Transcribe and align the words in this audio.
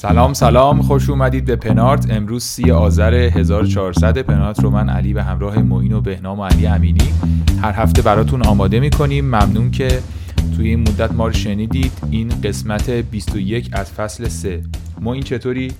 سلام 0.00 0.32
سلام. 0.32 0.82
خوش 0.82 1.10
اومدید 1.10 1.44
به 1.44 1.56
پنارت. 1.56 2.06
امروز 2.10 2.44
سی 2.44 2.70
آذر 2.70 3.14
1400 3.14 4.18
پنارت 4.18 4.60
رو 4.60 4.70
من 4.70 4.88
علی 4.88 5.12
به 5.12 5.22
همراه 5.22 5.58
معین 5.58 5.92
و 5.92 6.00
بهنام 6.00 6.40
و 6.40 6.44
علی 6.44 6.66
امینی 6.66 7.12
هر 7.62 7.72
هفته 7.72 8.02
براتون 8.02 8.46
آماده 8.46 8.80
می‌کنیم. 8.80 9.24
ممنون 9.24 9.70
که 9.70 10.02
توی 10.56 10.68
این 10.68 10.80
مدت 10.80 11.12
ما 11.12 11.26
رو 11.26 11.32
شنیدید. 11.32 11.92
این 12.10 12.28
قسمت 12.44 12.90
21 12.90 13.70
از 13.72 13.92
فصل 13.92 14.28
3 14.28 14.62
معین 15.00 15.22
چطوری؟ 15.22 15.72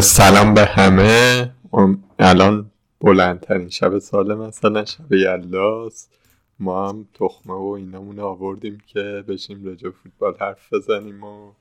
سلام 0.00 0.54
به 0.54 0.64
همه. 0.64 1.50
الان 2.18 2.70
بلندترین 3.00 3.68
شب 3.68 3.98
سال 3.98 4.34
مثلا 4.34 4.84
شب 4.84 5.12
یلاست 5.12 6.10
ما 6.60 6.88
هم 6.88 7.04
تخمه 7.14 7.54
و 7.54 7.74
اینامون 7.78 8.20
آوردیم 8.20 8.78
که 8.86 9.24
بشیم 9.28 9.64
راجع 9.64 9.88
فوتبال 9.90 10.34
حرف 10.40 10.72
بزنیم 10.72 11.24
و 11.24 11.52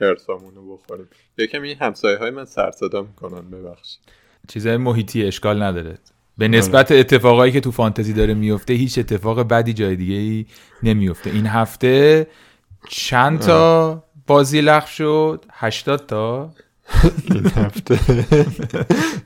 هرسامون 0.00 0.54
رو 0.54 0.76
بخوریم. 0.76 1.08
یکم 1.38 1.62
این 1.62 1.76
همسایه 1.80 2.18
های 2.18 2.30
من 2.30 2.44
سر 2.44 2.70
صدا 2.70 3.02
می‌کنن 3.02 3.50
ببخشید. 3.50 3.98
چیزای 4.48 4.76
محیطی 4.76 5.24
اشکال 5.24 5.62
نداره. 5.62 5.98
به 6.38 6.48
نسبت 6.48 6.92
اتفاقایی 6.92 7.52
که 7.52 7.60
تو 7.60 7.70
فانتزی 7.70 8.12
داره 8.12 8.34
میفته 8.34 8.74
هیچ 8.74 8.98
اتفاق 8.98 9.40
بدی 9.40 9.72
جای 9.72 9.96
دیگه 9.96 10.14
ای 10.14 10.46
نمیفته. 10.82 11.30
این 11.30 11.46
هفته 11.46 12.26
چند 12.88 13.40
تا 13.40 14.04
بازی 14.26 14.60
لغو 14.60 14.86
شد؟ 14.86 15.44
80 15.50 16.06
تا. 16.06 16.54
این 17.30 17.46
هفته 17.46 18.00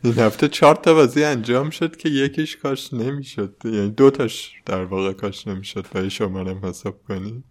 این 0.04 0.18
هفته 0.18 0.48
چهار 0.48 0.74
تا 0.74 0.94
بازی 0.94 1.24
انجام 1.24 1.70
شد 1.70 1.96
که 1.96 2.08
یکیش 2.08 2.56
کاش 2.56 2.92
نمی‌شد. 2.92 3.54
یعنی 3.64 3.90
دو 3.90 4.10
تاش 4.10 4.52
در 4.66 4.84
واقع 4.84 5.12
کاش 5.12 5.46
نمی‌شد. 5.46 5.86
برای 5.92 6.10
شما 6.10 6.60
حساب 6.62 7.02
کنیم. 7.08 7.44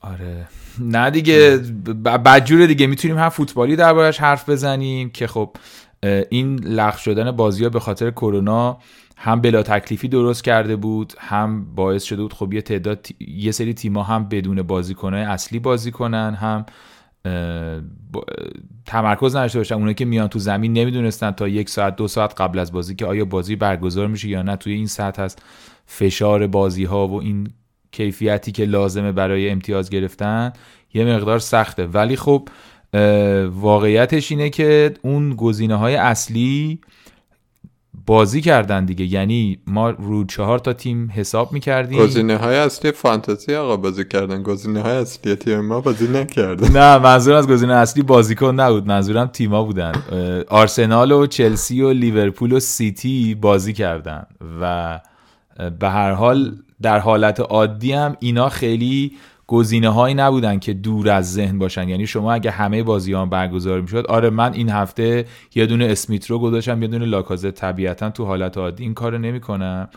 آره. 0.00 0.48
نه 0.80 1.10
دیگه 1.10 1.56
بدجوره 2.04 2.66
دیگه. 2.66 2.86
می‌تونیم 2.86 3.18
هم 3.18 3.28
فوتبالی 3.28 3.76
دربارش 3.76 4.18
حرف 4.18 4.48
بزنیم 4.48 5.10
که 5.10 5.26
خب 5.26 5.56
این 6.30 6.58
لغو 6.58 6.98
شدن 6.98 7.30
بازی 7.30 7.64
ها 7.64 7.70
به 7.70 7.80
خاطر 7.80 8.10
کرونا 8.10 8.78
هم 9.16 9.40
بلا 9.40 9.62
تکلیفی 9.62 10.08
درست 10.08 10.44
کرده 10.44 10.76
بود 10.76 11.12
هم 11.18 11.74
باعث 11.74 12.02
شده 12.02 12.22
بود 12.22 12.32
خب 12.32 12.52
یه 12.52 12.62
تعداد 12.62 13.06
یه 13.20 13.52
سری 13.52 13.74
تیما 13.74 14.02
هم 14.02 14.28
بدون 14.28 14.62
بازیکنهای 14.62 15.22
اصلی 15.22 15.58
بازی 15.58 15.90
کنن 15.90 16.34
هم 16.34 16.66
تمرکز 18.86 19.36
نداشته 19.36 19.58
باشن. 19.58 19.74
اونایی 19.74 19.94
که 19.94 20.04
میان 20.04 20.28
تو 20.28 20.38
زمین 20.38 20.72
نمی‌دونستن 20.72 21.30
تا 21.30 21.48
یک 21.48 21.68
ساعت 21.70 21.96
دو 21.96 22.08
ساعت 22.08 22.40
قبل 22.40 22.58
از 22.58 22.72
بازی 22.72 22.94
که 22.94 23.06
آیا 23.06 23.24
بازی 23.24 23.56
برگزار 23.56 24.06
میشه 24.06 24.28
یا 24.28 24.42
نه 24.42 24.56
توی 24.56 24.72
این 24.72 24.86
سطح 24.86 25.22
هست 25.22 25.42
فشار 25.86 26.46
بازی 26.46 26.84
ها 26.84 27.08
و 27.08 27.22
این 27.22 27.48
کیفیتی 27.92 28.52
که 28.52 28.64
لازمه 28.64 29.12
برای 29.12 29.50
امتیاز 29.50 29.90
گرفتن 29.90 30.52
یه 30.94 31.04
مقدار 31.04 31.38
سخته. 31.38 31.86
ولی 31.86 32.16
خب 32.16 32.48
واقعیتش 33.50 34.30
اینه 34.30 34.50
که 34.50 34.94
اون 35.02 35.34
گزینه 35.34 35.74
های 35.74 35.94
اصلی 35.96 36.80
بازی 38.06 38.40
کردن 38.40 38.84
دیگه. 38.84 39.04
یعنی 39.04 39.58
ما 39.66 39.90
رو 39.90 40.24
چهار 40.24 40.58
تا 40.58 40.72
تیم 40.72 41.10
حساب 41.14 41.52
می‌کردیم. 41.52 41.98
گزینه 41.98 42.36
های 42.36 42.56
اصلی 42.56 42.92
فانتزی 42.92 43.54
آقا 43.54 43.76
بازی 43.76 44.04
کردن. 44.04 44.42
گزینه 44.42 44.82
های 44.82 44.96
اصلی 44.96 45.34
تیم 45.34 45.60
ما 45.60 45.80
بازی 45.80 46.08
نکردن 46.08 46.72
نه 46.78 46.98
منظور 46.98 47.34
از 47.34 47.48
گزینه 47.48 47.74
اصلی 47.74 48.02
بازیکن 48.02 48.54
نبود. 48.60 48.86
منظورم 48.86 49.26
تیما 49.26 49.64
بودن. 49.64 49.92
آرسنال 50.48 51.12
و 51.12 51.26
چلسی 51.26 51.82
و 51.82 51.92
لیورپول 51.92 52.52
و 52.52 52.60
سیتی 52.60 53.34
بازی 53.34 53.72
کردن 53.72 54.26
و 54.60 55.00
به 55.80 55.88
هر 55.88 56.12
حال 56.12 56.56
در 56.82 56.98
حالت 56.98 57.40
عادی 57.40 57.92
هم 57.92 58.16
اینا 58.20 58.48
خیلی 58.48 59.12
گزینه 59.46 59.88
هایی 59.88 60.14
نبودن 60.14 60.58
که 60.58 60.72
دور 60.72 61.10
از 61.10 61.32
ذهن 61.32 61.58
باشن. 61.58 61.88
یعنی 61.88 62.06
شما 62.06 62.32
اگه 62.32 62.50
همه 62.50 62.82
بازی 62.82 63.12
ها 63.12 63.26
برگزار 63.26 63.80
می‌شد 63.80 64.06
آره 64.08 64.30
من 64.30 64.52
این 64.52 64.70
هفته 64.70 65.24
یه 65.54 65.66
دونه 65.66 65.84
اسمیت 65.84 66.26
رو 66.26 66.38
گذاشتم 66.38 66.82
یه 66.82 66.88
دونه 66.88 67.04
لاکازه 67.06 67.50
طبیعتا 67.50 68.10
تو 68.10 68.24
حالت 68.24 68.58
عادی 68.58 68.82
این 68.82 68.94
کارو 68.94 69.18
نمی‌کنم. 69.18 69.88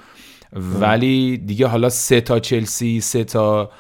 ولی 0.82 1.38
دیگه 1.38 1.68
حالا 1.68 1.90
سه 1.90 2.22
تا 2.22 2.40
چلسی 2.40 3.02
سه 3.02 3.24
تا 3.24 3.72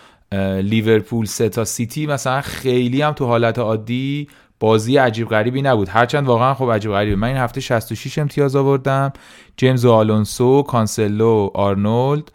لیورپول 0.62 1.26
سه 1.26 1.50
تا 1.50 1.66
سیتی 1.66 2.08
مثلا 2.08 2.42
خیلی 2.42 3.02
هم 3.02 3.12
تو 3.14 3.26
حالت 3.26 3.60
عادی 3.60 4.28
بازی 4.62 4.98
عجیب 4.98 5.30
غریبی 5.30 5.62
نبود. 5.62 5.90
هرچند 5.90 6.28
واقعا 6.28 6.54
خب 6.54 6.72
عجیب 6.72 6.92
غریبه 6.92 7.16
من 7.16 7.28
این 7.28 7.38
هفته 7.38 7.62
66 7.62 8.18
امتیاز 8.18 8.56
آوردم. 8.56 9.14
جیمز 9.58 9.86
و 9.86 9.92
آلونسو 9.92 10.64
کانسلو 10.64 11.50
آرنولد 11.54 12.32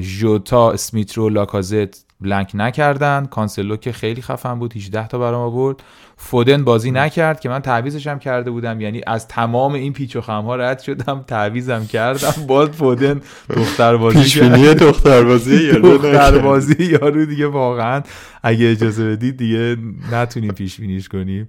ژوتا 0.00 0.72
اسمیترو 0.72 1.28
لاکازت 1.28 2.04
بلنک 2.20 2.50
نکردن. 2.54 3.26
کانسلو 3.26 3.76
که 3.76 3.92
خیلی 3.92 4.22
خفن 4.22 4.58
بود 4.58 4.76
18 4.76 5.08
تا 5.08 5.18
برام 5.18 5.40
آورد. 5.42 5.82
فودن 6.22 6.64
بازی 6.64 6.90
نکرد 6.90 7.40
که 7.40 7.48
من 7.48 7.60
تعویزش 7.60 8.06
هم 8.06 8.18
کرده 8.18 8.50
بودم. 8.50 8.80
یعنی 8.80 9.00
از 9.06 9.28
تمام 9.28 9.72
این 9.72 9.92
پیچ 9.92 10.16
و 10.16 10.20
خم 10.20 10.42
ها 10.42 10.56
رد 10.56 10.78
شدم 10.78 11.24
تعویزم 11.26 11.86
کردم. 11.86 12.46
باز 12.46 12.68
فودن 12.68 13.20
دختر 13.50 13.96
بازی 13.96 14.18
پیشبینی 14.18 14.74
دختر 14.74 15.24
بازی 15.24 15.72
دختر 15.72 16.38
بازی 16.38 16.84
یارو 16.84 17.26
دیگه 17.26 17.46
واقعا 17.46 18.02
اگه 18.42 18.70
اجازه 18.70 19.10
بدید 19.10 19.36
دیگه 19.36 19.76
نتونیم 20.12 20.52
پیش 20.52 20.80
بینیش 20.80 21.08
کنیم. 21.08 21.48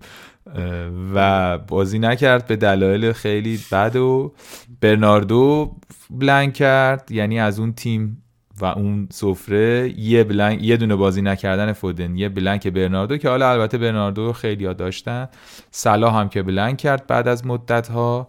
و 1.16 1.58
بازی 1.58 2.00
نکرد. 2.00 2.48
به 2.48 2.56
دلایل 2.56 3.12
خیلی 3.12 3.60
بد 3.72 3.96
و 3.96 4.34
برناردو 4.82 5.76
بلنک 6.10 6.54
کرد. 6.54 7.12
یعنی 7.12 7.40
از 7.40 7.60
اون 7.60 7.74
تیم 7.74 8.24
و 8.62 8.66
اون 8.66 9.08
سفره 9.12 9.94
یه 10.00 10.24
بلنک 10.24 10.64
یه 10.64 10.78
دونه 10.78 10.96
بازی 10.96 11.22
نکردن 11.22 11.74
فودن 11.74 12.18
یه 12.18 12.30
بلنک 12.30 12.68
برناردو 12.68 13.18
که 13.18 13.30
حالا 13.30 13.52
البته 13.52 13.78
برناردو 13.78 14.34
خیلی 14.34 14.66
ها 14.66 14.74
داشتن. 14.74 15.28
صلاح 15.72 16.16
هم 16.16 16.30
که 16.30 16.44
بلنک 16.44 16.78
کرد 16.78 17.08
بعد 17.08 17.28
از 17.28 17.46
مدت 17.46 17.88
ها 17.88 18.28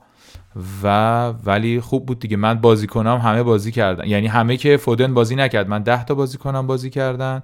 و 0.82 1.26
ولی 1.28 1.81
خوب 1.81 2.06
بود 2.06 2.19
دیگه. 2.19 2.37
من 2.37 2.54
بازی 2.54 2.87
کنم 2.87 3.16
همه 3.16 3.43
بازی 3.43 3.72
کردن. 3.72 4.09
یعنی 4.09 4.26
همه 4.26 4.56
که 4.56 4.76
فودن 4.76 5.15
بازی 5.15 5.37
نکرد. 5.37 5.69
من 5.69 5.82
10 5.82 6.04
تا 6.04 6.15
بازی 6.15 6.38
کنم 6.38 6.66
بازی 6.66 6.91
کردن. 6.91 7.43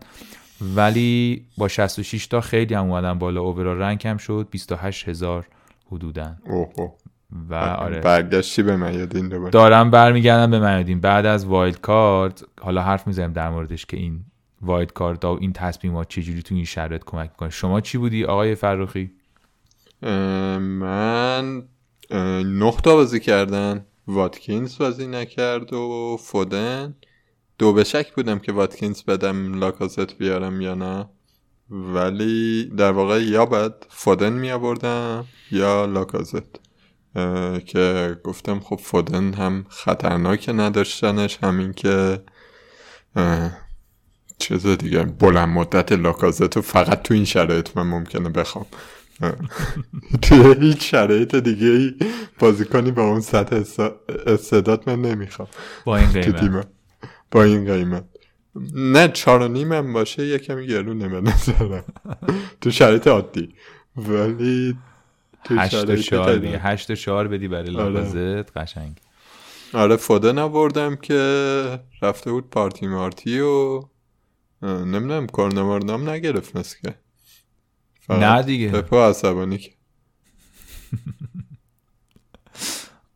ولی 0.60 1.44
با 1.58 1.68
66 1.68 2.26
تا 2.26 2.40
خیلی 2.40 2.74
هم 2.74 2.90
اومدن 2.90 3.18
بالا. 3.18 3.40
overall 3.40 3.78
rank 3.78 4.06
هم 4.06 4.16
شد. 4.16 4.48
28 4.50 5.08
هزار 5.08 5.46
حدودا. 5.92 6.36
و 7.50 7.54
آره. 7.54 8.00
برگشتی 8.00 8.62
به 8.62 8.76
میادین 8.76 9.28
دوباره. 9.28 9.50
دارم 9.50 9.90
برمیگردم 9.90 10.50
به 10.50 10.58
میادین. 10.58 11.00
بعد 11.00 11.26
از 11.26 11.46
wild 11.46 11.80
card 11.80 12.44
حالا 12.60 12.82
حرف 12.82 13.06
می‌زنیم 13.06 13.32
در 13.32 13.50
موردش 13.50 13.86
که 13.86 13.96
این 13.96 14.24
wild 14.62 14.92
card 14.92 15.24
و 15.24 15.38
این 15.40 15.52
تصمیمات 15.52 16.08
چجوری 16.08 16.42
تو 16.42 16.54
این 16.54 16.64
شرایط 16.64 17.02
کمک 17.06 17.30
می‌کنه. 17.30 17.50
شما 17.50 17.80
چی 17.80 17.98
بودی 17.98 18.24
آقای 18.24 18.54
فروخی 18.54 19.10
من 20.58 21.62
نه 22.44 22.72
تا 22.84 22.94
بازی 22.94 23.20
کردن. 23.20 23.84
واتکینز 24.06 24.78
بازی 24.78 25.06
نکرد 25.06 25.72
و 25.72 26.16
فودن. 26.20 26.94
دو 27.58 27.72
به 27.72 27.84
شک 27.84 28.14
بودم 28.14 28.38
که 28.38 28.52
واتکینز 28.52 29.02
بدم 29.02 29.58
لاکازت 29.58 30.18
بیارم 30.18 30.60
یا 30.60 30.74
نه. 30.74 31.08
ولی 31.70 32.64
در 32.76 32.92
واقع 32.92 33.22
یا 33.22 33.46
باید 33.46 33.72
فودن 33.88 34.32
می 34.32 34.50
آوردم 34.50 35.24
یا 35.50 35.84
لاکازت. 35.84 36.67
که 37.66 38.16
گفتم 38.24 38.60
خب 38.60 38.80
فودن 38.82 39.34
هم 39.34 39.66
خطرناک 39.68 40.48
نداشتنش 40.48 41.38
همین 41.42 41.72
که 41.72 42.22
چیز 44.38 44.66
دیگه 44.66 45.04
بلند 45.04 45.48
مدت 45.48 45.92
لاکازت 45.92 46.56
رو 46.56 46.62
فقط 46.62 47.02
تو 47.02 47.14
این 47.14 47.24
شرایط 47.24 47.76
من 47.76 47.86
ممکنه 47.86 48.28
بخوام. 48.28 48.66
توی 50.22 50.54
هیچ 50.60 50.90
شرایط 50.90 51.34
دیگه 51.34 51.66
ای 51.66 51.94
بازیکنی 52.38 52.90
با 52.90 53.02
اون 53.02 53.20
سطح 53.20 53.62
استعداد 54.26 54.90
من 54.90 55.00
نمی‌خوام. 55.02 55.48
با 55.84 55.96
این 55.96 56.08
قیمت. 56.32 56.68
با 57.30 57.42
این 57.42 57.64
قیمت. 57.64 58.04
نه 58.74 59.08
چار 59.08 59.42
و 59.42 59.48
نیم 59.48 59.72
هم 59.72 59.92
باشه 59.92 60.26
یه 60.26 60.38
کمی 60.38 60.66
گرونه 60.66 61.08
به 61.08 61.20
نظرم. 61.20 61.84
تو 62.60 62.70
شرایط 62.70 63.06
عادی. 63.06 63.54
ولی 63.96 64.76
هشت 65.50 65.94
چهار 65.94 66.36
دیگه 66.36 66.58
هشت 66.58 66.92
چهار 66.92 67.28
بدی 67.28 67.48
برای 67.48 67.76
آره. 67.76 67.88
لاکازت 67.88 68.56
قشنگ. 68.56 69.00
آره 69.74 69.96
فودن 69.96 70.38
آوردم 70.38 70.96
که 70.96 71.80
رفته 72.02 72.32
بود 72.32 72.50
پارتی 72.50 72.86
مارتی 72.86 73.40
و 73.40 73.82
نمی‌دونم 74.62 75.26
کارنمارنام 75.26 76.10
نگرفت 76.10 76.56
مثل 76.56 76.76
که. 76.82 76.94
نه 78.10 78.42
دیگه. 78.42 78.68
پپو 78.70 78.96
عصبانی 78.96 79.58
که 79.58 79.70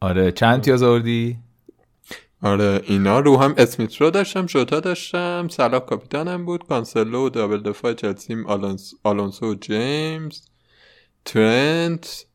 آره 0.00 0.32
چند 0.32 0.60
تیاز 0.60 0.82
آوردی؟ 0.82 1.38
آره 2.42 2.80
اینا 2.86 3.20
رو 3.20 3.36
هم 3.36 3.54
اسمیت 3.56 3.96
رو 3.96 4.10
داشتم 4.10 4.46
شوتا 4.46 4.80
داشتم 4.80 5.48
سلاح 5.50 5.80
کاپیتانم 5.80 6.44
بود 6.44 6.66
کانسلو 6.66 7.26
و 7.26 7.28
دابل 7.28 7.62
دفاع 7.62 7.94
چلسیم 7.94 8.46
آلونسو 9.04 9.52
و 9.52 9.54
جیمز. 9.54 10.40
ترنت 11.24 12.26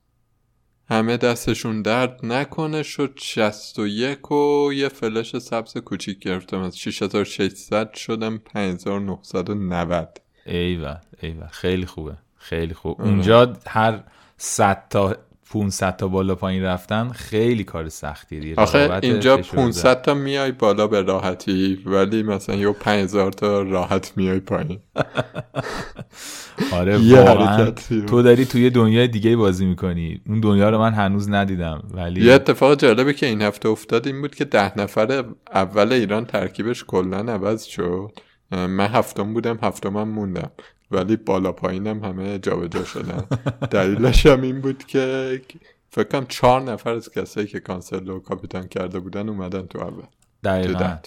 همه 0.89 1.17
دستشون 1.17 1.81
درد 1.81 2.19
نکنه 2.25 2.83
شد 2.83 3.13
61 3.17 4.31
و 4.31 4.73
یه 4.73 4.89
فلش 4.89 5.37
سبز 5.37 5.77
کوچیک 5.77 6.19
گرفتم. 6.19 6.59
از 6.59 6.79
6600 6.79 7.93
شدم 7.93 8.37
5990 8.37 10.21
ایوه 10.45 10.97
ایوه. 11.21 11.47
خیلی 11.47 11.85
خوبه 11.85 12.17
خیلی 12.35 12.73
خوب. 12.73 13.01
آره. 13.01 13.09
اونجا 13.09 13.53
هر 13.67 14.03
100 14.37 14.87
تا 14.89 15.15
500 15.51 15.95
تا 15.95 16.07
بالا 16.07 16.35
پایین 16.35 16.63
رفتن 16.63 17.09
خیلی 17.09 17.63
کار 17.63 17.89
سختیه 17.89 18.55
آخه 18.57 18.99
اینجا 19.03 19.37
500 19.37 20.01
تا 20.01 20.13
میای 20.13 20.51
بالا 20.51 20.87
به 20.87 21.01
راحتی 21.01 21.83
ولی 21.85 22.23
مثلا 22.23 22.55
یه 22.55 22.71
5000 22.71 23.31
تا 23.31 23.61
راحت 23.61 24.13
میای 24.15 24.39
پایین. 24.39 24.79
آره 26.71 26.97
واقعا. 26.97 27.71
تو 28.07 28.21
داری 28.21 28.45
توی 28.45 28.69
دنیای 28.69 29.07
دیگه 29.07 29.35
بازی 29.35 29.65
می‌کنی. 29.65 30.21
اون 30.27 30.39
دنیا 30.39 30.69
رو 30.69 30.79
من 30.79 30.93
هنوز 30.93 31.29
ندیدم 31.29 31.83
ولی 31.93 32.25
یه 32.25 32.33
اتفاق 32.33 32.79
جالبه 32.79 33.13
که 33.13 33.25
این 33.25 33.41
هفته 33.41 33.69
افتاد 33.69 34.07
این 34.07 34.21
بود 34.21 34.35
که 34.35 34.45
ده 34.45 34.79
نفر 34.79 35.23
اول 35.53 35.93
ایران 35.93 36.25
ترکیبش 36.25 36.83
کلا 36.83 37.17
عوض 37.17 37.63
شد. 37.63 38.11
من 38.51 38.87
هفتم 38.87 39.33
بودم 39.33 39.59
هفتم 39.61 39.97
هم 39.97 40.09
موندم. 40.09 40.51
ولی 40.91 41.15
بالا 41.15 41.51
پایینم 41.51 42.03
همه 42.03 42.39
جابجا 42.39 42.83
شدن. 42.83 43.23
دلیلش 43.71 44.25
هم 44.25 44.41
این 44.41 44.61
بود 44.61 44.83
که 44.83 45.41
فکر 45.89 46.07
کنم 46.07 46.25
چهار 46.25 46.61
نفر 46.61 46.91
از 46.93 47.11
کسایی 47.11 47.47
که 47.47 47.59
کانسلو 47.59 48.19
کاپیتان 48.19 48.67
کرده 48.67 48.99
بودن 48.99 49.29
اومدن 49.29 49.61
تو 49.61 49.79
اول. 49.79 50.03
دقیقا. 50.43 50.97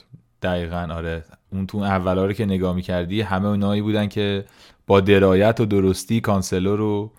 دقیقا 0.43 0.89
آره. 0.91 1.25
اون 1.53 1.67
تو 1.67 1.79
اولا 1.79 2.27
رو 2.27 2.33
که 2.33 2.47
نگاه 2.47 2.75
می‌کردی 2.75 3.21
همه 3.21 3.49
اونایی 3.49 3.83
بودن 3.83 4.09
که 4.09 4.45
با 4.87 5.01
درایت 5.01 5.61
و 5.61 5.67
درستی 5.67 6.21
کانسلو 6.21 6.77
رو 6.77 7.13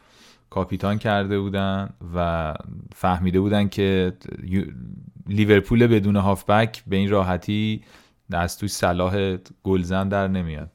کاپیتان 0.49 0.97
کرده 0.97 1.39
بودن 1.39 1.89
و 2.15 2.53
فهمیده 2.95 3.39
بودن 3.39 3.67
که 3.67 4.13
لیورپول 5.27 5.87
بدون 5.87 6.15
هافبک 6.15 6.83
به 6.87 6.95
این 6.95 7.09
راحتی 7.09 7.83
از 8.33 8.57
توی 8.57 8.69
صلاح 8.69 9.37
گلزن 9.63 10.09
در 10.09 10.27
نمیاد. 10.27 10.71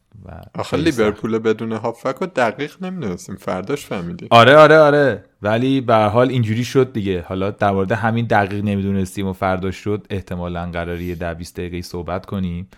آخه 0.54 0.76
لیورپول 0.76 1.38
بدون 1.38 1.72
هافک 1.72 2.22
و 2.22 2.26
دقیق 2.26 2.84
نمی‌دونستیم. 2.84 3.36
فرداش 3.36 3.86
فهمیدیم. 3.86 4.28
آره 4.30 4.56
آره 4.56 4.78
آره. 4.78 5.24
ولی 5.42 5.80
به 5.80 5.94
حال 5.94 6.28
اینجوری 6.28 6.64
شد 6.64 6.92
دیگه. 6.92 7.24
حالا 7.28 7.50
در 7.50 7.70
مورد 7.70 7.92
همین 7.92 8.26
دقیق 8.26 8.64
نمی‌دونستیم 8.64 9.26
و 9.26 9.32
فرداش 9.32 9.76
شد 9.76 10.06
احتمالا 10.10 10.70
قراری 10.70 11.14
در 11.14 11.34
20 11.34 11.56
دقیقه 11.56 11.82
صحبت 11.82 12.26
کنیم 12.26 12.68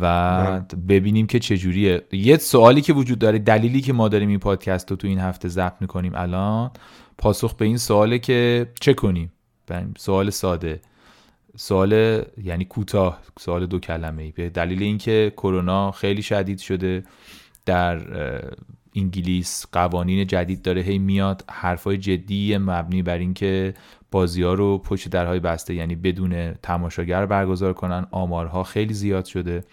و 0.00 0.60
ببینیم 0.88 1.26
که 1.26 1.38
چجوریه. 1.38 2.02
یه 2.12 2.36
سوالی 2.36 2.80
که 2.80 2.92
وجود 2.92 3.18
داره 3.18 3.38
دلیلی 3.38 3.80
که 3.80 3.92
ما 3.92 4.08
داریم 4.08 4.28
این 4.28 4.38
پادکست 4.38 4.90
رو 4.90 4.96
تو 4.96 5.06
این 5.06 5.18
هفته 5.18 5.48
ضبط 5.48 5.74
می‌کنیم 5.80 6.12
الان 6.14 6.70
پاسخ 7.18 7.54
به 7.54 7.64
این 7.64 7.78
سواله 7.78 8.18
که 8.18 8.66
چه 8.80 8.94
کنیم؟ 8.94 9.32
سوال 9.98 10.30
ساده. 10.30 10.80
سوال 11.56 12.22
یعنی 12.42 12.64
کوتاه 12.64 13.20
سوال 13.38 13.66
دو 13.66 13.78
کلمه 13.78 14.32
به 14.32 14.48
دلیل 14.48 14.82
اینکه 14.82 15.32
کرونا 15.36 15.90
خیلی 15.90 16.22
شدید 16.22 16.58
شده 16.58 17.04
در 17.66 18.00
انگلیس 18.94 19.66
قوانین 19.72 20.26
جدید 20.26 20.62
داره 20.62 20.82
هی 20.82 20.98
میاد. 20.98 21.44
حرفای 21.50 21.96
جدی 21.96 22.58
مبنی 22.58 23.02
بر 23.02 23.18
اینکه 23.18 23.74
بازی 24.10 24.42
ها 24.42 24.54
رو 24.54 24.78
پشت 24.78 25.08
درهای 25.08 25.40
بسته 25.40 25.74
یعنی 25.74 25.94
بدون 25.94 26.52
تماشاگر 26.52 27.26
برگزار 27.26 27.72
کنن. 27.72 28.06
آمارها 28.10 28.62
خیلی 28.62 28.94
زیاد 28.94 29.24
شده 29.24 29.64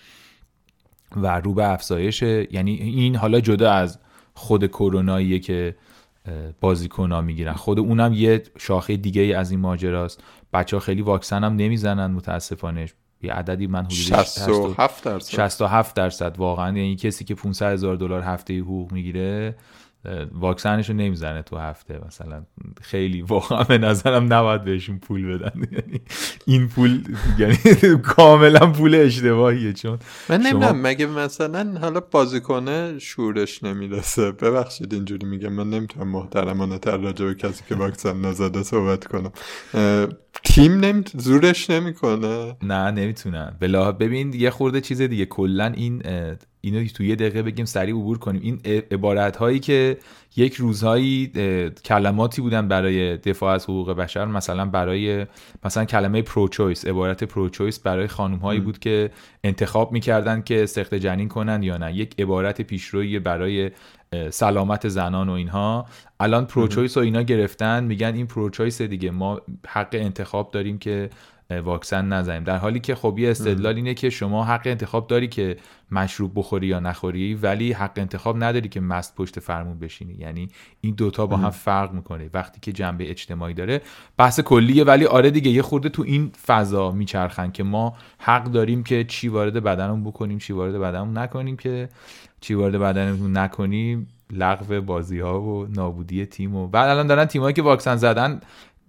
و 1.15 1.39
رو 1.39 1.53
به 1.53 1.71
افزایشه 1.71 2.47
یعنی 2.51 2.71
این 2.71 3.15
حالا 3.15 3.39
جدا 3.39 3.71
از 3.71 4.00
خود 4.33 4.68
کروناییه 4.68 5.39
که 5.39 5.75
بازیکن 6.62 7.12
ها 7.12 7.21
می‌گیرن. 7.21 7.53
خود 7.53 7.79
اونم 7.79 8.13
یه 8.13 8.44
شاخه 8.59 8.97
دیگه 8.97 9.38
از 9.38 9.51
این 9.51 9.59
ماجراست. 9.59 10.24
بچه 10.53 10.75
ها 10.75 10.79
خیلی 10.79 11.01
واکسن 11.01 11.44
هم 11.44 11.55
نمی‌زنن 11.55 12.11
متاسفانه. 12.11 12.89
یه 13.21 13.33
عددی 13.33 13.67
من 13.67 13.79
حدود 13.79 13.89
67 13.89 15.03
درصد. 15.03 15.31
67 15.31 15.95
درصد. 15.95 16.38
واقعا 16.38 16.67
یعنی 16.67 16.95
کسی 16.95 17.25
که 17.25 17.35
500 17.35 17.73
هزار 17.73 17.95
دلار 17.95 18.21
هفته 18.21 18.59
حقوق 18.59 18.91
می‌گیره 18.91 19.55
واکسنش 20.31 20.89
رو 20.89 20.95
نمی‌زنه 20.95 21.41
تو 21.41 21.57
هفته 21.57 22.00
مثلا 22.07 22.44
خیلی 22.81 23.21
واقعا 23.21 23.63
به 23.63 23.77
نظرم 23.77 24.33
نباید 24.33 24.63
بهشون 24.63 25.00
پول 25.00 25.38
بدن. 25.38 25.61
یعنی 25.71 26.01
این 26.45 26.67
پول 26.67 27.03
یعنی 27.38 27.57
کاملا 28.03 28.71
پول 28.71 28.95
اشتباهیه 28.95 29.73
چون 29.73 30.00
من 30.29 30.41
نمی‌دونم 30.41 30.81
مگه 30.81 31.05
مثلا 31.05 31.77
حالا 31.81 32.00
بازیکنه 32.00 33.00
شورش 33.00 33.63
نمی‌رسه؟ 33.63 34.31
ببخشید 34.31 34.94
اینجوری 34.94 35.27
میگم. 35.27 35.53
من 35.53 35.69
نمی‌تونم 35.69 36.07
محترمانه 36.07 36.77
تر 36.77 36.97
راجع 36.97 37.25
به 37.25 37.35
کسی 37.35 37.63
که 37.69 37.75
واکسن 37.75 38.21
نزده 38.21 38.63
صحبت 38.63 39.07
کنم. 39.07 39.31
تیم 40.44 40.79
نمی 40.79 41.03
زورش 41.17 41.69
نمی‌کنه؟ 41.69 42.55
نه 42.63 42.91
نمی‌تونن. 42.91 43.57
بلا 43.59 43.91
ببین 43.91 44.33
یه 44.33 44.50
خورده 44.50 44.81
چیز 44.81 45.01
دیگه. 45.01 45.25
کلا 45.25 45.65
این 45.65 46.03
اینو 46.65 46.88
تو 46.88 47.04
یه 47.04 47.15
دقیقه 47.15 47.42
بگیم 47.42 47.65
سریع 47.65 47.95
عبور 47.95 48.18
کنیم. 48.18 48.42
این 48.42 48.60
عبارت 48.92 49.38
هایی 49.38 49.60
که 49.60 49.98
یک 50.36 50.54
روزهایی 50.54 51.31
کلماتی 51.86 52.42
بودن 52.42 52.68
برای 52.68 53.18
دفاع 53.18 53.54
از 53.54 53.63
حقوق 53.63 53.92
بشر 53.92 54.25
مثلا 54.25 54.65
برای 54.65 55.25
مثلا 55.65 55.86
کلمه 55.86 56.21
pro-choice 56.21 56.88
عبارت 56.88 57.24
pro-choice 57.23 57.79
برای 57.80 58.07
خانم 58.07 58.38
هایی 58.38 58.60
بود 58.60 58.80
که 58.80 59.12
انتخاب 59.44 59.92
می‌کردن 59.92 60.42
که 60.42 60.65
سقط 60.65 60.94
جنین 60.94 61.27
کنن 61.27 61.63
یا 61.63 61.77
نه. 61.77 61.96
یک 61.96 62.20
عبارت 62.20 62.62
پیشروی 62.62 63.20
برای 63.20 63.72
سلامت 64.29 64.88
زنان 64.88 65.29
و 65.29 65.32
اینها. 65.32 65.86
الان 66.20 66.46
pro-choice 66.45 66.98
و 66.98 67.00
اینا 67.00 67.22
گرفتن 67.22 67.84
میگن 67.84 68.13
این 68.15 68.27
pro-choice 68.27 68.81
دیگه. 68.82 69.12
ما 69.12 69.41
حق 69.67 69.89
انتخاب 69.91 70.51
داریم 70.51 70.77
که 70.77 71.10
واکسن 71.62 72.05
نزنیم. 72.05 72.43
در 72.43 72.57
حالی 72.57 72.79
که 72.79 72.95
خب 72.95 73.19
یه 73.19 73.31
استدلال 73.31 73.75
اینه 73.75 73.93
که 73.93 74.10
شما 74.10 74.43
حق 74.43 74.62
انتخاب 74.65 75.07
داری 75.07 75.27
که 75.27 75.57
مشروب 75.91 76.31
بخوری 76.36 76.67
یا 76.67 76.79
نخوری 76.79 77.36
ولی 77.36 77.72
حق 77.72 77.91
انتخاب 77.95 78.43
نداری 78.43 78.69
که 78.69 78.79
مست 78.81 79.15
پشت 79.15 79.39
فرمون 79.39 79.79
بشینی. 79.79 80.13
یعنی 80.13 80.50
این 80.81 80.95
دوتا 80.95 81.25
با 81.25 81.38
هم 81.38 81.50
فرق 81.50 81.91
می‌کنه. 81.91 82.29
وقتی 82.33 82.60
که 82.62 82.72
جنبه 82.72 83.10
اجتماعی 83.10 83.53
داره 83.53 83.81
بحث 84.17 84.39
کلیه. 84.39 84.83
ولی 84.83 85.05
آره 85.05 85.31
دیگه 85.31 85.51
یه 85.51 85.62
خورده 85.62 85.89
تو 85.89 86.03
این 86.03 86.31
فضا 86.45 86.91
میچرخن 86.91 87.51
که 87.51 87.63
ما 87.63 87.93
حق 88.17 88.43
داریم 88.43 88.83
که 88.83 89.03
چی 89.03 89.27
وارد 89.27 89.63
بدنمون 89.63 90.03
بکنیم 90.03 90.38
چی 90.38 90.53
وارد 90.53 90.79
بدنمون 90.79 91.17
نکنیم 91.17 91.57
که 91.57 91.89
چی 92.41 92.53
وارد 92.53 92.79
بدنمون 92.79 93.38
نکنیم. 93.38 94.07
لغو 94.31 94.81
بازی 94.81 95.19
ها 95.19 95.41
و 95.41 95.67
نابودی 95.75 96.25
تیم 96.25 96.55
و 96.55 96.67
بعد 96.67 96.89
الان 96.89 97.07
دارن 97.07 97.25
تیمایی 97.25 97.53
که 97.53 97.62
واکسن 97.62 97.95
زدن 97.95 98.39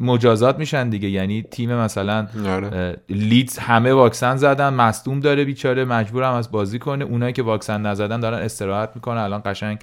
مجازات 0.00 0.58
میشن 0.58 0.88
دیگه. 0.88 1.08
یعنی 1.08 1.42
تیم 1.42 1.74
مثلا 1.74 2.26
آره. 2.46 2.96
لیدز 3.08 3.58
همه 3.58 3.92
واکسن 3.92 4.36
زدن 4.36 4.74
مصدوم 4.74 5.20
داره 5.20 5.44
بیچاره 5.44 5.84
مجبور 5.84 6.22
هم 6.22 6.32
از 6.32 6.50
بازی 6.50 6.78
کنه. 6.78 7.04
اونایی 7.04 7.32
که 7.32 7.42
واکسن 7.42 7.86
نزدن 7.86 8.20
دارن 8.20 8.38
استراحت 8.38 8.90
می‌کنن. 8.94 9.20
الان 9.20 9.42
قشنگ 9.44 9.78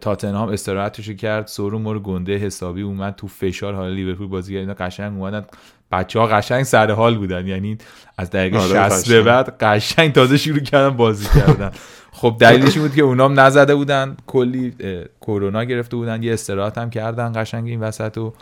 تاتنهام 0.00 0.48
استراحتش 0.48 1.10
کرد. 1.10 1.46
سورو 1.46 1.78
مور 1.78 1.98
گنده 1.98 2.36
حسابی 2.36 2.82
اومد 2.82 3.14
تو 3.14 3.28
فشار. 3.28 3.74
حالا 3.74 3.88
لیورپول 3.88 4.26
بازی 4.26 4.66
کرد. 4.66 4.76
قشنگ 4.76 5.18
اومدن. 5.18 5.44
بچه 5.92 6.20
ها 6.20 6.26
قشنگ 6.26 6.62
سر 6.62 6.90
حال 6.90 7.18
بودن. 7.18 7.46
یعنی 7.46 7.78
از 8.18 8.30
دقیقه 8.30 8.58
آره 8.58 8.88
60 8.88 9.08
به 9.08 9.22
بعد 9.22 9.56
قشنگ 9.60 10.12
تازه 10.12 10.36
شروع 10.36 10.60
کردن 10.60 10.96
بازی 10.96 11.40
کردن. 11.40 11.70
خب 12.12 12.36
دلیلش 12.40 12.78
بود 12.78 12.94
که 12.94 13.02
اونام 13.02 13.40
نزده 13.40 13.74
بودن. 13.74 14.16
کلی 14.26 14.74
کرونا 15.20 15.64
گرفته 15.64 15.96
بودن. 15.96 16.22
یه 16.22 16.32
استراحت 16.32 16.78
هم 16.78 16.90
کردن 16.90 17.32
قشنگ 17.34 17.68
این 17.68 17.80
وسط 17.80 18.18
و 18.18 18.32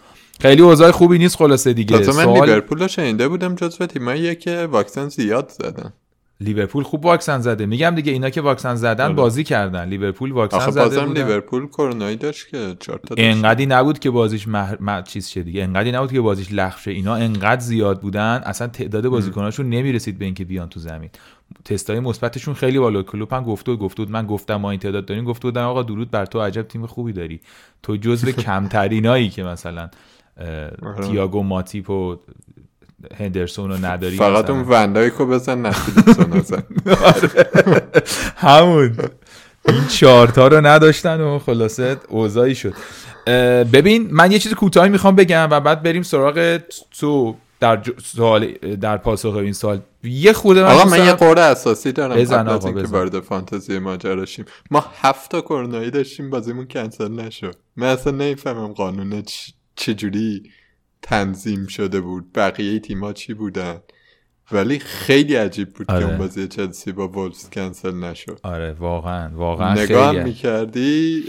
خیلی 0.41 0.63
اوضاع 0.63 0.91
خوبی 0.91 1.19
نیست 1.19 1.37
خلاصه 1.37 1.73
دیگه. 1.73 1.97
من 1.97 2.03
سوال... 2.03 2.45
لیورپول 2.47 2.79
رو 2.79 2.89
شنیده 2.89 3.29
بودم 3.29 3.55
جزو 3.55 3.87
تیماییه 3.87 4.35
که 4.35 4.67
واکسن 4.67 5.09
زیاد 5.09 5.49
زدن 5.49 5.93
لیورپول 6.41 6.85
خوب 6.85 7.05
واکسن 7.05 7.41
زده. 7.41 7.67
میگم 7.67 7.95
دیگه 7.95 8.13
اینا 8.13 8.31
که 8.31 8.41
واکسن 8.41 8.75
زدن 8.75 9.05
آره. 9.05 9.15
بازی 9.15 9.45
کردن. 9.45 9.85
لیورپول 9.85 10.33
واکسن 10.33 10.57
آخه 10.57 10.71
زده 10.71 10.85
بازم. 10.85 11.13
لیورپول 11.13 11.67
کرونایی 11.67 12.17
داشت 12.17 12.49
که 12.49 12.77
چهار 12.81 12.99
تا 12.99 13.15
داشت. 13.15 13.37
انقدی 13.37 13.67
نبود 13.67 13.99
که 13.99 14.11
بازیش 14.11 14.49
مح... 14.49 14.75
مح... 14.81 15.03
چیز 15.03 15.29
شه 15.29 15.43
دیگه. 15.43 15.63
انقدی 15.63 15.93
نبود 15.93 16.13
که 16.13 16.21
بازیش 16.21 16.53
لغو 16.53 16.79
شه. 16.79 16.91
اینا 16.91 17.15
انقدر 17.15 17.61
زیاد 17.61 18.01
بودن 18.01 18.43
اصلا 18.45 18.69
تعداد 18.69 19.09
بازیکناشون 19.09 19.69
نمی‌رسید 19.69 20.19
به 20.19 20.25
اینکه 20.25 20.45
بیان 20.45 20.69
تو 20.69 20.81
زمین. 20.81 21.11
تستای 21.65 22.01
مثبتشون 22.01 22.55
خیلی 22.55 22.79
بالا. 22.79 23.03
کلوپ 23.03 23.35
هم 23.35 23.45
گفته 23.45 23.71
بود 23.73 23.81
گفته 23.81 24.05
من 24.05 24.27
گفتم 24.27 24.57
ما 24.57 24.71
این 24.71 24.81
تعداد 24.81 25.07
داریم. 25.07 25.25
گفته 25.25 25.43
بودن 25.43 25.63
آقا 25.63 25.83
درود 25.83 26.11
بر 26.11 26.27
تو 26.27 26.41
عجب 26.41 26.63
تیم 26.63 26.87
خوبی 26.87 27.13
داری. 27.13 27.41
تو 27.83 27.97
جزو 27.97 28.33
کمترینایی 28.47 29.31
که 29.31 29.43
مثلا 29.43 29.89
آره. 30.41 31.07
تییاگو 31.09 31.43
ماتیپ 31.43 31.91
و 31.91 32.17
هندرسون 33.19 33.71
رو 33.71 33.77
نداری 33.87 34.17
فقط. 34.17 34.51
اون 34.51 34.61
وندایکو 34.69 35.27
بزن 35.27 35.59
نفیلیسون 35.59 36.37
نزن 36.37 36.63
همون. 38.37 38.97
این 39.69 39.87
چهارتا 39.87 40.49
رو 40.49 40.67
نداشتن 40.67 41.21
و 41.21 41.39
خلاصه 41.39 41.97
اوضاعی 42.09 42.55
شد. 42.55 42.75
ببین 43.73 44.09
من 44.11 44.33
یه 44.33 44.39
چیز 44.39 44.55
کوتاهی 44.55 44.89
می‌خوام 44.91 45.17
بگم 45.17 45.49
و 45.51 45.61
بعد 45.61 45.83
بریم 45.83 46.03
سراغ 46.03 46.61
تو 47.01 47.35
در 47.61 47.83
ج- 47.83 48.03
سوال 48.05 48.53
در 48.81 48.97
پاسخ 48.97 49.35
این 49.35 49.53
سال 49.53 49.81
یه 50.05 50.33
خورده 50.33 50.63
من 50.63 50.69
آقا 50.69 50.85
من 50.91 51.05
یه 51.07 51.13
قوره 51.13 51.41
اساسی 51.43 51.93
دارم 51.93 52.17
بزن 52.17 52.49
آقا، 52.49 52.71
بزن. 52.73 52.93
وارد 52.93 53.21
فانتزی 53.21 53.79
ماجرا 53.79 54.25
شیم. 54.25 54.45
ما 54.71 54.85
هفت 55.01 55.31
تا 55.31 55.41
کرونایی 55.41 55.91
داشتیم 55.91 56.31
بازیمون 56.31 56.67
کنسل 56.67 57.13
نشد. 57.13 57.55
من 57.77 57.87
اصلا 57.87 58.13
نمی‌فهمم 58.13 58.73
قانون 58.73 59.23
چ- 59.23 59.53
چجوری 59.77 60.51
تنظیم 61.03 61.67
شده 61.67 62.01
بود؟ 62.01 62.33
بقیه 62.35 62.79
تیما 62.79 63.13
چی 63.13 63.35
بودن؟ 63.35 63.81
ولی 64.53 64.79
خیلی 64.79 65.35
عجیب 65.35 65.73
بود 65.73 65.91
آره. 65.91 66.01
که 66.01 66.07
اون 66.11 66.19
بازی 66.19 66.49
چلسی 66.49 66.93
با 66.93 67.09
وولفز 67.09 67.51
کنسل 67.51 67.95
نشد. 67.95 68.41
آره 68.43 68.73
واقعا 68.73 69.31
واقعا 69.35 69.75
نگاه 69.75 70.13
خیلی. 70.13 70.25
می‌کردی؟ 70.25 71.25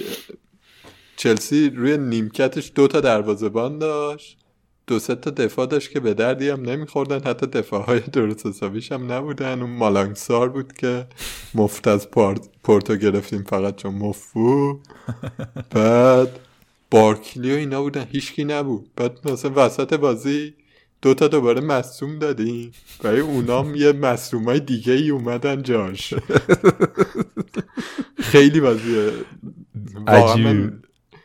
چلسی 1.16 1.70
روی 1.70 1.98
نیمکتش 1.98 2.72
دو 2.76 2.88
تا 2.88 3.02
دروازه‌بان 3.02 3.80
داشت. 3.80 4.38
دو 4.88 5.00
سه 5.00 5.16
تا 5.16 5.32
دفاع 5.32 5.66
داشت 5.66 5.92
که 5.92 6.00
به 6.00 6.14
دردی 6.14 6.50
هم 6.50 6.62
نمیخوردن. 6.62 7.24
حتی 7.24 7.48
دفاع 7.48 7.86
های 7.86 8.00
درست 8.00 8.46
حسابیش 8.46 8.92
هم 8.92 9.12
نبودن. 9.12 9.62
اون 9.62 9.70
مالانگسار 9.70 10.50
بود 10.50 10.74
که 10.74 11.08
مفت 11.56 11.88
از 11.88 12.12
پورتو 12.64 12.96
گرفتیم 12.96 13.44
فقط 13.44 13.76
چون 13.76 13.96
مفو 13.96 14.80
بعد 15.72 16.40
بارکلی 16.94 17.52
و 17.52 17.56
اینا 17.56 17.82
بودن. 17.82 18.08
هیچکی 18.12 18.44
نبود. 18.44 18.90
بعد 18.96 19.32
مثلا 19.32 19.52
وسط 19.56 19.94
بازی 19.94 20.54
دو 21.02 21.14
تا 21.14 21.28
دوباره 21.28 21.62
مصوم 21.62 22.20
دادیم. 22.20 22.72
برای 23.04 23.20
اونام 23.20 23.76
یه 23.76 23.92
مصوم 23.92 24.44
های 24.44 24.60
دیگه 24.60 24.94
ای 24.94 25.10
اومدن 25.10 25.62
جاش. 25.62 26.14
خیلی 28.32 28.60
واقعا 28.60 29.12
عجیب. 30.08 30.74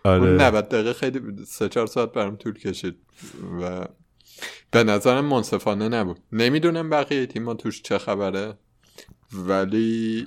آره. 0.05 0.23
اون 0.23 0.41
90 0.41 0.69
دقیقه 0.69 0.93
خیلی 0.93 1.21
سه 1.47 1.69
چهار 1.69 1.87
ساعت 1.87 2.13
برام 2.13 2.37
طول 2.37 2.59
کشید 2.59 2.97
و 3.61 3.89
به 4.71 4.85
نظرم 4.85 5.25
منصفانه 5.25 5.89
نبود. 5.89 6.19
نمی‌دونم 6.33 6.91
بقیه 6.91 7.27
تیما 7.27 7.55
توش 7.55 7.83
چه 7.83 7.99
خبره 7.99 8.55
ولی 9.33 10.27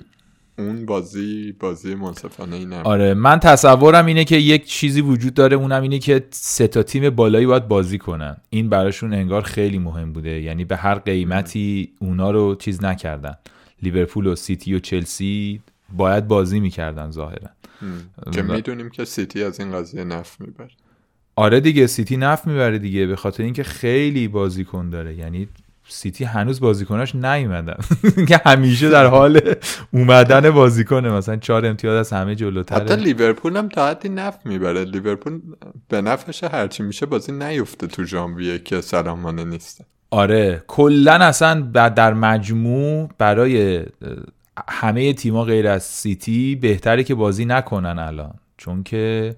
اون 0.58 0.86
بازی 0.86 1.52
بازی 1.52 1.94
منصفانه 1.94 2.56
ای 2.56 2.64
نبود. 2.64 2.86
آره 2.86 3.14
من 3.14 3.40
تصورم 3.40 4.06
اینه 4.06 4.24
که 4.24 4.36
یک 4.36 4.64
چیزی 4.64 5.00
وجود 5.00 5.34
داره 5.34 5.56
اونم 5.56 5.82
اینه 5.82 5.98
که 5.98 6.26
سه 6.30 6.68
تا 6.68 6.82
تیم 6.82 7.10
بالایی 7.10 7.46
باید 7.46 7.68
بازی 7.68 7.98
کنن. 7.98 8.36
این 8.50 8.68
براشون 8.68 9.14
انگار 9.14 9.42
خیلی 9.42 9.78
مهم 9.78 10.12
بوده. 10.12 10.42
یعنی 10.42 10.64
به 10.64 10.76
هر 10.76 10.94
قیمتی 10.94 11.92
اونا 11.98 12.30
رو 12.30 12.54
چیز 12.54 12.84
نکردن. 12.84 13.34
لیورپول 13.82 14.26
و 14.26 14.36
سیتی 14.36 14.74
و 14.74 14.78
چلسی 14.78 15.60
باید 15.96 16.28
بازی 16.28 16.60
می‌کردن 16.60 17.10
ظاهرا. 17.10 17.48
که 18.32 18.42
می‌دونیم 18.42 18.90
که 18.90 19.04
سیتی 19.04 19.44
از 19.44 19.60
این 19.60 19.72
قضیه 19.72 20.04
نفع 20.04 20.40
می‌بره. 20.40 20.70
آره 21.36 21.60
دیگه 21.60 21.86
سیتی 21.86 22.16
نفع 22.16 22.46
می‌بره 22.46 22.78
دیگه 22.78 23.06
به 23.06 23.16
خاطر 23.16 23.42
اینکه 23.42 23.62
خیلی 23.62 24.28
بازیکن 24.28 24.90
داره. 24.90 25.14
یعنی 25.14 25.48
سیتی 25.88 26.24
هنوز 26.24 26.60
بازیکناش 26.60 27.14
نیومدن. 27.14 27.76
که 28.28 28.40
همیشه 28.46 28.88
در 28.88 29.06
حال 29.06 29.40
اومدن 29.92 30.50
بازیکنه. 30.50 31.10
مثلا 31.10 31.36
چهار 31.36 31.66
امتیاز 31.66 31.96
از 31.96 32.12
همه 32.12 32.30
حتی 32.30 32.40
جلوتره 32.40 32.96
لیورپول 32.96 33.56
هم 33.56 33.68
تا 33.68 33.88
حدی 33.88 34.08
نفع 34.08 34.38
می‌بره. 34.44 34.84
لیورپول 34.84 35.40
به 35.88 36.00
نفعش 36.00 36.44
هرچی 36.44 36.82
میشه 36.82 37.06
بازی 37.06 37.32
نیفته 37.32 37.86
تو 37.86 38.04
ژانویه 38.04 38.58
که 38.58 38.80
صلاح 38.80 39.12
مانه 39.12 39.44
نیسته 39.44 39.84
آره. 40.10 40.62
کلا 40.66 41.12
اصلا 41.12 41.60
در 41.88 42.14
مجموع 42.14 43.10
برای 43.18 43.84
همه 44.68 45.12
تیما 45.12 45.44
غیر 45.44 45.68
از 45.68 45.82
سیتی 45.82 46.56
بهتره 46.56 47.04
که 47.04 47.14
بازی 47.14 47.44
نکنن 47.44 47.98
الان. 47.98 48.34
چون 48.56 48.82
که 48.82 49.34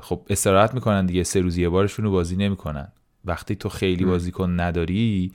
خب 0.00 0.20
استراحت 0.30 0.74
می‌کنن 0.74 1.06
دیگه. 1.06 1.24
سه 1.24 1.40
روز 1.40 1.58
یه 1.58 1.68
بارشون 1.68 2.04
رو 2.04 2.10
بازی 2.10 2.36
نمی‌کنن. 2.36 2.88
وقتی 3.24 3.56
تو 3.56 3.68
خیلی 3.68 4.04
بازیکن 4.04 4.60
نداری 4.60 5.32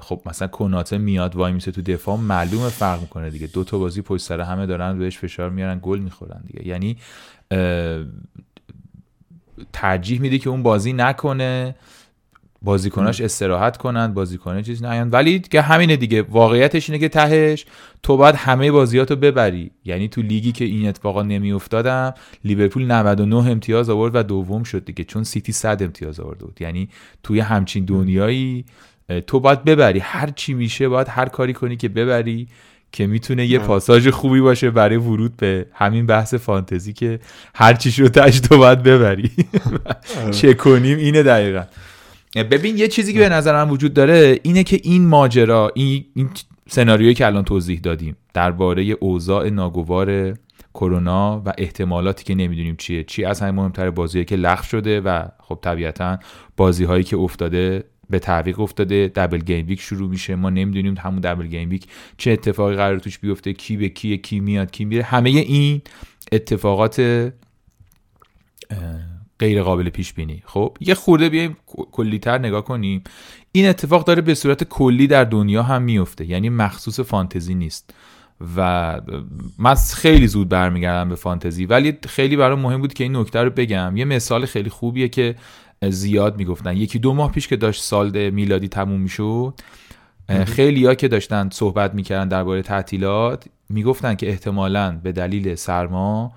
خب 0.00 0.22
مثلا 0.26 0.48
کناته 0.48 0.98
میاد 0.98 1.36
وای 1.36 1.52
میسه 1.52 1.70
تو 1.70 1.82
دفاع 1.82 2.16
معلومه 2.16 2.68
فرق 2.68 3.00
می‌کنه 3.00 3.30
دیگه. 3.30 3.46
دو 3.46 3.64
تا 3.64 3.78
بازی 3.78 4.02
پشت 4.02 4.22
سر 4.22 4.40
همه 4.40 4.66
دارن 4.66 4.98
بهش 4.98 5.18
فشار 5.18 5.50
میارن 5.50 5.78
گل 5.82 5.98
می‌خورن 5.98 6.40
دیگه. 6.46 6.66
یعنی 6.66 6.96
ترجیح 9.72 10.20
میده 10.20 10.38
که 10.38 10.50
اون 10.50 10.62
بازی 10.62 10.92
نکنه 10.92 11.74
بازیکناش 12.62 13.20
استراحت 13.20 13.76
کنن 13.76 14.14
بازیکنه 14.14 14.62
چیز 14.62 14.84
نیان. 14.84 15.10
ولی 15.10 15.38
که 15.38 15.60
همینه 15.60 15.96
دیگه. 15.96 16.22
واقعیتش 16.22 16.90
اینه 16.90 17.00
که 17.00 17.08
تهش 17.08 17.66
تو 18.02 18.16
باید 18.16 18.34
همه 18.34 18.70
بازیاتو 18.70 19.16
ببری. 19.16 19.70
یعنی 19.84 20.08
تو 20.08 20.22
لیگی 20.22 20.52
که 20.52 20.64
این 20.64 20.88
اتفاقا 20.88 21.22
نمیافتادم 21.22 22.14
لیورپول 22.44 22.92
99 22.92 23.36
امتیاز 23.36 23.90
آورد 23.90 24.16
و 24.16 24.22
دوم 24.22 24.62
شد 24.62 24.84
دیگه. 24.84 25.04
چون 25.04 25.24
سیتی 25.24 25.52
100 25.52 25.82
امتیاز 25.82 26.20
آورده 26.20 26.44
بود. 26.44 26.62
یعنی 26.62 26.88
توی 27.22 27.40
همچین 27.40 27.84
دنیایی 27.84 28.64
تو 29.26 29.40
باید 29.40 29.64
ببری. 29.64 29.98
هر 29.98 30.30
چی 30.30 30.54
میشه 30.54 30.88
باید 30.88 31.08
هر 31.10 31.28
کاری 31.28 31.52
کنی 31.52 31.76
که 31.76 31.88
ببری 31.88 32.48
که 32.92 33.06
می‌تونه 33.06 33.46
یه 33.46 33.58
پاساژ 33.58 34.08
خوبی 34.08 34.40
باشه 34.40 34.70
برای 34.70 34.96
ورود 34.96 35.36
به 35.36 35.66
همین 35.72 36.06
بحث 36.06 36.34
فانتزی 36.34 36.92
که 36.92 37.20
هر 37.54 37.74
چی 37.74 37.90
شد 37.90 38.08
تاش 38.08 38.40
تو 38.40 38.58
باید 38.58 38.82
ببری. 38.82 39.30
چه 40.30 40.54
کنیم؟ 40.54 40.98
اینه 40.98 41.22
دقیقا. 41.22 41.62
ببین 42.34 42.78
یه 42.78 42.88
چیزی 42.88 43.12
که 43.12 43.18
به 43.18 43.28
نظر 43.28 43.64
من 43.64 43.70
وجود 43.70 43.94
داره 43.94 44.40
اینه 44.42 44.64
که 44.64 44.80
این 44.82 45.06
ماجرا 45.06 45.72
این, 45.74 46.04
این 46.14 46.30
سناریویی 46.68 47.14
که 47.14 47.26
الان 47.26 47.44
توضیح 47.44 47.80
دادیم 47.80 48.16
درباره 48.34 48.82
اوضاع 48.82 49.50
ناگوار 49.50 50.34
کرونا 50.74 51.42
و 51.46 51.52
احتمالاتی 51.58 52.24
که 52.24 52.34
نمی‌دونیم 52.34 52.76
چیه 52.76 53.04
چی 53.04 53.24
از 53.24 53.40
همه 53.40 53.50
مهمتر 53.50 53.90
بازیه 53.90 54.24
که 54.24 54.36
لغو 54.36 54.62
شده 54.62 55.00
و 55.00 55.24
خب 55.40 55.58
طبیعتا 55.62 56.18
بازی 56.56 56.84
هایی 56.84 57.04
که 57.04 57.16
افتاده 57.16 57.84
به 58.10 58.18
تعویق 58.18 58.60
افتاده 58.60 59.08
دبل 59.14 59.38
گیم 59.38 59.66
ویک 59.66 59.80
شروع 59.80 60.10
میشه. 60.10 60.36
ما 60.36 60.50
نمی‌دونیم 60.50 60.94
همون 60.98 61.20
دبل 61.20 61.46
گیم 61.46 61.70
ویک 61.70 61.86
چه 62.16 62.30
اتفاقی 62.30 62.76
قرار 62.76 62.98
توش 62.98 63.18
بیفته 63.18 63.52
کی 63.52 63.76
به 63.76 63.88
کی 63.88 64.18
کی 64.18 64.40
میاد 64.40 64.70
کی 64.70 64.84
میره. 64.84 65.02
همه 65.02 65.30
این 65.30 65.82
اتفاقات 66.32 67.32
غیر 69.38 69.62
قابل 69.62 69.90
پیش 69.90 70.12
بینی 70.12 70.42
خب 70.46 70.76
یه 70.80 70.94
خورده 70.94 71.28
بیایم 71.28 71.56
کلیتر 71.92 72.38
نگاه 72.38 72.64
کنیم. 72.64 73.04
این 73.52 73.68
اتفاق 73.68 74.04
داره 74.04 74.22
به 74.22 74.34
صورت 74.34 74.64
کلی 74.64 75.06
در 75.06 75.24
دنیا 75.24 75.62
هم 75.62 75.82
میفته 75.82 76.26
یعنی 76.26 76.48
مخصوص 76.48 77.00
فانتزی 77.00 77.54
نیست. 77.54 77.94
و 78.56 79.00
من 79.58 79.74
خیلی 79.74 80.26
زود 80.26 80.48
برمیگردم 80.48 81.08
به 81.08 81.14
فانتزی 81.14 81.64
ولی 81.64 81.98
خیلی 82.08 82.36
برای 82.36 82.56
مهم 82.56 82.80
بود 82.80 82.94
که 82.94 83.04
این 83.04 83.16
نکته 83.16 83.42
رو 83.42 83.50
بگم. 83.50 83.96
یه 83.96 84.04
مثال 84.04 84.46
خیلی 84.46 84.70
خوبیه 84.70 85.08
که 85.08 85.34
زیاد 85.82 86.36
می‌گفتن. 86.36 86.76
یکی 86.76 86.98
دو 86.98 87.14
ماه 87.14 87.32
پیش 87.32 87.48
که 87.48 87.56
داشت 87.56 87.82
سال 87.82 88.30
میلادی 88.30 88.68
تموم 88.68 89.00
می‌شد 89.00 89.54
خیلی 90.46 90.86
ها 90.86 90.94
که 90.94 91.08
داشتن 91.08 91.48
صحبت 91.52 91.94
می‌کردن 91.94 92.28
درباره 92.28 92.62
تعطیلات 92.62 93.44
می‌گفتن 93.68 94.14
که 94.14 94.28
احتمالا 94.28 95.00
به 95.02 95.12
دلیل 95.12 95.54
سرما 95.54 96.32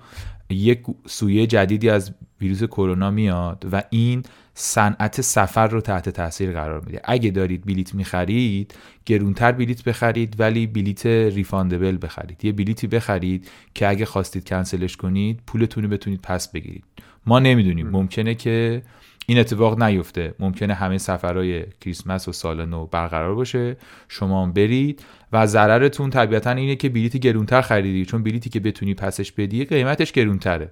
یک 0.50 0.82
سویه 1.06 1.46
جدیدی 1.46 1.90
از 1.90 2.12
ویروس 2.40 2.64
کرونا 2.64 3.10
میاد 3.10 3.66
و 3.72 3.82
این 3.90 4.22
صنعت 4.54 5.20
سفر 5.20 5.66
رو 5.66 5.80
تحت 5.80 6.08
تاثیر 6.08 6.52
قرار 6.52 6.80
میده. 6.80 7.00
اگه 7.04 7.30
دارید 7.30 7.64
بلیت 7.66 7.94
می‌خرید 7.94 8.74
گرونتر 9.06 9.52
بلیت 9.52 9.84
بخرید 9.84 10.40
ولی 10.40 10.66
بلیت 10.66 11.06
refundable 11.06 11.98
بخرید. 12.02 12.44
یه 12.44 12.52
بلیتی 12.52 12.86
بخرید 12.86 13.50
که 13.74 13.88
اگه 13.88 14.04
خواستید 14.04 14.48
کنسلش 14.48 14.96
کنید 14.96 15.40
پولتون 15.46 15.84
رو 15.84 15.90
بتونید 15.90 16.20
پس 16.22 16.52
بگیرید. 16.52 16.84
ما 17.26 17.38
نمی‌دونیم. 17.38 17.88
ممکنه 17.88 18.34
که 18.34 18.82
این 19.26 19.38
اتفاق 19.38 19.82
نیفته. 19.82 20.34
ممکنه 20.38 20.74
همه 20.74 20.98
سفرهای 20.98 21.64
کریسمس 21.80 22.28
و 22.28 22.32
سال 22.32 22.66
نو 22.66 22.86
برقرار 22.86 23.34
باشه. 23.34 23.76
شما 24.08 24.42
هم 24.42 24.52
برید. 24.52 25.02
و 25.32 25.46
ضررتون 25.46 26.10
طبیعتا 26.10 26.50
اینه 26.50 26.76
که 26.76 26.88
بلیتی 26.88 27.18
گرونتر 27.18 27.60
خریدی. 27.60 28.04
چون 28.04 28.22
بلیتی 28.22 28.50
که 28.50 28.60
بتونی 28.60 28.94
پسش 28.94 29.32
بدی 29.32 29.64
قیمتش 29.64 30.12
گرونتره. 30.12 30.70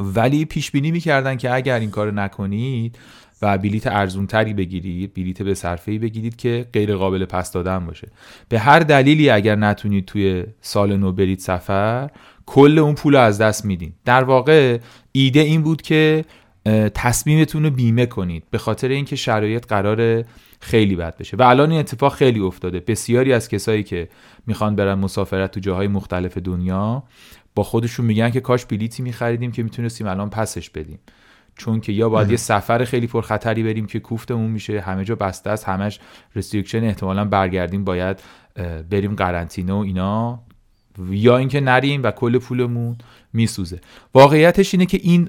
ولی 0.00 0.44
پیش 0.44 0.70
بینی 0.70 0.90
می‌کردن 0.90 1.36
که 1.36 1.54
اگر 1.54 1.80
این 1.80 1.90
کارو 1.90 2.10
نکنید 2.10 2.98
و 3.42 3.58
بلیت 3.58 3.86
ارزون 3.86 4.26
تری 4.26 4.54
بگیرید 4.54 5.14
بلیت 5.14 5.42
به 5.42 5.54
صرفه 5.54 5.92
ای 5.92 5.98
بگیرید 5.98 6.36
که 6.36 6.66
غیر 6.72 6.96
قابل 6.96 7.24
پس 7.24 7.52
دادن 7.52 7.86
باشه. 7.86 8.08
به 8.48 8.58
هر 8.58 8.78
دلیلی 8.78 9.30
اگر 9.30 9.56
نتونید 9.56 10.04
توی 10.04 10.44
سال 10.60 10.96
نو 10.96 11.12
برید 11.12 11.38
سفر 11.38 12.10
کل 12.46 12.78
اون 12.78 12.94
پول 12.94 13.14
رو 13.14 13.20
از 13.20 13.38
دست 13.38 13.64
میدین. 13.64 13.92
در 14.04 14.24
واقع 14.24 14.78
ایده 15.12 15.40
این 15.40 15.62
بود 15.62 15.82
که 15.82 16.24
تصمیمتون 16.94 17.64
رو 17.64 17.70
بیمه 17.70 18.06
کنید 18.06 18.44
به 18.50 18.58
خاطر 18.58 18.88
اینکه 18.88 19.16
شرایط 19.16 19.66
قرار 19.66 20.24
خیلی 20.60 20.96
بد 20.96 21.16
بشه. 21.16 21.36
و 21.36 21.42
الان 21.42 21.70
این 21.70 21.80
اتفاق 21.80 22.14
خیلی 22.14 22.40
افتاده. 22.40 22.80
بسیاری 22.80 23.32
از 23.32 23.48
کسایی 23.48 23.82
که 23.82 24.08
می‌خوان 24.46 24.76
برن 24.76 24.94
مسافرت 24.94 25.50
تو 25.50 25.60
جاهای 25.60 25.86
مختلف 25.86 26.38
دنیا 26.38 27.02
با 27.54 27.62
خودشون 27.62 28.06
میگن 28.06 28.30
که 28.30 28.40
کاش 28.40 28.64
بلیتی 28.64 29.02
میخریدیم 29.02 29.52
که 29.52 29.62
می‌تونستیم 29.62 30.06
الان 30.06 30.30
پسش 30.30 30.70
بدیم. 30.70 30.98
چون 31.56 31.80
که 31.80 31.92
یا 31.92 32.08
باید 32.08 32.30
یه 32.30 32.36
سفر 32.36 32.84
خیلی 32.84 33.06
پرخطری 33.06 33.62
بریم 33.62 33.86
که 33.86 34.00
کوفتمون 34.00 34.50
میشه 34.50 34.80
همه 34.80 35.04
جا 35.04 35.14
بسته 35.14 35.50
است 35.50 35.68
همش 35.68 36.00
رستریکشن 36.36 36.84
احتمالا 36.84 37.24
برگردیم 37.24 37.84
باید 37.84 38.20
بریم 38.90 39.14
قرنطینه 39.14 39.72
و 39.72 39.76
اینا. 39.76 40.42
یا 41.10 41.36
اینکه 41.36 41.60
نریم 41.60 42.02
و 42.02 42.10
کل 42.10 42.38
پولمون 42.38 42.96
میسوزه. 43.32 43.80
واقعیتش 44.14 44.74
اینه 44.74 44.86
که 44.86 44.98
این 45.02 45.28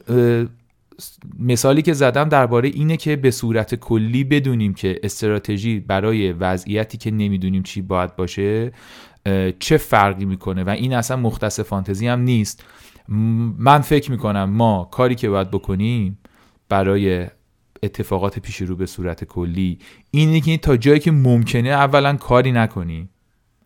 مثالی 1.39 1.81
که 1.81 1.93
زدم 1.93 2.29
درباره 2.29 2.69
اینه 2.69 2.97
که 2.97 3.15
به 3.15 3.31
صورت 3.31 3.75
کلی 3.75 4.23
بدونیم 4.23 4.73
که 4.73 5.00
استراتژی 5.03 5.79
برای 5.79 6.31
وضعیتی 6.31 6.97
که 6.97 7.12
نمی‌دونیم 7.12 7.63
چی 7.63 7.81
باید 7.81 8.15
باشه 8.15 8.71
چه 9.59 9.77
فرقی 9.77 10.25
می‌کنه 10.25 10.63
و 10.63 10.69
این 10.69 10.93
اصلا 10.93 11.17
مختص 11.17 11.59
فانتزی 11.59 12.07
هم 12.07 12.19
نیست. 12.19 12.63
من 13.57 13.81
فکر 13.81 14.12
می‌کنم 14.12 14.43
ما 14.43 14.89
کاری 14.91 15.15
که 15.15 15.29
باید 15.29 15.51
بکنیم 15.51 16.17
برای 16.69 17.27
اتفاقات 17.83 18.39
پیش 18.39 18.55
رو 18.55 18.75
به 18.75 18.85
صورت 18.85 19.23
کلی 19.23 19.79
اینه 20.12 20.41
که 20.41 20.57
تا 20.57 20.77
جایی 20.77 21.00
که 21.00 21.12
ممکنه 21.12 21.69
اولا 21.69 22.15
کاری 22.15 22.51
نکنی. 22.51 23.09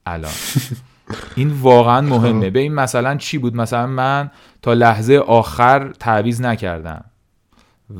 الان. 0.05 0.31
این 1.35 1.49
واقعا 1.49 2.01
مهمه. 2.01 2.49
به 2.49 2.59
این 2.59 2.73
مثلا 2.73 3.15
چی 3.15 3.37
بود؟ 3.37 3.55
مثلا 3.55 3.87
من 3.87 4.31
تا 4.61 4.73
لحظه 4.73 5.17
آخر 5.17 5.91
تعویز 5.99 6.41
نکردم. 6.41 7.05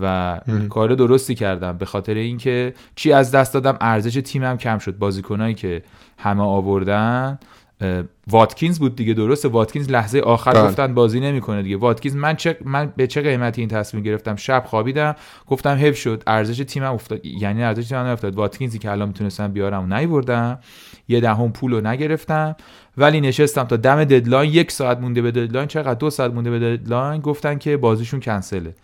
و 0.02 0.40
کار 0.70 0.96
درستی 0.96 1.36
کردم 1.36 1.78
به 1.78 1.86
خاطر 1.86 2.14
اینکه 2.14 2.74
چی 2.96 3.12
از 3.12 3.32
دست 3.32 3.54
دادم 3.54 3.78
ارزش 3.82 4.22
تیمم 4.26 4.58
کم 4.58 4.78
شد. 4.78 4.98
بازیکنایی 4.98 5.54
که 5.54 5.84
همه 6.18 6.44
آوردن 6.44 7.40
واتکینز 8.28 8.80
بود 8.80 8.96
دیگه 8.96 9.14
درسته. 9.14 9.48
واتکینز 9.48 9.92
لحظه 9.92 10.20
آخر 10.20 10.52
بله. 10.54 10.64
گفتن 10.68 10.94
بازی 10.94 11.20
نمی‌کنه 11.20 11.64
دیگه. 11.64 11.78
واتکینز 11.78 12.16
من 12.16 12.36
چه 12.36 12.58
من 12.66 12.94
به 12.96 13.08
چه 13.08 13.22
قیمتی 13.22 13.62
این 13.62 13.70
تصمیم 13.70 14.04
گرفتم؟ 14.04 14.36
شب 14.36 14.64
خوابیدم 14.68 15.16
گفتم 15.48 15.76
حیف 15.76 15.98
شد. 15.98 16.24
ارزش 16.28 16.58
تیمم 16.58 16.94
افتاد. 16.94 17.26
یعنی 17.26 17.64
ارزش 17.64 17.88
تیمم 17.88 18.06
افتاد 18.06 18.36
واتکینزی 18.36 18.80
که 18.80 18.92
الان 18.92 19.08
می‌تونستم 19.08 19.48
بیارم 19.48 19.84
و 19.84 19.96
نیوردم 19.96 20.60
یه 21.08 21.20
دهم 21.20 21.52
پول 21.52 21.72
رو 21.72 21.82
نگرفتم. 21.82 22.56
ولی 22.98 23.22
نشستم 23.22 23.64
تا 23.64 23.76
دم 23.76 24.04
deadline. 24.04 24.54
یک 24.54 24.72
ساعت 24.72 25.00
مونده 25.00 25.22
به 25.22 25.32
deadline. 25.32 25.68
چقدر؟ 25.68 25.94
دو 25.94 26.10
ساعت 26.10 26.32
مونده 26.32 26.52
به 26.52 26.60
deadline. 26.60 27.22
گفتن 27.22 27.58
که 27.58 27.78
بازیشون 27.78 28.20
کنسله. 28.20 28.76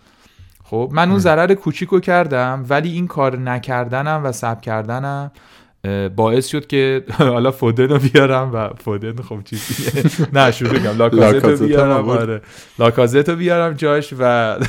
خب 0.73 0.89
من 0.93 1.09
اون 1.09 1.19
ضرر 1.19 1.53
کوچیکو 1.53 1.99
کردم 1.99 2.65
ولی 2.69 2.91
این 2.91 3.07
کار 3.07 3.37
نکردنم 3.37 4.21
و 4.23 4.31
صبر 4.31 4.61
کردنم 4.61 5.31
باعث 6.15 6.47
شد 6.47 6.67
که 6.67 7.03
حالا 7.17 7.51
فودن 7.51 7.89
رو 7.89 7.99
بیارم 7.99 8.53
و 8.53 8.69
فودن 8.69 9.21
خب 9.21 9.43
چیزیه. 9.43 10.03
نه 10.37 10.51
شروع 10.51 10.79
کنم 10.79 10.97
لاکازت 10.97 11.45
رو 11.45 11.67
بیارم 11.67 12.09
آره. 12.09 12.41
لاکازت 12.79 13.29
رو 13.29 13.35
بیارم 13.35 13.73
جاش 13.73 14.13
و 14.19 14.55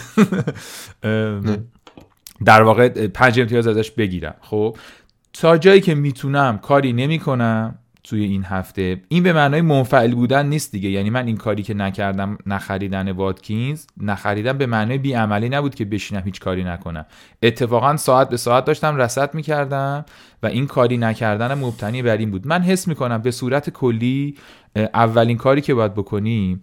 در 2.45 2.63
واقع 2.63 3.07
پنج 3.07 3.41
امتیاز 3.41 3.67
ازش 3.67 3.91
بگیرم. 3.91 4.35
خب 4.41 4.77
تا 5.33 5.59
جایی 5.59 5.81
که 5.81 5.95
می‌تونم 5.95 6.59
کاری 6.59 6.93
نمی‌کنم 6.93 7.79
توی 8.05 8.25
این 8.25 8.45
هفته. 8.45 9.01
این 9.09 9.23
به 9.23 9.33
معنای 9.33 9.61
منفعل 9.61 10.15
بودن 10.15 10.47
نیست 10.47 10.73
دیگه. 10.73 10.91
یعنی 10.91 11.11
من 11.11 11.27
این 11.27 11.37
کاری 11.37 11.63
که 11.63 11.75
نکردم 11.75 12.39
نخریدن 12.47 13.13
واتکینز 13.13 13.87
نخریدم 14.01 14.59
به 14.59 14.67
معنای 14.67 14.99
بیعملی 14.99 15.49
نبود 15.49 15.75
که 15.75 15.85
بشینم 15.85 16.23
هیچ 16.25 16.41
کاری 16.41 16.65
نکنم. 16.65 17.07
اتفاقا 17.43 17.97
ساعت 17.97 18.29
به 18.29 18.37
ساعت 18.37 18.65
داشتم 18.65 18.97
رسد 18.97 19.35
می‌کردم 19.35 20.05
و 20.43 20.47
این 20.47 20.67
کاری 20.67 20.97
نکردن 20.97 21.55
مبتنی 21.55 22.03
بر 22.03 22.17
این 22.17 22.31
بود. 22.31 22.47
من 22.47 22.63
حس 22.63 22.89
می‌کنم 22.89 23.19
به 23.19 23.31
صورت 23.31 23.71
کلی 23.71 24.37
اولین 24.77 25.37
کاری 25.37 25.61
که 25.61 25.75
باید 25.75 25.95
بکنیم 25.95 26.61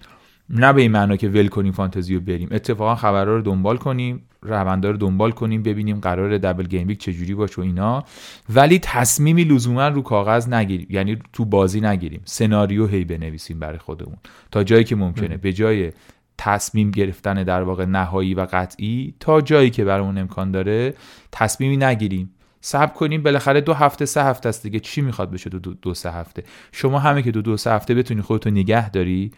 نه 0.50 0.74
به 0.74 0.82
این 0.82 0.92
معنا 0.92 1.16
که 1.16 1.30
ول 1.30 1.48
کنیم 1.48 1.72
فانتزی 1.72 2.16
رو 2.16 2.22
بریم. 2.22 2.48
اتفاقا 2.52 2.96
خبرها 2.96 3.36
رو 3.36 3.42
دنبال 3.42 3.78
کنیم 3.78 4.22
روندا 4.42 4.92
رو 4.92 4.98
دنبال 4.98 5.32
کنیم 5.32 5.64
ببینیم 5.64 6.00
قرار 6.00 6.38
دبل 6.38 6.64
گیم 6.64 6.88
ویک 6.88 7.00
چجوری 7.00 7.34
باشه 7.34 7.62
و 7.62 7.64
اینا. 7.64 8.04
ولی 8.50 8.80
تصمیمی 8.80 9.44
لزوما 9.44 9.88
رو 9.88 10.02
کاغذ 10.02 10.50
نگیریم. 10.50 10.88
یعنی 10.90 11.18
تو 11.34 11.46
بازی 11.46 11.82
نگیریم. 11.82 12.22
سناریو 12.26 12.88
هی 12.88 13.04
بنویسیم 13.04 13.60
برای 13.60 13.78
خودمون. 13.78 14.18
تا 14.52 14.64
جایی 14.64 14.84
که 14.84 14.96
ممکنه. 14.96 15.38
به 15.38 15.54
جای 15.54 15.92
تصمیم 16.38 16.92
گرفتن 16.92 17.44
در 17.44 17.62
واقع 17.62 17.86
نهایی 17.86 18.34
و 18.34 18.48
قطعی 18.52 19.14
تا 19.20 19.42
جایی 19.42 19.70
که 19.70 19.86
برامون 19.86 20.18
امکان 20.18 20.52
داره 20.52 20.94
تصمیمی 21.32 21.78
نگیریم. 21.78 22.32
صبر 22.62 22.94
کنیم. 22.94 23.24
بالاخره 23.24 23.62
دو 23.62 23.74
هفته 23.74 24.06
سه 24.06 24.24
هفته 24.24 24.50
است 24.50 24.64
دیگه. 24.64 24.80
چی 24.80 25.02
می‌خواد 25.02 25.32
بشه 25.32 25.50
دو, 25.50 25.74
دو, 25.74 25.94
سه 25.94 26.12
هفته؟ 26.12 26.44
شما 26.72 27.00
همه 27.00 27.22
که 27.22 27.32
دو 27.32 27.42
دو 27.42 27.58
سه 27.58 27.72
هفته 27.72 27.96
بتونی 27.96 28.22
خودتو 28.22 28.50
نگه 28.50 28.90
داری. 28.90 29.32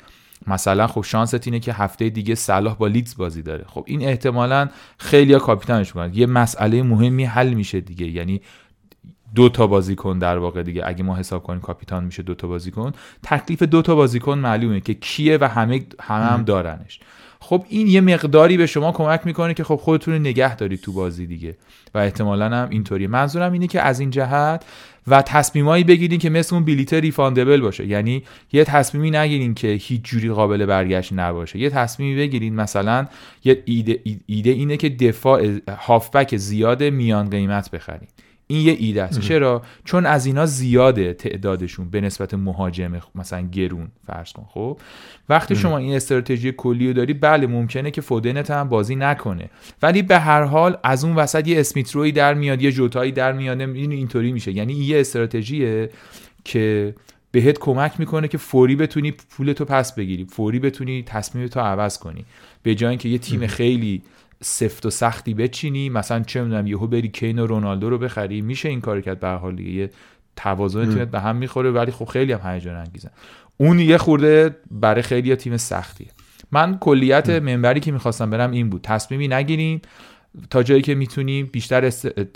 مثلا 0.47 0.88
خب 0.88 1.01
شانست 1.01 1.47
اینه 1.47 1.60
که 1.60 1.73
هفته 1.73 2.10
دیگه 2.10 2.36
صلاح 2.36 2.75
با 2.75 2.88
لیدز 2.88 3.17
بازی 3.17 3.41
داره. 3.41 3.65
خب 3.67 3.84
این 3.88 4.08
احتمالا 4.08 4.69
خیلی 4.97 5.34
ها 5.34 5.39
کاپیتانش 5.39 5.95
می‌کنن. 5.95 6.13
یه 6.13 6.25
مسئله 6.25 6.84
مهمی 6.84 7.25
حل 7.25 7.53
میشه 7.53 7.82
دیگه. 7.82 8.08
یعنی 8.08 8.41
دو 9.36 9.49
تا 9.49 9.67
بازیکن 9.67 10.19
در 10.19 10.38
واقع 10.38 10.63
دیگه. 10.63 10.82
اگه 10.86 11.03
ما 11.03 11.15
حساب 11.15 11.43
کنیم 11.43 11.62
کاپیتان 11.62 12.03
میشه 12.03 12.23
دو 12.23 12.36
تا 12.36 12.47
بازیکن. 12.47 12.91
تکلیف 13.23 13.63
دو 13.63 13.82
تا 13.82 13.95
بازیکن 13.95 14.39
معلومه 14.39 14.79
که 14.79 14.93
کیه 14.93 15.38
و 15.41 15.47
همه 15.47 15.86
همه 16.01 16.25
هم 16.25 16.43
دارنش. 16.43 16.99
خب 17.39 17.65
این 17.69 17.88
یه 17.88 18.01
مقداری 18.01 18.58
به 18.58 18.65
شما 18.65 18.91
کمک 18.91 19.21
می‌کنه 19.25 19.53
که 19.53 19.63
خب 19.63 19.75
خودتون 19.75 20.13
نگه 20.13 20.56
دارید 20.56 20.82
تو 20.82 20.93
بازی 20.93 21.27
دیگه. 21.27 21.58
و 21.93 21.97
احتمالا 21.97 22.45
هم 22.45 22.69
اینطوری 22.69 23.08
منظورم 23.08 23.51
اینه 23.51 23.67
که 23.67 23.82
از 23.82 23.99
این 23.99 24.10
جهت 24.10 24.65
و 25.07 25.21
تصمیمایی 25.21 25.83
بگیرین 25.83 26.19
که 26.19 26.29
مثل 26.29 26.55
اون 26.55 26.65
بلیت 26.65 26.93
ریفاندبل 26.93 27.61
باشه. 27.61 27.87
یعنی 27.87 28.23
یه 28.53 28.63
تصمیمی 28.63 29.11
نگیرین 29.11 29.53
که 29.53 29.67
هیچ 29.67 30.01
جوری 30.03 30.29
قابل 30.29 30.65
برگشت 30.65 31.13
نباشه. 31.13 31.59
یه 31.59 31.69
تصمیمی 31.69 32.15
بگیرین 32.15 32.55
مثلا 32.55 33.07
یه 33.43 33.63
ایده, 33.65 33.99
ایده 34.25 34.49
اینه 34.49 34.77
که 34.77 34.89
دفاع 34.89 35.59
هافبک 35.69 36.37
زیاد 36.37 36.83
میان 36.83 37.29
قیمت 37.29 37.71
بخرین. 37.71 38.07
این 38.47 38.67
یه 38.67 38.75
ایده 38.79 39.03
است. 39.03 39.19
چرا؟ 39.19 39.62
چون 39.86 40.06
از 40.06 40.25
اینا 40.25 40.45
زیاده 40.45 41.13
تعدادشون 41.13 41.89
به 41.89 42.01
نسبت 42.01 42.34
مهاجم 42.34 43.01
مثلا 43.15 43.41
گرون 43.41 43.88
فرض 44.08 44.32
کن 44.32 44.45
خب؟ 44.49 44.79
وقتی 45.29 45.56
شما 45.56 45.77
این 45.77 45.95
استراتژی 45.95 46.51
کلی 46.51 46.88
رو 46.88 46.93
داری 46.93 47.13
بله 47.13 47.47
ممکنه 47.47 47.91
که 47.91 48.01
فودنت 48.01 48.51
هم 48.51 48.69
بازی 48.69 48.95
نکنه. 48.95 49.49
ولی 49.82 50.01
به 50.01 50.19
هر 50.19 50.43
حال 50.43 50.77
از 50.84 51.03
اون 51.03 51.15
وسط 51.15 51.47
یه 51.47 51.60
اسمیتروی 51.60 52.12
در 52.12 52.34
میاد 52.34 52.62
یه 52.62 52.71
جوتایی 52.71 53.12
در 53.12 53.34
میاد 53.34 53.62
این 53.62 53.91
اینطوری 53.91 54.32
میشه. 54.32 54.51
یعنی 54.51 54.73
یه 54.73 54.99
استراتژیه 54.99 55.89
که 56.43 56.95
بهت 57.32 57.60
کمک 57.60 57.99
می‌کنه 57.99 58.27
که 58.27 58.38
فوری 58.38 58.75
بتونی 58.75 59.12
پولتو 59.12 59.65
پس 59.65 59.95
بگیری 59.95 60.25
فوری 60.25 60.60
بتونی 60.60 61.03
تصمیمتو 61.03 61.60
عوض 61.60 61.97
کنی. 61.97 62.25
به 62.63 62.75
جای 62.75 62.89
اینکه 62.89 63.10
یه 63.10 63.17
تیم 63.17 63.47
خیلی 63.47 64.01
سفت 64.43 64.86
و 64.86 64.89
سختی 64.89 65.34
بچینی. 65.34 65.89
مثلا 65.89 66.23
چه 66.23 66.41
می‌دونم 66.41 66.67
یهو 66.67 66.88
بری 66.88 67.08
کین 67.08 67.39
و 67.39 67.47
رونالدو 67.47 67.89
رو 67.89 67.97
بخری. 67.97 68.41
میشه 68.41 68.69
این 68.69 68.82
کار 68.82 69.01
کرد 69.01 69.19
به 69.19 69.27
حال 69.27 69.56
دیگه. 69.56 69.71
یه 69.71 69.89
توازن 70.36 70.93
تیمت 70.93 71.12
به 71.12 71.19
هم 71.19 71.36
می‌خوره 71.36 71.71
ولی 71.71 71.91
خب 71.91 72.06
خیلی 72.06 72.34
هم 72.34 72.53
هیجان 72.53 72.75
انگیزه. 72.75 73.10
اون 73.58 73.79
یه 73.79 73.97
خورده 73.97 74.56
برای 74.71 75.01
خیلی 75.01 75.36
تیم 75.36 75.58
سختیه. 75.58 76.08
من 76.51 76.77
کلیت 76.77 77.29
منبری 77.29 77.79
که 77.79 77.91
می‌خواستم 77.91 78.29
برم 78.29 78.51
این 78.51 78.69
بود. 78.69 78.82
تصمیمی 78.82 79.27
نگیریم. 79.27 79.82
تا 80.49 80.63
جایی 80.63 80.82
که 80.82 80.95
می‌تونیم 80.95 81.49
بیشتر 81.51 81.89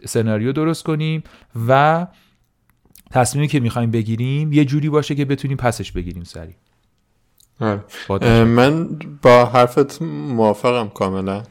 سناریو 0.06 0.52
درست 0.52 0.84
کنیم 0.84 1.24
و 1.68 2.08
تصمیمی 3.12 3.48
که 3.48 3.60
می‌خوایم 3.60 3.92
بگیریم 3.92 4.54
یه 4.54 4.66
جوری 4.66 4.90
باشه 4.90 5.16
که 5.16 5.26
بتونیم 5.26 5.58
پسش 5.58 5.92
بگیریم 5.92 6.24
سریع. 6.24 6.56
آره. 7.60 8.44
من 8.44 8.90
با 9.22 9.46
حرفت 9.46 10.02
موافقم 10.02 10.90
کاملا. 10.90 11.44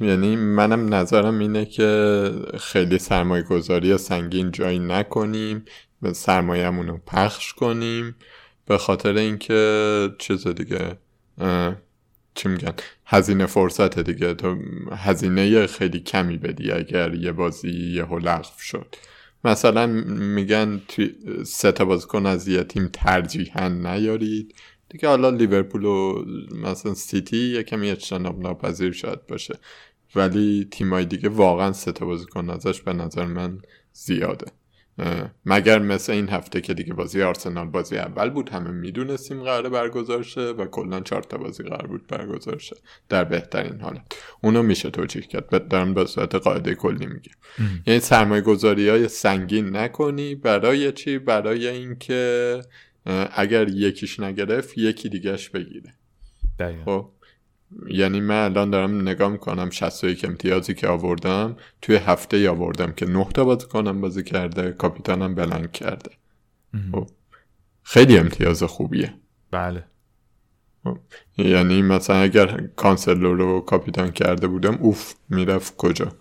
یعنی 0.00 0.36
منم 0.36 0.94
نظرم 0.94 1.38
اینه 1.38 1.64
که 1.64 2.30
خیلی 2.60 2.98
سرمایه 2.98 3.42
گذاری 3.42 3.98
سنگین 3.98 4.50
جایی 4.50 4.78
نکنیم 4.78 5.64
و 6.02 6.12
سرمایهمون 6.12 6.86
رو 6.86 7.00
پخش 7.06 7.52
کنیم. 7.52 8.16
به 8.66 8.78
خاطر 8.78 9.14
اینکه 9.14 10.10
چیز 10.18 10.46
دیگه 10.46 10.98
چی 12.34 12.48
میگن؟ 12.48 12.72
هزینه 13.06 13.46
فرصت 13.46 13.98
دیگه. 13.98 14.34
تو 14.34 14.56
هزینه 14.96 15.66
خیلی 15.66 16.00
کمی 16.00 16.36
بدی 16.36 16.72
اگر 16.72 17.14
یه 17.14 17.32
بازی 17.32 17.70
یه 17.70 18.18
لغو 18.18 18.58
شد. 18.60 18.94
مثلا 19.44 19.86
میگن 19.86 20.80
سه 21.44 21.72
تا 21.72 21.84
بازیکن 21.84 22.26
از 22.26 22.48
یه 22.48 22.64
تیم 22.64 22.88
ترجیحاً 22.92 23.68
نیارید. 23.68 24.54
دیگه 24.96 25.08
حالا 25.08 25.30
لیورپول 25.30 25.84
و 25.84 26.24
مثلا 26.62 26.94
سیتی 26.94 27.36
یکم 27.36 27.82
اجتناب 27.82 28.40
ناپذیر 28.40 28.92
شاید 28.92 29.26
باشه. 29.26 29.58
ولی 30.14 30.68
تیمای 30.70 31.04
دیگه 31.04 31.28
واقعا 31.28 31.72
سه 31.72 31.92
تا 31.92 32.06
بازیکن 32.06 32.50
ازش 32.50 32.80
به 32.80 32.92
نظر 32.92 33.26
من 33.26 33.58
زیاده. 33.92 34.46
مگر 35.46 35.78
مثل 35.78 36.12
این 36.12 36.28
هفته 36.28 36.60
که 36.60 36.74
دیگه 36.74 36.94
بازی 36.94 37.22
آرسنال 37.22 37.66
بازی 37.66 37.96
اول 37.96 38.30
بود 38.30 38.48
همه 38.48 38.70
می‌دونستیم 38.70 39.42
قرار 39.42 39.68
برگزار 39.68 40.22
شه 40.22 40.40
و 40.40 40.66
کلا 40.66 41.00
چهار 41.00 41.22
تا 41.22 41.38
بازی 41.38 41.62
قرار 41.62 41.86
بود 41.86 42.06
برگزار 42.06 42.58
شه 42.58 42.76
در 43.08 43.24
بهترین 43.24 43.80
حالت 43.80 44.02
اونو 44.42 44.62
میشه 44.62 44.90
توجیه 44.90 45.22
کرد. 45.22 45.68
دارم 45.68 45.94
به 45.94 46.04
صورت 46.04 46.34
قاعده 46.34 46.74
کلی 46.74 47.06
میگه 47.06 47.30
یعنی 47.86 48.00
سرمایه 48.00 48.42
گذاری 48.42 48.88
های 48.88 49.08
سنگین 49.08 49.76
نکنی 49.76 50.34
برای 50.34 50.92
چی؟ 50.92 51.18
برای 51.18 51.68
اینکه 51.68 52.60
اگر 53.34 53.68
یکیش 53.68 54.20
نگرفت 54.20 54.78
یکی 54.78 55.08
دیگهش 55.08 55.48
بگیره 55.48 55.94
خب 56.84 57.10
یعنی 57.88 58.20
من 58.20 58.44
الان 58.44 58.70
دارم 58.70 59.00
نگاه 59.00 59.28
می‌کنم 59.28 59.70
61 59.70 60.24
امتیازی 60.24 60.74
که 60.74 60.88
آوردم 60.88 61.56
توی 61.82 61.96
هفته 61.96 62.36
ای 62.36 62.48
آوردم 62.48 62.92
که 62.92 63.06
9 63.06 63.26
تا 63.34 63.44
بازی 63.44 63.66
کنم 63.66 64.00
بازی 64.00 64.22
کرده 64.22 64.72
کاپیتانم 64.72 65.34
بلنگ 65.34 65.72
کرده 65.72 66.10
خب. 66.92 67.06
خیلی 67.82 68.18
امتیاز 68.18 68.62
خوبیه 68.62 69.14
بله 69.50 69.84
خب. 70.84 70.98
یعنی 71.38 71.82
مثلا 71.82 72.16
اگر 72.16 72.68
کانسلو 72.76 73.34
رو 73.34 73.60
کاپیتان 73.60 74.10
کرده 74.10 74.46
بودم 74.46 74.74
اوف 74.74 75.14
می‌رفت 75.28 75.76
کجا 75.76 76.12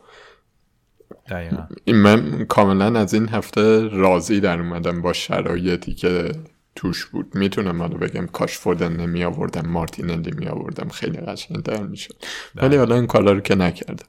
دقیقا. 1.30 1.68
من 1.88 2.46
کاملا 2.46 3.00
از 3.00 3.14
این 3.14 3.30
هفته 3.30 3.88
راضی 3.88 4.40
در 4.40 4.60
اومدم 4.60 5.02
با 5.02 5.14
شرایطی 5.14 5.94
که 5.94 6.32
توش 6.76 7.06
بود. 7.06 7.36
می‌تونم 7.36 7.82
حالا 7.82 7.98
بگم 7.98 8.28
کاش 8.28 8.58
فودن 8.58 8.96
نمی 8.96 9.24
آوردم 9.24 9.68
مارتینلی 9.70 10.32
می 10.32 10.48
آوردم 10.48 10.90
خیلی 10.90 11.18
قشنگتر 11.18 11.84
می‌شد. 11.84 12.16
بله. 12.56 12.68
ولی 12.68 12.78
حالا 12.78 12.96
این 12.96 13.08
کارا 13.08 13.32
رو 13.32 13.40
که 13.40 13.56
نکردم. 13.56 14.06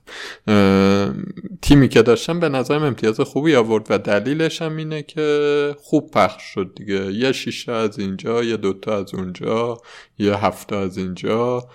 تیمی 1.63 1.89
که 1.89 2.03
داشتم 2.03 2.41
به 2.41 2.49
نظرم 2.49 2.83
امتیاز 2.83 3.21
خوبی 3.21 3.55
آورد 3.55 3.87
و 3.91 3.99
دلیلش 3.99 4.63
هم 4.63 4.77
اینه 4.77 5.03
که 5.03 5.77
خوب 5.79 6.11
پخش 6.11 6.43
شد 6.43 6.73
دیگه. 6.77 7.13
یه 7.13 7.33
شیشه 7.33 7.73
از 7.73 7.99
اینجا 7.99 8.45
یه 8.45 8.57
دوتا 8.57 8.99
از 8.99 9.15
اونجا 9.15 9.79
یه 10.19 10.35
هفته 10.35 10.77
از 10.77 10.99
اینجا. 10.99 11.69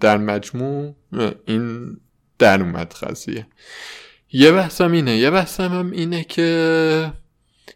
در 0.00 0.18
مجموع 0.18 0.94
این 1.46 1.96
در 2.38 2.60
اومد 2.62 2.94
قضیه. 3.02 3.46
یه 4.32 4.52
بحثم 4.52 4.92
اینه. 4.92 5.16
یه 5.16 5.30
بحثم 5.30 5.68
هم 5.68 5.90
اینه 5.90 6.24
که 6.24 7.12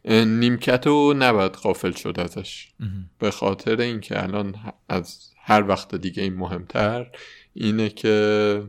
نیمکت 0.04 0.86
رو 0.86 1.14
نباید 1.18 1.52
قافل 1.52 1.92
شد 1.92 2.20
ازش. 2.20 2.68
به 3.18 3.30
خاطر 3.30 3.80
اینکه 3.80 4.22
الان 4.22 4.54
از 4.88 5.30
هر 5.42 5.68
وقت 5.68 5.94
دیگه 5.94 6.22
این 6.22 6.34
مهمتر 6.34 7.06
اینه 7.54 7.88
که 7.88 8.62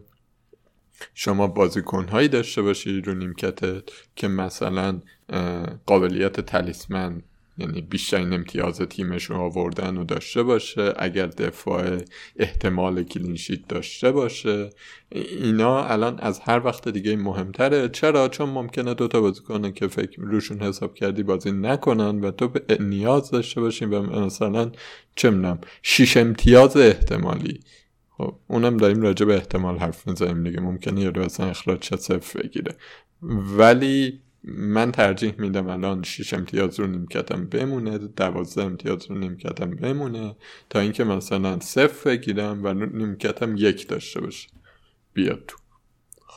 شما 1.14 1.48
بازیکنهایی 1.48 2.28
داشته 2.28 2.62
باشید 2.62 3.08
رو 3.08 3.14
نیمکتت 3.14 3.84
که 4.16 4.28
مثلا 4.28 5.02
قابلیت 5.86 6.42
تلیسمن 6.42 7.22
یعنی 7.58 7.82
بیشترین 7.82 8.34
امتیاز 8.34 8.82
تیمش 8.82 9.24
رو 9.24 9.36
آوردن 9.36 9.98
و 9.98 10.04
داشته 10.04 10.44
باشه 10.44 10.94
اگر 10.98 11.28
دفاع 11.28 11.98
احتمال 12.36 13.04
کلینشیت 13.04 13.68
داشته 13.68 14.12
باشه. 14.12 14.70
اینا 15.12 15.84
الان 15.84 16.20
از 16.20 16.40
هر 16.40 16.66
وقت 16.66 16.90
دیگه 16.90 17.16
مهمتره. 17.16 17.90
چرا؟ 17.90 18.28
چون 18.28 18.50
ممکنه 18.50 18.94
دوتا 18.94 19.22
بازیکن 19.22 19.72
که 19.72 19.88
فکر 19.88 20.22
روشون 20.22 20.60
حساب 20.60 20.96
کردی 20.96 21.24
بازی 21.24 21.52
نکنن 21.52 22.20
و 22.20 22.32
تو 22.32 22.52
نیاز 22.80 23.32
داشته 23.32 23.62
باشیم 23.62 23.94
و 23.94 24.00
مثلا 24.00 24.72
چه 25.16 25.30
می‌دونم 25.30 25.62
شیش 25.82 26.18
امتیاز 26.18 26.78
احتمالی. 26.78 27.60
خب 28.18 28.36
اونم 28.48 28.78
داریم 28.78 29.02
راجع 29.02 29.26
به 29.26 29.36
احتمال 29.36 29.78
حرف 29.78 30.08
می‌زنیم 30.08 30.44
دیگه. 30.44 30.60
ممکنه 30.60 31.02
یه 31.02 31.12
اصلا 31.20 31.50
اخراج 31.50 31.96
صفر 31.96 32.42
بگیره. 32.42 32.76
ولی 33.58 34.22
من 34.48 34.92
ترجیح 34.92 35.34
میدم 35.38 35.68
الان 35.68 36.04
6 36.04 36.34
امتیاز 36.34 36.80
رو 36.80 36.88
نیمکتم 36.88 37.46
بمونه 37.46 37.98
دوازده 37.98 38.64
امتیاز 38.64 39.06
رو 39.12 39.18
نیمکتم 39.18 39.72
بمونه 39.72 40.36
تا 40.70 40.80
اینکه 40.80 41.04
مثلا 41.04 41.60
صفر 41.60 42.10
بگیرم 42.10 42.64
و 42.64 42.74
نیمکتم 42.74 43.56
یک 43.58 43.88
داشته 43.88 44.22
باشه. 44.22 44.50
بیاد 45.14 45.44
تو. 45.48 45.67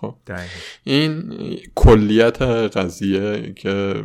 خب. 0.01 0.15
این 0.85 1.33
کلیت 1.75 2.43
قضیه 2.43 3.53
که 3.57 4.05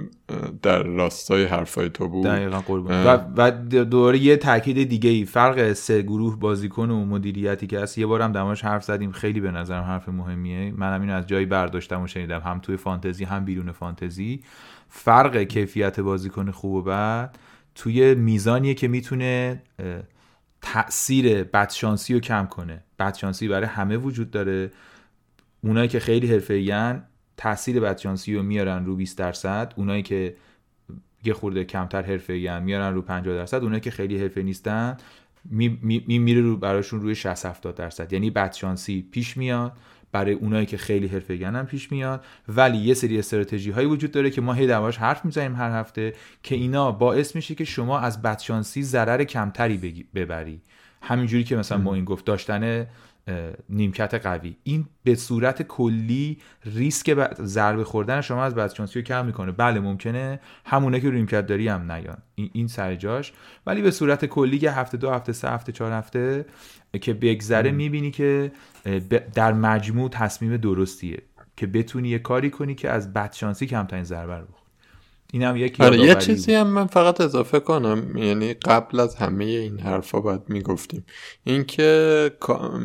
در 0.61 0.83
راستای 0.83 1.45
حرفای 1.45 1.89
تو 1.89 2.07
بود. 2.07 2.25
دقیقا 2.25 2.59
قربان 2.59 3.05
و, 3.05 3.19
و 3.37 3.51
دوباره 3.85 4.17
یه 4.17 4.37
تاکید 4.37 4.89
دیگه 4.89 5.09
ای 5.09 5.25
فرق 5.25 5.73
سه 5.73 6.01
گروه 6.01 6.39
بازیکن 6.39 6.89
و 6.89 7.05
مدیریتی 7.05 7.67
که 7.67 7.79
هست. 7.79 7.97
یه 7.97 8.05
بارم 8.05 8.31
دماش 8.31 8.65
حرف 8.65 8.83
زدیم. 8.83 9.11
خیلی 9.11 9.39
به 9.39 9.51
نظرم 9.51 9.83
حرف 9.83 10.09
مهمیه. 10.09 10.71
منم 10.71 11.01
اینو 11.01 11.13
از 11.13 11.27
جایی 11.27 11.45
برداشتم 11.45 12.01
و 12.01 12.07
شنیدم. 12.07 12.39
هم 12.39 12.59
توی 12.59 12.77
فانتزی 12.77 13.23
هم 13.23 13.45
بیرون 13.45 13.71
فانتزی. 13.71 14.43
فرق 14.89 15.37
کیفیت 15.37 15.99
بازیکن 15.99 16.51
خوب 16.51 16.75
و 16.75 16.81
بد 16.81 17.35
توی 17.75 18.15
میزانیه 18.15 18.73
که 18.73 18.87
می‌تونه 18.87 19.61
تاثیر 20.61 21.43
بدشانسی 21.43 22.13
رو 22.13 22.19
کم 22.19 22.45
کنه. 22.45 22.83
بدشانسی 22.99 23.47
برای 23.47 23.67
همه 23.67 23.97
وجود 23.97 24.31
داره. 24.31 24.71
اونایی 25.65 25.87
که 25.87 25.99
خیلی 25.99 26.27
حرفه‌این 26.27 27.01
تاثیر 27.37 27.79
بدشانسی 27.79 28.35
رو 28.35 28.43
میارن 28.43 28.85
رو 28.85 28.95
20 28.95 29.17
درصد 29.17 29.73
اونایی 29.75 30.03
که 30.03 30.35
یه 31.23 31.33
خورده 31.33 31.63
کمتر 31.63 32.01
حرفه‌این 32.01 32.59
میارن 32.59 32.93
رو 32.93 33.01
50 33.01 33.35
درصد 33.35 33.63
اونایی 33.63 33.81
که 33.81 33.91
خیلی 33.91 34.17
حرفه 34.17 34.43
نیستن 34.43 34.97
می, 35.45 35.79
می, 36.07 36.19
میره 36.19 36.41
رو 36.41 36.57
براشون 36.57 37.01
روی 37.01 37.15
60 37.15 37.45
70 37.45 37.75
درصد. 37.75 38.13
یعنی 38.13 38.29
بدشانسی 38.29 39.07
پیش 39.11 39.37
میاد 39.37 39.71
برای 40.11 40.33
اونایی 40.33 40.65
که 40.65 40.77
خیلی 40.77 41.07
حرفه 41.07 41.47
هم 41.47 41.65
پیش 41.65 41.91
میاد. 41.91 42.25
ولی 42.47 42.77
یه 42.77 42.93
سری 42.93 43.19
استراتژی 43.19 43.71
هایی 43.71 43.87
وجود 43.87 44.11
داره 44.11 44.29
که 44.29 44.41
ما 44.41 44.53
هی 44.53 44.67
دربارش 44.67 44.97
حرف 44.97 45.25
می‌زنیم 45.25 45.55
هر 45.55 45.79
هفته 45.79 46.13
که 46.43 46.55
اینا 46.55 46.91
باعث 46.91 47.35
میشه 47.35 47.55
که 47.55 47.65
شما 47.65 47.99
از 47.99 48.21
بدشانسی 48.21 48.83
ضرر 48.83 49.23
کمتری 49.23 50.05
ببری. 50.15 50.61
همینجوری 51.01 51.43
که 51.43 51.55
مثلا 51.55 51.77
ما 51.77 51.95
این 51.95 52.05
گفت 52.05 52.25
داشتن 52.25 52.87
نیمکت 53.69 54.13
قوی. 54.13 54.55
این 54.63 54.85
به 55.03 55.15
صورت 55.15 55.61
کلی 55.61 56.37
ریسک 56.65 57.33
ضربه 57.41 57.83
خوردن 57.83 58.21
شما 58.21 58.43
از 58.43 58.55
بدشانسی 58.55 58.99
رو 58.99 59.05
کم 59.05 59.25
می‌کنه. 59.25 59.51
بله 59.51 59.79
ممکنه. 59.79 60.39
همونه 60.65 60.99
که 60.99 61.09
رو 61.09 61.15
نیمکت 61.15 61.47
داری 61.47 61.67
هم 61.67 61.91
نیان. 61.91 62.17
این 62.35 62.67
سر 62.67 62.95
جاش. 62.95 63.33
ولی 63.65 63.81
به 63.81 63.91
صورت 63.91 64.25
کلی 64.25 64.59
که 64.59 64.71
هفته 64.71 64.97
دو 64.97 65.11
هفته 65.11 65.33
سه 65.33 65.49
هفته 65.49 65.71
چهار 65.71 65.91
هفته 65.91 66.45
که 67.01 67.13
بگذره 67.13 67.71
می‌بینی 67.71 68.11
که 68.11 68.51
در 69.33 69.53
مجموع 69.53 70.09
تصمیم 70.09 70.57
درستیه 70.57 71.21
که 71.57 71.67
بتونی 71.67 72.09
یه 72.09 72.19
کاری 72.19 72.49
کنی 72.49 72.75
که 72.75 72.89
از 72.89 73.13
بدشانسی 73.13 73.65
کمترین 73.65 74.03
ضربه 74.03 74.35
رو 74.35 74.47
اینم 75.35 75.55
یک 75.55 75.81
آره 75.81 75.99
یه 75.99 76.15
چیزی 76.15 76.53
هم 76.53 76.67
من 76.67 76.87
فقط 76.87 77.21
اضافه 77.21 77.59
کنم 77.59 78.17
یعنی 78.17 78.53
قبل 78.53 78.99
از 78.99 79.15
همه 79.15 79.45
این 79.45 79.79
حرفا 79.79 80.19
باید 80.19 80.41
می‌گفتیم. 80.47 81.05
اینکه 81.43 82.31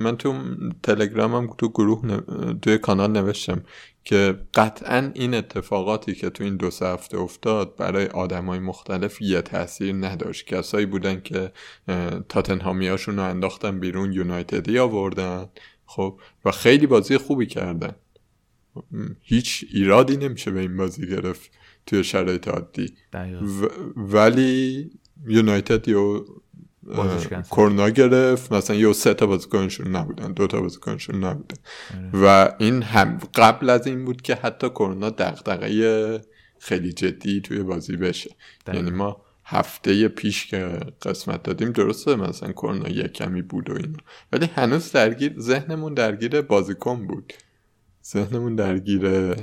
من 0.03 0.17
تو 0.17 0.35
تلگرامم 0.83 1.51
تو 1.59 1.69
گروه 1.69 2.21
توی 2.63 2.79
کانال 2.79 3.11
نوشتم 3.11 3.63
که 4.05 4.39
قطعا 4.55 5.11
این 5.15 5.35
اتفاقاتی 5.35 6.15
که 6.15 6.31
تو 6.31 6.45
این 6.45 6.57
دو 6.57 6.71
سه 6.71 6.87
هفته 6.87 7.19
افتاد 7.19 7.77
برای 7.77 8.07
های 8.47 8.59
مختلف 8.59 9.23
یه 9.23 9.43
تاثیر 9.43 9.95
نداشت. 9.95 10.47
کسایی 10.47 10.87
بودن 10.87 11.21
که 11.21 11.53
تاتنهامیاشون 12.29 13.17
رو 13.17 13.23
انداختن 13.23 13.81
بیرون 13.81 14.13
یونایتدی 14.13 14.79
آوردن 14.79 15.47
خب 15.87 16.21
و 16.45 16.51
خیلی 16.51 16.87
بازی 16.87 17.19
خوبی 17.19 17.47
کردن. 17.47 17.95
هیچ 19.21 19.65
ایرادی 19.73 20.17
نمیشه 20.17 20.51
به 20.51 20.61
این 20.61 20.77
بازی 20.77 21.07
گرفت. 21.07 21.51
توی 21.91 22.05
شرایط 22.05 22.49
عادی. 22.49 22.95
ولی 23.97 24.91
یونایتد 25.27 25.89
یو 25.89 26.25
کرونا 27.51 27.89
گرفت. 27.91 28.53
مثلا 28.53 28.77
یه 28.77 28.93
سه 28.93 29.15
تا 29.15 29.27
بازیکنشون 29.27 29.97
نبودن 29.97 30.33
دو 30.33 30.47
تا 30.47 30.61
بازیکنشون 30.61 31.25
نبودن. 31.25 31.57
آره. 31.95 32.11
و 32.25 32.55
این 32.59 32.83
هم 32.83 33.19
قبل 33.35 33.71
از 33.71 33.87
این 33.87 34.05
بود 34.05 34.23
که 34.23 34.35
حتی 34.35 34.69
کرونا 34.69 35.11
دغدغه 35.11 36.21
خیلی 36.59 36.93
جدی 36.93 37.41
توی 37.41 37.63
بازی 37.63 37.97
بشه. 37.97 38.31
یعنی 38.75 38.91
ما 38.91 39.23
هفته 39.45 40.09
پیش 40.09 40.47
که 40.47 40.81
قسمت 41.03 41.43
دادیم 41.43 41.73
درسته 41.73 42.17
مثلا 42.17 42.53
کرونا 42.53 42.89
یه 42.89 43.09
کمی 43.09 43.43
بود 43.43 43.71
و 43.71 43.73
اینا. 43.73 43.99
ولی 44.33 44.47
هنوز 44.55 44.93
درگیر 44.93 45.35
ذهنمون 45.39 45.95
درگیر 45.95 46.41
بازیکن 46.41 47.07
بود. 47.07 47.33
ذهنمون 48.05 48.55
درگیر 48.55 49.35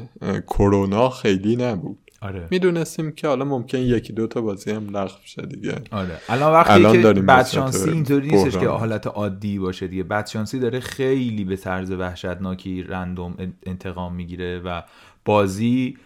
کرونا 0.47 1.09
خیلی 1.09 1.55
نبود. 1.55 2.06
آره. 2.21 2.47
می‌دونستیم 2.51 3.11
که 3.11 3.27
حالا 3.27 3.45
ممکن 3.45 3.77
یکی 3.77 4.13
دو 4.13 4.27
تا 4.27 4.41
بازی 4.41 4.71
هم 4.71 4.97
لغو 4.97 5.15
شه 5.23 5.41
دیگه. 5.41 5.81
آره. 5.91 6.17
الان 6.29 6.53
وقتی 6.53 6.73
الان 6.73 7.13
که 7.13 7.21
بدشانسی 7.21 7.89
اینطوری 7.89 8.27
نیستش 8.27 8.57
که 8.57 8.67
حالت 8.67 9.07
عادی 9.07 9.59
باشه 9.59 9.87
دیگه. 9.87 10.03
بدشانسی 10.03 10.59
داره 10.59 10.79
خیلی 10.79 11.43
به 11.43 11.55
طرز 11.55 11.91
وحشتناکی 11.91 12.83
رندوم 12.83 13.35
انتقام 13.65 14.15
می‌گیره 14.15 14.59
و 14.59 14.81
بازی 15.25 15.97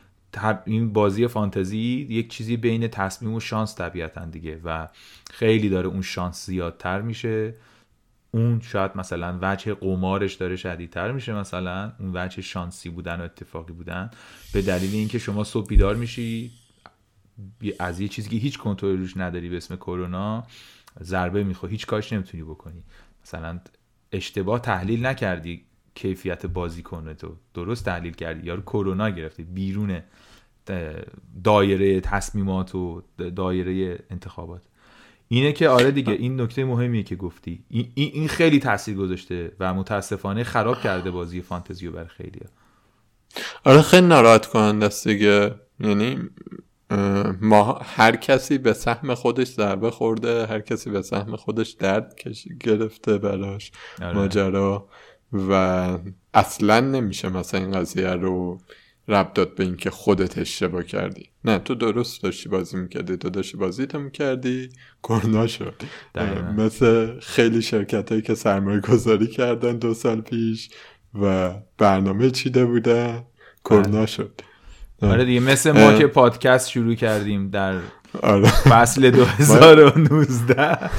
این 0.65 0.93
بازی 0.93 1.27
فانتزی 1.27 2.07
یک 2.09 2.29
چیزی 2.29 2.57
بین 2.57 2.87
تصمیم 2.87 3.33
و 3.33 3.39
شانس 3.39 3.75
طبیعتا 3.75 4.25
دیگه 4.25 4.59
و 4.65 4.87
خیلی 5.31 5.69
داره 5.69 5.87
اون 5.87 6.01
شانس 6.01 6.45
زیادتر 6.45 7.01
میشه. 7.01 7.53
اون 8.33 8.61
شاید 8.61 8.91
مثلا 8.95 9.39
وجه 9.41 9.73
قمارش 9.73 10.33
داره 10.33 10.55
شدیدتر 10.55 11.11
میشه 11.11 11.33
مثلا 11.33 11.93
اون 11.99 12.11
وجه 12.13 12.41
شانسی 12.41 12.89
بودن 12.89 13.21
و 13.21 13.23
اتفاقی 13.23 13.73
بودن 13.73 14.11
به 14.53 14.61
دلیل 14.61 14.95
اینکه 14.95 15.19
شما 15.19 15.43
صبح 15.43 15.67
بیدار 15.67 15.95
میشی 15.95 16.51
از 17.79 17.99
یه 17.99 18.07
چیزی 18.07 18.29
که 18.29 18.35
هیچ 18.35 18.57
کنترلی 18.57 18.97
روش 18.97 19.17
نداری 19.17 19.49
به 19.49 19.57
اسم 19.57 19.75
کرونا 19.75 20.43
ضربه 21.01 21.43
می‌خوای 21.43 21.71
هیچ 21.71 21.85
کارش 21.85 22.13
نمی‌تونی 22.13 22.43
بکنی. 22.43 22.83
مثلا 23.23 23.59
اشتباه 24.11 24.59
تحلیل 24.59 25.05
نکردی 25.05 25.65
کیفیت 25.95 26.45
بازیکن 26.45 27.13
تو. 27.13 27.35
درست 27.53 27.85
تحلیل 27.85 28.13
کردی. 28.13 28.47
یا 28.47 28.61
کرونا 28.61 29.09
گرفتی 29.09 29.43
بیرون 29.43 30.01
دایره 31.43 32.01
تصمیمات 32.01 32.75
و 32.75 33.03
دایره 33.35 33.99
انتخابات. 34.09 34.63
اینه 35.33 35.51
که 35.51 35.69
آره 35.69 35.91
دیگه 35.91 36.13
این 36.13 36.41
نکته 36.41 36.65
مهمیه 36.65 37.03
که 37.03 37.15
گفتی. 37.15 37.63
این, 37.69 37.91
این 37.95 38.27
خیلی 38.27 38.59
تاثیر 38.59 38.95
گذاشته 38.95 39.51
و 39.59 39.73
متاسفانه 39.73 40.43
خراب 40.43 40.81
کرده 40.81 41.11
بازی 41.11 41.41
فانتزیو 41.41 41.91
بر 41.91 42.05
خیلی 42.05 42.39
آره 43.65 43.81
خیلی 43.81 44.07
ناراحت 44.07 44.45
کننده 44.45 44.85
است 44.85 45.07
دیگه. 45.07 45.55
یعنی 45.79 46.19
ما 47.41 47.79
هر 47.83 48.15
کسی 48.15 48.57
به 48.57 48.73
سهم 48.73 49.13
خودش 49.15 49.47
ضربه 49.47 49.91
خورده 49.91 50.45
هر 50.45 50.59
کسی 50.59 50.89
به 50.89 51.01
سهم 51.01 51.35
خودش 51.35 51.69
درد 51.69 52.13
گرفته 52.59 53.17
براش 53.17 53.71
آره. 54.01 54.13
ماجرا 54.13 54.87
و 55.33 55.53
اصلا 56.33 56.79
نمیشه 56.79 57.29
مثلا 57.29 57.59
این 57.59 57.71
قضیه 57.71 58.09
رو 58.09 58.57
رب 59.11 59.33
داد 59.33 59.55
به 59.55 59.63
اینکه 59.63 59.89
خودت 59.89 60.37
اشتباه 60.37 60.83
کردی. 60.83 61.29
نه 61.45 61.59
تو 61.59 61.75
درست 61.75 62.23
داشتی 62.23 62.49
بازی 62.49 62.77
می‌کردی 62.77 63.17
تو 63.17 63.29
داشتی 63.29 63.57
بازی 63.57 63.85
تو 63.85 63.99
می‌کردی. 63.99 64.69
کرونا 65.03 65.47
شد. 65.47 65.81
مثل 66.57 67.19
خیلی 67.19 67.61
شرکت 67.61 68.09
هایی 68.09 68.21
که 68.21 68.35
سرمایه 68.35 68.79
گذاری 68.79 69.27
کردن 69.27 69.77
دو 69.77 69.93
سال 69.93 70.21
پیش 70.21 70.69
و 71.21 71.53
برنامه 71.77 72.31
چیده 72.31 72.65
بودن 72.65 73.23
کرونا 73.65 73.97
بله. 73.97 74.05
شد. 74.05 74.41
آره 75.01 75.25
دیگه 75.25 75.39
مثل 75.39 75.71
ما 75.71 75.93
که 75.93 76.07
پادکست 76.07 76.69
شروع 76.69 76.95
کردیم 76.95 77.49
در 77.49 77.79
آره. 78.23 78.49
فصل 78.49 79.11
2019 79.11 80.89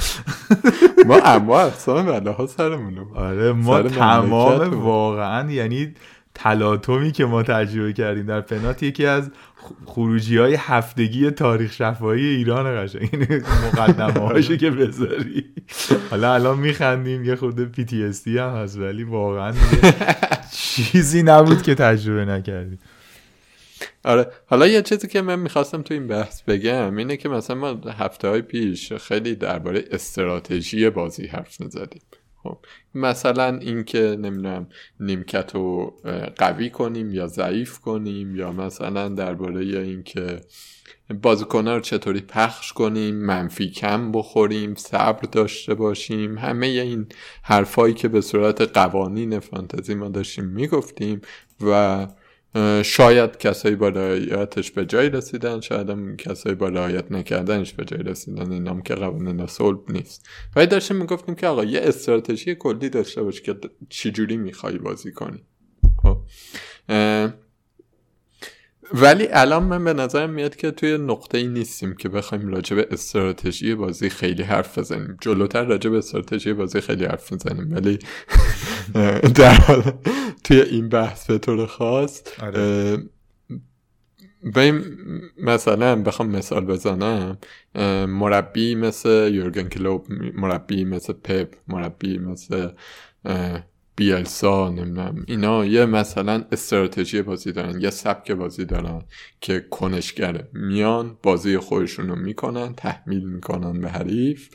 ما 1.05 1.17
اما 1.17 1.59
افسان 1.59 2.05
بله 2.05 2.31
ها 2.31 2.47
سرمونو. 2.47 3.15
آره 3.15 3.51
ما 3.51 3.81
تمام 3.81 4.83
واقعا 4.83 5.51
یعنی 5.51 5.93
تلاطمی 6.35 7.11
که 7.11 7.25
ما 7.25 7.43
تجربه 7.43 7.93
کردیم 7.93 8.25
در 8.25 8.41
پنات 8.41 8.83
یکی 8.83 9.05
از 9.05 9.31
خروجی 9.85 10.37
های 10.37 10.55
هفتگی 10.59 11.31
تاریخ 11.31 11.73
شفایی 11.73 12.25
ایران 12.25 12.85
قشنگ. 12.85 13.09
این 13.11 13.43
مقدمه 13.65 14.57
که 14.57 14.71
بذاری. 14.71 15.45
حالا 16.09 16.33
الان 16.33 16.59
میخندیم 16.59 17.23
یه 17.23 17.35
خود 17.35 17.71
پی 17.71 18.37
هم 18.37 18.49
هست 18.49 18.77
ولی 18.77 19.03
واقعا 19.03 19.53
چیزی 20.51 21.23
نبود 21.23 21.61
که 21.61 21.75
تجربه 21.75 22.25
نکردیم. 22.25 22.79
آره 24.05 24.27
حالا 24.45 24.67
یه 24.67 24.81
چیزی 24.81 25.07
که 25.07 25.21
من 25.21 25.39
می‌خواستم 25.39 25.81
تو 25.81 25.93
این 25.93 26.07
بحث 26.07 26.41
بگم 26.41 26.97
اینه 26.97 27.17
که 27.17 27.29
مثلا 27.29 27.55
ما 27.55 27.91
هفته 27.91 28.27
های 28.27 28.41
پیش 28.41 28.93
خیلی 28.93 29.35
درباره 29.35 29.83
استراتژی 29.91 30.89
بازی 30.89 31.27
حرف 31.27 31.61
می‌زدیم. 31.61 32.01
خب 32.43 32.57
مثلا 32.95 33.57
اینکه 33.57 33.99
نمی‌دونم 33.99 34.67
نیمکت 34.99 35.55
رو 35.55 35.93
قوی 36.37 36.69
کنیم 36.69 37.13
یا 37.13 37.27
ضعیف 37.27 37.79
کنیم 37.79 38.35
یا 38.35 38.51
مثلا 38.51 39.09
درباره 39.09 39.61
اینکه 39.61 40.41
بازیکنها 41.21 41.75
رو 41.75 41.81
چطوری 41.81 42.21
پخش 42.21 42.73
کنیم 42.73 43.15
منفی 43.15 43.69
کم 43.69 44.11
بخوریم 44.11 44.75
صبر 44.75 45.21
داشته 45.31 45.73
باشیم 45.73 46.37
همه 46.37 46.67
این 46.67 47.07
حرفایی 47.43 47.93
که 47.93 48.07
به 48.07 48.21
صورت 48.21 48.61
قوانین 48.61 49.39
فانتزی 49.39 49.95
ما 49.95 50.09
داشتیم 50.09 50.45
می‌گفتیم 50.45 51.21
و 51.61 52.07
شاید 52.83 53.37
کسایی 53.37 53.75
با 53.75 53.89
رعایتش 53.89 54.71
به 54.71 54.85
جای 54.85 55.09
رسیدن 55.09 55.61
شاید 55.61 55.89
هم 55.89 56.17
کسایی 56.17 56.55
با 56.55 56.69
نکردنش 57.09 57.73
به 57.73 57.85
جای 57.85 58.03
رسیدن. 58.03 58.51
این 58.51 58.67
هم 58.67 58.81
که 58.81 58.95
قوانین 58.95 59.47
صلب 59.47 59.91
نیست. 59.91 60.29
ولی 60.55 60.67
داشتیم 60.67 60.97
می‌گفتیم 60.97 61.35
که 61.35 61.47
آقا 61.47 61.63
یه 61.63 61.81
استراتژی 61.83 62.55
کلی 62.55 62.89
داشته 62.89 63.23
باش 63.23 63.41
که 63.41 63.55
چجوری 63.89 64.37
می‌خوای 64.37 64.77
بازی 64.77 65.11
کنی. 65.11 65.43
خب. 66.03 66.17
ولی 68.93 69.27
الان 69.31 69.63
من 69.63 69.83
به 69.83 69.93
نظرم 69.93 70.29
میاد 70.29 70.55
که 70.55 70.71
توی 70.71 70.97
نقطه 70.97 71.37
ای 71.37 71.47
نیستیم 71.47 71.95
که 71.95 72.09
بخوایم 72.09 72.47
راجع 72.47 72.75
به 72.75 72.87
استراتژی 72.91 73.75
بازی 73.75 74.09
خیلی 74.09 74.43
حرف 74.43 74.77
بزنیم. 74.77 75.17
جلوتر 75.21 75.63
راجع 75.63 75.89
به 75.89 75.97
استراتژی 75.97 76.53
بازی 76.53 76.81
خیلی 76.81 77.05
حرف 77.05 77.31
می‌زنیم. 77.31 77.75
ولی 77.75 77.99
در 79.35 79.53
حال 79.53 79.83
توی 80.43 80.61
این 80.61 80.89
بحث 80.89 81.25
به 81.25 81.37
طور 81.37 81.65
خاص 81.65 82.21
آره. 82.41 82.97
مثلا 85.37 85.95
بخوام 85.95 86.29
مثال 86.29 86.65
بزنم 86.65 87.37
مربی 88.07 88.75
مثل 88.75 89.29
یورگن 89.33 89.69
کلوب 89.69 90.07
مربی 90.35 90.83
مثل 90.83 91.13
پپ 91.13 91.55
مربی 91.67 92.17
مثل 92.17 92.69
بیلسا 93.95 94.69
نمی‌دونم 94.69 95.23
اینا 95.27 95.65
یه 95.65 95.85
مثلا 95.85 96.43
استراتژی 96.51 97.21
بازی 97.21 97.51
دارن 97.51 97.81
یه 97.81 97.89
سبک 97.89 98.31
بازی 98.31 98.65
دارن 98.65 99.01
که 99.41 99.65
کنشگره 99.71 100.47
میان 100.53 101.17
بازی 101.23 101.57
خودشون 101.57 102.09
رو 102.09 102.15
می‌کنن 102.15 102.73
تحمیل 102.73 103.23
می‌کنن 103.23 103.81
به 103.81 103.89
حریف 103.89 104.49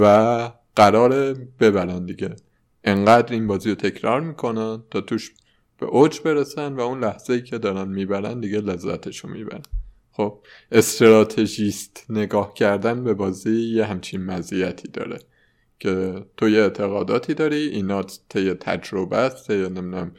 و 0.00 0.50
قرار 0.76 1.34
ببرن 1.60 2.06
دیگه 2.06 2.36
انقدر 2.84 3.32
این 3.32 3.46
بازی 3.46 3.68
رو 3.68 3.74
تکرار 3.74 4.20
می‌کنن 4.20 4.82
تا 4.90 5.00
توش 5.00 5.32
به 5.78 5.86
اوج 5.86 6.20
برسن 6.20 6.72
و 6.72 6.80
اون 6.80 7.04
لحظه 7.04 7.32
ای 7.32 7.42
که 7.42 7.58
دارن 7.58 7.88
می‌برن 7.88 8.40
دیگه 8.40 8.60
لذتشو 8.60 9.28
می‌برن. 9.28 9.62
خب 10.12 10.38
استراتژیست 10.72 12.06
نگاه 12.08 12.54
کردن 12.54 13.04
به 13.04 13.14
بازی 13.14 13.60
یه 13.60 13.84
همچین 13.84 14.24
مزیتی 14.24 14.88
داره 14.88 15.18
که 15.78 16.24
تو 16.36 16.48
یه 16.48 16.60
اعتقاداتی 16.60 17.34
داری 17.34 17.56
اینا 17.56 18.02
طی 18.28 18.54
تجربه 18.54 19.16
است 19.16 19.46
طی 19.46 19.54
نمی‌دونم 19.54 20.12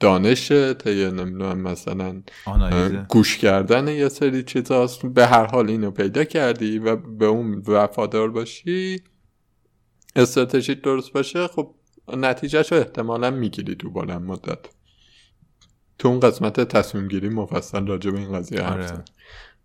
دانش 0.00 0.52
طی 0.52 1.10
نمی‌دونم 1.10 1.60
مثلا 1.60 2.22
گوش 3.08 3.38
کردن 3.38 3.88
یه 3.88 4.08
سری 4.08 4.42
چیزاست. 4.42 5.06
به 5.06 5.26
هر 5.26 5.44
حال 5.44 5.70
اینو 5.70 5.90
پیدا 5.90 6.24
کردی 6.24 6.78
و 6.78 6.96
به 6.96 7.26
اون 7.26 7.62
وفادار 7.66 8.30
باشی. 8.30 9.02
استراتژی 10.16 10.74
درست 10.74 11.12
باشه 11.12 11.46
خب 11.46 11.74
نتیجهش 12.08 12.72
رو 12.72 12.78
احتمالا 12.78 13.30
می‌گیری 13.30 13.74
تو 13.74 13.90
بلند 13.90 14.22
مدت 14.22 14.58
تو 15.98 16.08
اون 16.08 16.20
قسمت 16.20 16.60
تصمیم 16.60 17.08
گیری 17.08 17.28
مفصل 17.28 17.86
راجع 17.86 18.10
به 18.10 18.18
این 18.18 18.32
قضیه 18.32 18.62
آره. 18.62 19.04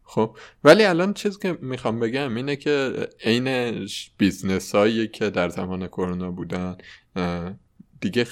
خب 0.03 0.37
ولی 0.63 0.83
الان 0.83 1.13
چیزی 1.13 1.39
که 1.41 1.57
می‌خوام 1.61 1.99
بگم 1.99 2.35
اینه 2.35 2.55
که 2.55 3.07
عین 3.23 3.87
business 4.17 4.75
هایی 4.75 5.07
که 5.07 5.29
در 5.29 5.49
زمان 5.49 5.87
کرونا 5.87 6.31
بودن 6.31 6.77
دیگه 8.01 8.27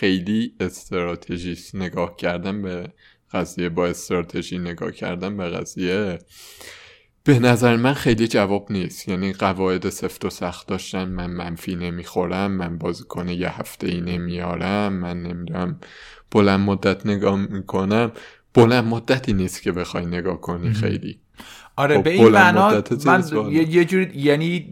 خیلی 0.00 0.54
strategist 0.60 1.74
نگاه 1.74 2.16
کردن 2.16 2.62
به 2.62 2.92
قضیه 3.32 3.68
با 3.68 3.86
استراتژی 3.86 4.58
نگاه 4.58 4.92
کردن 4.92 5.36
به 5.36 5.48
قضیه 5.48 6.18
به 7.30 7.38
نظر 7.38 7.76
من 7.76 7.94
خیلی 7.94 8.28
جواب 8.28 8.72
نیست. 8.72 9.08
یعنی 9.08 9.32
قواعد 9.32 9.88
سفت 9.88 10.24
و 10.24 10.30
سخت 10.30 10.66
داشتن 10.66 11.08
من 11.08 11.30
منفی 11.30 11.76
نمی‌خورم 11.76 12.50
من 12.50 12.78
بازیکن 12.78 13.28
یه 13.28 13.60
هفته 13.60 13.86
ای 13.86 14.00
نمیارم 14.00 14.92
من 14.92 15.22
نمی‌دونم 15.22 15.80
بلند 16.30 16.60
مدت 16.60 17.06
نگاه 17.06 17.36
می‌کنم. 17.36 18.12
بلند 18.54 18.84
مدتی 18.84 19.32
نیست 19.32 19.62
که 19.62 19.72
بخوای 19.72 20.06
نگاه 20.06 20.40
کنی 20.40 20.72
خیلی. 20.72 21.20
آره 21.76 21.96
خب، 21.96 22.02
به 22.02 22.10
این 22.10 22.28
معنا 22.28 22.82
من 23.04 23.24
یه 23.50 23.84
جور 23.84 24.16
یعنی 24.16 24.66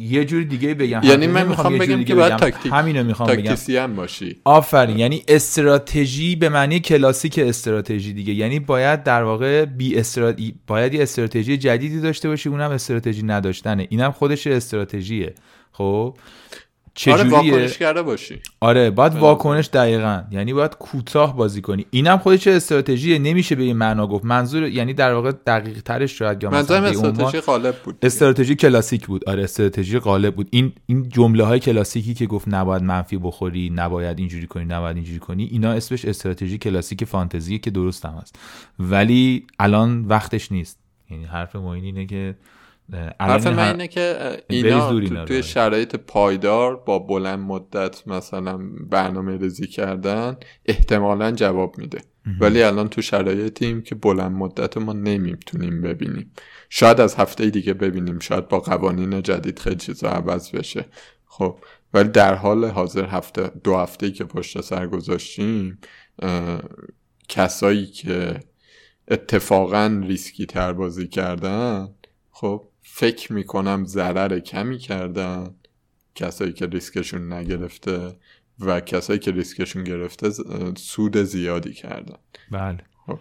یه 0.00 0.24
جور 0.24 0.42
دیگه 0.42 0.74
بگم. 0.74 1.00
یعنی 1.04 1.26
من 1.26 1.46
می‌خوام 1.46 1.78
بگم 1.78 2.04
که 2.04 2.14
باید 2.14 2.36
تاکتیک 2.36 2.72
همینو 2.72 3.04
می‌خوام 3.04 3.28
بگم. 3.28 3.96
باشی. 3.96 4.36
آفرین. 4.44 4.98
یعنی 4.98 5.22
استراتژی 5.28 6.36
به 6.36 6.48
معنی 6.48 6.80
کلاسیک 6.80 7.38
استراتژی 7.38 8.12
دیگه. 8.12 8.32
یعنی 8.32 8.60
باید 8.60 9.02
در 9.02 9.22
واقع 9.22 9.64
بی 9.64 9.98
استرات... 9.98 10.40
باید 10.66 10.94
یه 10.94 11.02
استراتژی 11.02 11.56
جدیدی 11.56 12.00
داشته 12.00 12.28
باشی 12.28 12.48
اونم 12.48 12.70
استراتژی 12.70 13.22
نداشتنه. 13.22 13.86
اینم 13.90 14.12
خودش 14.12 14.46
استراتژیه. 14.46 15.34
خب؟ 15.72 16.16
آره 17.06 17.24
واکنش 17.24 17.78
کرده 17.78 18.02
باشی. 18.02 18.40
آره 18.60 18.90
باید 18.90 19.14
واکنش 19.14 19.66
دقیقا. 19.66 20.22
یعنی 20.30 20.52
باید 20.52 20.74
کوتاه 20.74 21.36
بازی 21.36 21.60
کنی. 21.60 21.86
اینم 21.90 22.18
خودش 22.18 22.46
استراتژی 22.46 23.18
نمیشه 23.18 23.54
به 23.54 23.62
این 23.62 23.76
معنا 23.76 24.06
گفت. 24.06 24.24
منظور 24.24 24.68
یعنی 24.68 24.94
در 24.94 25.12
واقع 25.12 25.32
دقیق 25.46 25.82
ترش 25.82 26.18
شاید 26.18 26.42
یا 26.42 26.50
مثلا 26.50 26.86
استراتژی 26.86 27.40
غالب 27.40 27.76
بود 27.84 27.98
استراتژی 28.02 28.54
کلاسیک 28.54 29.06
بود. 29.06 29.28
آره 29.28 29.42
استراتژی 29.42 29.98
غالب 29.98 30.34
بود. 30.34 30.48
این 30.50 30.72
این 30.86 31.08
جمله 31.08 31.44
های 31.44 31.60
کلاسیکی 31.60 32.14
که 32.14 32.26
گفت 32.26 32.48
نباید 32.48 32.82
منفی 32.82 33.18
بخوری 33.18 33.70
نباید 33.74 34.18
اینجوری 34.18 34.46
کنی 34.46 34.64
نباید 34.64 34.96
اینجوری 34.96 35.18
کنی 35.18 35.44
اینا 35.44 35.72
اسمش 35.72 36.04
استراتژی 36.04 36.58
کلاسیک 36.58 37.04
فانتزی 37.04 37.58
که 37.58 37.70
درست 37.70 38.06
هم 38.06 38.14
هست. 38.22 38.38
ولی 38.78 39.46
الان 39.58 40.04
وقتش 40.04 40.52
نیست. 40.52 40.78
یعنی 41.10 41.24
حرف 41.24 41.56
ما 41.56 41.74
اینه 41.74 42.06
که 42.06 42.34
حرف 43.20 43.46
من 43.46 43.70
اینه 43.70 43.88
که 43.88 44.36
اینا 44.48 45.00
تو 45.00 45.24
توی 45.24 45.42
شرایط 45.42 45.96
پایدار 45.96 46.76
با 46.76 46.98
بلند 46.98 47.38
مدت 47.38 48.08
مثلا 48.08 48.58
برنامه 48.90 49.36
ریزی 49.36 49.66
کردن 49.66 50.36
احتمالا 50.66 51.30
جواب 51.30 51.78
میده. 51.78 51.98
ولی 52.40 52.62
الان 52.62 52.88
تو 52.88 53.02
شرایطیم 53.02 53.82
که 53.82 53.94
بلند 53.94 54.32
مدت 54.32 54.76
ما 54.76 54.92
نمی‌تونیم 54.92 55.82
ببینیم. 55.82 56.32
شاید 56.68 57.00
از 57.00 57.14
هفته 57.14 57.50
دیگه 57.50 57.74
ببینیم. 57.74 58.18
شاید 58.18 58.48
با 58.48 58.60
قوانین 58.60 59.22
جدید 59.22 59.58
خیلی 59.58 59.76
چیزا 59.76 60.08
عوض 60.08 60.50
بشه. 60.50 60.84
خب 61.26 61.58
ولی 61.94 62.08
در 62.08 62.34
حال 62.34 62.64
حاضر 62.64 63.04
هفته 63.04 63.50
دو 63.64 63.76
هفته 63.76 64.10
که 64.10 64.24
پشت 64.24 64.60
سر 64.60 64.86
گذاشتیم 64.86 65.78
کسایی 67.28 67.86
که 67.86 68.40
اتفاقا 69.08 70.02
ریسکی 70.06 70.46
تر 70.46 70.72
بازی 70.72 71.08
کردن 71.08 71.88
خب 72.30 72.68
فکر 72.96 73.32
می‌کنم 73.32 73.84
ضرر 73.84 74.38
کمی 74.38 74.78
کردن 74.78 75.54
کسایی 76.14 76.52
که 76.52 76.66
ریسکشون 76.66 77.32
نگرفته 77.32 78.16
و 78.60 78.80
کسایی 78.80 79.18
که 79.18 79.30
ریسکشون 79.30 79.84
گرفته 79.84 80.30
سود 80.76 81.16
زیادی 81.16 81.72
کردن. 81.72 82.16
بله. 82.50 82.78
خب. 83.06 83.18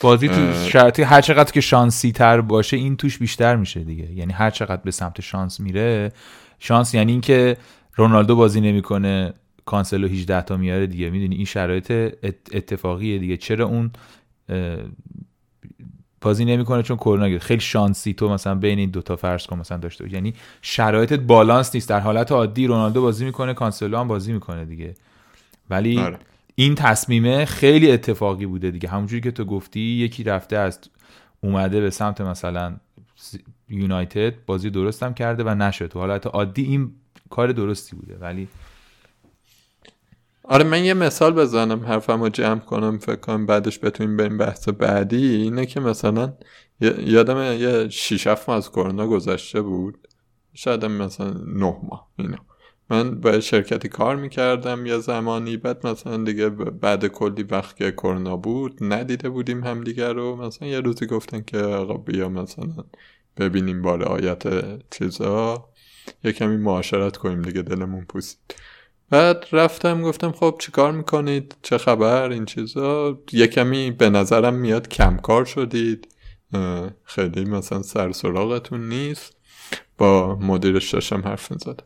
بازی 0.00 0.28
تو 0.28 0.68
شرطی 0.68 1.02
هر 1.02 1.20
چقدر 1.20 1.52
که 1.52 1.60
شانسی 1.60 2.12
تر 2.12 2.40
باشه 2.40 2.76
این 2.76 2.96
توش 2.96 3.18
بیشتر 3.18 3.56
میشه 3.56 3.84
دیگه. 3.84 4.12
یعنی 4.12 4.32
هر 4.32 4.50
چقدر 4.50 4.82
به 4.82 4.90
سمت 4.90 5.20
شانس 5.20 5.60
میره 5.60 6.12
شانس 6.58 6.94
یعنی 6.94 7.12
اینکه 7.12 7.56
رونالدو 7.94 8.36
بازی 8.36 8.60
نمی‌کنه 8.60 9.32
کانسلو 9.64 10.08
18 10.08 10.42
تا 10.42 10.56
میاره 10.56 10.86
دیگه. 10.86 11.10
می‌دونی؟ 11.10 11.36
این 11.36 11.44
شرایط 11.44 11.90
اتفاقیه 12.52 13.18
دیگه. 13.18 13.36
چرا 13.36 13.66
اون 13.66 13.90
بازی 16.20 16.44
نمی‌کنه 16.44 16.82
چون 16.82 16.96
کرونا 16.96 17.28
گرفت. 17.28 17.44
خیلی 17.44 17.60
شانسی 17.60 18.12
تو 18.12 18.28
مثلا 18.28 18.54
بین 18.54 18.78
این 18.78 18.90
دوتا 18.90 19.16
فرض 19.16 19.46
کن 19.46 19.58
مثلا 19.58 19.78
داشته 19.78 20.12
یعنی 20.12 20.34
شرایطت 20.62 21.18
بالانس 21.18 21.74
نیست. 21.74 21.88
در 21.88 22.00
حالت 22.00 22.32
عادی 22.32 22.66
رونالدو 22.66 23.02
بازی 23.02 23.24
می‌کنه 23.24 23.54
کانسلو 23.54 23.98
هم 23.98 24.08
بازی 24.08 24.32
می‌کنه 24.32 24.64
دیگه. 24.64 24.94
ولی 25.70 25.98
آره. 25.98 26.18
این 26.54 26.74
تصمیمه 26.74 27.44
خیلی 27.44 27.92
اتفاقی 27.92 28.46
بوده 28.46 28.70
دیگه. 28.70 28.88
همونجوری 28.88 29.20
که 29.20 29.30
تو 29.30 29.44
گفتی 29.44 29.80
یکی 29.80 30.24
رفته 30.24 30.56
از 30.56 30.78
اومده 31.40 31.80
به 31.80 31.90
سمت 31.90 32.20
مثلا 32.20 32.76
یونایتد 33.68 34.34
بازی 34.46 34.70
درستم 34.70 35.14
کرده 35.14 35.44
و 35.44 35.54
نشد. 35.54 35.86
تو 35.86 35.98
حالت 35.98 36.26
عادی 36.26 36.62
این 36.62 36.92
کار 37.30 37.52
درستی 37.52 37.96
بوده. 37.96 38.16
ولی 38.20 38.48
آره 40.50 40.64
من 40.64 40.84
یه 40.84 40.94
مثال 40.94 41.32
بزنم 41.32 41.84
حرفم 41.84 42.22
رو 42.22 42.28
جمع 42.28 42.58
کنم 42.58 42.98
فکر 42.98 43.16
کنم 43.16 43.46
بعدش 43.46 43.78
بتونیم 43.78 44.16
بریم 44.16 44.38
بحث 44.38 44.68
بعدی. 44.68 45.34
اینه 45.34 45.66
که 45.66 45.80
مثلا 45.80 46.32
یادم 46.98 47.60
یه 47.60 47.88
شیش 47.88 48.26
ماه 48.26 48.50
از 48.50 48.70
کرونا 48.70 49.06
گذشته 49.06 49.62
بود. 49.62 50.08
شاید 50.54 50.84
مثلا 50.84 51.30
نه 51.46 51.76
ماه 51.82 52.10
اینا. 52.16 52.38
من 52.90 53.20
با 53.20 53.40
شرکتی 53.40 53.88
کار 53.88 54.16
می‌کردم 54.16 54.86
یه 54.86 54.98
زمانی 54.98 55.56
بعد 55.56 55.86
مثلا 55.86 56.24
دیگه 56.24 56.48
بعد 56.50 57.06
کلی 57.06 57.42
وقت 57.42 57.76
که 57.76 57.92
کرونا 57.92 58.36
بود 58.36 58.78
ندیده 58.80 59.28
بودیم 59.28 59.64
همدیگه 59.64 60.12
رو. 60.12 60.36
مثلا 60.36 60.68
یه 60.68 60.80
روزی 60.80 61.06
گفتن 61.06 61.40
که 61.40 61.58
آقا 61.58 61.94
بیا 61.94 62.28
مثلا 62.28 62.84
ببینیم 63.36 63.82
بار 63.82 64.02
آیت 64.02 64.42
چیزا. 64.90 65.68
یه 66.24 66.32
کمی 66.32 66.56
معاشرت 66.56 67.16
کنیم 67.16 67.42
دیگه 67.42 67.62
دلمون 67.62 68.04
پوسید. 68.04 68.54
بعد 69.10 69.46
رفتم 69.52 70.02
گفتم 70.02 70.32
خب 70.32 70.56
چیکار 70.60 70.92
می‌کنید؟ 70.92 71.56
چه 71.62 71.78
خبر؟ 71.78 72.30
این 72.30 72.44
چیزا. 72.44 73.18
یه 73.32 73.46
کمی 73.46 73.90
به 73.90 74.10
نظرم 74.10 74.54
میاد 74.54 74.88
کمکار 74.88 75.44
شدید. 75.44 76.14
خیلی 77.04 77.44
مثلا 77.44 77.82
سر 77.82 78.12
سراغتون 78.12 78.88
نیست. 78.88 79.36
با 79.98 80.36
مدیرش 80.36 80.94
داشتم 80.94 81.20
حرف 81.20 81.52
می‌زدم. 81.52 81.84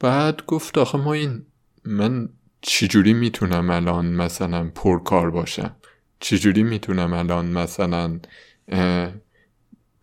بعد 0.00 0.46
گفت 0.46 0.78
آخه 0.78 0.98
ما 0.98 1.12
این 1.12 1.46
من 1.84 2.28
چجوری 2.60 3.12
می‌تونم 3.12 3.70
الان 3.70 4.06
مثلا 4.06 4.70
پرکار 4.74 5.30
باشم؟ 5.30 5.76
چجوری 6.20 6.62
می‌تونم 6.62 7.12
الان 7.12 7.46
مثلا 7.46 8.20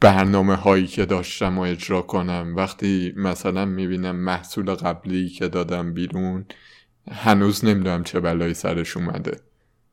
برنامه 0.05 0.55
هایی 0.55 0.87
که 0.87 1.05
داشتم 1.05 1.57
و 1.57 1.61
اجرا 1.61 2.01
کنم. 2.01 2.53
وقتی 2.55 3.13
مثلا 3.15 3.65
می‌بینم 3.65 4.15
محصول 4.15 4.73
قبلی 4.73 5.29
که 5.29 5.47
دادم 5.47 5.93
بیرون 5.93 6.45
هنوز 7.11 7.65
نمی‌دونم 7.65 8.03
چه 8.03 8.19
بلایی 8.19 8.53
سرش 8.53 8.97
اومده. 8.97 9.39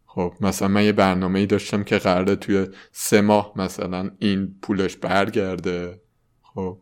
خب 0.06 0.34
مثلا 0.40 0.68
من 0.68 0.84
یه 0.84 0.92
برنامه 0.92 1.38
ای 1.38 1.46
داشتم 1.46 1.84
که 1.84 1.98
قراره 1.98 2.36
توی 2.36 2.66
سه 2.92 3.20
ماه 3.20 3.52
مثلا 3.56 4.10
این 4.18 4.54
پولش 4.62 4.96
برگرده. 4.96 6.00
خب 6.42 6.78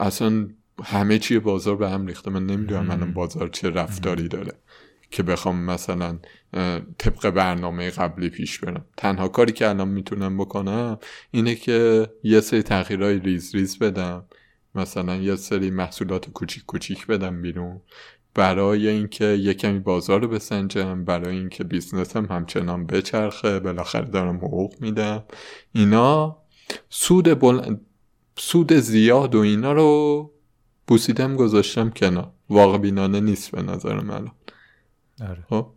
اصلا 0.00 0.48
همه 0.84 1.18
چی 1.18 1.38
بازار 1.38 1.76
به 1.76 1.90
هم 1.90 2.06
ریخته. 2.06 2.30
من 2.30 2.46
نمی‌دونم 2.46 2.90
الان 2.90 3.12
بازار 3.12 3.48
چه 3.48 3.70
رفتاری 3.70 4.28
داره. 4.28 4.52
که 5.12 5.22
بخوام 5.22 5.56
مثلا 5.56 6.18
طبق 6.98 7.30
برنامه 7.30 7.90
قبلی 7.90 8.28
پیش 8.28 8.58
برم. 8.58 8.84
تنها 8.96 9.28
کاری 9.28 9.52
که 9.52 9.68
الان 9.68 9.88
می‌تونم 9.88 10.38
بکنم 10.38 10.98
اینه 11.30 11.54
که 11.54 12.08
یه 12.22 12.40
سری 12.40 12.62
تغییرهای 12.62 13.18
ریز 13.18 13.54
ریز 13.54 13.78
بدم. 13.78 14.24
مثلا 14.74 15.16
یه 15.16 15.36
سری 15.36 15.70
محصولات 15.70 16.30
کوچیک 16.30 16.64
کوچیک 16.64 17.06
بدم 17.06 17.42
بیرون. 17.42 17.80
برای 18.34 18.88
اینکه 18.88 19.24
یه 19.24 19.54
کمی 19.54 19.78
بازار 19.78 20.20
رو 20.20 20.28
بسنجم 20.28 21.04
برای 21.04 21.36
اینکه 21.36 21.64
بیزنسم 21.64 22.26
همچنان 22.26 22.86
بچرخه 22.86 23.60
بالاخره 23.60 24.04
دارم 24.04 24.36
حقوق 24.36 24.74
میدم. 24.80 25.24
اینا 25.72 26.38
سود 26.90 27.40
بل... 27.40 27.76
سود 28.36 28.72
زیاد 28.72 29.34
و 29.34 29.38
اینا 29.38 29.72
رو 29.72 30.30
بوسیدم 30.86 31.36
گذاشتم 31.36 31.90
کنار. 31.90 32.30
واقع 32.50 32.78
بینانه 32.78 33.20
نیست 33.20 33.50
به 33.50 33.62
نظر 33.62 34.00
من. 34.00 34.28
آره. 35.28 35.44
خب 35.48 35.72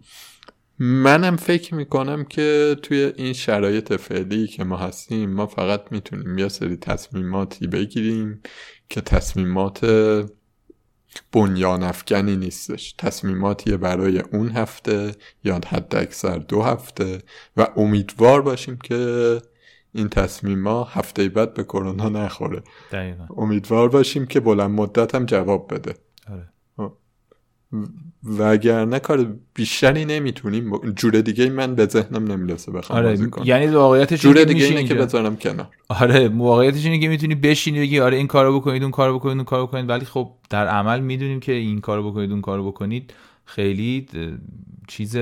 منم 0.79 1.36
فکر 1.36 1.75
می‌کنم 1.75 2.23
که 2.23 2.75
توی 2.84 3.13
این 3.15 3.34
شرایط 3.34 3.93
فعلی 3.93 4.47
که 4.47 4.63
ما 4.63 4.77
هستیم 4.77 5.29
ما 5.29 5.47
فقط 5.47 5.91
می‌تونیم 5.91 6.38
یه 6.38 6.47
سری 6.47 6.77
تصمیماتی 6.77 7.67
بگیریم 7.67 8.41
که 8.89 9.01
تصمیمات 9.01 9.86
بنیان 11.31 11.84
افکنی 11.84 12.36
نیستش 12.36 12.95
تصمیماتی 12.97 13.77
برای 13.77 14.19
اون 14.19 14.49
هفته 14.49 15.12
یا 15.43 15.55
حد 15.55 15.95
اکثر 15.95 16.38
دو 16.38 16.62
هفته 16.62 17.21
و 17.58 17.67
امیدوار 17.75 18.41
باشیم 18.41 18.77
که 18.77 19.41
این 19.93 20.10
تصمیم 20.10 20.67
ها 20.67 20.84
هفته 20.84 21.29
بعد 21.29 21.53
به 21.53 21.63
کرونا 21.63 22.10
نخوره 22.10 22.63
دقیقا. 22.91 23.27
امیدوار 23.38 23.89
باشیم 23.89 24.25
که 24.25 24.39
بلند 24.39 24.71
مدت 24.71 25.15
هم 25.15 25.25
جواب 25.25 25.73
بده 25.73 25.93
آره. 26.29 26.49
وگرنه 28.25 28.99
کار 28.99 29.35
بیشتری 29.53 30.05
نمی‌تونیم. 30.05 30.77
جور 30.77 31.21
دیگه 31.21 31.49
من 31.49 31.75
به 31.75 31.85
ذهنم 31.85 32.31
نمی‌رسه 32.31 32.71
بخوام 32.71 32.99
آره 32.99 33.17
یعنی 33.45 33.67
واقعیتش 33.67 34.21
جور 34.21 34.43
دیگه 34.43 34.65
اینه 34.65 34.83
که 34.83 34.93
بذارم 34.93 35.35
کنار. 35.35 35.67
آره 35.89 36.27
واقعیتش 36.27 36.85
اینه 36.85 36.99
که 36.99 37.07
می‌تونی 37.07 37.35
بشینی 37.35 37.79
بگی 37.79 37.99
آره 37.99 38.17
این 38.17 38.27
کارو 38.27 38.59
بکنید 38.59 38.83
اون 38.83 38.91
کارو 38.91 39.19
بکنید 39.19 39.35
اون 39.35 39.43
کارو 39.43 39.67
بکنید. 39.67 39.89
ولی 39.89 40.05
خب 40.05 40.31
در 40.49 40.67
عمل 40.67 40.99
می‌دونیم 40.99 41.39
که 41.39 41.51
این 41.51 41.81
کارو 41.81 42.11
بکنید 42.11 42.31
اون 42.31 42.41
کارو 42.41 42.71
بکنید 42.71 43.13
خیلی 43.45 44.07
چیز 44.88 45.17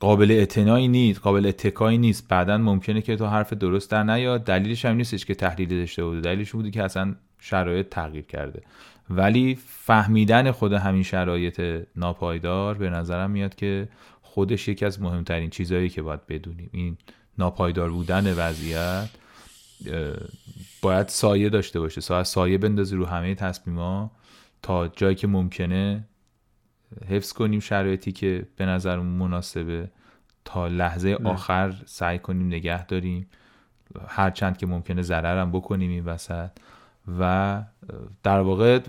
قابل 0.00 0.30
اعتنایی 0.30 0.88
نیست 0.88 1.20
قابل 1.20 1.46
اتکایی 1.46 1.98
نیست. 1.98 2.28
بعدا 2.28 2.58
ممکنه 2.58 3.02
که 3.02 3.16
تو 3.16 3.26
حرف 3.26 3.52
درست 3.52 3.90
در 3.90 4.02
نیاد. 4.02 4.44
دلیلش 4.44 4.84
هم 4.84 4.96
نیستش 4.96 5.24
که 5.24 5.34
تحلیل 5.34 5.68
داشته 5.68 6.04
بوده. 6.04 6.20
دلیلش 6.20 6.50
بوده 6.50 6.70
که 6.70 6.82
اصلا 6.82 7.14
شرایط 7.40 7.88
تغییر 7.88 8.24
کرده. 8.24 8.62
ولی 9.10 9.58
فهمیدن 9.66 10.50
خود 10.50 10.72
همین 10.72 11.02
شرایط 11.02 11.86
ناپایدار 11.96 12.74
به 12.74 12.90
نظرم 12.90 13.30
میاد 13.30 13.54
که 13.54 13.88
خودش 14.22 14.68
یکی 14.68 14.84
از 14.84 15.02
مهمترین 15.02 15.50
چیزهایی 15.50 15.88
که 15.88 16.02
باید 16.02 16.26
بدونیم. 16.26 16.70
این 16.72 16.96
ناپایدار 17.38 17.90
بودن 17.90 18.34
وضعیت 18.34 19.08
باید 20.82 21.08
سایه 21.08 21.48
داشته 21.48 21.80
باشه. 21.80 22.00
سایه 22.00 22.24
سایه 22.24 22.58
بندازی 22.58 22.96
رو 22.96 23.06
همه 23.06 23.34
تصمیما 23.34 24.10
تا 24.62 24.88
جایی 24.88 25.14
که 25.14 25.26
ممکنه 25.26 26.04
حفظ 27.08 27.32
کنیم 27.32 27.60
شرایطی 27.60 28.12
که 28.12 28.46
به 28.56 28.66
نظر 28.66 28.98
مناسبه. 28.98 29.90
تا 30.44 30.68
لحظه 30.68 31.18
آخر 31.24 31.74
سعی 31.86 32.18
کنیم 32.18 32.46
نگه 32.46 32.86
داریم. 32.86 33.26
هرچند 34.08 34.58
که 34.58 34.66
ممکنه 34.66 35.02
ضررم 35.02 35.52
بکنیم 35.52 35.90
این 35.90 36.04
وسط. 36.04 36.50
و 37.20 37.62
در 38.22 38.40
واقع 38.40 38.80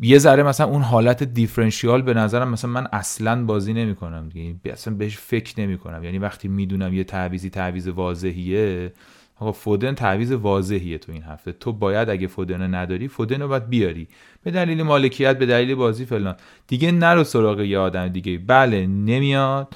یه 0.00 0.18
ذره 0.18 0.42
مثلا 0.42 0.66
اون 0.66 0.82
حالت 0.82 1.22
دیفرنشیال 1.22 2.02
به 2.02 2.14
نظرم 2.14 2.50
مثلا 2.50 2.70
من 2.70 2.86
اصلا 2.92 3.44
بازی 3.44 3.72
نمی 3.72 3.94
کنم 3.94 4.28
دیگه 4.28 4.72
اصلا 4.72 4.94
بهش 4.94 5.18
فکر 5.18 5.60
نمی 5.60 5.78
کنم 5.78 6.04
یعنی 6.04 6.18
وقتی 6.18 6.48
می‌دونم 6.48 6.94
یه 6.94 7.04
تعویزی 7.04 7.50
تعویز 7.50 7.88
واضحیه 7.88 8.92
آقا 9.36 9.52
فودن 9.52 9.94
تعویز 9.94 10.32
واضحیه 10.32 10.98
تو 10.98 11.12
این 11.12 11.22
هفته. 11.22 11.52
تو 11.52 11.72
باید 11.72 12.08
اگه 12.08 12.26
فودن 12.26 12.74
نداری 12.74 13.08
فودن 13.08 13.42
رو 13.42 13.48
باید 13.48 13.68
بیاری. 13.68 14.08
به 14.42 14.50
دلیل 14.50 14.82
مالکیت 14.82 15.38
به 15.38 15.46
دلیل 15.46 15.74
بازی 15.74 16.04
فلان. 16.04 16.36
دیگه 16.66 16.92
نرو 16.92 17.24
سراغ 17.24 17.60
یه 17.60 17.78
آدم 17.78 18.08
دیگه. 18.08 18.38
بله 18.38 18.86
نمیاد 18.86 19.74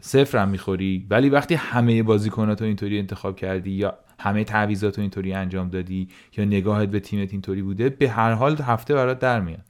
صفر 0.00 0.38
هم 0.38 0.48
می‌خوری. 0.48 1.06
ولی 1.10 1.28
وقتی 1.28 1.54
همه 1.54 2.02
بازیکنات 2.02 2.60
رو 2.60 2.66
اینطوری 2.66 2.98
انتخاب 2.98 3.36
کردی 3.36 3.70
یا 3.70 3.94
همه 4.22 4.44
تعویضات 4.44 4.96
رو 4.96 5.00
اینطوری 5.00 5.32
انجام 5.32 5.68
دادی 5.68 6.08
یا 6.36 6.44
نگاهت 6.44 6.88
به 6.88 7.00
تیمت 7.00 7.32
اینطوری 7.32 7.62
بوده 7.62 7.88
به 7.88 8.10
هر 8.10 8.32
حال 8.32 8.56
هفته 8.56 8.94
برات 8.94 9.18
در 9.18 9.40
میاد 9.40 9.64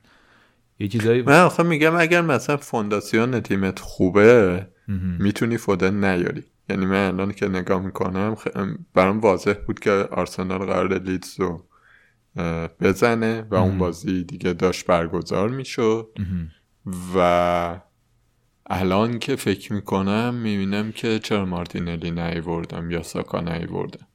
یه 0.79 0.89
چیزایی 0.89 1.23
من 1.23 1.41
آخه 1.41 1.63
میگم 1.63 1.97
اگر 1.97 2.21
مثلا 2.21 2.57
فونداسیون 2.57 3.41
تیمت 3.41 3.79
خوبه 3.79 4.67
می‌تونی 5.19 5.57
فودن 5.57 6.05
نیاری. 6.05 6.45
یعنی 6.69 6.87
من 6.87 7.07
الان 7.07 7.33
که 7.33 7.49
نگاه 7.49 7.83
می‌کنم 7.83 8.37
برام 8.95 9.21
واضح 9.21 9.55
بود 9.67 9.81
که 9.81 9.91
آرسنال 9.91 10.59
قرار 10.59 10.99
لیدز 10.99 11.41
رو 11.41 11.65
بزنه 12.81 13.47
و 13.51 13.55
اون 13.55 13.79
بازی 13.79 14.25
دیگه 14.25 14.53
داشت 14.53 14.87
برگزار 14.87 15.49
می‌شد. 15.49 16.09
و 17.17 17.81
الان 18.67 19.19
که 19.19 19.37
فکر 19.37 19.73
می‌کنم 19.73 20.35
می‌بینم 20.35 20.93
که 20.93 21.19
چرا 21.19 21.47
مارتینلی 21.47 22.11
نیوردم 22.11 22.91
یا 22.91 23.03
ساکا 23.03 23.41
نیوردم 23.41 24.07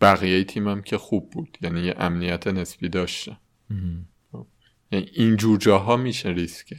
بقیه 0.00 0.44
تیمم 0.44 0.82
که 0.82 0.98
خوب 0.98 1.30
بود. 1.30 1.58
یعنی 1.62 1.80
یه 1.80 1.94
امنیت 1.98 2.46
نسبی 2.46 2.88
داشتم 2.88 3.36
یعنی 4.92 5.06
این 5.14 5.36
جور 5.36 5.58
جاها 5.58 5.96
میشه 5.96 6.28
ریسکه. 6.28 6.76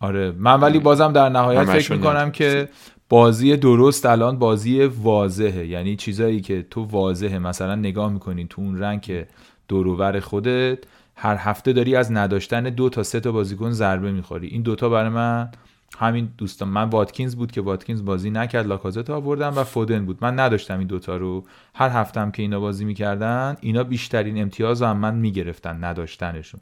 آره. 0.00 0.32
من 0.32 0.60
ولی 0.60 0.78
بازم 0.78 1.12
در 1.12 1.28
نهایت 1.28 1.64
فکر 1.64 1.92
می‌کنم 1.92 2.30
که 2.30 2.68
بازی 3.08 3.56
درست 3.56 4.06
الان 4.06 4.38
بازی 4.38 4.82
واضحه. 4.82 5.66
یعنی 5.66 5.96
چیزایی 5.96 6.40
که 6.40 6.66
تو 6.70 6.82
واضحه. 6.82 7.38
مثلا 7.38 7.74
نگاه 7.74 8.12
می‌کنی 8.12 8.46
تو 8.50 8.62
اون 8.62 8.78
رنگ 8.78 9.00
که 9.00 9.28
دوروور 9.68 10.20
خودت 10.20 10.78
هر 11.16 11.36
هفته 11.36 11.72
داری 11.72 11.96
از 11.96 12.12
نداشتن 12.12 12.62
دو 12.62 12.88
تا 12.88 13.02
سه 13.02 13.20
تا 13.20 13.32
بازیکن 13.32 13.70
ضربه 13.70 14.12
می‌خوری. 14.12 14.46
این 14.46 14.62
دوتا 14.62 14.88
برای 14.88 15.08
من 15.08 15.50
همین 15.96 16.28
دوستان 16.38 16.68
من 16.68 16.84
واتکینز 16.84 17.36
بود 17.36 17.52
که 17.52 17.60
واتکینز 17.60 18.04
بازی 18.04 18.30
نکرد 18.30 18.66
لاکازت 18.66 19.10
آوردم 19.10 19.52
و 19.56 19.64
فودن 19.64 20.06
بود. 20.06 20.18
من 20.20 20.40
نداشتم 20.40 20.78
این 20.78 20.88
دوتا 20.88 21.16
رو. 21.16 21.44
هر 21.74 21.88
هفتم 21.88 22.30
که 22.30 22.42
اینا 22.42 22.60
بازی 22.60 22.84
می‌کردن 22.84 23.56
اینا 23.60 23.84
بیشترین 23.84 24.42
امتیاز 24.42 24.82
هم 24.82 24.96
من 24.96 25.14
می‌گرفتن 25.14 25.84
نداشتنشون. 25.84 26.60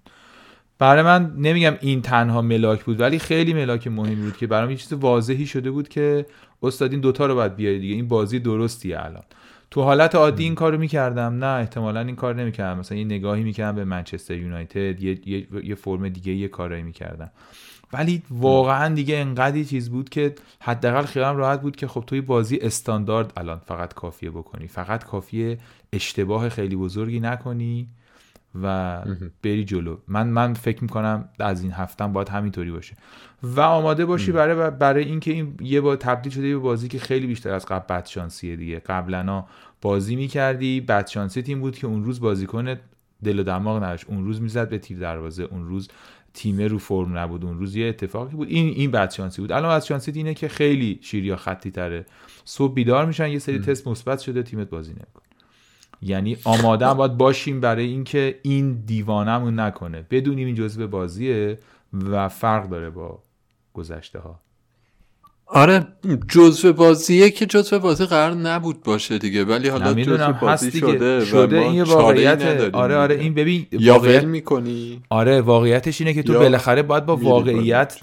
برای 0.79 1.03
من 1.03 1.33
نمیگم 1.37 1.75
این 1.81 2.03
تنها 2.03 2.43
ملاک 2.43 2.85
بود 2.85 3.01
ولی 3.01 3.19
خیلی 3.19 3.55
ملاک 3.55 3.87
مهمی 3.87 4.15
بود 4.15 4.37
که 4.37 4.47
برام 4.47 4.71
یه 4.71 4.77
چیز 4.77 4.93
واضحی 4.93 5.47
شده 5.47 5.71
بود 5.71 5.89
که 5.89 6.27
استاد 6.63 6.93
این 6.93 7.01
دوتا 7.01 7.27
رو 7.27 7.35
باید 7.35 7.57
بیاری 7.57 7.79
دیگه. 7.79 7.95
این 7.95 8.09
بازی 8.09 8.39
درستیه 8.39 9.05
الان. 9.05 9.23
تو 9.71 9.83
حالت 9.83 10.15
عادی 10.15 10.45
این 10.45 10.55
کارو 10.55 10.79
می‌کردم. 10.79 11.45
نه 11.45 11.61
احتمالا 11.61 12.01
این 12.01 12.17
کار 12.17 12.35
نمی‌کردم. 12.35 12.79
مثلا 12.79 12.99
یه 12.99 13.05
نگاهی 13.05 13.43
می‌کردم 13.43 13.77
به 13.77 13.85
منچستر 13.85 14.37
یونایتد 14.37 15.03
یه, 15.03 15.29
یه،, 15.29 15.47
یه 15.65 15.75
فرم 15.75 16.09
دیگه 16.09 16.33
یه 16.33 16.49
کارایی 16.49 16.83
می‌کردم. 16.83 17.31
ولی 17.93 18.23
واقعا 18.31 18.95
دیگه 18.95 19.17
انقدر 19.17 19.63
چیز 19.63 19.91
بود 19.91 20.09
که 20.09 20.35
حداقل 20.61 21.03
خیالم 21.03 21.37
راحت 21.37 21.61
بود 21.61 21.77
که 21.77 21.89
خب 21.89 22.05
توی 22.07 22.21
بازی 22.21 22.57
استاندارد 22.57 23.33
الان 23.37 23.59
فقط 23.59 23.95
کافیه 23.95 24.31
بکنی. 24.31 24.69
فقط 24.69 25.05
کافیه 25.05 25.59
اشتباه 25.93 26.49
خیلی 26.49 26.77
بزرگی 26.77 27.21
نکنی 27.21 27.89
و 28.63 29.03
بری 29.43 29.65
جلو. 29.65 29.97
من 30.09 30.27
من 30.29 30.55
فکر 30.55 30.83
می‌کنم 30.83 31.29
از 31.39 31.63
این 31.63 31.73
هفتم 31.73 32.13
باید 32.13 32.29
همینطوری 32.29 32.71
باشه. 32.71 32.97
و 33.43 33.61
آماده 33.61 34.07
باشی 34.07 34.33
برای 34.33 34.71
برای 34.71 35.05
اینکه 35.05 35.33
این 35.33 35.57
یه 35.61 35.81
با 35.81 35.97
تبدیل 35.97 36.33
شده 36.33 36.49
به 36.49 36.59
بازی 36.59 36.89
که 36.89 36.99
خیلی 36.99 37.27
بیشتر 37.27 37.55
از 37.55 37.67
قبل 37.67 37.95
بدشانسیه 37.95 38.57
دیگه. 38.57 38.79
قبلا 38.79 39.45
بازی 39.83 40.17
می‌کردی 40.17 40.81
بدشانسی 40.81 41.43
تیم 41.43 41.61
بود 41.61 41.79
که 41.79 41.87
اون 41.87 42.05
روز 42.05 42.21
بازیکن 42.21 42.77
دل 43.25 43.39
و 43.39 43.43
دماغ 43.43 43.77
نداشت. 43.77 44.05
اون 44.09 44.25
روز 44.25 44.41
می‌زد 44.41 44.69
به 44.69 44.79
تیر 44.79 44.99
دروازه. 44.99 45.43
اون 45.43 45.69
روز 45.69 45.89
تیمه 46.37 46.67
رو 46.67 46.79
فرم 46.79 47.19
نبود 47.19 47.45
اون 47.45 47.59
روز 47.59 47.77
یه 47.77 47.87
اتفاقی 47.87 48.37
بود. 48.37 48.49
این 48.49 48.69
این 48.69 48.91
بدشانسی 48.91 49.41
بود. 49.41 49.53
الان 49.53 49.77
بدشانسی 49.77 50.13
اینه 50.15 50.35
که 50.35 50.49
خیلی 50.49 50.99
شیریا 51.03 51.37
خطی 51.37 51.71
تره. 51.71 52.07
صبح 52.45 52.75
بیدار 52.75 53.07
میشن 53.07 53.29
یه 53.29 53.39
سری 53.39 53.59
تست 53.59 53.89
مثبت 53.89 54.19
شده 54.19 54.43
تیمت 54.43 54.71
بازی 54.71 54.91
نمی‌کنه. 54.91 55.25
یعنی 56.03 56.37
آماده 56.45 56.95
باید 56.95 57.17
باشیم 57.17 57.61
برای 57.61 57.87
اینکه 57.87 58.41
این 58.43 58.73
دیوانمون 58.87 59.61
نکنه. 59.61 60.07
بدونیم 60.11 60.47
این 60.47 60.55
جزء 60.55 60.87
بازیه 60.87 61.59
و 61.93 62.29
فرق 62.29 62.69
داره 62.69 62.91
با 62.91 63.23
گذشته 63.75 64.19
ها 64.19 64.41
آره 65.49 65.87
جزء 66.29 66.73
بازیه 66.73 67.31
که 67.31 67.47
جزء 67.47 67.79
بازی 67.79 68.07
قرار 68.07 68.35
نبود 68.35 68.83
باشه 68.83 69.19
دیگه 69.19 69.45
ولی 69.45 69.69
حالا 69.69 69.95
جزء 69.95 70.33
بازی 70.33 70.71
شده 70.71 71.25
شده 71.25 71.59
این 71.59 71.83
واقعیت 71.83 72.75
آره 72.75 72.97
آره 72.97 73.15
این 73.15 73.35
ببین 73.35 73.67
یا 73.73 73.95
واقعیت 73.95 74.25
می‌کنی. 74.25 75.03
آره 75.11 75.41
واقعیتش 75.41 76.01
اینه 76.01 76.15
که 76.15 76.23
تو 76.23 76.33
بالاخره 76.33 76.83
باید 76.83 77.07
با 77.07 77.17
واقعیت 77.17 78.01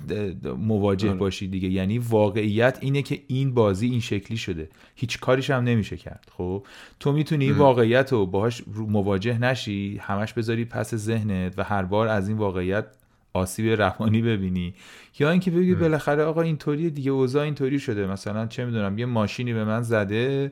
مواجه 0.57 1.09
آره. 1.09 1.17
باشی 1.17 1.47
دیگه. 1.47 1.69
یعنی 1.69 1.97
واقعیت 1.97 2.77
اینه 2.81 3.01
که 3.01 3.21
این 3.27 3.53
بازی 3.53 3.87
این 3.87 3.99
شکلی 3.99 4.37
شده. 4.37 4.69
هیچ 4.95 5.19
کاریش 5.19 5.49
هم 5.49 5.63
نمیشه 5.63 5.97
کرد 5.97 6.27
خب؟ 6.37 6.65
تو 6.99 7.11
می‌تونی 7.11 7.45
این 7.45 7.55
واقعیت 7.55 8.11
رو 8.11 8.25
باهاش 8.25 8.63
مواجه 8.87 9.39
نشی 9.39 10.01
همش 10.01 10.33
بذاری 10.33 10.65
پس 10.65 10.95
ذهنت 10.95 11.53
و 11.57 11.63
هر 11.63 11.83
بار 11.83 12.07
از 12.07 12.27
این 12.27 12.37
واقعیت 12.37 12.85
آسیب 13.33 13.81
روانی 13.81 14.21
ببینی. 14.21 14.73
یا 15.19 15.31
اینکه 15.31 15.51
بگی 15.51 15.75
بالاخره 15.75 16.23
آقا 16.23 16.41
اینطوری 16.41 16.89
دیگه 16.89 17.11
اوضاع 17.11 17.43
اینطوری 17.43 17.79
شده. 17.79 18.07
مثلا 18.07 18.47
چه 18.47 18.65
می‌دونم 18.65 18.97
یه 18.97 19.05
ماشینی 19.05 19.53
به 19.53 19.63
من 19.63 19.81
زده 19.81 20.51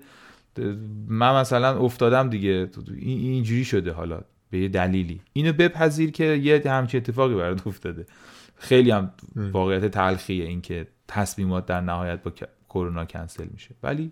من 1.07 1.35
مثلا 1.35 1.79
افتادم 1.79 2.29
دیگه. 2.29 2.69
اینجوری 2.97 3.65
شده 3.65 3.91
حالا 3.91 4.21
به 4.49 4.57
یه 4.59 4.67
دلیلی. 4.67 5.21
اینو 5.33 5.53
بپذیر 5.53 6.11
که 6.11 6.23
یه 6.23 6.61
همچی 6.65 6.97
اتفاقی 6.97 7.35
برات 7.35 7.67
افتاده. 7.67 8.05
خیلی 8.57 8.91
هم 8.91 9.11
واقعیت 9.35 9.85
تلخیه 9.85 10.45
اینکه 10.45 10.87
تصمیمات 11.07 11.65
در 11.65 11.81
نهایت 11.81 12.23
با 12.23 12.31
کرونا 12.69 13.05
کنسل 13.05 13.47
میشه. 13.53 13.75
ولی 13.83 14.11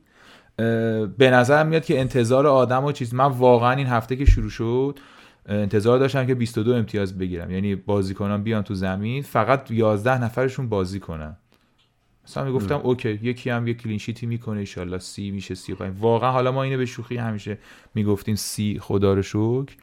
به 1.17 1.29
نظرم 1.31 1.67
میاد 1.67 1.85
که 1.85 1.99
انتظار 1.99 2.47
آدم 2.47 2.85
و 2.85 2.91
چیز 2.91 3.13
من 3.13 3.25
واقعا 3.25 3.71
این 3.71 3.87
هفته 3.87 4.15
که 4.15 4.25
شروع 4.25 4.49
شد 4.49 4.99
انتظار 5.45 5.99
داشتم 5.99 6.25
که 6.25 6.35
22 6.35 6.73
امتیاز 6.73 7.17
بگیرم. 7.17 7.51
یعنی 7.51 7.75
بازیکنان 7.75 8.43
بیان 8.43 8.63
تو 8.63 8.73
زمین 8.73 9.23
فقط 9.23 9.71
11 9.71 10.23
نفرشون 10.23 10.69
بازی 10.69 10.99
کنن. 10.99 11.37
مثلا 12.25 12.43
می‌گفتم 12.43 12.79
okay 12.83 13.19
یکی 13.21 13.49
هم 13.49 13.67
یه 13.67 13.73
clean 13.73 13.97
sheet 13.97 14.20
ی 14.20 14.25
می‌کنه 14.25 14.65
ان 14.77 14.97
سی 14.97 15.31
میشه 15.31 15.55
35 15.55 15.95
واقعا 15.99 16.31
حالا 16.31 16.51
ما 16.51 16.63
اینو 16.63 16.77
به 16.77 16.85
شوخی 16.85 17.17
همیشه 17.17 17.57
می‌گفتیم 17.95 18.35
سی 18.35 18.79
خدا 18.81 19.13
رو 19.13 19.21
شکر. 19.21 19.75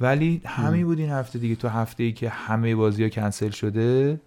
ولی 0.00 0.40
همین 0.44 0.84
بود 0.84 0.98
این 0.98 1.10
هفته 1.10 1.38
دیگه. 1.38 1.54
تو 1.54 1.68
هفته 1.68 2.02
ای 2.02 2.12
که 2.12 2.28
همه 2.28 2.74
بازی 2.74 3.02
ها 3.02 3.08
کنسل 3.08 3.50
شده 3.50 4.20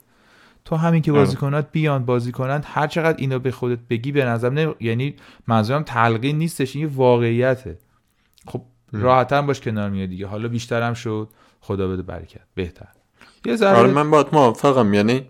تو 0.66 0.76
همین 0.76 1.02
که 1.02 1.12
بازیکنات 1.12 1.72
بیان 1.72 2.06
بازی 2.06 2.32
کنن 2.32 2.62
هر 2.66 2.88
چقدر 2.88 3.18
اینو 3.18 3.40
به 3.40 3.52
خودت 3.52 3.80
بگی 3.90 4.12
به 4.12 4.26
نظر 4.26 4.50
نه 4.50 4.76
یعنی 4.80 5.16
منظورم 5.48 5.84
تلقین 5.84 6.38
نیستش 6.38 6.76
این 6.76 6.86
واقعیته. 6.86 7.78
خب 8.48 8.62
راحتتر 8.92 9.42
باش 9.42 9.62
کنار 9.62 9.90
میاد 9.90 10.10
دیگه. 10.10 10.28
حالا 10.28 10.48
بیشترم 10.48 10.94
شد. 10.94 11.30
خدا 11.60 11.88
بده 11.88 12.02
برکت. 12.02 12.42
بهتر. 12.56 12.88
یه 13.46 13.56
ذره 13.56 13.78
آره 13.78 13.92
من 13.92 14.12
باید 14.12 14.28
موافقم. 14.34 14.94
یعنی 14.94 15.26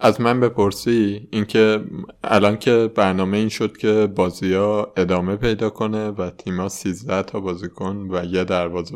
از 0.00 0.20
من 0.20 0.40
بپرسی 0.40 1.28
اینکه 1.30 1.84
الان 2.24 2.56
که 2.56 2.90
برنامه 2.94 3.36
این 3.36 3.48
شد 3.48 3.76
که 3.76 4.06
بازی 4.06 4.54
ها 4.54 4.92
ادامه 4.96 5.36
پیدا 5.36 5.70
کنه 5.70 6.08
و 6.08 6.30
تیما 6.30 6.68
13 6.68 7.22
تا 7.22 7.40
بازی 7.40 7.68
کن 7.68 8.08
و 8.10 8.24
یه 8.24 8.44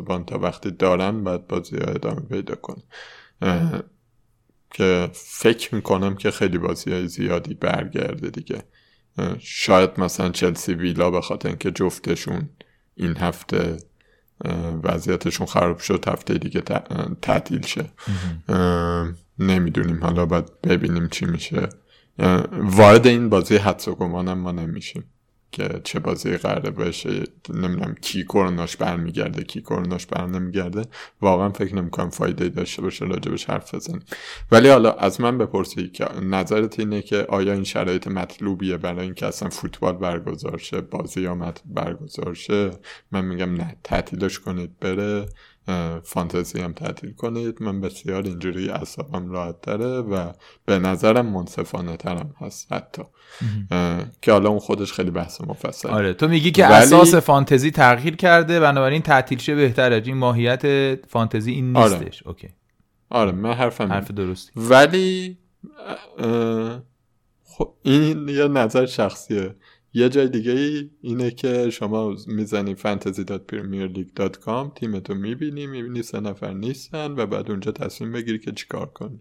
بان 0.07 0.25
تا 0.25 0.39
وقتی 0.39 0.71
دارن 0.71 1.23
بعد 1.23 1.47
بازی 1.47 1.77
ها 1.77 1.83
ادامه 1.83 2.19
پیدا 2.19 2.55
کنه. 2.55 2.83
که 4.71 5.09
فکر 5.13 5.75
می‌کنم 5.75 6.15
که 6.15 6.31
خیلی 6.31 6.57
بازی 6.57 6.91
های 6.91 7.07
زیادی 7.07 7.53
برگرده 7.53 8.29
دیگه. 8.29 8.63
شاید 9.39 9.89
مثلا 9.97 10.29
چلسی 10.29 10.73
ویلا 10.73 11.11
به 11.11 11.21
خاطر 11.21 11.49
اینکه 11.49 11.71
جفتشون 11.71 12.49
این 12.97 13.17
هفته 13.17 13.77
وضعیتشون 14.83 15.47
خراب 15.47 15.79
شد 15.79 16.05
هفته 16.07 16.33
دیگه 16.33 16.61
تعطیل 17.21 17.65
شه. 17.65 17.91
نمی‌دونیم. 19.39 20.03
حالا 20.03 20.25
باید 20.25 20.61
ببینیم 20.61 21.07
چی 21.07 21.25
میشه. 21.25 21.69
وارد 22.51 23.07
این 23.07 23.29
بازی 23.29 23.57
حدس 23.57 23.87
و 23.87 23.95
گمانم 23.95 24.37
ما 24.37 24.51
نمیشیم. 24.51 25.03
که 25.51 25.81
چه 25.83 25.99
بازی 25.99 26.37
قراره 26.37 26.71
بشه 26.71 27.23
نمی‌دونم 27.49 27.95
کی 28.01 28.23
کروناش 28.23 28.77
برمیگرده 28.77 29.43
کی 29.43 29.61
کروناش 29.61 30.05
بر 30.05 30.25
نمیگرده. 30.25 30.81
واقعا 31.21 31.49
فکر 31.49 31.75
نمی‌کنم 31.75 32.09
فایده 32.09 32.49
داشته 32.49 32.81
باشه 32.81 33.05
راجبش 33.05 33.45
حرف 33.45 33.75
بزنیم. 33.75 34.03
ولی 34.51 34.69
حالا 34.69 34.91
از 34.91 35.21
من 35.21 35.37
بپرسی 35.37 35.87
که 35.87 36.05
نظرت 36.21 36.79
اینه 36.79 37.01
که 37.01 37.25
آیا 37.29 37.53
این 37.53 37.63
شرایط 37.63 38.07
مطلوبیه 38.07 38.77
برای 38.77 39.05
اینکه 39.05 39.25
اصلا 39.25 39.49
فوتبال 39.49 39.93
برگزار 39.93 40.57
شه 40.57 40.81
بازی 40.81 41.25
ها 41.25 41.53
برگزار 41.65 42.33
شه؟ 42.33 42.71
من 43.11 43.25
میگم 43.25 43.53
نه 43.53 43.75
تعطیلش 43.83 44.39
کنید 44.39 44.79
بره. 44.79 45.25
فانتزی 46.03 46.61
هم 46.61 46.73
تعطیل 46.73 47.13
کنید. 47.13 47.61
من 47.61 47.81
بسیار 47.81 48.23
اینجوری 48.23 48.69
اصابم 48.69 49.31
راحت 49.31 49.61
داره 49.61 50.01
و 50.01 50.31
به 50.65 50.79
نظرم 50.79 51.25
منصفانه 51.25 51.97
ترم 51.97 52.35
هست 52.39 52.73
حتی. 52.73 53.03
که 54.21 54.31
حالا 54.31 54.49
اون 54.49 54.59
خودش 54.59 54.93
خیلی 54.93 55.11
بحث 55.11 55.41
مفصل 55.41 55.89
آره 55.89 56.13
تو 56.13 56.27
میگی 56.27 56.51
که 56.51 56.65
ولی... 56.65 56.73
اساس 56.73 57.15
فانتزی 57.15 57.71
تغییر 57.71 58.15
کرده 58.15 58.59
بنابراین 58.59 59.01
تعطیل 59.01 59.37
شه 59.37 59.55
بهتره. 59.55 60.01
این 60.05 60.17
ماهیت 60.17 60.95
فانتزی 61.05 61.51
این 61.51 61.77
آره. 61.77 61.99
نیستش. 61.99 62.23
آره. 62.23 62.27
اوکی. 62.27 62.49
آره 63.09 63.31
من 63.31 63.53
حرفم 63.53 63.93
حرف 63.93 64.11
درستی. 64.11 64.51
ولی 64.55 65.37
خب 67.43 67.73
این 67.83 68.29
یه 68.29 68.47
نظر 68.47 68.85
شخصیه. 68.85 69.55
یه 69.97 70.09
جای 70.09 70.27
دیگه 70.27 70.51
ای 70.51 70.89
اینه 71.01 71.31
که 71.31 71.69
شما 71.69 72.15
می‌زنی 72.27 72.75
fantasy.premierleague.com 72.75 74.73
تیمتو 74.75 75.15
می‌بینی 75.15 75.67
می‌بینی 75.67 76.01
سه 76.01 76.19
نفر 76.19 76.53
نیستن 76.53 77.11
و 77.11 77.25
بعد 77.25 77.51
اونجا 77.51 77.71
تصمیم 77.71 78.11
بگیری 78.11 78.39
که 78.39 78.51
چیکار 78.51 78.85
کنی. 78.85 79.19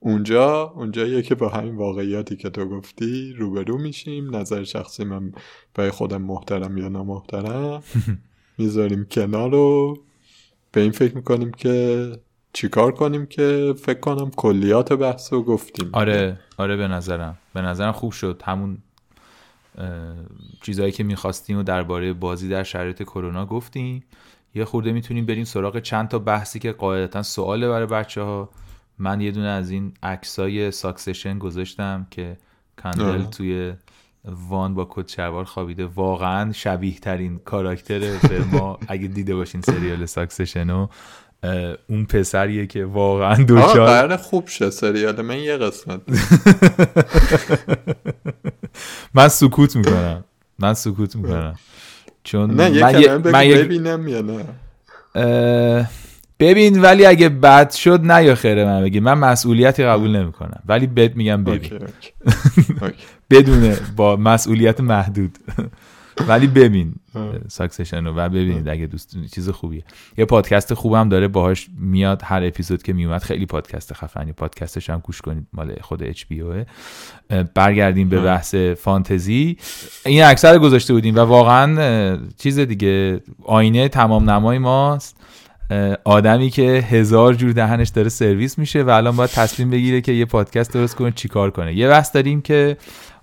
اونجا 0.00 0.62
اونجاییه 0.62 1.22
که 1.22 1.34
با 1.34 1.48
همین 1.48 1.76
واقعیاتی 1.76 2.36
که 2.36 2.50
تو 2.50 2.64
گفتی 2.64 3.32
روبرو 3.32 3.78
میشیم 3.78 4.36
نظر 4.36 4.64
شخصی 4.64 5.04
من 5.04 5.32
برای 5.74 5.90
خودم 5.90 6.22
محترم 6.22 6.78
یا 6.78 6.88
نامحترم. 6.88 7.82
می‌ذاریم 8.58 9.06
کنار 9.10 9.50
رو 9.50 9.98
به 10.72 10.80
این 10.80 10.92
فکر 10.92 11.16
می‌کنیم 11.16 11.50
که 11.50 12.12
چیکار 12.52 12.92
کنیم 12.92 13.26
که 13.26 13.74
فکر 13.78 14.00
کنم 14.00 14.30
کلیات 14.30 14.92
بحث 14.92 15.32
رو 15.32 15.42
گفتیم. 15.42 15.90
آره 15.92 16.40
آره 16.56 16.76
به 16.76 16.88
نظرم. 16.88 17.38
به 17.54 17.60
نظرم 17.60 17.92
خوب 17.92 18.12
شد. 18.12 18.42
همون 18.44 18.78
چیزهایی 20.62 20.92
که 20.92 21.04
می‌خواستیم 21.04 21.58
و 21.58 21.62
درباره 21.62 22.12
بازی 22.12 22.48
در 22.48 22.62
شرایط 22.62 23.02
کرونا 23.02 23.46
گفتیم. 23.46 24.04
یه 24.54 24.64
خورده 24.64 24.92
می‌تونیم 24.92 25.26
بریم 25.26 25.44
سراغ 25.44 25.78
چند 25.78 26.08
تا 26.08 26.18
بحثی 26.18 26.58
که 26.58 26.72
قاعدتا 26.72 27.22
سواله 27.22 27.68
برای 27.68 27.86
بچه 27.86 28.22
ها 28.22 28.50
من 28.98 29.20
یه 29.20 29.30
دونه 29.30 29.48
از 29.48 29.70
این 29.70 29.92
عکسای 30.02 30.70
ساکسشن 30.70 31.38
گذاشتم 31.38 32.06
که 32.10 32.36
کندل 32.82 33.24
توی 33.24 33.74
وان 34.24 34.74
با 34.74 34.86
کت 34.90 35.08
شلوار 35.08 35.44
خوابیده. 35.44 35.86
واقعا 35.86 36.52
شبیه 36.52 36.98
ترین 36.98 37.38
کاراکتر 37.38 38.18
فرما 38.18 38.78
اگه 38.88 39.08
دیده 39.08 39.34
باشین 39.34 39.60
سریال 39.60 40.06
ساکسشنو 40.06 40.88
اون 41.88 42.04
پسریه 42.04 42.66
که 42.66 42.84
واقعا 42.84 43.34
دوچار 43.44 43.86
قرار 43.86 44.16
خوب 44.16 44.48
شه 44.48 44.70
سریال 44.70 45.22
من 45.22 45.38
یه 45.38 45.56
قسمت. 45.56 46.00
من 49.14 49.28
سکوت 49.28 49.76
می‌کنم. 49.76 50.24
من 50.58 50.74
سکوت 50.74 51.16
می‌کنم. 51.16 51.54
چون 52.24 52.50
نه 52.60 52.70
یه 52.70 52.82
من, 52.82 53.30
من 53.30 53.48
ببینم 53.48 54.08
یا 54.08 54.20
نه. 54.20 54.44
ببین 56.38 56.82
ولی 56.82 57.06
اگه 57.06 57.28
بد 57.28 57.70
شد 57.70 58.00
نه 58.02 58.24
یا 58.24 58.34
خیره 58.34 58.64
من 58.64 58.82
بگی. 58.82 59.00
من 59.00 59.14
مسئولیتی 59.14 59.84
قبول 59.84 60.16
نمی‌کنم. 60.16 60.62
ولی 60.66 60.86
بد 60.86 61.16
میگم 61.16 61.44
ببین. 61.44 61.70
بدونه 63.30 63.76
با 63.96 64.16
مسئولیت 64.16 64.80
محدود. 64.80 65.38
ولی 66.28 66.46
ببین 66.46 66.94
ساکسشن 67.48 68.06
رو 68.06 68.14
و 68.14 68.28
ببینید 68.28 68.68
اگه 68.68 68.86
دوست 68.86 69.16
چیز 69.34 69.50
خوبیه. 69.50 69.84
یه 70.18 70.24
پادکست 70.24 70.74
خوبم 70.74 71.08
داره 71.08 71.28
باهاش 71.28 71.68
میاد 71.78 72.22
هر 72.24 72.42
اپیزود 72.44 72.82
که 72.82 72.92
میومد 72.92 73.22
خیلی 73.22 73.46
پادکست 73.46 73.92
خفنی. 73.92 74.32
پادکستش 74.32 74.90
هم 74.90 74.98
گوش 74.98 75.20
کنید 75.20 75.46
مال 75.52 75.76
خود 75.80 76.02
اچ 76.02 76.24
بی 76.28 76.42
برگردیم 77.54 78.08
به 78.08 78.20
بحث 78.20 78.54
فانتزی. 78.54 79.56
این 80.06 80.22
اکثر 80.22 80.58
گذاشته 80.58 80.94
بودیم 80.94 81.16
و 81.16 81.18
واقعا 81.18 82.18
چیز 82.38 82.58
دیگه 82.58 83.20
آینه 83.44 83.88
تمام 83.88 84.30
نمای 84.30 84.58
ماست. 84.58 85.16
آدمی 86.04 86.50
که 86.50 86.62
هزار 86.90 87.34
جور 87.34 87.52
دهنش 87.52 87.88
داره 87.88 88.08
سرویس 88.08 88.58
میشه 88.58 88.82
و 88.82 88.90
الان 88.90 89.16
باید 89.16 89.30
تصمیم 89.30 89.70
بگیره 89.70 90.00
که 90.00 90.12
یه 90.12 90.24
پادکست 90.24 90.74
درست 90.74 90.96
کنه 90.96 91.10
چیکار 91.10 91.50
کنه. 91.50 91.74
یه 91.74 91.88
بحث 91.88 92.12
داریم 92.12 92.40
که 92.40 92.76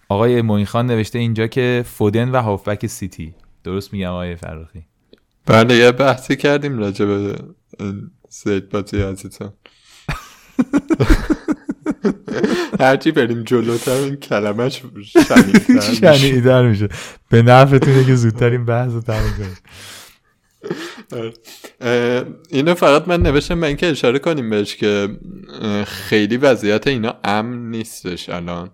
آقای 0.10 0.42
موین 0.42 0.66
خان 0.66 0.88
نوشته 0.88 1.20
اینجا 1.20 1.48
که 1.48 1.86
فودن 1.88 2.30
و 2.30 2.42
هافبک 2.42 2.88
سیتی. 2.88 3.36
درست 3.64 3.94
میگم 3.94 4.10
آقای 4.10 4.36
فراخی 4.36 4.86
بله 5.46 5.76
یه 5.76 5.92
بحثی 5.92 6.36
کردیم 6.36 6.78
راجع 6.78 7.06
به 7.06 7.36
زید 8.30 8.70
بازی 8.70 9.02
عزیزم. 9.02 9.54
هرچی 12.80 13.12
بریم 13.12 13.44
جلوتر 13.44 13.92
این 13.92 14.16
کلمهش 14.16 14.84
شنیدتر 16.00 16.68
میشه. 16.68 16.90
به 17.30 17.42
نفعتونه 17.42 18.06
که 18.06 18.16
زودتر 18.16 18.50
این 18.50 18.66
بحث 18.66 18.92
رو 18.92 19.02
تموم 19.02 19.34
کنیم. 19.38 19.58
اینو 22.50 22.74
فقط 22.74 23.08
من 23.08 23.22
نوشتم 23.22 23.54
من 23.54 23.76
که 23.76 23.88
اشاره 23.88 24.20
کنیم 24.20 24.50
بهش 24.50 24.76
که 24.76 25.10
خیلی 25.86 26.38
وضعیت 26.38 26.88
اینا 26.88 27.16
امن 27.24 27.72
نیستش 27.72 28.30
الان. 28.30 28.72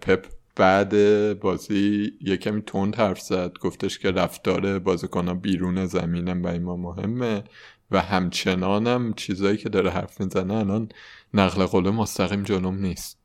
پپ 0.00 0.26
بعد 0.58 0.92
بازی 1.40 2.12
یه 2.20 2.36
کمی 2.36 2.62
تند 2.62 2.96
حرف 2.96 3.20
زد. 3.20 3.52
گفتش 3.60 3.98
که 3.98 4.10
رفتار 4.10 4.78
بازیکنها 4.78 5.34
بیرون 5.34 5.86
زمینم 5.86 6.42
برای 6.42 6.58
ما 6.58 6.76
مهمه 6.76 7.44
و 7.90 8.00
همچنانم 8.00 9.12
چیزایی 9.12 9.56
که 9.56 9.68
داره 9.68 9.90
حرف 9.90 10.20
می‌زنه 10.20 10.54
الان 10.54 10.88
نقل 11.34 11.64
قول 11.64 11.90
مستقیم 11.90 12.42
جلوم 12.42 12.78
نیست. 12.78 13.18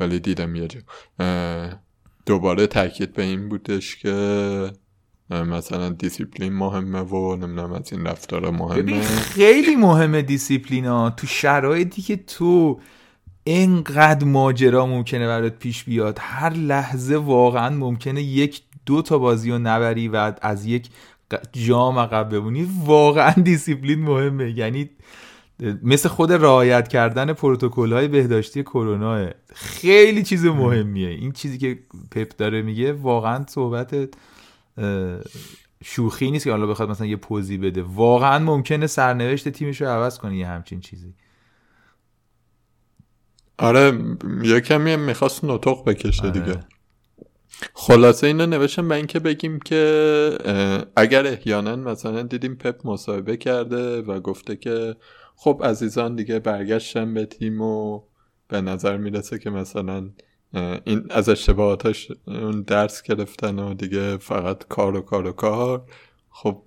ولی 0.00 0.20
دیدم 0.20 0.54
یه 0.54 0.68
جا 0.68 0.80
دوباره 2.26 2.66
تاکید 2.66 3.12
به 3.12 3.22
این 3.22 3.48
بودش 3.48 3.96
که 3.96 4.72
مثلا 5.30 5.88
دیسیپلین 5.88 6.52
مهمه 6.52 7.00
و 7.00 7.36
نمی‌دونم 7.36 7.72
از 7.72 7.92
این 7.92 8.06
رفتار 8.06 8.50
مهمه. 8.50 9.00
خیلی 9.00 9.76
مهمه 9.76 10.22
دیسیپلین 10.22 11.10
تو 11.10 11.26
شرایطی 11.26 12.02
که 12.02 12.16
تو 12.16 12.80
اینقدر 13.48 14.26
ماجرا 14.26 14.86
ممکنه 14.86 15.26
برات 15.26 15.58
پیش 15.58 15.84
بیاد. 15.84 16.18
هر 16.20 16.52
لحظه 16.52 17.16
واقعا 17.16 17.76
ممکنه 17.76 18.22
یک 18.22 18.62
دو 18.86 19.02
تا 19.02 19.18
بازی 19.18 19.50
رو 19.50 19.58
نبری 19.58 20.08
و 20.08 20.32
از 20.42 20.66
یک 20.66 20.88
جام 21.52 21.98
عقب 21.98 22.28
بمونی. 22.28 22.68
واقعا 22.84 23.32
دیسیپلین 23.32 24.02
مهمه. 24.02 24.58
یعنی 24.58 24.90
مثل 25.82 26.08
خود 26.08 26.32
رعایت 26.32 26.88
کردن 26.88 27.32
پروتکل 27.32 27.92
های 27.92 28.08
بهداشتی 28.08 28.62
کرونا. 28.62 29.30
خیلی 29.54 30.22
چیز 30.22 30.44
مهمیه. 30.44 31.08
این 31.08 31.32
چیزی 31.32 31.58
که 31.58 31.78
پپ 32.10 32.36
داره 32.36 32.62
میگه 32.62 32.92
واقعا 32.92 33.44
صحبت 33.48 33.96
شوخی 35.84 36.30
نیست 36.30 36.44
که 36.44 36.50
حالا 36.50 36.66
بخواد 36.66 36.90
مثلا 36.90 37.06
یه 37.06 37.16
پوزی 37.16 37.58
بده. 37.58 37.82
واقعا 37.82 38.38
ممکنه 38.38 38.86
سرنوشت 38.86 39.48
تیمش 39.48 39.80
رو 39.80 39.88
عوض 39.88 40.18
کنه 40.18 40.36
یه 40.36 40.46
همچین 40.46 40.80
چیزی. 40.80 41.14
آره 43.58 43.98
یه 44.42 44.60
کمی 44.60 44.96
می‌خواست 44.96 45.44
نطق 45.44 45.84
بکشه 45.84 46.22
آره. 46.22 46.30
دیگه 46.30 46.60
خلاصه 47.74 48.26
اینو 48.26 48.46
نوشتم 48.46 48.88
به 48.88 48.94
اینکه 48.94 49.18
بگیم 49.18 49.60
که 49.60 50.38
اگر 50.96 51.26
احیانا 51.26 51.76
مثلا 51.76 52.22
دیدیم 52.22 52.54
پپ 52.54 52.86
مصاحبه 52.86 53.36
کرده 53.36 54.02
و 54.02 54.20
گفته 54.20 54.56
که 54.56 54.96
خب 55.36 55.60
عزیزان 55.64 56.16
دیگه 56.16 56.38
برگشتم 56.38 57.14
به 57.14 57.26
تیم 57.26 57.60
و 57.60 58.02
به 58.48 58.60
نظر 58.60 58.96
می‌رسه 58.96 59.38
که 59.38 59.50
مثلا 59.50 60.10
این 60.84 61.06
از 61.10 61.28
اشتباهاتش 61.28 62.08
اون 62.26 62.62
درس 62.62 63.02
گرفتن 63.02 63.58
و 63.58 63.74
دیگه 63.74 64.16
فقط 64.16 64.64
کار 64.68 64.96
و 64.96 65.00
کار 65.00 65.26
و 65.26 65.32
کار 65.32 65.82
خب 66.30 66.62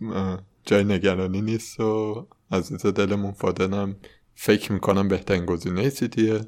جای 0.65 0.83
نگرانی 0.83 1.41
نیست 1.41 1.79
و 1.79 2.27
عزیز 2.51 2.85
دلمون 2.85 3.31
فادنم 3.31 3.95
فکر 4.35 4.71
می‌کنم 4.71 5.07
بهترین 5.07 5.45
گزینه 5.45 5.89
سیتیه 5.89 6.41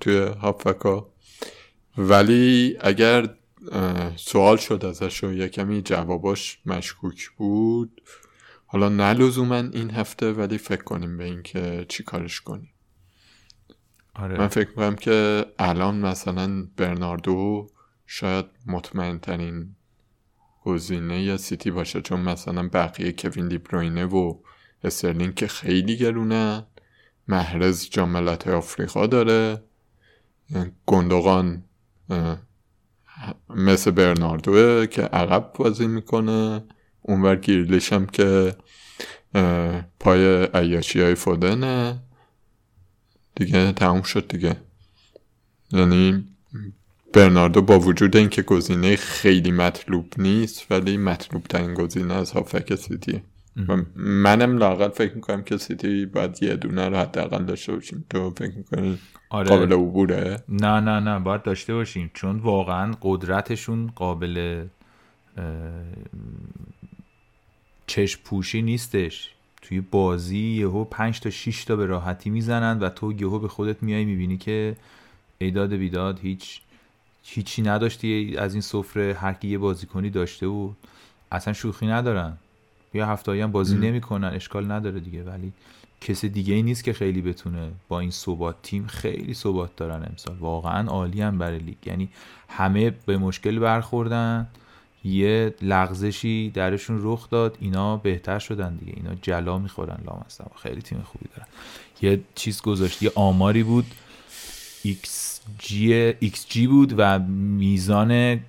توی 0.00 0.18
هافکا 0.18 1.08
ولی 1.98 2.76
اگر 2.80 3.34
سوال 4.16 4.56
شد 4.56 4.84
ازش 4.84 5.24
و 5.24 5.32
یه 5.32 5.48
کمی 5.48 5.82
جواباش 5.82 6.58
مشکوک 6.66 7.28
بود. 7.36 8.02
حالا 8.66 8.88
نه 8.88 9.30
این 9.72 9.90
هفته 9.90 10.32
ولی 10.32 10.58
فکر 10.58 10.82
کنیم 10.82 11.16
به 11.16 11.24
اینکه 11.24 11.86
چی 11.88 12.02
کارش 12.02 12.40
کنیم. 12.40 12.70
آره. 14.14 14.38
من 14.38 14.48
فکر 14.48 14.68
می‌کنم 14.68 14.96
که 14.96 15.46
الان 15.58 15.96
مثلا 15.96 16.66
برناردو 16.76 17.70
شاید 18.06 18.46
مطمئن 18.66 19.18
ترین 19.18 19.76
گزینه 20.64 21.22
یا 21.22 21.36
سیتی 21.36 21.70
باشه. 21.70 22.02
چون 22.02 22.20
مثلا 22.20 22.68
بقیه 22.72 23.12
کوین 23.12 23.48
دیبروینه 23.48 24.04
و 24.04 24.38
استرلینگ 24.84 25.34
که 25.34 25.46
خیلی 25.46 25.96
گرونه. 25.96 26.66
محرز 27.28 27.88
جاملت 27.90 28.48
آفریقا 28.48 29.06
داره. 29.06 29.62
گندگان 30.86 31.64
مثل 33.48 33.90
برناردوه 33.90 34.86
که 34.86 35.02
عقب 35.02 35.52
بازی 35.54 35.86
می‌کنه. 35.86 36.64
اونور 37.02 37.36
گیرلیش 37.36 37.92
هم 37.92 38.06
که 38.06 38.56
پای 40.00 40.44
عیاشی 40.54 41.00
های 41.00 41.14
فودنه. 41.14 42.02
دیگه 43.34 43.72
تموم 43.72 44.02
شد 44.02 44.28
دیگه. 44.28 44.56
یعنی 45.72 46.24
برناردو 47.12 47.62
با 47.62 47.78
وجود 47.78 48.16
اینکه 48.16 48.42
گزینه 48.42 48.96
خیلی 48.96 49.50
مطلوب 49.50 50.12
نیست 50.18 50.72
ولی 50.72 50.96
مطلوب 50.96 51.44
ترین 51.44 51.74
گزینه 51.74 52.14
از 52.14 52.32
هافک 52.32 52.74
سیتی 52.74 53.22
و 53.68 53.76
منم 53.96 54.58
لاقل 54.58 54.88
فکر 54.88 55.14
می‌کنم 55.14 55.42
که 55.42 55.56
سیتی 55.56 56.06
باید 56.06 56.42
یه 56.42 56.56
دونه 56.56 56.88
رو 56.88 56.96
حداقل 56.96 57.44
داشته 57.44 57.72
باشیم. 57.72 58.04
تو 58.10 58.30
فکر 58.30 58.56
می‌کنی 58.56 58.98
آره. 59.30 59.48
قابل 59.48 59.72
عبوره؟ 59.72 60.42
نه 60.48 60.80
نه 60.80 61.00
نه 61.00 61.18
باید 61.18 61.42
داشته 61.42 61.74
باشیم. 61.74 62.10
چون 62.14 62.38
واقعا 62.38 62.94
قدرتشون 63.02 63.86
قابل 63.86 64.64
چشم 67.86 68.20
پوشی 68.24 68.62
نیستش. 68.62 69.30
توی 69.62 69.80
بازی 69.80 70.38
یهو 70.38 70.84
5 70.84 71.20
تا 71.20 71.30
6 71.30 71.64
تا 71.64 71.76
به 71.76 71.86
راحتی 71.86 72.30
می‌زنن 72.30 72.78
و 72.78 72.88
تو 72.88 73.12
یهو 73.12 73.38
به 73.38 73.48
خودت 73.48 73.82
میای 73.82 74.04
می‌بینی 74.04 74.38
که 74.38 74.76
ایداد 75.38 75.72
بیداد 75.72 76.18
هیچ 76.18 76.60
هیچی 77.22 77.62
نداشتی 77.62 78.36
از 78.38 78.54
این 78.54 78.60
سفره 78.60 79.14
هر 79.14 79.32
کی 79.32 79.48
یه 79.48 79.58
بازیکنی 79.58 80.10
داشته 80.10 80.48
بود. 80.48 80.76
اصلا 81.32 81.52
شوخی 81.52 81.86
ندارن. 81.86 82.38
یا 82.94 83.06
هفته 83.06 83.42
هم 83.42 83.52
بازی 83.52 83.76
نمی‌کنن 83.76 84.28
اشکال 84.28 84.72
نداره 84.72 85.00
دیگه. 85.00 85.22
ولی 85.22 85.52
کسی 86.00 86.28
دیگه 86.28 86.54
ای 86.54 86.62
نیست 86.62 86.84
که 86.84 86.92
خیلی 86.92 87.22
بتونه 87.22 87.70
با 87.88 88.00
این 88.00 88.10
ثبات 88.10 88.56
تیم 88.62 88.86
خیلی 88.86 89.34
ثبات 89.34 89.76
دارن 89.76 90.06
امسال. 90.10 90.36
واقعا 90.36 90.88
عالی 90.88 91.22
هم 91.22 91.38
برای 91.38 91.58
لیگ. 91.58 91.86
یعنی 91.86 92.08
همه 92.48 92.90
به 92.90 93.18
مشکل 93.18 93.58
برخوردن. 93.58 94.46
یه 95.04 95.54
لغزشی 95.62 96.50
درشون 96.50 96.98
رخ 97.02 97.30
داد. 97.30 97.56
اینا 97.60 97.96
بهتر 97.96 98.38
شدن 98.38 98.76
دیگه. 98.76 98.92
اینا 98.96 99.14
جلا 99.22 99.58
می‌خورن 99.58 99.98
لامصب. 100.06 100.44
خیلی 100.62 100.82
تیم 100.82 101.02
خوبی 101.04 101.26
دارن. 101.36 101.48
یه 102.02 102.20
چیز 102.34 102.62
گذاشت. 102.62 103.02
یه 103.02 103.12
آماری 103.14 103.62
بود. 103.62 103.86
XG, 104.84 105.25
جی 105.58 106.66
بود 106.66 106.94
و 106.96 107.18
میزان 107.28 108.40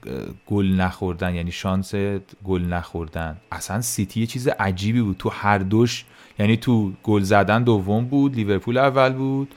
گل 0.47 0.65
نخوردن 0.65 1.35
یعنی 1.35 1.51
شانس 1.51 1.95
گل 2.43 2.61
نخوردن. 2.61 3.37
اصلا 3.51 3.81
سیتی 3.81 4.19
یه 4.19 4.25
چیز 4.25 4.47
عجیبی 4.47 5.01
بود. 5.01 5.17
تو 5.17 5.29
هر 5.29 5.57
دوش 5.57 6.05
یعنی 6.39 6.57
تو 6.57 6.91
گل 7.03 7.21
زدن 7.21 7.63
دوم 7.63 8.05
بود 8.05 8.35
لیورپول 8.35 8.77
اول 8.77 9.13
بود 9.13 9.55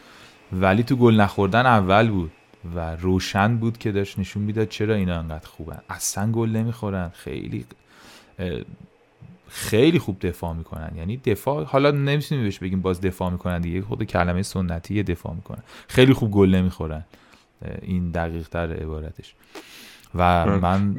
ولی 0.53 0.83
تو 0.83 0.97
گل 0.97 1.21
نخوردن 1.21 1.67
اول 1.67 2.11
بود 2.11 2.33
و 2.75 2.97
روشن 2.97 3.57
بود 3.57 3.79
که 3.79 3.93
داشت 3.93 4.19
نشون 4.19 4.43
می‌داد 4.43 4.69
چرا 4.69 4.95
اینا 4.95 5.19
انقدر 5.19 5.47
خوبن. 5.47 5.79
اصلا 5.91 6.33
گل 6.33 6.49
نمی‌خورن. 6.49 7.11
خیلی 7.15 7.65
خیلی 9.49 9.99
خوب 9.99 10.27
دفاع 10.27 10.55
می‌کنن. 10.55 10.91
یعنی 10.97 11.17
دفاع 11.17 11.65
حالا 11.65 11.91
نمی‌تونیم 11.91 12.45
بهش 12.45 12.59
بگیم 12.59 12.81
باز 12.81 13.01
دفاع 13.01 13.31
می‌کنن 13.31 13.61
دیگه. 13.61 13.83
خود 13.83 14.05
کلمه 14.05 14.43
سنتی 14.43 15.03
دفاع 15.03 15.35
می‌کنن. 15.35 15.63
خیلی 15.89 16.13
خوب 16.13 16.31
گل 16.31 16.55
نمی‌خورن. 16.55 17.05
این 17.83 18.11
دقیق 18.11 18.49
تر 18.49 18.73
عبارتش. 18.73 19.35
و 20.15 20.47
من 20.47 20.95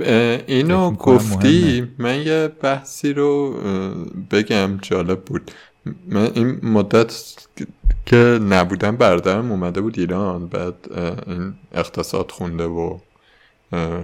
اینو 0.48 0.92
گفتی؟ 0.92 1.88
من 1.98 2.22
یه 2.22 2.48
بحثی 2.62 3.14
رو 3.14 3.54
بگم 4.32 4.78
جالب 4.82 5.22
بود. 5.22 5.52
من 6.08 6.32
این 6.36 6.60
مدت 6.64 7.36
که 8.06 8.40
نبودم 8.50 8.98
بردارم 8.98 9.52
اومده 9.52 9.82
بود 9.82 10.00
ایران 10.00 10.48
بعد 10.48 10.76
این 11.28 11.54
اقتصاد 11.72 12.32
خونده 12.32 12.66
و 12.66 12.98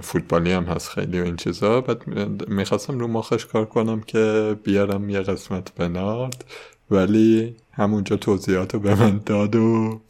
فوتبالی 0.02 0.52
هم 0.52 0.64
هست 0.64 0.90
خیلی 0.90 1.22
و 1.22 1.24
این 1.24 1.36
چیزا. 1.36 1.82
بعد 1.82 2.02
می‌خواستم 2.50 3.00
رو 3.00 3.08
مخش 3.08 3.46
کار 3.46 3.66
کنم 3.66 4.02
که 4.02 4.56
بیارم 4.64 5.10
یه 5.10 5.22
قسمت 5.22 5.76
بنارد. 5.76 6.46
ولی 6.92 7.56
همونجا 7.72 8.16
توضیحات 8.16 8.74
رو 8.74 8.80
به 8.80 8.96
من 8.96 9.22
داد 9.26 9.56
و 9.56 10.02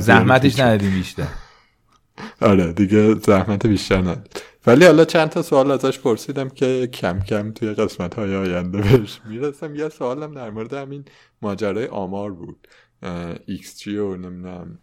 زحمتش 0.00 0.60
ندادیم 0.60 0.90
بیشتر. 0.90 1.28
آره 2.40 2.72
دیگه 2.72 3.14
زحمت 3.14 3.66
بیشتر 3.66 4.00
نداد 4.00 4.42
ولی 4.66 4.84
حالا 4.84 5.04
چند 5.04 5.28
تا 5.28 5.42
سوال 5.42 5.70
ازش 5.70 5.98
پرسیدم 5.98 6.48
که 6.48 6.86
کم 6.86 7.20
کم 7.20 7.52
توی 7.52 7.74
قسمت 7.74 8.14
های 8.14 8.36
آینده 8.36 8.78
بهش 8.78 9.20
می‌رسم. 9.28 9.74
یه 9.74 9.88
سوالم 9.88 10.34
در 10.34 10.50
مورد 10.50 10.74
همین 10.74 11.04
ماجرای 11.42 11.86
آمار 11.86 12.32
بود. 12.32 12.68
XG 13.48 13.86
و 13.86 14.16
نمی‌دونم 14.16 14.78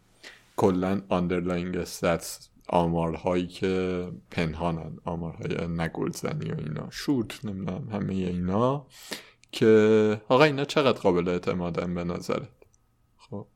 کلا 0.55 1.01
underlying 1.09 1.77
stats 1.77 2.49
آمارهایی 2.69 3.47
که 3.47 4.07
پنهانن 4.31 4.97
آمارهای 5.05 5.67
گلزنی 5.67 6.51
و 6.51 6.55
اینا. 6.57 6.87
شوت 6.91 7.45
نمی‌دونم 7.45 7.87
همه 7.91 8.13
اینا. 8.13 8.85
که 9.51 10.21
آقا 10.27 10.43
اینا 10.43 10.65
چقدر 10.65 10.99
قابل 10.99 11.27
اعتمادن 11.27 11.93
به 11.93 12.03
نظرت 12.03 12.49
خب. 13.17 13.47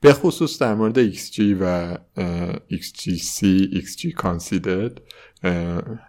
به 0.00 0.12
خصوص 0.12 0.58
در 0.58 0.74
مورد 0.74 1.12
XG 1.12 1.40
و 1.60 1.96
XGC 2.70 3.44
XG 3.74 4.12
Conceded 4.22 5.00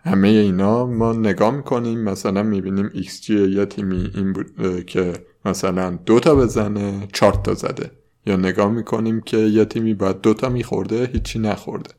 همه 0.03 0.28
اینا 0.28 0.86
ما 0.86 1.14
نگاه 1.14 1.51
می‌کنیم 1.51 1.99
مثلا 1.99 2.43
می‌بینیم 2.43 2.89
XG 2.89 3.30
یه 3.30 3.66
تیمی 3.66 4.11
این 4.16 4.34
بود 4.34 4.86
که 4.86 5.14
مثلا 5.45 5.99
دو 6.05 6.20
تا 6.20 6.36
بزنه 6.36 7.07
چهار 7.14 7.34
تا 7.34 7.53
زده. 7.53 7.91
یا 8.26 8.36
نگاه 8.36 8.72
می‌کنیم 8.72 9.22
که 9.22 9.38
یه 9.38 9.66
تیمی 9.66 9.93
باید 9.93 10.22
دوتا 10.22 10.49
میخورده 10.49 11.09
هیچی 11.14 11.39
نخورده. 11.39 11.89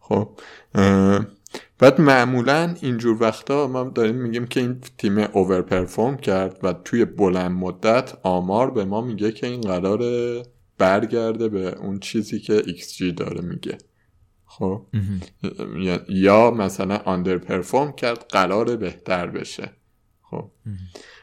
خب 0.00 0.40
بعد 1.78 2.00
معمولا 2.00 2.74
اینجور 2.80 3.22
وقتا 3.22 3.66
ما 3.66 3.84
داریم 3.84 4.14
میگیم 4.14 4.46
که 4.46 4.60
این 4.60 4.80
تیم 4.98 5.18
اوور 5.18 5.62
پرفورم 5.62 6.16
کرد 6.16 6.58
و 6.62 6.72
توی 6.72 7.04
بلند 7.04 7.50
مدت 7.50 8.18
آمار 8.22 8.70
به 8.70 8.84
ما 8.84 9.00
میگه 9.00 9.32
که 9.32 9.46
این 9.46 9.60
قرار 9.60 10.02
برگرده 10.78 11.48
به 11.48 11.78
اون 11.78 11.98
چیزی 11.98 12.40
که 12.40 12.62
XG 12.62 13.02
داره 13.16 13.40
میگه. 13.40 13.78
خب؟ 14.46 14.86
یا 16.08 16.50
مثلا 16.50 16.96
آندر 16.96 17.38
پرفورم 17.38 17.92
کرد 17.92 18.26
قرار 18.28 18.76
بهتر 18.76 19.26
بشه. 19.26 19.70
خب؟ 20.22 20.50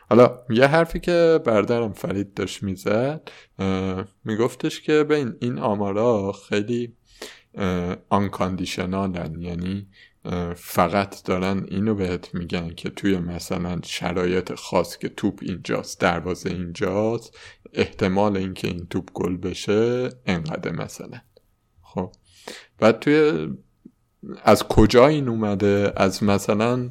حالا 0.09 0.39
یه 0.49 0.65
حرفی 0.65 0.99
که 0.99 1.39
بردارم 1.45 1.93
فرید 1.93 2.33
داشت 2.33 2.63
می‌زد 2.63 3.31
میگفتش 4.23 4.81
که 4.81 5.03
بین 5.03 5.33
این 5.39 5.59
آمارا 5.59 6.31
خیلی 6.31 6.93
آنکاندیشنالن 8.09 9.41
یعنی 9.41 9.87
فقط 10.55 11.23
دارن 11.23 11.65
اینو 11.67 11.95
بهت 11.95 12.35
میگن 12.35 12.69
که 12.69 12.89
توی 12.89 13.17
مثلا 13.17 13.79
شرایط 13.83 14.53
خاص 14.53 14.97
که 14.97 15.09
توپ 15.09 15.39
اینجاست 15.41 15.99
دروازه 15.99 16.49
اینجاست 16.49 17.37
احتمال 17.73 18.37
اینکه 18.37 18.67
این 18.67 18.87
توپ 18.89 19.11
گل 19.13 19.37
بشه 19.37 20.09
انقدر 20.25 20.71
مثلا. 20.71 21.21
خب. 21.81 22.11
بعد 22.79 22.99
توی 22.99 23.47
از 24.43 24.63
کجا 24.63 25.07
این 25.07 25.29
اومده؟ 25.29 25.93
از 25.95 26.23
مثلا 26.23 26.89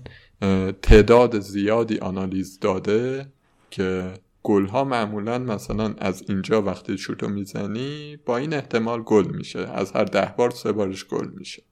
تعداد 0.83 1.41
زیادی 1.41 1.99
آنالیز 1.99 2.61
داده 2.61 3.33
که 3.71 4.15
گل 4.43 4.67
ها 4.67 4.85
معمولا 4.85 5.39
مثلا 5.39 5.95
از 5.99 6.25
اینجا 6.29 6.63
وقتی 6.63 6.99
شوتو 6.99 7.29
می‌زنی 7.29 8.17
با 8.17 8.37
این 8.37 8.55
احتمال 8.55 9.03
گل 9.03 9.27
میشه. 9.27 9.59
از 9.59 9.93
هر 9.93 10.05
ده 10.05 10.35
بار 10.37 10.51
سه 10.51 10.73
بارش 10.73 11.05
گل 11.05 11.29
میشه. 11.29 11.63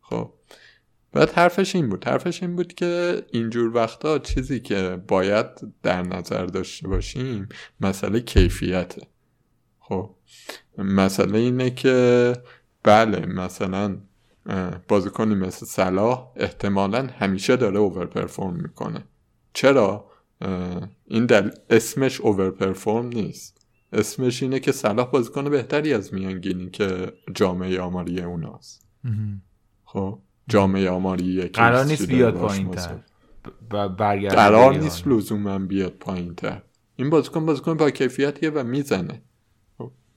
خب. 0.00 0.32
بعد 1.12 1.30
حرفش 1.30 1.74
این 1.74 1.88
بود. 1.88 2.04
حرفش 2.04 2.42
این 2.42 2.56
بود 2.56 2.74
که 2.74 3.22
اینجور 3.32 3.76
وقتا 3.76 4.18
چیزی 4.18 4.60
که 4.60 5.02
باید 5.08 5.46
در 5.82 6.02
نظر 6.02 6.46
داشته 6.46 6.88
باشیم 6.88 7.48
مسئله 7.80 8.20
کیفیته. 8.20 9.06
خب 9.78 10.14
مسئله 10.78 11.38
اینه 11.38 11.70
که 11.70 12.32
بله 12.82 13.26
مثلا 13.26 13.96
بازیکنی 14.88 15.34
مثل 15.34 15.66
صلاح 15.66 16.32
احتمالا 16.36 17.06
همیشه 17.06 17.56
داره 17.56 17.78
اوور 17.78 18.06
پرفورم 18.06 18.54
می‌کنه. 18.56 19.04
چرا؟ 19.52 20.10
این 21.04 21.26
دل 21.26 21.50
اسمش 21.70 22.20
اوور 22.20 22.50
پرفورم 22.50 23.06
نیست. 23.06 23.66
اسمش 23.92 24.42
اینه 24.42 24.60
که 24.60 24.72
صلاح 24.72 25.10
بازیکن 25.10 25.50
بهتری 25.50 25.94
از 25.94 26.14
میانگینی 26.14 26.70
که 26.70 27.12
جامعه 27.34 27.80
آماری 27.80 28.20
اوناست. 28.20 28.86
خب؟ 29.84 30.18
جامعه 30.50 30.90
آماری 30.90 31.42
قرار 31.42 31.84
نیست 31.84 32.06
بیاد 32.06 32.34
پایین 32.34 32.70
تر 32.70 32.98
قرار 34.28 34.78
نیست 34.78 35.06
لزوما 35.06 35.58
بیاد 35.58 35.92
پایین 35.92 36.34
تر 36.34 36.62
این 36.96 37.10
بازیکن 37.10 37.46
بازیکن 37.46 37.74
با 37.74 37.90
کیفیتیه 37.90 38.50
و 38.50 38.64
می‌زنه. 38.64 39.22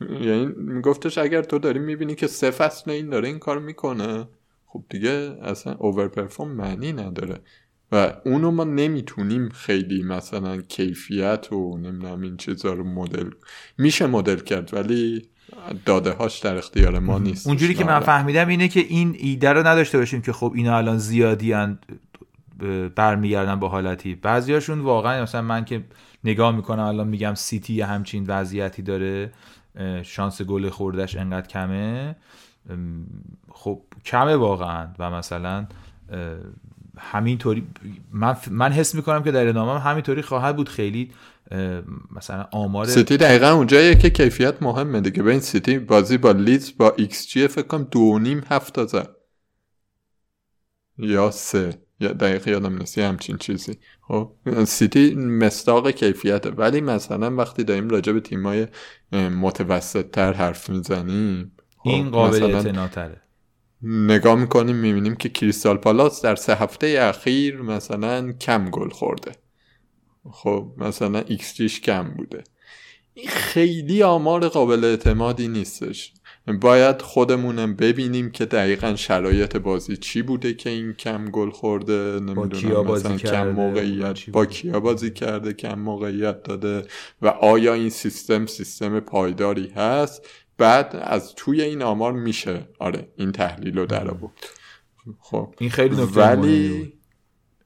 یعنی 0.01 0.45
میگفتش 0.45 1.17
اگر 1.17 1.41
تو 1.41 1.59
داری 1.59 1.79
می‌بینی 1.79 2.15
که 2.15 2.27
سه 2.27 2.51
فصل 2.51 2.91
این 2.91 3.09
داره 3.09 3.27
این 3.27 3.39
کار 3.39 3.59
می‌کنه 3.59 4.27
خب 4.65 4.83
دیگه 4.89 5.37
اصلا 5.41 5.73
اوور 5.73 6.07
پرفورم 6.07 6.51
معنی 6.51 6.93
نداره. 6.93 7.39
و 7.91 8.13
اونو 8.25 8.51
ما 8.51 8.63
نمی‌تونیم 8.63 9.49
خیلی 9.49 10.03
مثلا 10.03 10.61
کیفیت 10.61 11.53
و 11.53 11.77
نمی‌دونم 11.77 12.21
این 12.21 12.37
چیزا 12.37 12.73
رو 12.73 12.83
مدل 12.83 13.29
میشه 13.77 14.07
مدل 14.07 14.39
کرد 14.39 14.73
ولی 14.73 15.29
داده 15.85 16.11
هاش 16.11 16.39
در 16.39 16.57
اختیار 16.57 16.99
ما 16.99 17.19
نیست. 17.19 17.47
اونجوری 17.47 17.73
که 17.73 17.85
من 17.85 17.99
فهمیدم 17.99 18.47
اینه 18.47 18.67
که 18.67 18.79
این 18.79 19.15
ایده 19.19 19.53
رو 19.53 19.67
نداشته 19.67 19.97
باشیم 19.97 20.21
که 20.21 20.33
خب 20.33 20.51
اینا 20.55 20.77
الان 20.77 20.97
زیادی 20.97 21.55
برمیگردن 22.95 23.55
با 23.55 23.69
حالتی. 23.69 24.15
بعضیاشون 24.15 24.79
واقعا 24.79 25.23
مثلا 25.23 25.41
من 25.41 25.65
که 25.65 25.83
نگاه 26.23 26.55
می‌کنم 26.55 26.83
الان 26.83 27.07
میگم 27.07 27.33
سیتی 27.35 27.81
همچین 27.81 28.25
وضعیتی 28.27 28.81
داره 28.81 29.31
شانس 30.03 30.41
گل 30.41 30.69
خوردش 30.69 31.15
انقدر 31.15 31.47
کمه. 31.47 32.15
خب 33.51 33.81
کمه 34.05 34.35
واقعا. 34.35 34.87
و 34.99 35.11
مثلا 35.11 35.65
همینطوری 36.97 37.67
من, 38.11 38.37
من 38.51 38.71
حس 38.71 38.95
می‌کنم 38.95 39.23
که 39.23 39.31
در 39.31 39.47
ادامه 39.47 39.79
همینطوری 39.79 40.21
خواهد 40.21 40.55
بود. 40.55 40.69
خیلی 40.69 41.11
مثلا 42.11 42.47
آمار 42.51 42.85
سیتی 42.85 43.17
دقیقا 43.17 43.49
اونجاییه 43.51 43.95
که 43.95 44.09
کیفیت 44.09 44.63
مهمه 44.63 45.01
دیگه. 45.01 45.23
به 45.23 45.31
این 45.31 45.39
سیتی 45.39 45.79
بازی 45.79 46.17
با 46.17 46.31
لیدز 46.31 46.71
با 46.77 46.93
XG 46.97 47.47
فکر 47.47 47.67
کنم 47.67 47.87
دو 47.91 48.19
نیم 48.19 48.41
هفت 48.49 48.85
زد. 48.85 49.09
یا 50.97 51.31
سه. 51.31 51.81
یا 51.99 52.13
دقیق 52.13 52.47
یادم 52.47 52.77
نیست 52.77 52.97
همچین 52.97 53.37
چیزی. 53.37 53.77
خب 54.01 54.31
سیتی 54.65 55.15
مصداق 55.15 55.91
کیفیته. 55.91 56.49
ولی 56.49 56.81
مثلا 56.81 57.35
وقتی 57.35 57.63
داریم 57.63 57.89
راجع 57.89 58.13
به 58.13 58.19
تیمای 58.19 58.67
متوسط 59.11 60.11
تر 60.11 60.33
حرف 60.33 60.69
می‌زنیم 60.69 61.51
خب 61.77 61.89
این 61.89 62.09
قابل 62.09 62.43
اعتناتره. 62.43 63.21
نگاه 63.81 64.35
می‌کنیم 64.35 64.75
می‌بینیم 64.75 65.15
که 65.15 65.29
کریستال 65.29 65.77
پالاس 65.77 66.21
در 66.21 66.35
سه 66.35 66.55
هفته 66.55 66.97
اخیر 67.01 67.61
مثلا 67.61 68.31
کم 68.31 68.69
گل 68.69 68.89
خورده. 68.89 69.31
خب 70.31 70.73
مثلا 70.77 71.19
XG 71.19 71.55
ش 71.55 71.81
کم 71.81 72.13
بوده. 72.17 72.43
این 73.13 73.27
خیلی 73.27 74.03
آمار 74.03 74.47
قابل 74.47 74.83
اعتمادی 74.83 75.47
نیستش. 75.47 76.13
باید 76.61 77.01
خودمونم 77.01 77.75
ببینیم 77.75 78.31
که 78.31 78.45
دقیقا 78.45 78.95
شرایط 78.95 79.57
بازی 79.57 79.97
چی 79.97 80.21
بوده 80.21 80.53
که 80.53 80.69
این 80.69 80.93
کم 80.93 81.25
گل 81.25 81.49
خورده 81.49 82.19
نمی‌دونم 82.19 82.91
مثلا 82.91 83.17
کم 83.17 83.51
موقعیت 83.51 84.29
با 84.29 84.45
کیا 84.45 84.79
بازی 84.79 85.11
کرده 85.11 85.53
کم 85.53 85.79
موقعیت 85.79 86.43
داده 86.43 86.85
و 87.21 87.27
آیا 87.27 87.73
این 87.73 87.89
سیستم 87.89 88.45
سیستم 88.45 88.99
پایداری 88.99 89.69
هست؟ 89.75 90.27
بعد 90.57 90.95
از 91.01 91.33
توی 91.35 91.61
این 91.61 91.81
آمار 91.81 92.13
میشه. 92.13 92.67
آره 92.79 93.07
این 93.15 93.31
تحلیل 93.31 93.77
رو 93.77 93.85
در 93.85 94.11
بود 94.11 94.39
خب 95.19 95.55
این 95.59 95.69
خیلی 95.69 95.95
ولی 95.95 96.93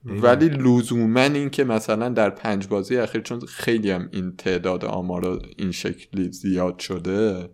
ولی 0.08 0.50
لزوما 0.50 1.22
این 1.22 1.50
که 1.50 1.64
مثلا 1.64 2.10
در 2.10 2.30
پنج 2.30 2.68
بازی 2.68 2.98
اخیر 2.98 3.22
چون 3.22 3.40
خیلی 3.40 3.92
هم 3.92 4.10
این 4.12 4.36
تعداد 4.38 4.86
آمار 4.86 5.42
این 5.58 5.72
شکلی 5.72 6.32
زیاد 6.32 6.80
شده 6.80 7.50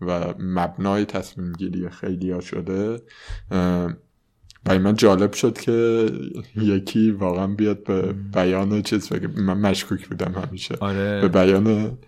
و 0.00 0.34
مبنای 0.38 1.04
تصمیم 1.04 1.52
گیری 1.52 1.88
خیلی 1.88 2.30
ها 2.30 2.40
شده 2.40 3.00
برای 4.64 4.78
من 4.78 4.94
جالب 4.94 5.32
شد 5.32 5.58
که 5.58 6.06
یکی 6.56 7.10
واقعا 7.10 7.46
بیاد 7.46 7.84
به 7.84 8.12
بیان 8.12 8.82
چیز 8.82 9.08
بگه. 9.08 9.28
من 9.28 9.58
مشکوک 9.58 10.08
بودم 10.08 10.32
همیشه. 10.32 10.74
آره. 10.80 11.20
به 11.20 11.28
بیان 11.28 11.98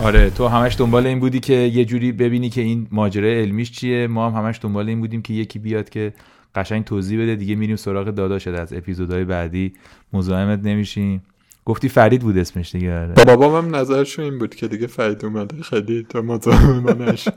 آره 0.00 0.30
تو 0.30 0.48
همش 0.48 0.76
دنبال 0.78 1.06
این 1.06 1.20
بودی 1.20 1.40
که 1.40 1.54
یه 1.54 1.84
جوری 1.84 2.12
ببینی 2.12 2.50
که 2.50 2.60
این 2.60 2.88
ماجرای 2.90 3.42
علمیش 3.42 3.72
چیه. 3.72 4.06
ما 4.06 4.30
هم 4.30 4.44
همش 4.44 4.58
دنبال 4.62 4.88
این 4.88 5.00
بودیم 5.00 5.22
که 5.22 5.34
یکی 5.34 5.58
بیاد 5.58 5.88
که 5.88 6.12
قشنگ 6.54 6.84
توضیح 6.84 7.22
بده 7.22 7.36
دیگه 7.36 7.54
میریم 7.54 7.76
سراغ 7.76 8.06
داداشت. 8.10 8.48
از 8.48 8.72
اپیزودهای 8.72 9.24
بعدی 9.24 9.72
مزاحمت 10.12 10.60
نمیشیم. 10.64 11.22
گفتی 11.64 11.88
فرید 11.88 12.22
بود 12.22 12.38
اسمش 12.38 12.72
دیگه 12.72 13.00
آره. 13.00 13.24
بابا 13.24 13.58
هم 13.58 13.76
نظرشو 13.76 14.22
این 14.22 14.38
بود 14.38 14.54
که 14.54 14.68
دیگه 14.68 14.86
فرید 14.86 15.24
اومده 15.24 15.62
خیلی 15.70 16.06
تو 16.08 16.22
مزاحم 16.22 16.80
منش 16.98 17.28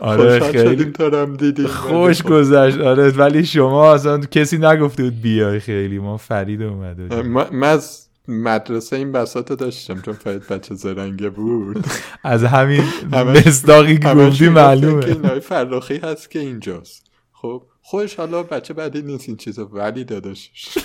آره 0.00 0.40
خیلی 0.40 0.92
دیدیم. 1.38 1.66
خوش 1.66 2.22
گذشت. 2.22 2.78
آره 2.78 3.10
ولی 3.10 3.44
شما 3.44 3.94
اصلا 3.94 4.18
کسی 4.18 4.58
نگفته 4.58 5.02
بود 5.02 5.20
بیای 5.22 5.60
خیلی. 5.60 5.98
ما 5.98 6.16
فرید 6.16 6.62
اومده 6.62 7.22
من 7.22 7.62
از 7.68 8.09
مدرسه 8.30 8.96
این 8.96 9.12
بساط 9.12 9.52
داشتم 9.52 10.00
چون 10.00 10.14
فرید 10.14 10.48
بچه 10.48 10.74
زرنگه 10.74 11.30
بود. 11.30 11.86
از 12.24 12.44
همین 12.44 12.84
مصداقی 13.12 13.98
گفتی 13.98 14.48
معلومه. 14.48 15.40
فرخی 15.40 15.96
هست 15.96 16.30
که 16.30 16.38
اینجاست. 16.38 17.10
خب 17.32 17.62
خوش 17.82 18.14
حالا 18.14 18.42
بچه 18.42 18.74
بعدی 18.74 19.02
نیست 19.02 19.28
این 19.28 19.36
چیزا 19.36 19.66
ولی 19.66 20.04
داداشش 20.04 20.78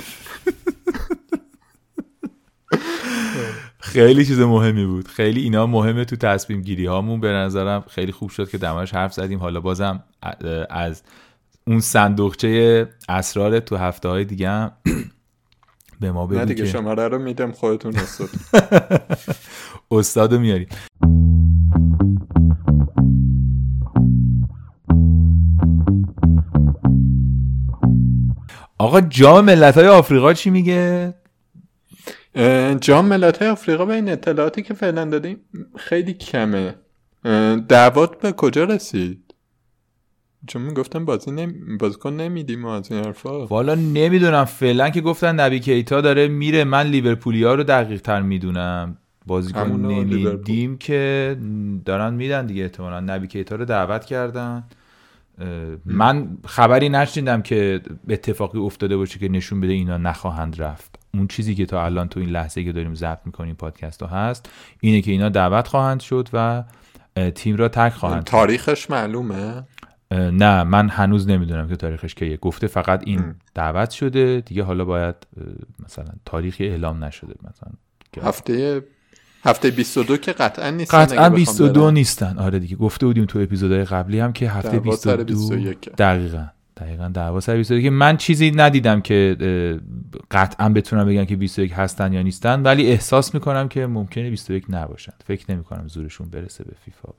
خیلی 3.80 4.26
چیز 4.26 4.40
مهمی 4.40 4.86
بود. 4.86 5.08
خیلی 5.08 5.42
اینا 5.42 5.68
مهمه 5.68 6.06
تو 6.06 6.16
تصمیم 6.16 6.62
گیری 6.62 6.86
هامون 6.86 7.20
به 7.20 7.28
نظرم 7.28 7.84
خیلی 7.90 8.12
خوب 8.12 8.30
شد 8.30 8.50
که 8.50 8.58
دماش 8.58 8.94
حرف 8.94 9.14
زدیم. 9.14 9.40
حالا 9.40 9.60
بازم 9.60 10.04
از 10.70 11.04
اون 11.68 11.80
صندوقچه 11.80 12.88
اسرار 13.10 13.60
تو 13.60 13.78
هفته 13.78 14.10
های 14.10 14.26
دیگه 14.26 14.72
به 16.00 16.12
ما 16.12 16.28
بگو 16.28 16.40
نه 16.40 16.46
دیگه 16.46 16.66
شماره 16.66 17.08
رو 17.08 17.20
میدم 17.20 17.52
خودتون 17.52 17.96
استاد. 17.96 18.30
استادو 19.92 20.40
میاریم 20.40 20.68
آقا 28.78 29.02
جام 29.02 29.46
ملت 29.46 29.78
های 29.78 29.88
آفریقا 29.88 30.34
چی 30.34 30.50
میگه؟ 30.50 31.14
جام 32.82 33.06
ملت 33.06 33.38
های 33.38 33.48
آفریقا 33.52 33.86
به 33.86 33.94
این 33.94 34.10
اطلاعاتی 34.10 34.62
که 34.62 34.74
فعلا 34.74 35.06
دادیم 35.06 35.38
خیلی 35.78 36.14
کمه. 36.14 36.76
دعوات 37.68 38.20
به 38.20 38.32
کجا 38.32 38.64
رسید؟ 38.64 39.25
چون 40.48 40.62
می‌گفتم 40.62 41.06
بازی 41.06 41.32
نمی... 41.32 41.78
بازیکن 41.78 42.14
نمیدیم 42.14 42.66
از 42.66 42.92
این 42.92 43.04
حرفا. 43.04 43.46
والا 43.46 43.76
نمی‌دونم 43.76 44.46
فعلا 44.46 44.90
که 44.90 45.02
گفتن 45.02 45.40
نبی 45.40 45.60
کیتا 45.60 46.02
داره 46.02 46.28
میره. 46.28 46.64
من 46.64 46.88
لیورپولیا 46.88 47.56
رو 47.56 47.64
دقیق 47.64 48.02
تر 48.02 48.22
می‌دونم. 48.22 48.98
بازیکن 49.26 49.72
نمیدیم 49.72 50.78
که 50.78 51.38
دارن 51.86 52.14
میدن 52.14 52.46
دیگه 52.46 52.64
احتمالا. 52.64 53.00
نبی 53.00 53.28
کیتا 53.28 53.56
رو 53.56 53.66
دعوت 53.66 54.06
کردن. 54.06 54.64
من 55.86 56.28
خبری 56.46 56.90
نشنیدم 56.90 57.42
که 57.42 57.82
اتفاقی 58.10 58.60
افتاده 58.60 58.98
باشه 58.98 59.20
که 59.20 59.30
نشون 59.30 59.62
بده 59.62 59.74
اینا 59.74 59.98
نخواهند 59.98 60.62
رفت. 60.62 61.00
اون 61.14 61.28
چیزی 61.28 61.56
که 61.56 61.66
تا 61.66 61.86
الان 61.86 62.08
تو 62.08 62.20
این 62.20 62.30
لحظه 62.30 62.64
که 62.64 62.72
داریم 62.72 62.96
ضبط 62.96 63.20
می‌کنیم 63.26 63.56
پادکست 63.56 64.04
ها 64.04 64.08
هست 64.08 64.50
اینه 64.80 65.02
که 65.02 65.12
اینا 65.12 65.30
دعوت 65.30 65.68
خواهند 65.68 66.00
شد 66.00 66.30
و 66.34 66.64
تیم 67.36 67.56
را 67.56 67.68
تک 67.68 67.94
خواهند 67.94 68.24
تاریخش 68.24 68.90
معلومه. 68.90 69.64
نه 70.16 70.64
من 70.64 70.90
هنوز 70.90 71.28
نمی‌دونم 71.28 71.68
که 71.68 71.76
تاریخش 71.76 72.16
کیه. 72.16 72.38
گفته 72.38 72.68
فقط 72.68 73.04
این 73.06 73.36
دعوت 73.54 73.92
شده 73.92 74.42
دیگه 74.46 74.64
حالا 74.64 74.86
باید 74.86 75.16
مثلا 75.86 76.06
تاریخی 76.26 76.68
اعلام 76.68 77.04
نشده 77.04 77.34
مثلا 77.44 77.72
هفته 78.30 78.84
هفته 79.46 79.72
22 79.72 80.18
که 80.18 80.32
قطعا 80.32 80.70
نیستن 80.70 80.98
قطعا 80.98 81.30
22 81.30 81.92
نیستن. 81.92 82.38
آره 82.38 82.60
دیگه 82.60 82.76
گفته 82.76 83.06
بودیم 83.06 83.26
تو 83.26 83.40
اپیزودهای 83.40 83.84
قبلی 83.84 84.20
هم 84.20 84.34
که 84.34 84.50
هفته 84.50 84.80
22 84.80 85.74
دقیقا 85.98 86.46
دقیقا 86.78 87.08
دعوا 87.08 87.40
سر 87.40 87.56
22 87.56 87.82
که 87.82 87.90
من 87.90 88.18
چیزی 88.18 88.52
ندیدم 88.52 89.02
که 89.02 89.38
قطعا 90.32 90.70
بتونم 90.70 91.06
بگم 91.06 91.26
که 91.26 91.36
21 91.36 91.74
هستن 91.76 92.14
یا 92.14 92.22
نیستن 92.22 92.62
ولی 92.62 92.88
احساس 92.88 93.34
می‌کنم 93.34 93.68
که 93.68 93.88
ممکنه 93.88 94.30
21 94.30 94.66
نباشن. 94.70 95.14
فکر 95.26 95.52
نمی‌کنم 95.52 95.88
زورشون 95.88 96.30
برسه 96.30 96.64
به 96.64 96.74
فیفا 96.86 97.10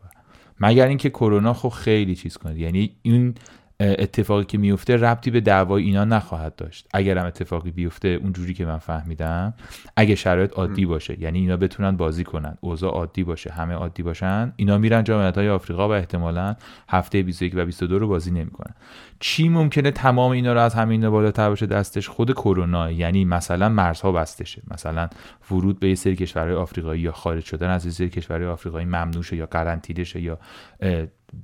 مگر 0.60 0.86
اینکه 0.88 1.10
کرونا 1.10 1.52
خب 1.52 1.68
خیلی 1.68 2.14
چیز 2.14 2.36
کنه. 2.36 2.58
یعنی 2.60 2.96
این 3.02 3.34
اتفاقی 3.80 4.44
که 4.44 4.58
میفته 4.58 4.96
ربطی 4.96 5.30
به 5.30 5.40
دعوای 5.40 5.82
اینا 5.82 6.04
نخواهد 6.04 6.56
داشت. 6.56 6.88
اگر 6.94 7.18
هم 7.18 7.26
اتفاقی 7.26 7.70
بیفته 7.70 8.08
اونجوری 8.08 8.54
که 8.54 8.66
من 8.66 8.78
فهمیدم 8.78 9.54
اگه 9.96 10.14
شرایط 10.14 10.52
عادی 10.52 10.86
باشه 10.86 11.20
یعنی 11.20 11.38
اینا 11.38 11.56
بتونن 11.56 11.96
بازی 11.96 12.24
کنن 12.24 12.58
اوضاع 12.60 12.92
عادی 12.92 13.24
باشه 13.24 13.52
همه 13.52 13.74
عادی 13.74 14.02
باشن 14.02 14.52
اینا 14.56 14.78
میرن 14.78 15.04
جام 15.04 15.32
های 15.32 15.48
آفریقا 15.48 15.88
و 15.88 15.92
احتمالا 15.92 16.56
هفته 16.88 17.22
21 17.22 17.52
و 17.56 17.64
22 17.64 17.98
رو 17.98 18.08
بازی 18.08 18.30
نمی‌کنن. 18.30 18.74
چی 19.20 19.48
ممکنه 19.48 19.90
تمام 19.90 20.32
اینا 20.32 20.52
رو 20.52 20.60
از 20.60 20.74
همین 20.74 21.10
بالاتر 21.10 21.48
باشه 21.48 21.66
دستش؟ 21.66 22.08
خود 22.08 22.32
کرونا 22.32 22.90
یعنی 22.90 23.24
مثلا 23.24 23.68
مرزها 23.68 24.12
بستشه. 24.12 24.62
مثلا 24.70 25.08
ورود 25.50 25.80
به 25.80 25.88
یه 25.88 25.94
سری 25.94 26.16
کشورهای 26.16 26.54
آفریقایی 26.54 27.00
یا 27.00 27.12
خارج 27.12 27.44
شدن 27.44 27.70
از 27.70 27.86
یه 27.86 27.92
سری 27.92 28.10
کشورهای 28.10 28.46
آفریقایی 28.46 28.86
ممنوع 28.86 29.34
یا 29.34 29.46
قرنطینه 29.46 29.96
یا 30.14 30.38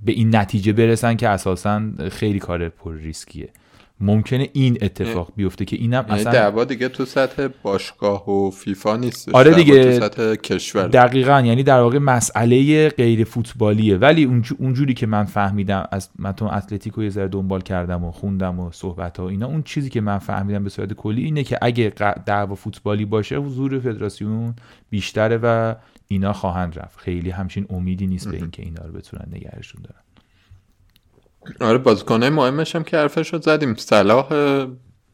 به 0.04 0.12
این 0.12 0.36
نتیجه 0.36 0.72
برسن 0.72 1.14
که 1.14 1.28
اساسا 1.28 1.82
خیلی 2.10 2.38
کار 2.38 2.68
پر 2.68 2.94
ریسکیه. 2.94 3.48
ممکنه 4.02 4.48
این 4.52 4.78
اتفاق 4.80 5.32
بیفته 5.36 5.64
که 5.64 5.76
اینم 5.76 6.04
یعنی 6.08 6.20
اصلا 6.20 6.32
دعوا 6.32 6.64
دیگه 6.64 6.88
تو 6.88 7.04
سطح 7.04 7.48
باشگاه 7.62 8.30
و 8.30 8.50
فیفا 8.50 8.96
نیست 8.96 9.28
آره 9.28 9.54
دیگه 9.54 9.84
تو 9.84 10.06
سطح 10.06 10.34
کشور. 10.34 10.88
دقیقا. 10.88 11.40
یعنی 11.40 11.62
در 11.62 11.80
واقع 11.80 11.98
مسئله 11.98 12.88
غیر 12.88 13.24
فوتبالیه. 13.24 13.96
ولی 13.96 14.44
اونجوری 14.58 14.94
که 14.94 15.06
من 15.06 15.24
فهمیدم 15.24 15.88
از 15.92 16.08
من 16.18 16.32
تو 16.32 16.44
اتلتیکو 16.44 17.02
یه 17.02 17.10
ذره 17.10 17.28
دنبال 17.28 17.60
کردم 17.60 18.04
و 18.04 18.10
خوندم 18.10 18.60
و 18.60 18.72
صحبت 18.72 19.18
ها 19.18 19.28
اینا 19.28 19.46
اون 19.46 19.62
چیزی 19.62 19.90
که 19.90 20.00
من 20.00 20.18
فهمیدم 20.18 20.64
به 20.64 20.70
صورت 20.70 20.92
کلی 20.92 21.24
اینه 21.24 21.44
که 21.44 21.58
اگه 21.62 21.92
دعوا 22.26 22.54
فوتبالی 22.54 23.04
باشه 23.04 23.36
حضور 23.36 23.80
فدراسیون 23.80 24.54
بیشتره 24.90 25.38
و 25.42 25.74
اینا 26.12 26.32
خواهند 26.32 26.78
رفت. 26.78 26.98
خیلی 26.98 27.30
همچین 27.30 27.66
امیدی 27.70 28.06
نیست 28.06 28.28
به 28.28 28.36
اینکه 28.36 28.62
اینا 28.62 28.84
رو 28.84 28.92
بتونن 28.92 29.28
نگرشون 29.32 29.82
دارن. 29.82 30.02
آره 31.60 31.78
بازیکنه 31.78 32.30
مهمش 32.30 32.76
هم 32.76 32.84
که 32.84 32.96
حرفش 32.96 33.32
رو 33.32 33.40
زدیم. 33.40 33.74
صلاح 33.74 34.28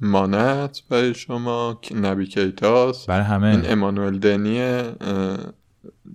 مانت 0.01 0.83
برای 0.89 1.15
شما 1.15 1.81
نبی 1.95 2.27
کیتاس 2.27 3.07
برای 3.07 3.25
همه. 3.25 3.47
این 3.47 3.73
امانوئل 3.73 4.19
دنی 4.19 4.83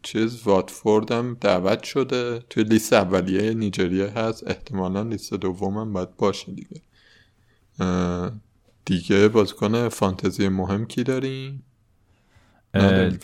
چیز 0.04 0.42
واتفورد 0.44 1.12
هم 1.12 1.38
دعوت 1.42 1.84
شده. 1.84 2.40
توی 2.50 2.64
لیست 2.64 2.94
اولیه 2.94 3.54
نیجریه 3.54 4.08
هست. 4.10 4.48
احتمالا 4.48 5.02
لیست 5.02 5.34
دوم 5.34 5.78
هم 5.78 5.94
باید 5.94 6.18
باشه 6.18 6.52
دیگه. 6.52 6.82
دیگه 8.86 9.28
بازیکن 9.28 9.90
فانتزی 9.90 10.48
مهم 10.48 10.86
کی 10.86 11.04
داریم؟ 11.04 11.64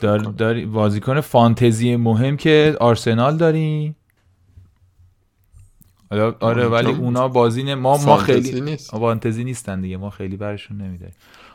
دار 0.02 0.20
داری 0.20 0.66
بازیکن 0.66 1.22
فانتزی 1.22 1.96
مهم 1.96 2.38
که 2.38 2.78
آرسنال 2.80 3.38
داریم 3.38 3.96
آره 6.40 6.68
ولی 6.68 6.92
اونا 6.92 7.28
بازی 7.28 7.74
ما 7.74 7.98
ما 7.98 8.18
خیلی 8.18 8.62
نیست. 8.62 8.92
فانتزی 8.92 9.44
نیستن 9.44 9.82
دیگه. 9.82 9.98
ما 9.98 10.10
خیلی 10.10 10.38
برشون 10.38 10.78
نمیده 10.78 11.12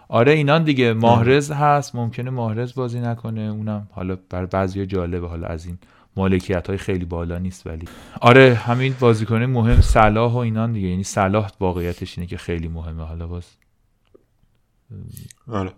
آره 0.08 0.32
اینا 0.32 0.58
دیگه. 0.58 0.92
ماهرز 0.92 1.50
هست. 1.50 1.94
ممکنه 1.94 2.30
ماهرز 2.30 2.74
بازی 2.74 3.00
نکنه. 3.00 3.40
اونم 3.40 3.88
حالا 3.92 4.16
بر 4.30 4.46
بعضی 4.46 4.86
جالبه. 4.86 5.28
حالا 5.28 5.46
از 5.46 5.66
این 5.66 5.78
مالکیت 6.16 6.68
های 6.68 6.78
خیلی 6.78 7.04
بالا 7.04 7.38
نیست 7.38 7.66
ولی. 7.66 7.84
آره 8.20 8.54
همین 8.54 8.94
بازیکن 9.00 9.42
مهم 9.42 9.80
صلاح 9.80 10.32
و 10.32 10.36
اینان 10.36 10.72
دیگه. 10.72 10.88
یعنی 10.88 11.02
صلاح 11.02 11.50
واقعیتش 11.60 12.18
اینه 12.18 12.28
که 12.28 12.36
خیلی 12.36 12.68
مهمه. 12.68 13.02
حالا 13.02 13.26
باز 13.26 13.44
آره 15.48 15.72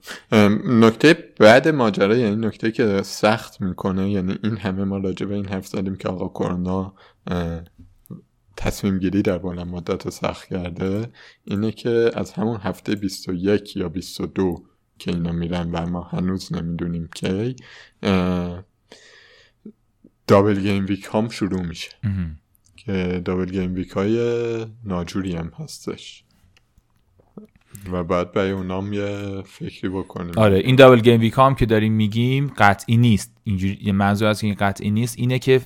نکته 0.67 1.33
بعد 1.41 1.69
ماجرا 1.69 2.17
یعنی 2.17 2.37
نکته 2.37 2.71
که 2.73 3.03
سخت 3.03 3.61
می‌کنه 3.61 4.11
یعنی 4.11 4.39
این 4.45 4.57
همه 4.57 4.85
ما 4.85 4.99
راجع 4.99 5.27
به 5.27 5.35
این 5.35 5.49
حرف 5.49 5.67
زدیم 5.67 5.97
که 5.97 6.09
آقا 6.09 6.29
کرونا 6.29 6.95
تصمیم 8.57 8.99
گیری 8.99 9.23
در 9.23 9.39
بلند 9.39 9.67
مدت 9.67 10.11
سخت 10.11 10.49
کرده 10.49 11.11
اینه 11.45 11.73
که 11.73 12.11
از 12.15 12.33
همون 12.33 12.57
هفته 12.57 12.95
21 12.95 13.77
یا 13.77 13.89
22 13.89 14.65
که 14.99 15.11
اینا 15.11 15.33
میرن 15.33 15.71
و 15.71 15.87
ما 15.87 16.03
هنوز 16.03 16.53
نمی‌دونیم 16.53 17.09
که 17.15 17.55
double 20.27 20.61
game 20.61 20.87
week 20.87 21.09
هم 21.13 21.29
شروع 21.29 21.63
میشه. 21.63 21.91
که 22.77 23.23
double 23.25 23.47
game 23.47 23.75
week 23.75 23.91
های 23.91 24.67
ناجوری 24.85 25.37
هم 25.37 25.53
هستش. 25.59 26.25
و 27.93 28.05
بعد 28.05 28.33
برای 28.33 28.51
اونام 28.51 28.93
یه 28.93 29.43
فکری 29.45 29.89
بکنیم. 29.89 30.33
آره 30.37 30.57
این 30.57 30.77
double 30.77 31.01
game 31.01 31.21
week 31.21 31.35
هم 31.37 31.55
که 31.55 31.67
داریم 31.67 31.93
میگیم 31.93 32.53
قطعی 32.59 32.97
نیست. 32.97 33.37
اینجوری 33.45 33.93
منظور 33.93 34.29
از 34.29 34.45
این 34.45 34.55
قطعی 34.55 34.91
نیست 34.91 35.19
اینه 35.19 35.39
که 35.39 35.61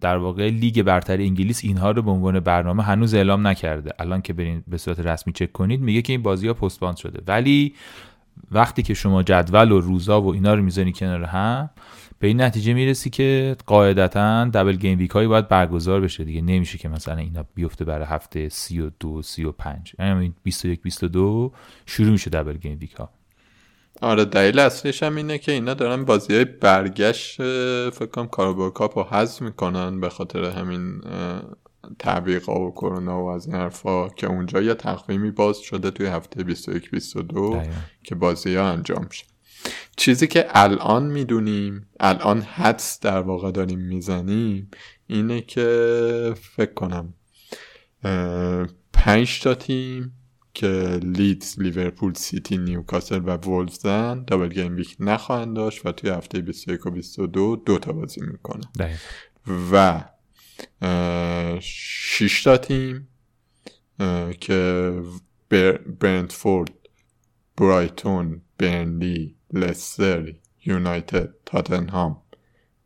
در 0.00 0.16
واقع 0.16 0.48
لیگ 0.48 0.82
برتر 0.82 1.16
انگلیس 1.16 1.60
اینها 1.64 1.90
رو 1.90 2.02
به 2.02 2.10
عنوان 2.10 2.40
برنامه 2.40 2.82
هنوز 2.82 3.14
اعلام 3.14 3.46
نکرده. 3.46 3.92
الان 3.98 4.22
که 4.22 4.32
برین 4.32 4.64
به 4.68 4.78
صورت 4.78 5.00
رسمی 5.00 5.32
چک 5.32 5.52
کنید 5.52 5.80
میگه 5.80 6.02
که 6.02 6.12
این 6.12 6.22
بازی 6.22 6.48
ها 6.48 6.54
postponed 6.54 6.96
شده. 6.96 7.22
ولی 7.26 7.74
وقتی 8.52 8.82
که 8.82 8.94
شما 8.94 9.22
جدول 9.22 9.72
و 9.72 9.80
روزا 9.80 10.22
و 10.22 10.32
اینا 10.32 10.54
رو 10.54 10.62
می‌زنی 10.62 10.92
کنار 10.92 11.24
هم 11.24 11.70
به 12.18 12.26
این 12.26 12.40
نتیجه 12.40 12.74
می‌رسی 12.74 13.10
که 13.10 13.56
قاعدتا 13.66 14.44
double 14.44 14.76
game 14.76 14.98
week 14.98 15.10
هایی 15.10 15.28
باید 15.28 15.48
برگزار 15.48 16.00
بشه 16.00 16.24
دیگه. 16.24 16.40
نمیشه 16.40 16.78
که 16.78 16.88
مثلا 16.88 17.16
اینا 17.16 17.44
بیفته 17.54 17.84
برای 17.84 18.06
هفته 18.06 18.48
32 18.48 19.22
35 19.22 19.94
یعنی 19.98 20.34
21 20.42 20.82
22 20.82 21.52
شروع 21.86 22.10
میشه 22.10 22.30
double 22.30 22.56
game 22.56 22.78
week 22.80 22.92
ها. 22.92 23.10
آره 24.02 24.24
دلیل 24.24 24.58
اصلیش 24.58 25.02
هم 25.02 25.16
اینه 25.16 25.38
که 25.38 25.52
اینا 25.52 25.74
دارن 25.74 26.04
بازی 26.04 26.34
های 26.34 26.44
برگشت 26.44 27.36
فکر 27.90 28.06
کنم 28.06 28.26
Carabao 28.26 28.70
Cup 28.70 28.98
رو 28.98 29.04
حذف 29.04 29.42
می‌کنن 29.42 30.00
به 30.00 30.08
خاطر 30.08 30.44
همین 30.44 31.00
تعویق 31.98 32.48
و 32.48 32.70
کرونا 32.70 33.24
و 33.24 33.28
از 33.28 33.46
این 33.46 33.56
حرفا 33.56 34.08
که 34.08 34.26
اونجا 34.26 34.62
یه 34.62 34.74
تقویمی 34.74 35.30
باز 35.30 35.58
شده 35.58 35.90
توی 35.90 36.06
هفته 36.06 36.44
21 36.44 36.90
22 36.90 37.62
که 38.02 38.14
بازی 38.14 38.54
ها 38.54 38.68
انجام 38.68 39.08
شه 39.10 39.24
چیزی 39.96 40.26
که 40.26 40.46
الان 40.48 41.06
می‌دونیم 41.06 41.86
الان 42.00 42.40
حدس 42.40 43.00
در 43.00 43.20
واقع 43.20 43.50
داریم 43.50 43.80
می‌زنیم 43.80 44.70
اینه 45.06 45.40
که 45.40 46.34
فکر 46.56 46.74
کنم 46.74 47.14
پنج 48.92 49.40
تا 49.40 49.54
تیم 49.54 50.12
که 50.54 51.00
لیدز، 51.02 51.60
لیورپول، 51.60 52.14
سیتی، 52.14 52.58
نیوکاسل 52.58 53.20
و 53.24 53.30
وولفز 53.30 54.08
ن 54.08 54.24
double 54.24 54.48
game 54.48 54.76
week 54.76 54.96
نخواهند 55.00 55.56
داشت 55.56 55.86
و 55.86 55.92
توی 55.92 56.10
هفته 56.10 56.40
21 56.40 56.86
و 56.86 56.90
22 56.90 57.56
دو 57.56 57.78
تا 57.78 57.92
بازی 57.92 58.20
می‌کنن 58.20 58.68
و 59.72 60.04
شش 61.60 62.42
تا 62.42 62.56
تیم 62.56 63.08
که 64.40 64.92
برنتفورد 66.00 66.72
برایتون 67.56 68.42
برنلی 68.58 69.36
لستر 69.54 70.32
یونایتد 70.64 71.28
تاتنهام 71.46 72.16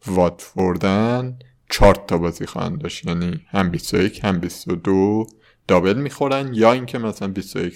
واتفوردن 0.07 1.39
چهار 1.71 1.95
تا 1.95 2.19
بازی 2.19 2.47
خواهند 2.47 2.79
داشت. 2.79 3.07
یعنی 3.07 3.41
هم 3.49 3.71
21 3.71 4.25
هم 4.25 4.39
22 4.39 5.27
دابل 5.69 5.95
می‌خورن 5.99 6.55
یا 6.55 6.73
اینکه 6.73 6.99
مثلا 6.99 7.29
21 7.29 7.75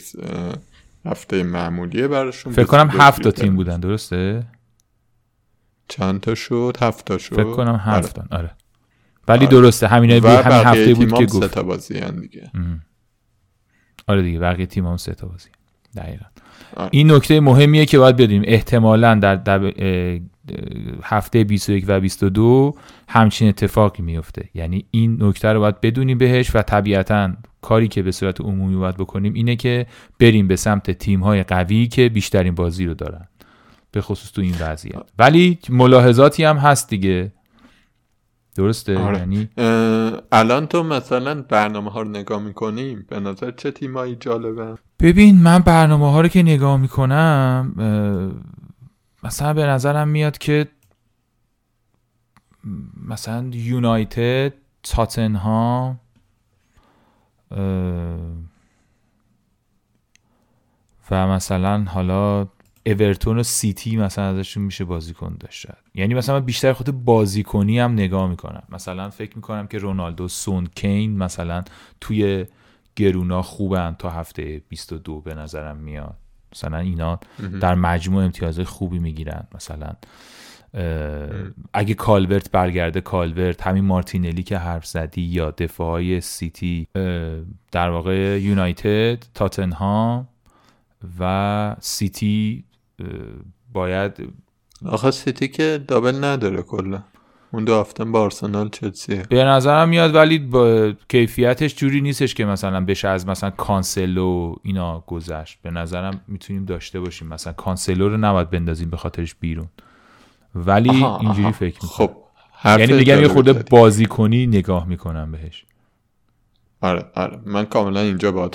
هفته 1.05 1.43
معمولیه 1.43 2.09
براشون 2.09 2.53
فکر 2.53 2.65
کنم 2.65 2.89
هفت 2.91 3.23
تا 3.23 3.31
تیم 3.31 3.57
بودن 3.57 3.81
درسته؟ 3.81 4.47
چند 5.89 6.21
تا 6.21 6.35
شد؟ 6.35 6.77
هفت 6.81 7.07
تا 7.07 7.19
شد. 7.19 7.37
فکر 7.37 7.53
کنم 7.53 7.81
هفت 7.85 8.19
آره, 8.19 8.29
آره. 8.31 8.51
ولی 9.29 9.47
آره. 9.47 9.57
درسته 9.57 9.87
همین 9.87 10.11
همین 10.11 10.27
هفته 10.67 10.95
بود 10.95 11.15
که 11.15 11.27
گفت. 11.27 11.41
سه 11.41 11.49
تا 11.49 11.63
بازی 11.63 12.01
دیگه. 12.01 12.51
آره 14.07 14.23
دیگه 14.23 14.39
بقیه 14.39 14.67
تیم 14.67 14.87
هم 14.87 14.97
سه 14.97 15.15
تا 15.15 15.27
بازی. 15.27 15.49
دقیقا. 15.97 16.25
این 16.91 17.13
نکته 17.13 17.41
مهمیه 17.41 17.87
که 17.87 17.99
باید 17.99 18.17
بدونیم. 18.17 18.43
احتمالا 18.47 19.15
در, 19.15 19.37
در 19.37 19.73
هفته 21.03 21.45
21 21.45 21.85
و 21.89 22.01
22 22.01 22.75
همچین 23.09 23.49
اتفاقی 23.49 24.03
میفته 24.03 24.49
یعنی 24.55 24.85
این 24.91 25.19
نکته 25.21 25.49
رو 25.49 25.61
باید 25.61 25.81
بدونیم 25.81 26.19
بهش 26.19 26.57
و 26.57 26.63
طبیعتا 26.63 27.33
کاری 27.61 27.89
که 27.89 28.03
به 28.03 28.13
صورت 28.13 28.41
عمومی 28.41 28.77
باید 28.77 28.97
بکنیم 28.97 29.35
اینه 29.35 29.57
که 29.57 29.87
بریم 30.21 30.49
به 30.49 30.57
سمت 30.57 30.91
تیم 30.91 31.21
های 31.21 31.43
قوی 31.43 31.87
که 31.87 32.09
بیشترین 32.09 32.55
بازی 32.55 32.87
رو 32.87 32.95
دارن. 32.95 33.29
به 33.93 34.01
خصوص 34.01 34.33
تو 34.33 34.43
این 34.43 34.55
وضعیت. 34.61 35.03
ولی 35.19 35.59
ملاحظاتی 35.69 36.45
هم 36.45 36.57
هست 36.57 36.91
دیگه. 36.91 37.33
درسته؟ 38.55 38.99
آره. 38.99 39.19
یعنی؟ 39.19 39.49
الان 40.33 40.67
تو 40.67 40.83
مثلا 40.83 41.43
برنامه 41.43 41.91
ها 41.91 42.03
رو 42.03 42.09
نگاه 42.09 42.43
می‌کنیم 42.43 43.07
به 43.09 43.21
نظر 43.21 43.51
چه 43.51 43.71
تیمایی 43.71 44.17
جالبه؟ 44.17 44.79
ببین 45.01 45.43
من 45.43 45.59
برنامه 45.59 46.11
ها 46.13 46.21
رو 46.21 46.29
که 46.29 46.43
نگاه 46.43 46.77
می‌کنم 46.77 47.75
مثلا 49.25 49.55
به 49.55 49.67
نظرم 49.67 50.09
میاد 50.09 50.39
که 50.39 50.69
مثلا 53.09 53.51
یونایتد 53.53 54.53
تاتنهام 54.83 56.01
و 61.11 61.27
مثلا 61.27 61.85
حالا 61.89 62.47
اورتون 62.87 63.39
و 63.39 63.43
سیتی 63.43 63.97
مثلا 63.97 64.25
ازشون 64.25 64.63
میشه 64.63 64.85
بازیکن 64.85 65.37
داشت 65.41 65.67
یعنی 65.95 66.15
مثلا 66.15 66.41
بیشتر 66.41 66.73
خود 66.73 66.91
بازیکنی 66.91 67.79
هم 67.79 67.93
نگاه 67.93 68.31
می‌کنم. 68.31 68.63
مثلا 68.69 69.11
فکر 69.11 69.37
می‌کنم 69.37 69.67
که 69.67 69.79
رونالدو 69.79 70.29
سون 70.29 70.69
کین 70.75 71.17
مثلا 71.17 71.65
توی 72.01 72.47
گرونا 72.97 73.43
خوبن 73.43 73.97
تا 73.99 74.11
هفته 74.11 74.63
22 74.69 75.21
به 75.21 75.35
نظرم 75.35 75.77
میاد. 75.77 76.17
مثلا 76.55 76.79
اینا 76.79 77.21
در 77.61 77.75
مجموع 77.75 78.25
امتیاز 78.25 78.61
خوبی 78.61 78.99
می‌گیرن. 78.99 79.47
مثلا 79.55 79.93
اگه 81.73 81.95
کالورت 81.95 82.51
برگرده 82.51 83.01
کالورت 83.01 83.63
همین 83.63 83.85
مارتینلی 83.85 84.43
که 84.43 84.59
حرف 84.59 84.87
زدی 84.87 85.23
یا 85.23 85.51
دفاعی 85.51 86.21
سیتی 86.21 86.89
در 87.73 87.91
واقع 87.91 88.41
یونایتد 88.41 89.25
تاتنهام 89.35 90.29
و 91.21 91.77
سیتی 91.81 92.65
باید 93.73 94.13
آخه 94.87 95.11
سیتی 95.11 95.49
که 95.49 95.85
double 95.89 96.25
نداره 96.25 96.63
کلا. 96.63 97.03
اون 97.53 97.65
دو 97.65 97.81
هفته 97.81 98.05
با 98.05 98.21
آرسنال 98.21 98.69
چلسیه. 98.69 99.23
به 99.29 99.45
نظرم 99.45 99.89
میاد 99.89 100.15
ولی 100.15 100.39
با 100.39 100.93
کیفیتش 101.09 101.77
جوری 101.77 102.01
نیستش 102.01 102.35
که 102.35 102.45
مثلا 102.45 102.85
بشه 102.85 103.09
از 103.09 103.27
مثلا 103.27 103.51
کانسلو 103.51 104.55
اینا 104.63 105.05
گذشت. 105.07 105.59
به 105.63 105.71
نظرم 105.71 106.21
می‌تونیم 106.29 106.65
داشته 106.65 107.01
باشیم. 107.01 107.29
مثلا 107.29 107.53
کانسلو 107.53 108.09
رو 108.09 108.17
نباید 108.17 108.51
بندازیم 108.51 108.91
به 108.91 108.97
خاطرش 108.97 109.35
بیرون. 109.35 109.69
ولی 110.55 111.05
اینجوری 111.05 111.53
فکر 111.53 111.79
می‌کنم. 111.83 111.91
خب 111.91 112.11
یعنی 112.65 112.93
میگم 112.93 113.21
یه 113.21 113.29
خورده 113.29 113.53
بازی 113.53 114.07
کنی 114.07 114.47
نگاه 114.47 114.89
می‌کنم 114.89 115.33
بهش. 115.33 115.65
آره 116.83 117.11
آره. 117.15 117.41
من 117.45 117.65
کاملا 117.65 118.01
اینجا 118.01 118.33
با 118.33 118.51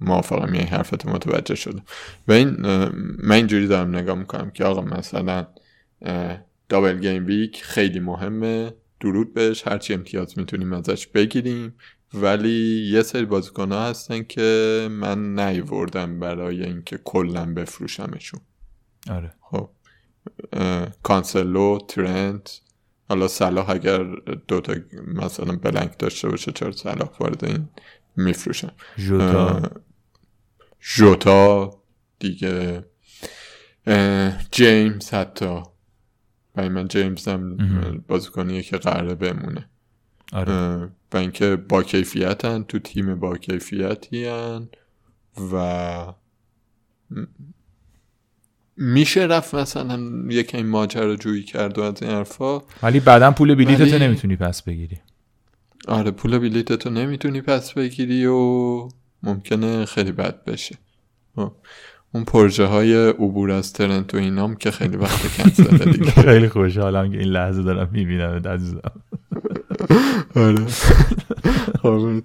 موافقم. 0.00 0.54
یه 0.54 0.62
حرفت 0.62 1.06
متوجه 1.06 1.54
شدم 1.54 1.82
و 2.28 2.32
این 2.32 2.56
من 3.22 3.36
اینجوری 3.36 3.66
دارم 3.66 3.96
نگاه 3.96 4.18
می‌کنم 4.18 4.50
که 4.50 4.64
آقا 4.64 4.80
مثلا 4.80 5.46
دابل 6.68 6.98
گیم 6.98 7.26
ویک 7.26 7.62
خیلی 7.64 8.00
مهمه. 8.00 8.74
درود 9.00 9.34
بهش. 9.34 9.66
هرچی 9.66 9.94
امتیاز 9.94 10.38
می‌تونیم 10.38 10.72
ازش 10.72 11.06
بگیریم. 11.06 11.74
ولی 12.14 12.88
یه 12.92 13.02
سری 13.02 13.24
بازیکن 13.24 13.72
ها 13.72 13.88
هستن 13.88 14.22
که 14.22 14.88
من 14.90 15.34
نیوردم 15.38 16.20
برای 16.20 16.64
اینکه 16.64 16.98
کلا 17.04 17.54
بفروشمشون. 17.54 18.40
آره. 19.10 19.34
خب. 19.40 19.70
کانسلو 21.02 21.78
ترنت 21.88 22.60
حالا 23.12 23.28
صلاح 23.28 23.70
اگر 23.70 24.02
دوتا 24.48 24.74
مثلا 25.06 25.56
بلنک 25.56 25.98
داشته 25.98 26.28
باشه 26.28 26.52
چرا 26.52 26.72
صلاح 26.72 27.10
وارد 27.20 27.44
این 27.44 27.68
میفروشم 28.16 28.72
جوتا 28.96 29.70
جوتا 30.80 31.70
دیگه. 32.18 32.84
جیمز 34.50 35.10
حتی. 35.10 35.62
برای 36.54 36.68
من 36.68 36.88
جیمز 36.88 37.28
هم 37.28 37.56
بازیکنیه 38.08 38.62
که 38.62 38.76
قراره 38.76 39.14
بمونه. 39.14 39.68
آره. 40.32 40.88
و 41.12 41.16
اینکه 41.16 41.56
با 41.56 41.82
کیفیتن 41.82 42.62
تو 42.62 42.78
تیم 42.78 43.14
با 43.14 43.36
کیفیتی 43.36 44.26
و 45.52 46.14
میشه 48.82 49.20
رفت 49.20 49.54
مثلا 49.54 50.00
یک 50.28 50.54
این 50.54 50.66
ماجرا 50.66 51.16
جویی 51.16 51.42
کرد 51.42 51.78
و 51.78 51.82
از 51.82 52.02
این 52.02 52.10
حرفا 52.10 52.60
ولی 52.82 53.00
بعدا 53.00 53.30
پول 53.30 53.54
بلیتتو 53.54 53.82
ولی- 53.84 53.98
نمی‌تونی 53.98 54.36
پس 54.36 54.62
بگیری 54.62 54.98
آره 55.88 56.10
پول 56.10 56.38
بلیتتو 56.38 56.90
نمی‌تونی 56.90 57.40
پس 57.40 57.72
بگیری 57.72 58.26
و 58.26 58.88
ممکنه 59.22 59.84
خیلی 59.84 60.12
بد 60.12 60.44
بشه 60.44 60.78
آه. 61.36 61.52
اون 62.14 62.24
پروژه 62.24 62.64
های 62.66 63.08
عبور 63.08 63.50
از 63.50 63.72
ترنت 63.72 64.14
و 64.14 64.16
اینام 64.16 64.54
که 64.56 64.70
خیلی 64.70 64.96
وقت 64.96 65.36
کنسله 65.36 65.84
دیگه 65.92 66.10
خیلی 66.10 66.48
خوشحالم 66.48 67.12
که 67.12 67.18
این 67.18 67.28
لحظه 67.28 67.62
دارم 67.62 67.88
می‌بینم 67.92 68.42
عزیزم 68.48 68.80
آره 70.36 70.66
برم. 71.84 72.22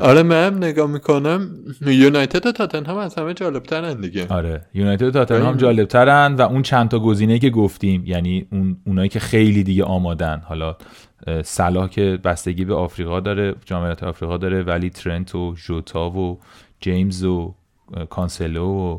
آره 0.00 0.22
من 0.22 0.56
نگاه 0.56 0.90
می‌کنم. 0.90 1.50
یونایتد 1.86 2.46
و 2.46 2.52
تاتنهام 2.52 2.98
از 2.98 3.14
همه 3.14 3.34
جالب 3.34 3.62
ترن 3.62 4.00
دیگه. 4.00 4.26
آره 4.28 4.66
یونایتد 4.74 5.02
و 5.02 5.10
تاتنهام 5.10 5.46
خیلی. 5.46 5.58
جالب 5.58 5.88
ترن 5.88 6.34
و 6.34 6.42
اون 6.42 6.62
چند 6.62 6.88
تا 6.88 6.98
گزینه 6.98 7.38
که 7.38 7.50
گفتیم 7.50 8.02
یعنی 8.06 8.46
اون 8.52 8.76
اونایی 8.86 9.08
که 9.08 9.20
خیلی 9.20 9.62
دیگه 9.62 9.84
آمادن. 9.84 10.42
حالا 10.44 10.76
صلاح 11.44 11.88
که 11.88 12.18
بستگی 12.24 12.64
به 12.64 12.74
آفریقا 12.74 13.20
داره 13.20 13.54
جامعیت 13.64 14.02
آفریقا 14.02 14.36
داره 14.36 14.62
ولی 14.62 14.90
ترنت 14.90 15.34
و 15.34 15.54
ژوتا 15.56 16.10
و 16.10 16.38
جیمز 16.80 17.24
و 17.24 17.54
کانسلو 18.10 18.66
و 18.66 18.98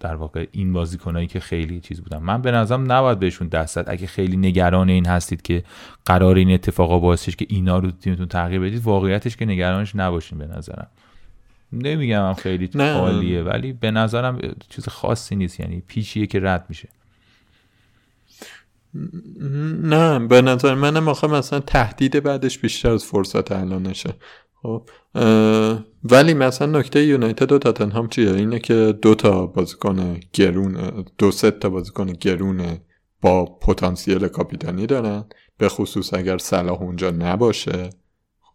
در 0.00 0.14
واقع 0.14 0.46
این 0.52 0.72
بازیکنایی 0.72 1.26
که 1.26 1.40
خیلی 1.40 1.80
چیز 1.80 2.00
بودن. 2.00 2.18
من 2.18 2.42
به 2.42 2.50
نظرم 2.50 2.92
نباید 2.92 3.18
بهشون 3.18 3.48
دست 3.48 3.74
زد 3.74 3.84
اگه 3.88 4.06
خیلی 4.06 4.36
نگران 4.36 4.88
این 4.88 5.06
هستید 5.06 5.42
که 5.42 5.64
قرار 6.04 6.36
این 6.36 6.50
اتفاقا 6.50 6.98
باعث 6.98 7.24
شه 7.24 7.32
که 7.32 7.46
اینا 7.48 7.78
رو 7.78 7.90
تو 7.90 7.96
تیمتون 7.96 8.26
تغییر 8.26 8.60
بدید 8.60 8.82
واقعیتش 8.82 9.36
که 9.36 9.46
نگرانش 9.46 9.96
نباشین 9.96 10.38
به 10.38 10.46
نظرم. 10.46 10.88
نمیگم 11.72 12.26
هم 12.26 12.34
خیلی. 12.34 12.70
عالیه 12.78 13.42
ولی 13.42 13.72
به 13.72 13.90
نظرم 13.90 14.40
چیز 14.68 14.88
خاصی 14.88 15.36
نیست. 15.36 15.60
یعنی 15.60 15.82
پیچیه 15.86 16.26
که 16.26 16.40
رد 16.42 16.66
میشه. 16.68 16.88
نه 19.82 20.18
به 20.18 20.42
نظر 20.42 20.74
منم 20.74 21.08
آخه 21.08 21.26
مثلا 21.26 21.60
تهدید 21.60 22.22
بعدش 22.22 22.58
بیشتر 22.58 22.90
از 22.90 23.04
فرصت 23.04 23.52
الانشه 23.52 24.14
خب 24.62 24.88
ولی 26.04 26.34
مثلا 26.34 26.78
نکته 26.78 27.04
یونایتد 27.04 27.52
و 27.52 27.58
تاتنهام 27.58 28.08
چیه؟ 28.08 28.32
اینه 28.32 28.58
که 28.58 28.98
دو 29.02 29.14
تا 29.14 29.46
بازیکن 29.46 30.20
گرون 30.32 31.04
دو 31.18 31.30
سه 31.30 31.50
تا 31.50 31.70
بازیکن 31.70 32.12
گرون 32.12 32.78
با 33.20 33.44
پتانسیل 33.44 34.28
کاپیتانی 34.28 34.86
دارن 34.86 35.24
به 35.58 35.68
خصوص 35.68 36.14
اگر 36.14 36.38
صلاح 36.38 36.82
اونجا 36.82 37.10
نباشه. 37.10 37.90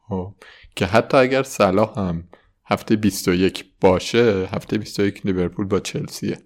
خب 0.09 0.33
که 0.75 0.85
حتی 0.85 1.17
اگر 1.17 1.43
صلاح 1.43 1.99
هم 1.99 2.23
هفته 2.65 2.95
21 2.95 3.65
باشه 3.81 4.49
هفته 4.51 4.77
21 4.77 5.25
لیورپول 5.25 5.65
با 5.65 5.79
چلسیه. 5.79 6.37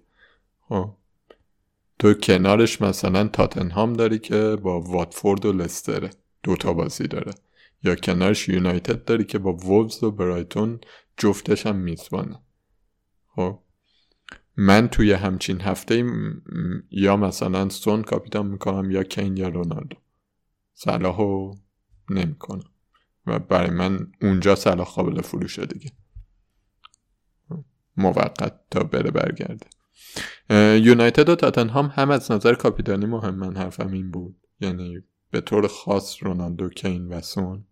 خب 0.68 0.90
تو 1.98 2.14
کنارش 2.14 2.82
مثلا 2.82 3.28
تاتنهام 3.28 3.92
داری 3.92 4.18
که 4.18 4.56
با 4.62 4.80
واتفورد 4.80 5.46
و 5.46 5.52
لستره. 5.52 6.10
دوتا 6.42 6.72
بازی 6.72 7.08
داره. 7.08 7.32
یا 7.82 7.94
کنارش 7.94 8.48
یونایتد 8.48 9.04
داری 9.04 9.24
که 9.24 9.38
با 9.38 9.52
وولز 9.52 10.02
و 10.02 10.10
برایتون 10.10 10.80
جفتش 11.16 11.66
هم 11.66 11.76
میزبانه. 11.76 12.40
خب. 13.34 13.58
من 14.56 14.88
توی 14.88 15.12
همچین 15.12 15.60
هفته 15.60 16.04
یا 16.90 17.16
مثلا 17.16 17.68
سون 17.68 18.02
کاپیتان 18.02 18.46
می‌کنم 18.46 18.90
یا 18.90 19.02
کین 19.02 19.36
یا 19.36 19.48
رونالدو. 19.48 19.96
صلاحو 20.74 21.54
نمی‌کنم. 22.10 22.70
و 23.26 23.38
برای 23.38 23.70
من 23.70 24.12
اونجا 24.22 24.54
صلاح 24.54 24.86
قابل 24.86 25.20
فروشه 25.20 25.66
دیگه. 25.66 25.92
موقت 27.96 28.60
تا 28.70 28.84
بره 28.84 29.10
برگرده. 29.10 29.66
یونایتد 30.84 31.28
و 31.28 31.36
تاتنهام 31.36 31.86
هم 31.86 32.10
از 32.10 32.30
نظر 32.30 32.54
کاپیتانی 32.54 33.06
مهم 33.06 33.34
من 33.34 33.56
حرفم 33.56 33.92
این 33.92 34.10
بود. 34.10 34.36
یعنی 34.60 35.02
به 35.36 35.42
طور 35.42 35.68
خاص 35.68 36.22
رونالدو 36.22 36.68
کین 36.68 37.08
و 37.08 37.20
سون. 37.20 37.64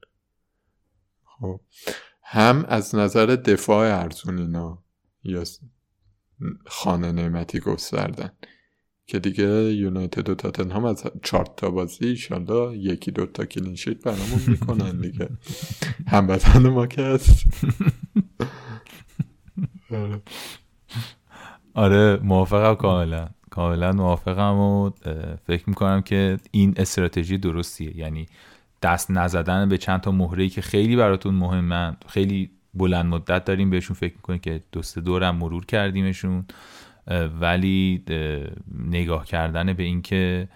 خب 1.25 1.61
هم 2.23 2.65
از 2.69 2.95
نظر 2.95 3.27
دفاع 3.27 4.03
ارزون 4.03 4.39
اینا 4.39 4.79
یا 5.23 5.45
خانه 6.67 7.13
نعمتی 7.13 7.61
گستردن 7.61 8.33
که 9.07 9.19
دیگه 9.19 9.75
یونایتد 9.75 10.29
و 10.29 10.35
تاتنهام 10.35 10.85
از 10.85 11.05
چهار 11.23 11.47
تا 11.57 11.71
بازی 11.71 12.07
ایشالله 12.07 12.79
یکی 12.79 13.11
دو 13.11 13.27
تا 13.27 13.45
کلینشیت 13.45 14.03
برامون 14.03 14.41
می‌کنن 14.47 15.01
دیگه. 15.01 15.29
هموطن 16.07 16.69
ما 16.69 16.87
که 16.87 17.03
هست. 17.03 17.45
آره 21.75 22.17
موافقم 22.17 22.75
کاملا. 22.75 23.29
کاملا 23.55 23.93
موافقم 23.93 24.55
و 24.55 24.91
فکر 25.47 25.65
می‌کنم 25.67 26.03
که 26.03 26.39
این 26.51 26.75
استراتژی 26.77 27.39
درستیه. 27.39 27.97
یعنی 27.97 28.27
دست 28.83 29.11
نزدن 29.11 29.69
به 29.69 29.79
چند 29.79 30.01
تا 30.01 30.11
مهره 30.11 30.49
که 30.49 30.63
خیلی 30.63 30.97
براتون 30.97 31.35
مهمن 31.35 31.97
خیلی 32.09 32.51
بلند 32.75 33.07
مدت 33.07 33.45
داریم 33.45 33.71
بهشون 33.71 33.97
فکر 33.97 34.15
می‌کنیم 34.15 34.39
که 34.39 34.63
دو 34.73 34.83
سه 34.83 35.01
دورم 35.01 35.37
مرور 35.37 35.67
کردیمشون 35.67 36.45
ولی 37.41 38.05
اه، 38.09 38.51
نگاه 38.79 39.25
کردن 39.25 39.73
به 39.73 39.83
اینکه 39.83 40.49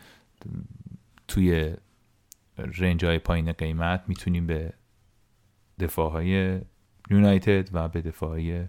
توی 1.28 1.74
رنج 2.58 3.04
های 3.04 3.18
پایین 3.18 3.52
قیمت 3.52 4.04
می‌تونیم 4.06 4.46
به 4.46 4.72
دفاع 5.80 6.10
های 6.10 6.60
یونایتد 7.10 7.68
و 7.72 7.88
به 7.88 8.00
دفاع 8.00 8.30
های 8.30 8.64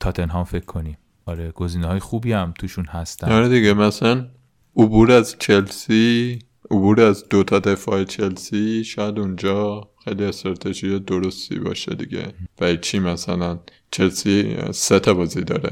تاتنهام 0.00 0.44
فکر 0.44 0.64
کنیم. 0.64 0.96
آره 1.26 1.50
گزینه 1.50 1.86
های 1.86 1.98
خوبی 1.98 2.32
هم 2.32 2.54
توشون 2.58 2.84
هستن. 2.84 3.32
آره 3.32 3.48
دیگه 3.48 3.74
مثلا 3.74 4.28
عبور 4.76 5.12
از 5.12 5.36
چلسی 5.38 6.38
عبور 6.70 7.00
از 7.00 7.28
دوتا 7.28 7.58
دفاع 7.58 8.04
چلسی 8.04 8.84
شاید 8.84 9.18
اونجا 9.18 9.88
خیلی 10.04 10.24
استراتژی 10.24 10.98
درستی 10.98 11.58
باشه 11.58 11.94
دیگه. 11.94 12.34
و 12.60 12.76
چی 12.76 12.98
مثلا؟ 12.98 13.58
چلسی 13.90 14.56
سه 14.72 15.00
تا 15.00 15.14
بازی 15.14 15.40
داره. 15.40 15.70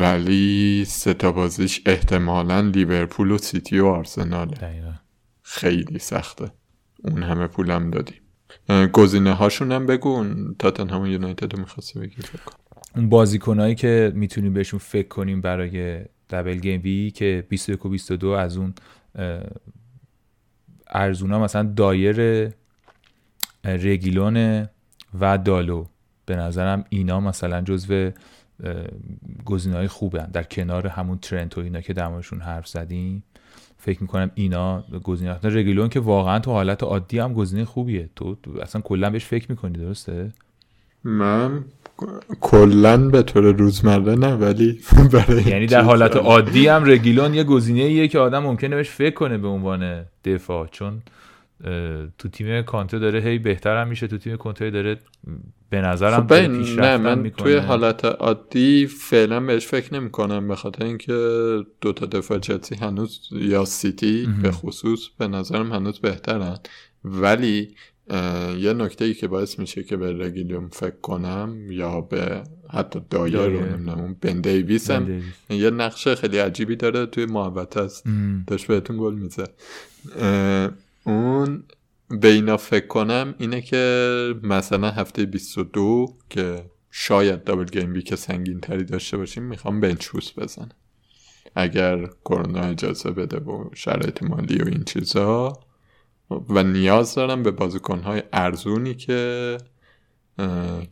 ولی 0.00 0.84
سه 0.84 1.14
تا 1.14 1.32
بازیش 1.32 1.82
احتمالا 1.86 2.60
لیورپول 2.60 3.30
و 3.30 3.38
سیتی 3.38 3.78
و 3.78 3.86
آرسناله 3.86 4.56
دقیقا. 4.56 4.92
خیلی 5.42 5.98
سخته. 5.98 6.52
اون 7.04 7.22
همه 7.22 7.46
پولم 7.46 7.90
دادیم 7.90 8.20
اه، 8.68 8.86
گزینه 8.86 9.32
هاشون 9.32 9.72
هم 9.72 9.86
بگو. 9.86 10.24
تاتنهام 10.58 11.02
و 11.02 11.06
یونایتد 11.06 11.52
رو 11.52 11.58
می‌خواستی 11.58 11.98
بگی؟ 11.98 12.16
فکر 12.22 12.42
کنم 12.44 12.63
اون 12.96 13.08
بازیکنایی 13.08 13.74
که 13.74 14.12
می‌تونیم 14.14 14.52
بهشون 14.52 14.78
فکر 14.78 15.08
کنیم 15.08 15.40
برای 15.40 16.04
دبل 16.30 16.54
گیم 16.54 16.80
وی 16.84 17.10
که 17.10 17.46
21 17.48 17.86
و 17.86 17.88
22 17.88 18.28
از 18.28 18.56
اون 18.56 18.74
ارزونا 20.90 21.38
مثلا 21.38 21.62
دایر 21.62 22.50
رگیلون 23.64 24.68
و 25.20 25.38
دالو. 25.38 25.84
به 26.26 26.36
نظرم 26.36 26.84
اینا 26.88 27.20
مثلا 27.20 27.60
جزو 27.62 28.10
گزینه 29.44 29.76
های 29.76 29.88
خوبه 29.88 30.26
در 30.32 30.42
کنار 30.42 30.86
همون 30.86 31.18
ترنت 31.18 31.58
و 31.58 31.60
اینا 31.60 31.80
که 31.80 31.92
در 31.92 32.08
موردشون 32.08 32.40
حرف 32.40 32.68
زدیم 32.68 33.24
فکر 33.78 34.02
می‌کنم 34.02 34.30
اینا 34.34 34.84
گزینه 35.02 35.38
رگیلون 35.42 35.88
که 35.88 36.00
واقعا 36.00 36.38
تو 36.38 36.50
حالت 36.50 36.82
عادی 36.82 37.18
هم 37.18 37.32
گزینه 37.32 37.64
خوبیه. 37.64 38.10
تو 38.16 38.36
اصلا 38.62 38.80
کلا 38.80 39.10
بهش 39.10 39.24
فکر 39.24 39.50
می‌کنی 39.50 39.72
درسته؟ 39.78 40.32
من 41.04 41.64
کلا 42.40 42.96
به 43.08 43.22
طور 43.22 43.52
روزمره 43.52 44.14
نه 44.14 44.34
ولی 44.34 44.80
برای 45.12 45.42
یعنی 45.42 45.66
در 45.66 45.80
حالت. 45.80 46.16
عادی 46.16 46.68
هم 46.68 46.84
رگیلون 46.84 47.34
یه 47.34 47.44
گزینه 47.44 47.82
ایه 47.82 48.08
که 48.08 48.18
آدم 48.18 48.42
ممکنه 48.42 48.76
بهش 48.76 48.90
فکر 48.90 49.14
کنه 49.14 49.38
به 49.38 49.48
عنوان 49.48 50.04
دفاع 50.24 50.66
چون 50.66 51.02
تو 52.18 52.28
تیم 52.32 52.62
کانته 52.62 52.98
داره 52.98 53.20
هی 53.20 53.38
بهتر 53.38 53.82
هم 53.82 53.88
میشه 53.88 54.06
تو 54.06 54.18
تیم 54.18 54.36
کنته 54.36 54.70
داره 54.70 54.98
به 55.70 55.80
نظرم 55.80 56.20
خب 56.26 56.46
پیشرفت 56.46 56.78
نه 56.78 56.96
من 56.96 57.18
می‌کنه. 57.18 57.44
توی 57.44 57.56
حالت 57.56 58.04
عادی 58.04 58.86
فعلا 58.86 59.40
بهش 59.40 59.66
فکر 59.66 59.94
نمی 59.94 60.10
کنم 60.10 60.48
به 60.48 60.56
خاطر 60.56 60.84
اینکه 60.84 61.12
دو 61.80 61.92
تا 61.92 62.06
دفاع 62.06 62.38
چلسی 62.38 62.74
هنوز 62.74 63.28
یا 63.32 63.64
سیتی. 63.64 64.28
به 64.42 64.50
خصوص 64.50 65.08
به 65.18 65.28
نظرم 65.28 65.72
هنوز 65.72 66.00
بهترن 66.00 66.58
ولی 67.04 67.74
یه 68.58 68.72
نکته 68.72 69.04
ای 69.04 69.14
که 69.14 69.28
باعث 69.28 69.58
میشه 69.58 69.82
که 69.82 69.96
به 69.96 70.24
رگیلیوم 70.24 70.68
فکر 70.68 71.00
کنم 71.02 71.70
یا 71.70 72.00
به 72.00 72.42
حتی 72.70 73.00
دایر 73.10 73.36
رو. 73.36 73.60
نمی‌دونم 73.60 74.16
بن 74.20 74.40
دیویس 74.40 74.90
هم. 74.90 75.22
یه 75.50 75.70
نقشه 75.70 76.14
خیلی 76.14 76.38
عجیبی 76.38 76.76
داره 76.76 77.06
توی 77.06 77.26
محوطه 77.26 77.80
است. 77.80 78.04
داشت 78.46 78.66
بهتون 78.66 78.96
گل 78.98 79.14
میزه 79.14 79.44
اون 81.04 81.64
به 82.08 82.28
اینا 82.28 82.56
فکر 82.56 82.86
کنم 82.86 83.34
اینه 83.38 83.60
که 83.60 84.34
مثلا 84.42 84.90
هفته 84.90 85.26
22 85.26 86.16
که 86.30 86.64
شاید 86.90 87.44
دابل 87.44 87.64
گیم 87.64 87.92
ویک 87.92 88.14
سنگین 88.14 88.60
تری 88.60 88.84
داشته 88.84 89.16
باشیم 89.16 89.42
می‌خوام 89.42 89.80
بنچ 89.80 90.08
بزنم 90.36 90.68
اگر 91.56 92.06
کرونا 92.24 92.60
اجازه 92.60 93.10
بده 93.10 93.36
و 93.36 93.70
شرایط 93.74 94.22
مالی 94.22 94.62
و 94.62 94.68
این 94.68 94.84
چیزا 94.84 95.52
و 96.30 96.62
نیاز 96.62 97.14
دارم 97.14 97.42
به 97.42 97.50
بازیکنهای 97.50 98.22
ارزونی 98.32 98.94
که 98.94 99.58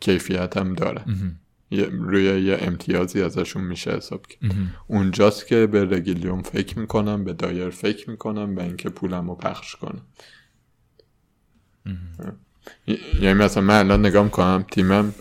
کیفیت 0.00 0.56
هم 0.56 0.74
داره. 0.74 1.04
روی 1.90 2.24
یه 2.24 2.58
امتیازی 2.60 3.22
ازشون 3.22 3.64
میشه 3.64 3.90
حساب 3.90 4.26
کرد. 4.26 4.52
اونجاست 4.86 5.46
که 5.46 5.66
به 5.66 5.84
رگیلیوم 5.84 6.42
فکر 6.42 6.78
می‌کنم 6.78 7.24
به 7.24 7.32
دایر 7.32 7.70
فکر 7.70 8.10
می‌کنم 8.10 8.54
به 8.54 8.62
اینکه 8.62 8.88
پولم 8.88 9.28
رو 9.28 9.34
پخش 9.34 9.76
کنم. 9.76 10.02
یعنی 13.20 13.32
مثلا 13.32 13.62
من 13.62 13.78
الان 13.78 14.06
نگاه 14.06 14.24
می‌کنم 14.24 14.64
تیمم 14.70 15.14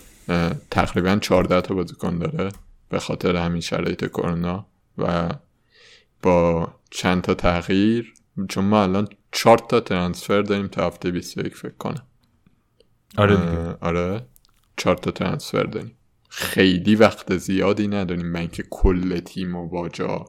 تقریبا 0.70 1.16
14 1.16 1.60
تا 1.60 1.74
بازیکن 1.74 2.18
داره 2.18 2.52
به 2.88 2.98
خاطر 2.98 3.36
همین 3.36 3.60
شرایط 3.60 4.04
کرونا 4.04 4.66
و 4.98 5.30
با 6.22 6.68
چند 6.90 7.22
تا 7.22 7.34
تغییر 7.34 8.14
چون 8.48 8.64
ما 8.64 8.82
الان 8.82 9.08
4 9.32 9.58
تا 9.58 9.80
ترانسفر 9.80 10.42
داریم 10.42 10.66
تا 10.66 10.86
هفته 10.86 11.10
21 11.10 11.56
فکر 11.56 11.74
کنم. 11.78 12.06
آره 13.16 13.36
آره. 13.80 14.26
4 14.76 14.96
تا 14.96 15.10
ترانسفر 15.10 15.62
داریم. 15.62 15.96
خیلی 16.28 16.94
وقت 16.94 17.36
زیادی 17.36 17.88
نداریم 17.88 18.26
من 18.26 18.48
که 18.48 18.64
کل 18.70 19.20
تیم 19.20 19.54
و 19.54 19.68
باجا 19.68 20.24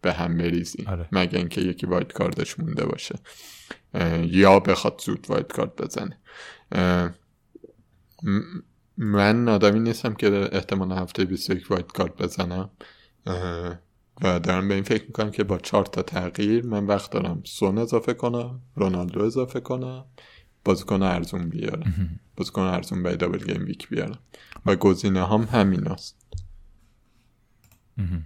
به 0.00 0.12
هم 0.12 0.38
بریزیم. 0.38 0.88
آره. 0.88 1.08
مگه 1.12 1.38
اینکه 1.38 1.60
یکی 1.60 1.86
وایت 1.86 2.12
کاردش 2.12 2.60
مونده 2.60 2.86
باشه. 2.86 3.14
یا 4.22 4.60
بخواد 4.60 5.00
زود 5.04 5.26
وایت 5.28 5.52
کارد 5.52 5.76
بزنه. 5.76 6.18
من 8.96 9.48
آدمی 9.48 9.80
نیستم 9.80 10.14
که 10.14 10.48
احتمال 10.52 10.92
هفته 10.92 11.24
21 11.24 11.70
وایت 11.70 11.92
کارت 11.92 12.22
بزنم. 12.22 12.70
و 14.22 14.40
دارم 14.40 14.68
به 14.68 14.74
این 14.74 14.82
فکر 14.82 15.04
می‌کنم 15.06 15.30
که 15.30 15.44
با 15.44 15.58
چهار 15.58 15.86
تا 15.86 16.02
تغییر 16.02 16.66
من 16.66 16.86
وقت 16.86 17.10
دارم 17.10 17.42
سون 17.44 17.78
اضافه 17.78 18.14
کنم 18.14 18.60
رونالدو 18.74 19.24
اضافه 19.24 19.60
کنم 19.60 20.04
بازیکن 20.64 21.02
ارزون 21.02 21.48
بیارم. 21.48 22.20
بازیکن 22.36 22.62
ارزون 22.62 23.02
به 23.02 23.16
دابل 23.16 23.52
گیم 23.52 23.64
ویک 23.66 23.88
بیارم. 23.88 24.18
و 24.66 24.76
گزینه 24.76 25.26
هم 25.26 25.48
همین 25.52 25.88
است 25.88 26.16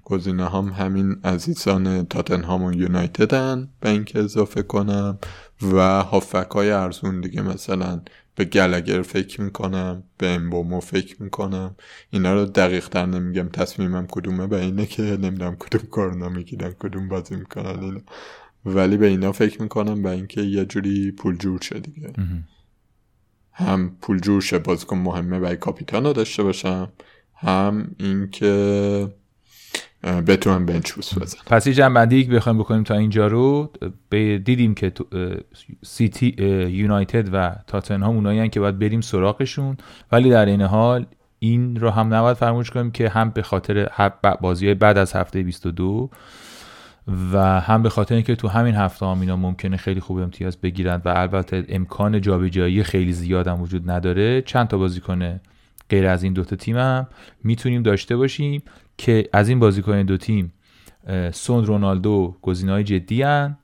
گزینه 0.04 0.50
هم 0.50 0.68
همین 0.68 1.16
عزیزان 1.24 2.06
تاتنهام 2.06 2.62
و 2.62 2.72
یونایتدن. 2.72 3.68
به 3.80 3.90
اینکه 3.90 4.18
اضافه 4.18 4.62
کنم. 4.62 5.18
و 5.62 6.02
هافک 6.02 6.50
های 6.50 6.70
ارزون 6.70 7.20
دیگه 7.20 7.42
مثلا 7.42 8.00
به 8.34 8.44
گلگر 8.44 9.02
فکر 9.02 9.40
می‌کنم 9.40 10.02
به 10.18 10.26
امبومو 10.26 10.80
فکر 10.80 11.22
می‌کنم. 11.22 11.76
اینا 12.10 12.34
رو 12.34 12.44
دقیق 12.44 12.88
تر 12.88 13.06
نمیگم. 13.06 13.48
تصمیمم 13.48 14.06
کدومه 14.06 14.46
به 14.46 14.60
اینه 14.60 14.86
که 14.86 15.02
نمی‌دونم 15.02 15.56
کدوم 15.56 15.80
کارنا 15.90 16.28
می‌گیرن 16.28 16.72
کدوم 16.72 17.08
بازی 17.08 17.36
می‌کنن 17.36 17.80
اینا. 17.80 18.00
ولی 18.64 18.96
به 18.96 19.06
اینا 19.06 19.32
فکر 19.32 19.62
می‌کنم 19.62 20.02
به 20.02 20.10
اینکه 20.10 20.40
یه 20.40 20.64
جوری 20.64 21.12
پول 21.12 21.36
جور 21.36 21.60
شه 21.60 21.80
دیگه. 21.80 22.12
هم 23.52 23.96
پول 24.00 24.18
جور 24.18 24.42
شه 24.42 24.58
بازیکن 24.58 24.98
مهمه 24.98 25.40
برای 25.40 25.56
کاپیتان 25.56 26.04
رو 26.04 26.12
داشته 26.12 26.42
باشم. 26.42 26.92
هم 27.34 27.94
اینکه 27.98 29.14
بتونم 30.02 30.66
بنچ 30.66 30.92
بوس 30.92 31.18
بزن 31.18 31.38
پس 31.46 31.66
یه 31.66 31.74
جنبندی 31.74 32.24
که 32.24 32.30
بخوایم 32.30 32.58
بکنیم 32.58 32.82
تا 32.82 32.94
اینجا 32.94 33.26
رو 33.26 33.72
دیدیم 34.44 34.74
که 34.74 34.92
سیتی 35.82 36.34
یونایتد 36.70 37.28
و 37.32 37.56
تاتنهام 37.66 38.14
اونایی 38.14 38.48
که 38.48 38.60
باید 38.60 38.78
بریم 38.78 39.00
سراغشون. 39.00 39.76
ولی 40.12 40.30
در 40.30 40.46
این 40.46 40.62
حال 40.62 41.06
این 41.38 41.76
رو 41.76 41.90
هم 41.90 42.14
نباید 42.14 42.36
فراموش 42.36 42.70
کنیم 42.70 42.90
که 42.90 43.08
هم 43.08 43.30
به 43.30 43.42
خاطر 43.42 43.88
بازی 44.40 44.74
بعد 44.74 44.98
از 44.98 45.12
هفته 45.12 45.42
22 45.42 46.10
و 47.32 47.60
هم 47.60 47.82
به 47.82 47.88
خاطر 47.88 48.14
اینکه 48.14 48.36
تو 48.36 48.48
همین 48.48 48.74
هفته 48.74 49.06
هم 49.06 49.20
اینا 49.20 49.36
ممکنه 49.36 49.76
خیلی 49.76 50.00
خوب 50.00 50.18
امتیاز 50.18 50.56
بگیرند 50.56 51.02
و 51.04 51.08
البته 51.08 51.64
امکان 51.68 52.20
جابجایی 52.20 52.82
خیلی 52.82 53.12
زیاد 53.12 53.48
هم 53.48 53.62
وجود 53.62 53.90
نداره. 53.90 54.42
چند 54.42 54.68
تا 54.68 54.78
بازیکن 54.78 55.40
غیر 55.88 56.06
از 56.06 56.22
این 56.22 56.32
دوتا 56.32 56.56
تیم 56.56 56.76
هم 56.76 57.06
می‌تونیم 57.44 57.82
داشته 57.82 58.16
باشیم. 58.16 58.62
که 58.98 59.28
از 59.32 59.48
این 59.48 59.58
بازیکن 59.58 60.02
دو 60.02 60.16
تیم 60.16 60.52
سون 61.32 61.66
رونالدو 61.66 62.36
گزینه‌های 62.42 62.84
جدی 62.84 63.22
هن. 63.22 63.58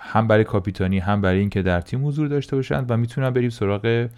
هم 0.00 0.28
برای 0.28 0.44
کاپیتانی 0.44 0.98
هم 0.98 1.20
برای 1.20 1.38
اینکه 1.38 1.62
در 1.62 1.80
تیم 1.80 2.06
حضور 2.06 2.28
داشته 2.28 2.56
باشند 2.56 2.90
و 2.90 2.96
می‌تونن 2.96 3.30
بریم 3.30 3.50
سراغ 3.50 4.08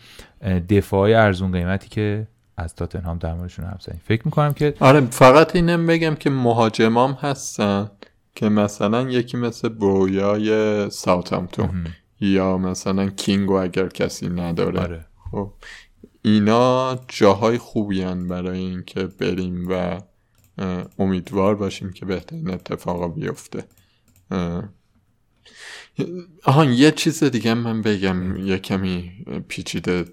دفاعی 0.69 1.15
ارزون 1.15 1.53
قیمتی 1.53 1.89
که 1.89 2.27
از 2.57 2.75
تاتنهام 2.75 3.19
در 3.19 3.35
موردشون 3.35 3.65
حرف 3.65 3.83
زدیم 3.83 4.01
فکر 4.05 4.23
می‌کنم 4.25 4.53
که 4.53 4.75
آره 4.81 5.01
فقط 5.01 5.57
اینم 5.57 5.87
بگم 5.87 6.15
که 6.15 6.31
مهاجمام 6.31 7.13
هستن 7.13 7.91
که 8.35 8.49
مثلا 8.49 9.11
یکی 9.11 9.37
مثل 9.37 9.69
برویای 9.69 10.91
ساوثهامپتون 10.91 11.87
یا 12.21 12.59
مثلا 12.59 13.09
کینگو 13.09 13.55
اگر 13.55 13.89
کسی 13.89 14.29
نداره 14.29 14.81
آره. 14.81 15.05
خب 15.31 15.53
اینا 16.23 16.99
جاهای 17.09 17.59
خوبی 17.59 18.05
برای 18.05 18.59
اینکه 18.59 19.07
بریم 19.07 19.67
و 19.71 20.01
امیدوار 20.99 21.55
باشیم 21.55 21.93
که 21.93 22.07
بهترین 22.07 22.51
اتفاقا 22.51 23.09
بیفته. 23.09 23.65
آهان 26.45 26.73
یه 26.73 26.91
چیز 26.91 27.25
دیگه 27.25 27.55
من 27.55 27.83
بگم 27.83 28.37
یه 28.37 28.59
کمی 28.59 29.13
پیچیده 29.49 30.05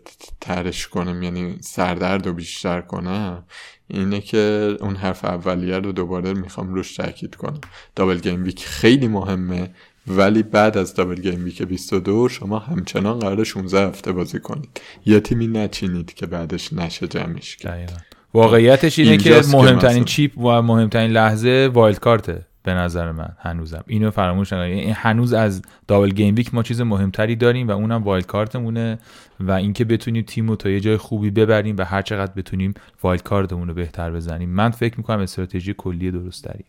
ترش 0.41 0.88
کنم 0.88 1.24
یعنی 1.24 1.58
سردرد 1.62 2.28
رو 2.28 2.34
بیشتر 2.34 2.82
کنم 2.82 3.45
اینه 3.88 4.22
که 4.22 4.78
اون 4.82 4.95
حرف 4.95 5.26
اولیه 5.26 5.80
رو 5.80 5.91
دوباره 5.91 6.34
می‌خوام 6.34 6.74
روش 6.74 6.95
تاکید 6.95 7.36
کنم. 7.36 7.62
double 7.95 8.20
game 8.20 8.43
week 8.43 8.65
خیلی 8.66 9.08
مهمه 9.08 9.74
ولی 10.08 10.43
بعد 10.43 10.78
از 10.78 10.93
double 10.93 11.22
game 11.22 11.43
week 11.45 11.61
22 11.62 12.30
شما 12.30 12.60
همچنان 12.60 13.20
قرار 13.20 13.43
16 13.43 13.88
هفته 13.88 14.12
بازی 14.12 14.39
کنید. 14.39 14.82
یه 15.06 15.20
تیمی 15.20 15.48
نچینید 15.48 16.14
که 16.14 16.26
بعدش 16.26 16.74
نشه 16.74 17.08
جمعش 17.08 17.56
کرد. 17.58 18.07
واقعیتش 18.34 18.99
اینه 18.99 19.17
که 19.17 19.41
مهمترین 19.51 20.05
chip 20.05 20.38
و 20.38 20.61
مهمترین 20.61 21.11
لحظه 21.11 21.69
wild 21.74 21.99
card 21.99 22.36
ه 22.36 22.45
به 22.63 22.73
نظر 22.73 23.11
من 23.11 23.30
هنوزم. 23.39 23.84
اینو 23.88 24.11
فراموش 24.11 24.53
نکنید. 24.53 24.80
این 24.80 24.93
هنوز 24.93 25.34
از 25.34 25.61
double 25.88 26.09
game 26.09 26.36
week 26.36 26.53
ما 26.53 26.63
چیز 26.63 26.82
مهمتری 26.82 27.36
داریم 27.36 27.67
و 27.67 27.71
اونم 27.71 28.03
wild 28.03 28.26
card 28.26 28.62
مونه 28.62 28.99
و 29.39 29.51
اینکه 29.51 29.86
بتونیم 29.86 30.23
تیم 30.23 30.49
رو 30.49 30.55
تا 30.55 30.69
یه 30.69 30.80
جای 30.80 30.97
خوبی 30.97 31.30
ببریم 31.30 31.75
و 31.78 31.86
هر 31.86 32.01
چقدر 32.01 32.32
بتونیم 32.36 32.73
wild 33.03 33.24
card 33.24 33.49
مون 33.49 33.68
رو 33.67 33.73
بهتر 33.73 34.11
بزنیم. 34.11 34.49
من 34.49 34.69
فکر 34.69 34.97
می‌کنم 34.97 35.19
استراتژی 35.19 35.75
کلی 35.78 36.11
درست 36.11 36.43
داریم 36.43 36.65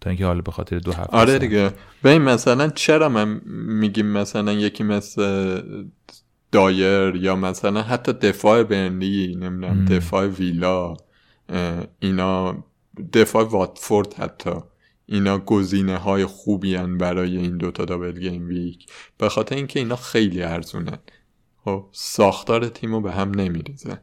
تا 0.00 0.10
اینکه 0.10 0.26
حالا 0.26 0.40
به 0.40 0.52
خاطر 0.52 0.78
دو 0.78 0.92
هفته 0.92 1.16
آره 1.16 1.38
دیگه. 1.38 1.70
ببین 2.04 2.22
مثلا 2.22 2.68
چرا 2.68 3.08
من 3.08 3.40
میگیم 3.66 4.06
مثلا 4.06 4.52
یکی 4.52 4.84
مثل 4.84 5.62
دایر 6.52 7.16
یا 7.16 7.36
مثلا 7.36 7.82
حتی 7.82 8.12
دفاع 8.12 8.62
برنلی 8.62 9.36
نمی‌دونم 9.40 9.84
دفاع 9.84 10.26
ویلا 10.26 10.96
اینا 12.00 12.64
دفاع 13.12 13.44
واتفورد 13.44 14.14
حتی 14.14 14.50
اینا 15.06 15.38
گزینه 15.38 15.96
های 15.96 16.26
خوبی 16.26 16.74
هن 16.74 16.98
برای 16.98 17.36
این 17.36 17.56
دوتا 17.56 17.84
دابل 17.84 18.18
گیم 18.18 18.48
ویک 18.48 18.86
به 19.18 19.28
خاطر 19.28 19.56
اینکه 19.56 19.78
اینا 19.78 19.96
خیلی 19.96 20.42
ارزونن. 20.42 20.98
خب 21.64 21.86
ساختار 21.92 22.68
تیم 22.68 22.92
رو 22.92 23.00
به 23.00 23.12
هم 23.12 23.30
نمیریزن. 23.30 23.98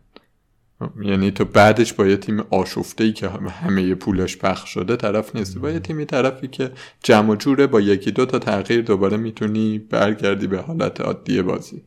یعنی 1.01 1.31
تو 1.31 1.45
بعدش 1.45 1.93
با 1.93 2.07
یه 2.07 2.17
تیم 2.17 2.39
آشفته 2.39 3.03
ای 3.03 3.13
که 3.13 3.29
همه 3.29 3.95
پولش 3.95 4.37
پخش 4.37 4.69
شده 4.69 4.95
طرف 4.95 5.35
نیست. 5.35 5.57
با 5.57 5.69
یه 5.71 5.79
تیمی 5.79 6.05
طرفی 6.05 6.47
که 6.47 6.71
جمع 7.03 7.35
جوره 7.35 7.67
با 7.67 7.81
یکی 7.81 8.11
دو 8.11 8.25
تا 8.25 8.39
تغییر 8.39 8.81
دوباره 8.81 9.17
می‌تونی 9.17 9.79
برگردی 9.79 10.47
به 10.47 10.61
حالت 10.61 11.01
عادی 11.01 11.41
بازی. 11.41 11.83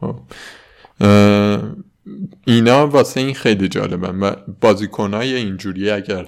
خب. 0.00 0.20
اینا 2.44 2.86
واسه 2.86 3.20
این 3.20 3.34
خیلی 3.34 3.68
جالبن. 3.68 4.20
و 4.20 4.34
بازیکنهای 4.60 5.34
اینجوری 5.34 5.90
اگر 5.90 6.26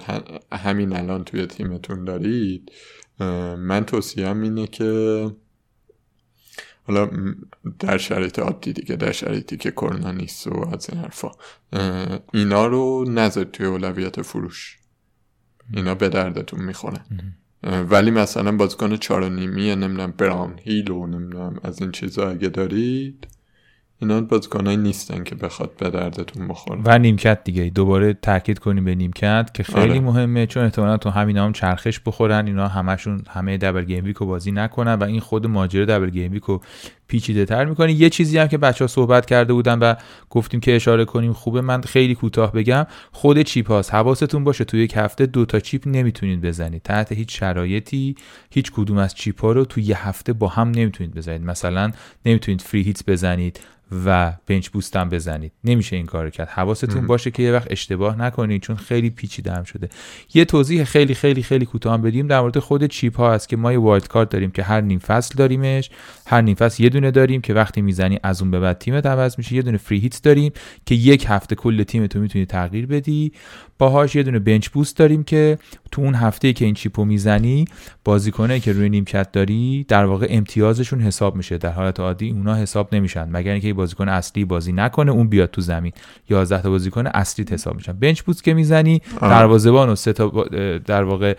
همین 0.51 0.93
الان 0.93 1.23
توی 1.23 1.45
تیمتون 1.45 2.05
دارید 2.05 2.71
من 3.57 3.85
توصیم 3.85 4.41
اینه 4.41 4.67
که 4.67 5.31
حالا 6.87 7.09
در 7.79 7.97
شرایط 7.97 8.39
عادی 8.39 8.73
دیگه 8.73 8.95
در 8.95 9.11
شرایطی 9.11 9.57
که 9.57 9.71
کرونا 9.71 10.11
نیست 10.11 10.47
و 10.47 10.69
از 10.73 10.89
این 10.89 11.01
حرفا. 11.01 11.31
اینا 12.33 12.67
رو 12.67 13.05
نذار 13.09 13.43
توی 13.43 13.65
اولویت 13.65 14.21
فروش. 14.21 14.77
اینا 15.73 15.95
به 15.95 16.09
دردتون 16.09 16.63
می‌خوره. 16.63 17.01
ولی 17.63 18.11
مثلا 18.11 18.57
بازیکن 18.57 18.97
چهار 18.97 19.29
نیمی 19.29 19.75
نمی‌دونم 19.75 20.13
براون 20.17 20.59
هیل 20.63 20.91
و 20.91 21.07
نمی‌دونم 21.07 21.59
از 21.63 21.81
این 21.81 21.91
چیزا 21.91 22.29
اگه 22.29 22.49
دارید 22.49 23.27
اینا 24.01 24.21
بازیکنایی 24.21 24.77
نیستن 24.77 25.23
که 25.23 25.35
بخواد 25.35 25.71
به 25.77 25.89
دردتون 25.89 26.47
بخوره. 26.47 26.81
و 26.85 26.99
نیمکت 26.99 27.43
دیگه. 27.43 27.69
دوباره 27.69 28.13
تاکید 28.13 28.59
کنیم 28.59 28.85
به 28.85 28.95
نیمکت 28.95 29.49
که 29.53 29.63
خیلی 29.63 29.91
آره. 29.91 29.99
مهمه 29.99 30.45
چون 30.45 30.63
احتمالا 30.63 30.97
تو 30.97 31.09
همین 31.09 31.37
هم 31.37 31.53
چرخش 31.53 31.99
بخورن. 31.99 32.47
اینا 32.47 32.67
همشون 32.67 33.21
همه 33.29 33.57
double 33.57 33.83
game 33.83 34.05
week 34.05 34.21
و 34.21 34.25
بازی 34.25 34.51
نکنن 34.51 34.93
و 34.93 35.03
این 35.03 35.19
خود 35.19 35.47
ماجرا 35.47 35.85
double 35.85 36.09
game 36.09 36.31
week 36.31 36.53
و 36.53 36.59
پیچیده 37.09 37.45
تر 37.45 37.65
می‌کنه 37.65 37.93
یه 37.93 38.09
چیزی 38.09 38.37
هم 38.37 38.47
که 38.47 38.57
بچه 38.57 38.83
ها 38.83 38.87
صحبت 38.87 39.25
کرده 39.25 39.53
بودن 39.53 39.79
و 39.79 39.95
گفتیم 40.29 40.59
که 40.59 40.75
اشاره 40.75 41.05
کنیم 41.05 41.33
خوبه 41.33 41.61
من 41.61 41.81
خیلی 41.81 42.15
کوتاه 42.15 42.51
بگم. 42.51 42.85
خود 43.11 43.41
chip 43.41 43.67
هاست. 43.71 43.93
حواستون 43.93 44.43
باشه 44.43 44.63
توی 44.63 44.83
یک 44.83 44.93
هفته 44.95 45.25
دو 45.25 45.45
تا 45.45 45.59
chip 45.59 45.87
نمی‌تونید 45.87 46.41
بزنید. 46.41 46.81
تحت 46.81 47.11
هیچ 47.11 47.39
شرایطی 47.39 48.15
هیچ 48.51 48.71
کدوم 48.71 48.97
از 48.97 49.15
chip 49.15 49.41
ها 49.41 49.51
رو 49.51 49.65
توی 49.65 49.83
یه 49.83 50.07
هفته 50.07 50.33
با 50.33 50.47
هم 50.47 50.71
نمی‌تونید 50.71 51.13
بزنید. 51.13 51.41
مثلا 51.41 51.91
نمی‌تونید 52.25 52.61
free 52.61 52.81
hit 52.81 53.05
بزنید 53.07 53.59
و 54.05 54.33
bench 54.47 54.69
boost 54.69 54.95
هم 54.95 55.09
بزنید. 55.09 55.51
نمیشه 55.63 55.95
این 55.95 56.05
کار 56.05 56.29
کرد. 56.29 56.47
حواستون 56.47 57.07
باشه 57.07 57.31
که 57.31 57.43
یه 57.43 57.51
وقت 57.51 57.67
اشتباه 57.71 58.19
نکنید 58.21 58.61
چون 58.61 58.75
خیلی 58.75 59.09
پیچیده 59.09 59.51
هم 59.51 59.63
شده. 59.63 59.89
یه 60.33 60.45
توضیح 60.45 60.83
خیلی 60.83 61.13
خیلی 61.13 61.43
خیلی 61.43 61.65
کوتاه 61.65 61.97
بدیم. 61.97 62.27
در 62.27 62.41
مورد 62.41 62.59
خود 62.59 62.85
chip 62.85 63.17
ها 63.17 63.33
هست 63.33 63.49
که 63.49 63.57
ما 63.57 63.71
یه 63.71 63.79
wild 63.79 64.07
card 64.07 64.29
داریم 64.29 64.51
که 64.51 64.63
هر 64.63 64.81
نیم 64.81 64.99
فصل 64.99 65.35
داریمش. 65.37 65.89
هر 66.27 66.41
نیم 66.41 66.55
فصل 66.55 66.83
یه 66.83 66.89
دونه 66.99 67.11
داریم 67.11 67.41
که 67.41 67.53
وقتی 67.53 67.81
می‌زنی 67.81 68.19
از 68.23 68.41
اون 68.41 68.51
به 68.51 68.59
بعد 68.59 68.77
تیمت 68.77 69.05
عوض 69.05 69.35
میشه. 69.37 69.55
یه 69.55 69.61
دونه 69.61 69.77
free 69.77 69.99
hit 69.99 70.23
داریم 70.23 70.51
که 70.85 70.95
یک 70.95 71.25
هفته 71.29 71.55
کل 71.55 71.83
تیمتو 71.83 72.19
می‌تونی 72.19 72.45
تغییر 72.45 72.85
بدی. 72.85 73.31
باهاش 73.77 74.15
یه 74.15 74.23
دونه 74.23 74.39
bench 74.39 74.67
boost 74.67 74.97
داریم 74.97 75.23
که 75.23 75.57
تو 75.91 76.01
اون 76.01 76.15
هفته 76.15 76.53
که 76.53 76.65
این 76.65 76.73
chip 76.73 76.99
و 76.99 77.05
می‌زنی 77.05 77.65
بازیکنه 78.05 78.59
که 78.59 78.73
روی 78.73 78.89
نیمکت 78.89 79.31
داری 79.31 79.85
در 79.87 80.05
واقع 80.05 80.27
امتیازشون 80.29 81.01
حساب 81.01 81.35
میشه. 81.35 81.57
در 81.57 81.71
حالت 81.71 81.99
عادی 81.99 82.29
اونا 82.29 82.55
حساب 82.55 82.95
نمیشن. 82.95 83.29
مگر 83.31 83.51
اینکه 83.51 83.73
بازیکن 83.73 84.09
اصلی 84.09 84.45
بازی 84.45 84.71
نکنه 84.71 85.11
اون 85.11 85.27
بیاد 85.27 85.51
تو 85.51 85.61
زمین. 85.61 85.91
11 86.29 86.61
تا 86.61 86.69
بازیکن 86.69 87.07
اصلی 87.07 87.45
حساب 87.51 87.75
میشن. 87.75 87.93
بنچ 87.93 88.21
بوست 88.21 88.43
که 88.43 88.53
می‌زنی 88.53 89.01
دروازه‌بان 89.21 89.89
و 89.89 89.95
سه 89.95 90.13
تا 90.13 90.27
در 90.85 91.03
واقع 91.03 91.35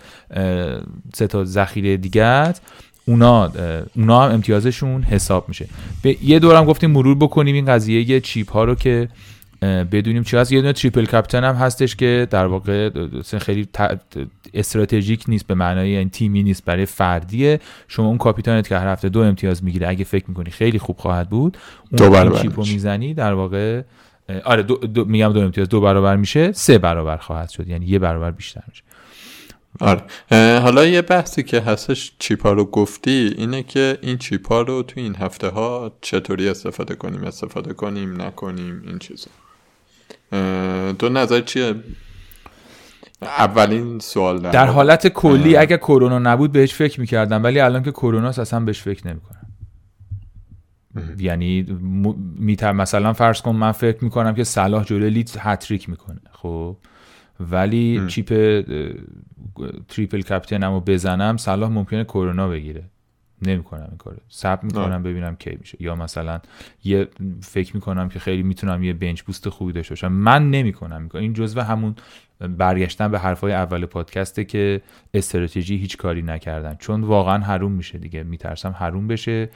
سه 1.15 1.27
تا 1.27 1.45
ذخیره 1.45 1.97
دیگه 1.97 2.53
اونا 3.11 3.53
اونا 3.97 4.23
هم 4.23 4.33
امتیازشون 4.33 5.03
حساب 5.03 5.49
میشه. 5.49 5.67
به 6.03 6.25
یه 6.25 6.39
دورم 6.39 6.65
گفتیم 6.65 6.91
مرور 6.91 7.17
بکنیم 7.17 7.55
این 7.55 7.67
قضیه 7.67 8.21
چیپ 8.21 8.53
ها 8.53 8.65
رو 8.65 8.75
که 8.75 9.09
بدونیم 9.63 10.23
چی 10.23 10.37
هست. 10.37 10.53
یه 10.53 10.61
دونه 10.61 10.73
تریپل 10.73 11.05
کپتن 11.05 11.45
هم 11.45 11.55
هستش 11.55 11.97
که 11.97 12.29
در 12.31 12.47
واقع 12.47 12.91
خیلی 13.39 13.69
استراتژیک 14.55 15.25
نیست 15.29 15.47
به 15.47 15.55
معنای 15.55 15.97
این 15.97 16.11
تیمی 16.11 16.43
نیست 16.43 16.65
برای 16.65 16.87
فردیه. 16.87 17.61
شما 17.89 18.07
اون 18.07 18.19
کاپیتانت 18.19 18.69
که 18.69 18.79
هر 18.79 18.89
هفته 18.89 19.09
دو 19.09 19.21
امتیاز 19.21 19.65
می‌گیره 19.65 19.89
اگه 19.89 20.05
فکر 20.05 20.25
می‌کنی 20.29 20.51
خیلی 20.51 20.79
خوب 20.79 20.97
خواهد 20.99 21.31
بود 21.31 21.59
اون 21.93 22.25
دو 22.29 22.39
چیپو 22.39 22.61
می‌زنی 22.61 23.15
در 23.15 23.33
واقع 23.33 23.83
آره 24.45 24.63
دو, 24.63 25.05
میگم 25.05 25.33
دو 25.33 25.41
امتیاز 25.41 25.69
دو 25.69 25.81
برابر 25.81 26.17
میشه 26.17 26.53
سه 26.53 26.79
برابر 26.79 27.17
خواهد 27.17 27.51
شد. 27.51 27.69
یعنی 27.69 27.87
یه 27.87 27.99
برابر 27.99 28.31
بیشتر 28.31 28.63
میشه. 28.69 28.83
آره. 29.81 30.03
حالا 30.61 30.87
یه 30.87 31.03
بحثی 31.03 31.43
که 31.43 31.61
هستش 31.61 32.13
چیپا 32.19 32.53
رو 32.53 32.65
گفتی 32.65 33.35
اینه 33.39 33.63
که 33.63 33.99
این 34.03 34.19
چیپا 34.19 34.63
رو 34.63 34.83
تو 34.83 35.01
این 35.01 35.17
هفته 35.17 35.49
ها 35.49 35.93
چطوری 36.01 36.49
استفاده 36.49 36.95
کنیم 36.95 37.25
استفاده 37.25 37.75
کنیم 37.75 38.23
نکنیم 38.23 38.83
این 38.87 38.99
چیزا. 38.99 39.31
تو 40.93 41.09
نظر 41.09 41.41
چیه؟ 41.41 41.75
اولین 43.23 43.99
سوال 43.99 44.39
در, 44.39 44.51
در 44.51 44.67
حالت 44.67 45.09
کلی 45.09 45.57
اگه 45.57 45.77
کرونا 45.77 46.19
نبود 46.19 46.53
بهش 46.53 46.75
فکر 46.75 47.01
می‌کردم 47.01 47.45
ولی 47.45 47.61
الان 47.61 47.83
که 47.83 47.91
کرونا 47.93 48.29
اصلا 48.29 48.61
بهش 48.61 48.83
فکر 48.83 49.07
نمی‌کنم. 49.07 49.47
یعنی 51.19 51.63
میتر 52.39 52.73
مثلا 52.73 53.13
فرض 53.13 53.43
کن 53.43 53.57
من 53.57 53.73
فکر 53.73 54.05
می‌کنم 54.05 54.35
که 54.35 54.45
صلاح 54.45 54.85
جلوی 54.85 55.11
لیدز 55.11 55.37
هتریک 55.39 55.89
می‌کنه. 55.89 56.21
خب؟ 56.33 56.77
ولی 57.41 58.07
چیپ 58.09 58.29
تریپل 59.89 60.21
کپتنمو 60.21 60.81
بزنم 60.81 61.37
صلاح 61.37 61.71
ممکنه 61.71 62.05
کرونا 62.05 62.49
بگیره. 62.49 62.85
نمی‌کنم 63.43 63.87
این 63.89 63.97
کارو. 63.97 64.17
سب 64.29 64.61
می‌کنم 64.63 65.03
ببینم 65.03 65.37
کی 65.37 65.57
میشه. 65.61 65.83
یا 65.83 65.95
مثلا 65.95 66.41
یه 66.85 67.09
فکر 67.43 67.75
می‌کنم 67.75 68.09
که 68.09 68.19
خیلی 68.19 68.43
می‌تونم 68.43 68.83
یه 68.83 68.93
بنچ 68.93 69.23
بوست 69.23 69.49
خوبی 69.49 69.73
داشته 69.73 69.93
باشم. 69.93 70.13
من 70.13 70.51
نمی‌کنم 70.51 71.03
می‌کنم 71.03 71.23
این 71.23 71.33
جزو 71.33 71.61
همون 71.61 71.95
برگشتن 72.41 73.09
به 73.09 73.19
حرفای 73.19 73.53
اول 73.53 73.87
پادکسته 73.87 74.45
که 74.45 74.81
استراتژی 75.15 75.77
هیچ 75.77 75.97
کاری 75.97 76.23
نکردن. 76.23 76.75
چون 76.75 77.01
واقعا 77.01 77.39
حروم 77.39 77.73
میشه 77.73 77.99
دیگه. 77.99 78.23
میترسم 78.23 78.75
حروم 78.79 79.07
بشه. 79.09 79.51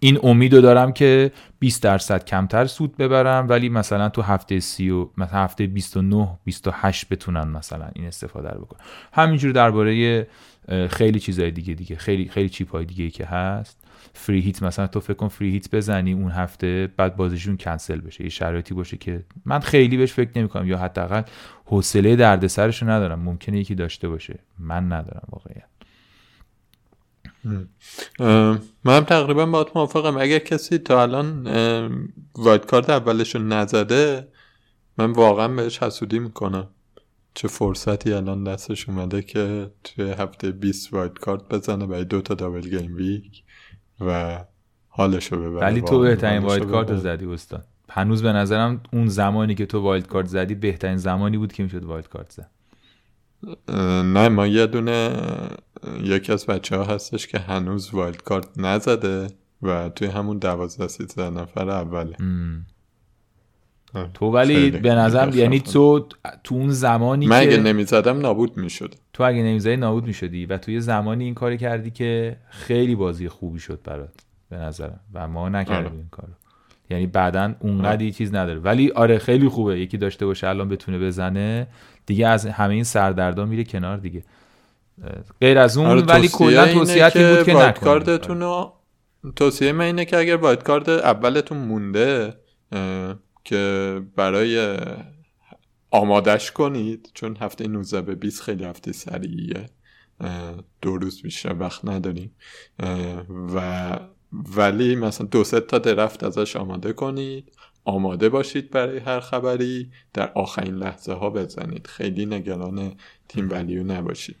این 0.00 0.18
امیدو 0.22 0.60
دارم 0.60 0.92
که 0.92 1.32
20 1.58 1.82
درصد 1.82 2.24
کمتر 2.24 2.66
سود 2.66 2.96
ببرم 2.96 3.46
ولی 3.48 3.68
مثلا 3.68 4.08
تو 4.08 4.22
هفته 4.22 4.60
سی 4.60 4.90
و 4.90 5.08
مثلا 5.16 5.38
هفته 5.38 5.66
29 5.66 6.28
28 6.44 7.08
بتونن 7.08 7.48
مثلا 7.48 7.88
این 7.94 8.06
استفاده 8.06 8.48
رو 8.48 8.60
بکنم 8.60 8.80
همینجور 9.12 9.52
درباره 9.52 10.26
خیلی 10.90 11.20
چیزای 11.20 11.50
دیگه 11.50 11.74
دیگه 11.74 11.96
خیلی 11.96 12.28
خیلی 12.28 12.48
چیپ 12.48 12.78
دیگه 12.86 13.10
که 13.10 13.26
هست. 13.26 13.78
فری 14.14 14.40
هیت 14.40 14.62
مثلا 14.62 14.86
تو 14.86 15.00
فکر 15.00 15.14
کن 15.14 15.28
فری 15.28 15.50
هیت 15.50 15.74
بزنی 15.74 16.12
اون 16.12 16.30
هفته 16.30 16.88
بعد 16.96 17.16
بازیشون 17.16 17.56
کنسل 17.56 18.00
بشه. 18.00 18.24
یه 18.24 18.30
شرایطی 18.30 18.74
باشه 18.74 18.96
که 18.96 19.24
من 19.44 19.58
خیلی 19.58 19.96
بهش 19.96 20.12
فکر 20.12 20.30
نمی 20.36 20.48
کنم 20.48 20.68
یا 20.68 20.78
حداقل 20.78 21.22
حوصله 21.64 22.16
دردسرش 22.16 22.82
رو 22.82 22.90
ندارم. 22.90 23.20
ممکنه 23.20 23.58
یکی 23.58 23.74
داشته 23.74 24.08
باشه. 24.08 24.38
من 24.58 24.92
ندارم 24.92 25.28
واقعیت. 25.30 25.75
من 28.84 29.04
تقریبا 29.04 29.46
با 29.46 29.66
موافقم. 29.74 30.16
اگر 30.16 30.38
کسی 30.38 30.78
تا 30.78 31.02
الان 31.02 31.48
وایت 32.34 32.66
کارت 32.66 32.90
اولش 32.90 33.34
رو 33.34 33.42
نزده 33.42 34.28
من 34.98 35.12
واقعا 35.12 35.48
بهش 35.48 35.82
حسودی 35.82 36.18
می‌کنم. 36.18 36.68
چه 37.34 37.48
فرصتی 37.48 38.12
الان 38.12 38.44
دستش 38.44 38.88
اومده 38.88 39.22
که 39.22 39.70
توی 39.84 40.10
هفته 40.10 40.50
20 40.50 40.92
وایت 40.92 41.12
کارت 41.12 41.48
بزنه 41.48 41.86
برای 41.86 42.04
دو 42.04 42.20
تا 42.20 42.34
دابل 42.34 42.60
game 42.60 42.96
week 42.96 43.44
و 44.00 44.38
حالشو 44.88 45.36
ببره. 45.36 45.60
ولی 45.60 45.80
تو 45.80 46.00
بهترین 46.00 46.42
wild 46.42 46.64
card 46.64 46.90
رو 46.90 46.96
زدی 46.96 47.26
استاد. 47.26 47.64
هنوز 47.90 48.22
به 48.22 48.32
نظرم 48.32 48.80
اون 48.92 49.08
زمانی 49.08 49.54
که 49.54 49.66
تو 49.66 49.80
wild 49.80 50.06
card 50.06 50.26
زدی 50.26 50.54
بهترین 50.54 50.96
زمانی 50.96 51.38
بود 51.38 51.52
که 51.52 51.62
می‌شد 51.62 51.84
wild 51.84 52.08
card 52.08 52.30
زد 52.30 52.50
نه 54.04 54.28
ما 54.28 54.46
یه 54.46 54.66
دونه 54.66 55.10
یکی 56.02 56.32
از 56.32 56.46
بچه 56.46 56.76
ها 56.76 56.84
هستش 56.84 57.26
که 57.26 57.38
هنوز 57.38 57.94
wild 57.94 58.22
card 58.22 58.48
نزده 58.56 59.26
و 59.62 59.88
توی 59.88 60.08
همون 60.08 60.38
دوازده 60.38 60.88
سیزده 60.88 61.30
نفر 61.30 61.70
اوله. 61.70 62.16
تو 64.14 64.26
ولی 64.26 64.70
به 64.70 64.94
نظرم 64.94 65.38
یعنی 65.38 65.60
تو 65.60 66.08
تو 66.44 66.54
اون 66.54 66.70
زمانی 66.70 67.26
من 67.26 67.40
اگه 67.40 67.56
نمی‌زدم 67.56 68.18
نابود 68.18 68.56
می‌شد. 68.56 68.94
تو 69.12 69.22
اگه 69.22 69.42
نمی‌زدی 69.42 69.76
نابود 69.76 70.06
می‌شدی 70.06 70.46
و 70.46 70.58
توی 70.58 70.80
زمانی 70.80 71.24
این 71.24 71.34
کاری 71.34 71.58
کردی 71.58 71.90
که 71.90 72.36
خیلی 72.50 72.94
بازی 72.94 73.28
خوبی 73.28 73.58
شد 73.58 73.80
برات 73.84 74.14
به 74.50 74.56
نظرم. 74.56 75.00
و 75.14 75.28
ما 75.28 75.48
نکردیم 75.48 75.86
آره. 75.86 75.96
این 75.96 76.08
کارو. 76.10 76.32
یعنی 76.90 77.06
بعدا 77.06 77.54
اونقدر 77.60 78.10
چیز 78.10 78.34
نداره. 78.34 78.58
ولی 78.58 78.90
آره 78.90 79.18
خیلی 79.18 79.48
خوبه. 79.48 79.80
یکی 79.80 79.98
داشته 79.98 80.26
باشه 80.26 80.48
الان 80.48 80.68
بتونه 80.68 80.98
بزنه. 80.98 81.66
دیگه 82.06 82.28
از 82.28 82.46
همه 82.46 82.74
این 82.74 82.84
سردردا 82.84 83.44
میره 83.44 83.64
کنار 83.64 83.96
دیگه. 83.96 84.24
غیر 85.40 85.58
از 85.58 85.76
اون 85.76 85.86
آره 85.86 86.02
ولی 86.02 86.28
کلا 86.28 86.72
توصیه‌ای 86.72 87.36
بود 87.36 87.46
که 87.46 87.54
نکنید 87.54 88.10
آره. 88.10 88.72
توصیه 89.36 89.72
من 89.72 89.84
اینه 89.84 90.04
که 90.04 90.16
اگر 90.16 90.36
وایت 90.36 90.62
کارت 90.62 90.88
اولتون 90.88 91.58
مونده 91.58 92.34
که 93.44 94.02
برای 94.16 94.78
آمادش 95.90 96.52
کنید 96.52 97.10
چون 97.14 97.36
هفته 97.36 97.68
19 97.68 98.00
به 98.00 98.14
20 98.14 98.42
خیلی 98.42 98.64
هفته 98.64 98.92
سریعیه 98.92 99.66
دو 100.82 100.96
روز 100.96 101.22
بیشتر 101.22 101.56
وقت 101.58 101.84
نداریم. 101.84 102.34
و 103.54 103.98
ولی 104.56 104.96
مثلا 104.96 105.26
دو 105.26 105.44
سه 105.44 105.60
تا 105.60 105.78
درفت 105.78 106.24
ازش 106.24 106.56
آماده 106.56 106.92
کنید 106.92 107.52
آماده 107.84 108.28
باشید 108.28 108.70
برای 108.70 108.98
هر 108.98 109.20
خبری 109.20 109.90
در 110.14 110.32
آخرین 110.34 110.74
لحظه 110.74 111.12
ها 111.12 111.30
بزنید. 111.30 111.86
خیلی 111.86 112.26
نگران 112.26 112.94
تیم 113.28 113.50
ولیو 113.50 113.82
نباشید. 113.84 114.36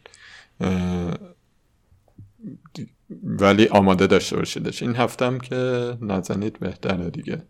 ولی 3.22 3.68
آماده 3.68 4.06
داشته 4.06 4.36
باشیدش. 4.36 4.82
این 4.82 4.96
هفته 4.96 5.26
هم 5.26 5.40
که 5.40 5.92
نزنید 6.00 6.58
بهتره 6.58 7.10
دیگه. 7.10 7.42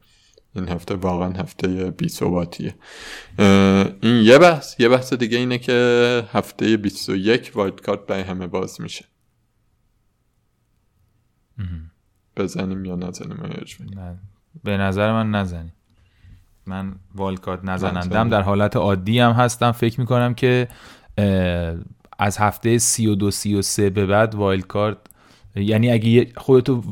این 0.54 0.68
هفته 0.68 0.94
واقعا 0.94 1.30
هفته 1.30 1.90
بی 1.90 2.08
ثباتیه 2.08 2.74
این 3.38 4.24
یه 4.24 4.38
بحث. 4.38 4.80
یه 4.80 4.88
بحث 4.88 5.12
دیگه 5.12 5.38
اینه 5.38 5.58
که 5.58 6.22
هفته 6.32 6.76
21 6.76 7.52
wild 7.54 7.80
card 7.80 8.06
برای 8.06 8.22
همه 8.22 8.46
باز 8.46 8.80
میشه. 8.80 9.04
بزنیم 12.36 12.84
یا 12.84 12.96
نزنیم 12.96 13.36
من 13.96 14.18
به 14.64 14.76
نظر 14.76 15.12
من 15.12 15.30
نزنیم. 15.30 15.72
من 16.66 16.94
کارت 17.42 17.64
نزنندم. 17.64 18.28
در 18.28 18.42
حالت 18.42 18.76
عادی 18.76 19.18
هم 19.18 19.32
هستم. 19.32 19.72
فکر 19.72 20.00
می‌کنم 20.00 20.34
که 20.34 20.68
از 22.18 22.38
هفته 22.38 22.78
32 22.78 23.30
33 23.30 23.90
به 23.90 24.06
بعد 24.06 24.34
wild 24.34 24.66
card 24.66 24.98
یعنی 25.56 25.90
اگه 25.90 26.26
خودتو 26.36 26.82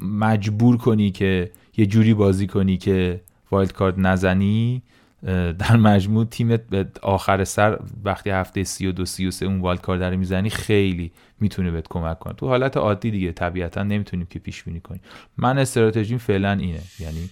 مجبور 0.00 0.76
کنی 0.76 1.10
که 1.10 1.50
یه 1.76 1.86
جوری 1.86 2.14
بازی 2.14 2.46
کنی 2.46 2.76
که 2.76 3.20
وایلد 3.50 3.72
کارت 3.72 3.94
نزنی 3.98 4.82
در 5.58 5.76
مجموع 5.76 6.24
تیمت 6.24 6.66
به 6.66 6.86
آخر 7.02 7.44
سر 7.44 7.78
وقتی 8.04 8.30
هفته 8.30 8.64
32 8.64 9.04
33 9.04 9.46
اون 9.46 9.60
والد 9.60 9.80
کار 9.80 10.10
رو 10.10 10.16
می‌زنی 10.16 10.50
خیلی 10.50 11.12
می‌تونه 11.40 11.70
بهت 11.70 11.88
کمک 11.88 12.18
کنه. 12.18 12.34
تو 12.34 12.46
حالت 12.46 12.76
عادی 12.76 13.10
دیگه 13.10 13.32
طبیعتا 13.32 13.82
نمی‌تونیم 13.82 14.26
که 14.26 14.38
پیش 14.38 14.62
بینی 14.62 14.80
کنیم. 14.80 15.00
من 15.36 15.58
استراتژیم 15.58 16.18
فعلا 16.18 16.52
اینه. 16.52 16.80
یعنی 17.00 17.30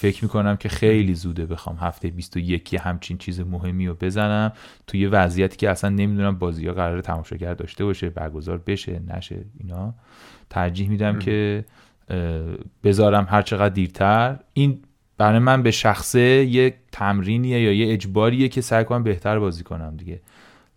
فکر 0.00 0.24
می‌کنم 0.24 0.56
که 0.56 0.68
خیلی 0.68 1.14
زوده 1.14 1.46
بخوام 1.46 1.76
هفته 1.76 2.08
21 2.10 2.76
همچین 2.80 3.18
چیز 3.18 3.40
مهمی 3.40 3.86
رو 3.86 3.94
بزنم 3.94 4.52
توی 4.86 5.06
وضعیتی 5.06 5.56
که 5.56 5.70
اصلا 5.70 5.90
نمی‌دونم 5.90 6.38
بازی 6.38 6.66
ها 6.66 6.72
قرار 6.72 7.00
تماشاگر 7.00 7.54
داشته 7.54 7.84
باشه 7.84 8.10
برگزار 8.10 8.58
بشه 8.58 9.00
نشه 9.16 9.44
اینا. 9.58 9.94
ترجیح 10.50 10.88
میدم 10.88 11.18
که 11.18 11.64
بذارم 12.84 13.26
هر 13.30 13.42
چقدر 13.42 13.74
دیرتر. 13.74 14.38
این 14.52 14.82
برای 15.18 15.38
من 15.38 15.62
به 15.62 15.70
شخصه 15.70 16.20
یه 16.20 16.74
تمرینیه 16.92 17.60
یا 17.60 17.72
یه 17.72 17.92
اجباریه 17.92 18.48
که 18.48 18.60
سعی 18.60 18.84
کنم 18.84 19.02
بهتر 19.02 19.38
بازی 19.38 19.64
کنم 19.64 19.96
دیگه. 19.96 20.20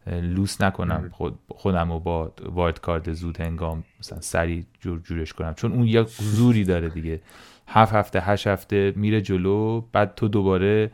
لوس 0.07 0.61
نکنم 0.61 1.09
خود 1.11 1.39
خودم 1.49 1.91
رو 1.91 1.99
با 1.99 2.33
وایت 2.45 2.79
کارد 2.79 3.13
زود 3.13 3.41
هنگام 3.41 3.83
مثلا 3.99 4.21
سری 4.21 4.65
جور 4.79 4.99
جورش 4.99 5.33
کنم. 5.33 5.53
چون 5.53 5.71
اون 5.71 5.87
یک 5.87 6.07
زوری 6.07 6.63
داره 6.63 6.89
دیگه. 6.89 7.21
هفت 7.67 7.93
هفته 7.93 8.21
هشت 8.21 8.47
هفته 8.47 8.93
میره 8.95 9.21
جلو 9.21 9.81
بعد 9.81 10.15
تو 10.15 10.27
دوباره 10.27 10.91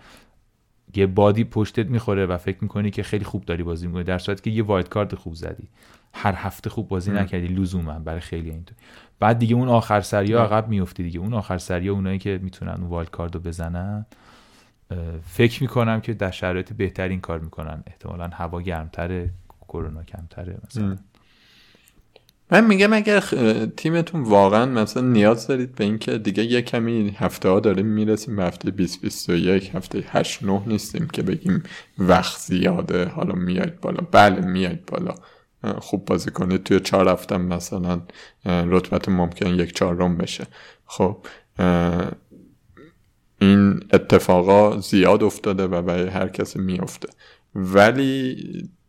یه 0.95 1.07
بادی 1.07 1.43
پشتت 1.43 1.85
می‌خوره 1.85 2.25
و 2.25 2.37
فکر 2.37 2.57
می‌کنی 2.61 2.91
که 2.91 3.03
خیلی 3.03 3.25
خوب 3.25 3.45
داری 3.45 3.63
بازی 3.63 3.87
می‌کنی 3.87 4.03
در 4.03 4.17
صورتی 4.17 4.41
که 4.41 4.49
یه 4.57 4.63
وایت 4.63 4.89
کارد 4.89 5.15
خوب 5.15 5.33
زدی. 5.33 5.67
هر 6.13 6.33
هفته 6.35 6.69
خوب 6.69 6.87
بازی 6.87 7.11
نکردی 7.11 7.47
لزوما 7.47 7.99
برای 7.99 8.19
خیلی 8.19 8.49
اینطور. 8.49 8.77
بعد 9.19 9.39
دیگه 9.39 9.55
اون 9.55 9.69
آخر 9.69 10.01
سری 10.01 10.33
ها 10.33 10.43
عقب 10.43 10.69
میفتی 10.69 11.03
دیگه. 11.03 11.19
اون 11.19 11.33
آخر 11.33 11.57
سری 11.57 11.87
ها 11.87 11.93
اونایی 11.93 12.19
که 12.19 12.39
می‌تونن 12.43 12.71
اون 12.71 12.87
وایلد 12.87 13.09
کارد 13.09 13.35
رو 13.35 13.41
بزنن 13.41 14.05
فکر 15.23 15.61
می‌کنم 15.63 16.01
که 16.01 16.13
در 16.13 16.31
شرایط 16.31 16.73
بهتر 16.73 17.07
این 17.07 17.21
کار 17.21 17.39
می‌کنن. 17.39 17.83
احتمالا 17.87 18.27
هوا 18.27 18.61
گرمتره 18.61 19.29
کرونا 19.67 20.03
کمتره 20.03 20.57
مثلا. 20.65 20.97
من 22.51 22.67
میگم 22.67 22.93
اگر 22.93 23.19
تیمتون 23.77 24.23
واقعا 24.23 24.65
مثلا 24.65 25.03
نیاز 25.03 25.47
دارید 25.47 25.75
به 25.75 25.83
اینکه 25.83 26.17
دیگه 26.17 26.43
یه 26.43 26.61
کمی 26.61 27.15
هفته 27.17 27.49
ها 27.49 27.59
داریم 27.59 27.85
می‌رسیم 27.85 28.35
به 28.35 28.43
هفته 28.43 28.71
20 28.71 29.01
21 29.01 29.75
هفته 29.75 30.03
8 30.07 30.43
9 30.43 30.61
نیستیم 30.67 31.07
که 31.07 31.21
بگیم 31.21 31.63
وقت 31.97 32.39
زیاده 32.39 33.05
حالا 33.05 33.35
میاید 33.35 33.81
بالا. 33.81 34.07
بله 34.11 34.45
میاید 34.45 34.85
بالا. 34.85 35.15
خوب 35.79 36.05
بازی 36.05 36.31
کنید. 36.31 36.63
توی 36.63 36.79
چهار 36.79 37.09
هفته 37.09 37.37
مثلا 37.37 38.01
رتبت 38.45 39.09
ممکن 39.09 39.47
یک 39.47 39.73
چهارم 39.75 40.17
بشه. 40.17 40.47
خب 40.85 41.25
این 43.41 43.79
اتفاقا 43.93 44.79
زیاد 44.79 45.23
افتاده 45.23 45.63
و 45.63 45.81
برای 45.81 46.07
هر 46.07 46.27
کسی 46.27 46.59
میفته 46.59 47.09
ولی 47.55 48.35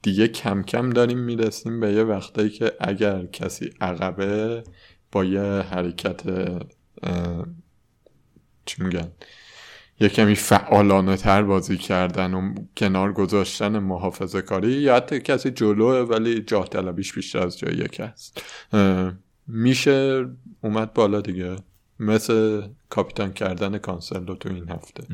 دیگه 0.02 0.28
کم 0.28 0.62
کم 0.62 0.90
داریم 0.90 1.18
می‌رسیم 1.18 1.80
به 1.80 1.92
یه 1.92 2.02
وقتایی 2.02 2.50
که 2.50 2.72
اگر 2.80 3.26
کسی 3.26 3.70
عقبه 3.80 4.64
با 5.12 5.24
یه 5.24 5.40
حرکت 5.42 6.22
چی 8.66 8.82
میگن 8.82 9.08
یه 10.00 10.08
کمی 10.08 10.34
فعالانه 10.34 11.16
تر 11.16 11.42
بازی 11.42 11.76
کردن 11.76 12.34
و 12.34 12.54
کنار 12.76 13.12
گذاشتن 13.12 13.78
محافظه 13.78 14.42
کاری 14.42 14.72
یا 14.72 14.96
حتی 14.96 15.20
کسی 15.20 15.50
جلوه 15.50 15.96
ولی 15.96 16.42
جاه 16.42 16.68
طلبیش 16.68 17.12
بیشتر 17.12 17.38
از 17.38 17.58
جای 17.58 17.74
یک 17.74 18.00
هست 18.00 18.42
میشه 19.46 20.26
اومد 20.60 20.94
بالا 20.94 21.20
دیگه 21.20 21.56
مثل 21.98 22.62
کاپیتان 22.88 23.32
کردن 23.32 23.78
کانسلو 23.78 24.34
تو 24.34 24.48
این 24.48 24.68
هفته. 24.70 25.04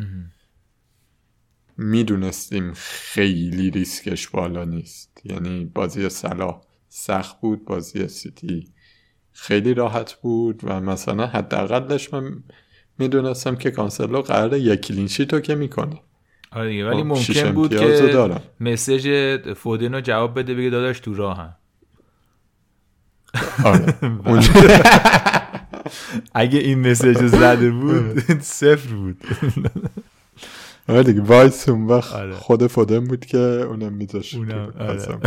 می‌دونستیم 1.78 2.72
خیلی 2.76 3.70
ریسکش 3.70 4.28
بالا 4.28 4.64
نیست. 4.64 5.20
یعنی 5.24 5.64
بازی 5.64 6.08
صلاح 6.08 6.60
سخت 6.88 7.40
بود 7.40 7.64
بازی 7.64 8.08
سیتی 8.08 8.68
خیلی 9.32 9.74
راحت 9.74 10.12
بود 10.12 10.60
و 10.64 10.80
مثلا 10.80 11.26
حداقلش 11.26 12.14
من 12.14 12.42
می‌دونستم 12.98 13.56
که 13.56 13.70
کانسلو 13.70 14.22
قرار 14.22 14.56
یک 14.56 14.80
clean 14.80 15.06
sheet 15.06 15.32
رو 15.32 15.40
که 15.40 15.54
می‌کنه. 15.54 16.00
آره 16.52 16.70
دیگه 16.70 16.86
ولی 16.86 17.02
خب، 17.02 17.06
ممکن 17.06 17.52
بود 17.52 17.70
که 17.70 18.40
message 18.60 19.36
فودن 19.52 19.94
رو 19.94 20.00
جواب 20.00 20.38
بده 20.38 20.54
بگه 20.54 20.70
داداش 20.70 21.00
تو 21.00 21.14
راه 21.14 21.36
هم. 21.38 21.56
آره. 23.64 23.94
اگه 26.34 26.58
این 26.58 26.90
message 26.90 27.26
زده 27.26 27.70
بود 27.70 28.40
صفر 28.40 28.94
بود. 28.94 29.24
آره 30.88 31.02
دیگه 31.02 31.20
وایس 31.20 31.68
اون 31.68 31.86
وقت 31.86 32.14
آره. 32.14 32.34
خود 32.34 32.66
فودن 32.66 33.04
بود 33.04 33.26
که 33.26 33.38
اونم 33.38 33.92
میذاشت 33.92 34.36
اونم 34.36 34.74
آره. 34.78 35.18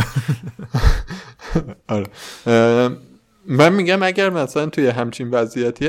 آره. 2.46 2.96
من 3.46 3.72
میگم 3.72 4.02
اگر 4.02 4.30
مثلا 4.30 4.66
توی 4.66 4.86
همچین 4.86 5.30
وضعیتی 5.30 5.88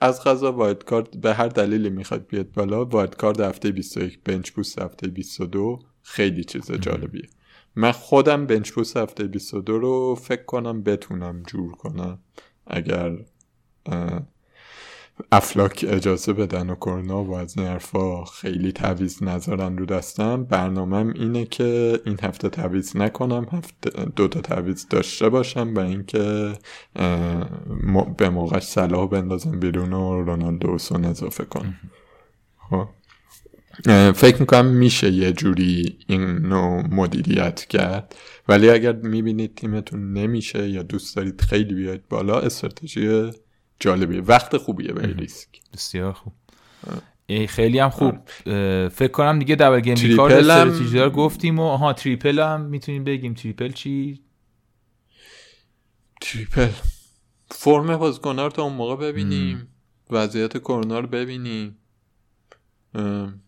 از 0.00 0.24
غذا 0.24 0.52
وایت 0.52 0.84
کارت 0.84 1.16
به 1.16 1.34
هر 1.34 1.48
دلیلی 1.48 1.90
می‌خواد 1.90 2.26
بیاد 2.26 2.52
بالا 2.52 2.84
وایت 2.84 3.14
کارت 3.14 3.40
هفته 3.40 3.70
21 3.70 4.20
بنچ 4.24 4.50
بوست 4.50 4.78
هفته 4.78 5.08
22 5.08 5.78
خیلی 6.02 6.44
چیز 6.44 6.72
جالبیه 6.72 7.28
من 7.76 7.92
خودم 7.92 8.46
بنچ 8.46 8.70
بوست 8.70 8.96
هفته 8.96 9.24
22 9.24 9.78
رو 9.78 10.14
فکر 10.14 10.44
کنم 10.44 10.82
بتونم 10.82 11.42
جور 11.46 11.72
کنم 11.72 12.18
اگر 12.66 13.18
افلاک 15.32 15.86
اجازه 15.88 16.32
بدن 16.32 16.70
و 16.70 16.74
کرونا 16.74 17.24
و 17.24 17.34
از 17.34 17.58
این 17.58 17.66
حرفا 17.66 18.24
خیلی 18.24 18.72
تعویز 18.72 19.22
نذارن 19.22 19.78
رو 19.78 19.86
دستم. 19.86 20.44
برنامهم 20.44 21.12
اینه 21.12 21.44
که 21.44 22.00
این 22.06 22.16
هفته 22.22 22.48
تعویز 22.48 22.96
نکنم 22.96 23.46
هفته 23.52 23.90
دو 24.16 24.28
تا 24.28 24.40
تعویض 24.40 24.86
داشته 24.90 25.28
باشم 25.28 25.74
و 25.74 25.80
اینکه 25.80 26.52
به 28.16 28.28
موقع 28.28 28.58
صلاح 28.58 29.08
بندازم 29.08 29.60
بیرون 29.60 29.92
و 29.92 30.22
رونالدو 30.22 30.78
سان 30.78 31.04
اضافه 31.04 31.44
کنم. 31.44 31.74
خب. 32.70 32.88
فکر 34.12 34.40
می‌کنم 34.40 34.66
میشه 34.66 35.10
یه 35.10 35.32
جوری 35.32 35.98
این 36.06 36.22
نوع 36.22 36.86
مدیریت 36.94 37.64
کرد. 37.64 38.14
ولی 38.48 38.70
اگر 38.70 38.92
می‌بینید 38.92 39.54
تیمتون 39.54 40.12
نمیشه 40.12 40.68
یا 40.68 40.82
دوست 40.82 41.16
دارید 41.16 41.40
خیلی 41.40 41.74
بیاید 41.74 42.08
بالا 42.08 42.40
استراتژی 42.40 43.30
جالبیه 43.80 44.20
وقت 44.20 44.56
خوبیه 44.56 44.92
برای 44.92 45.12
ریسک. 45.12 45.48
بسیار 45.74 46.12
خوب. 46.12 46.32
خیلی 47.48 47.78
هم 47.78 47.90
خوب. 47.90 48.14
فکر 48.88 49.08
کنم 49.12 49.38
دیگه 49.38 49.54
double 49.56 49.80
game 49.80 50.16
کارت 50.16 50.34
استراتژی 50.34 51.10
گفتیم 51.10 51.58
و 51.58 51.76
ها 51.76 51.92
triple 51.92 52.38
هم 52.38 52.60
می‌تونیم 52.60 53.04
بگیم. 53.04 53.34
triple 53.34 53.72
چی؟ 53.72 54.20
triple. 56.20 56.68
فرم 57.50 57.96
بازیکن‌ها 57.96 58.44
رو 58.44 58.52
تا 58.52 58.62
اون 58.62 58.72
موقع 58.72 58.96
ببینیم. 58.96 59.68
وضعیت 60.10 60.58
کرونا 60.58 61.00
رو 61.00 61.06
ببینیم. 61.06 61.76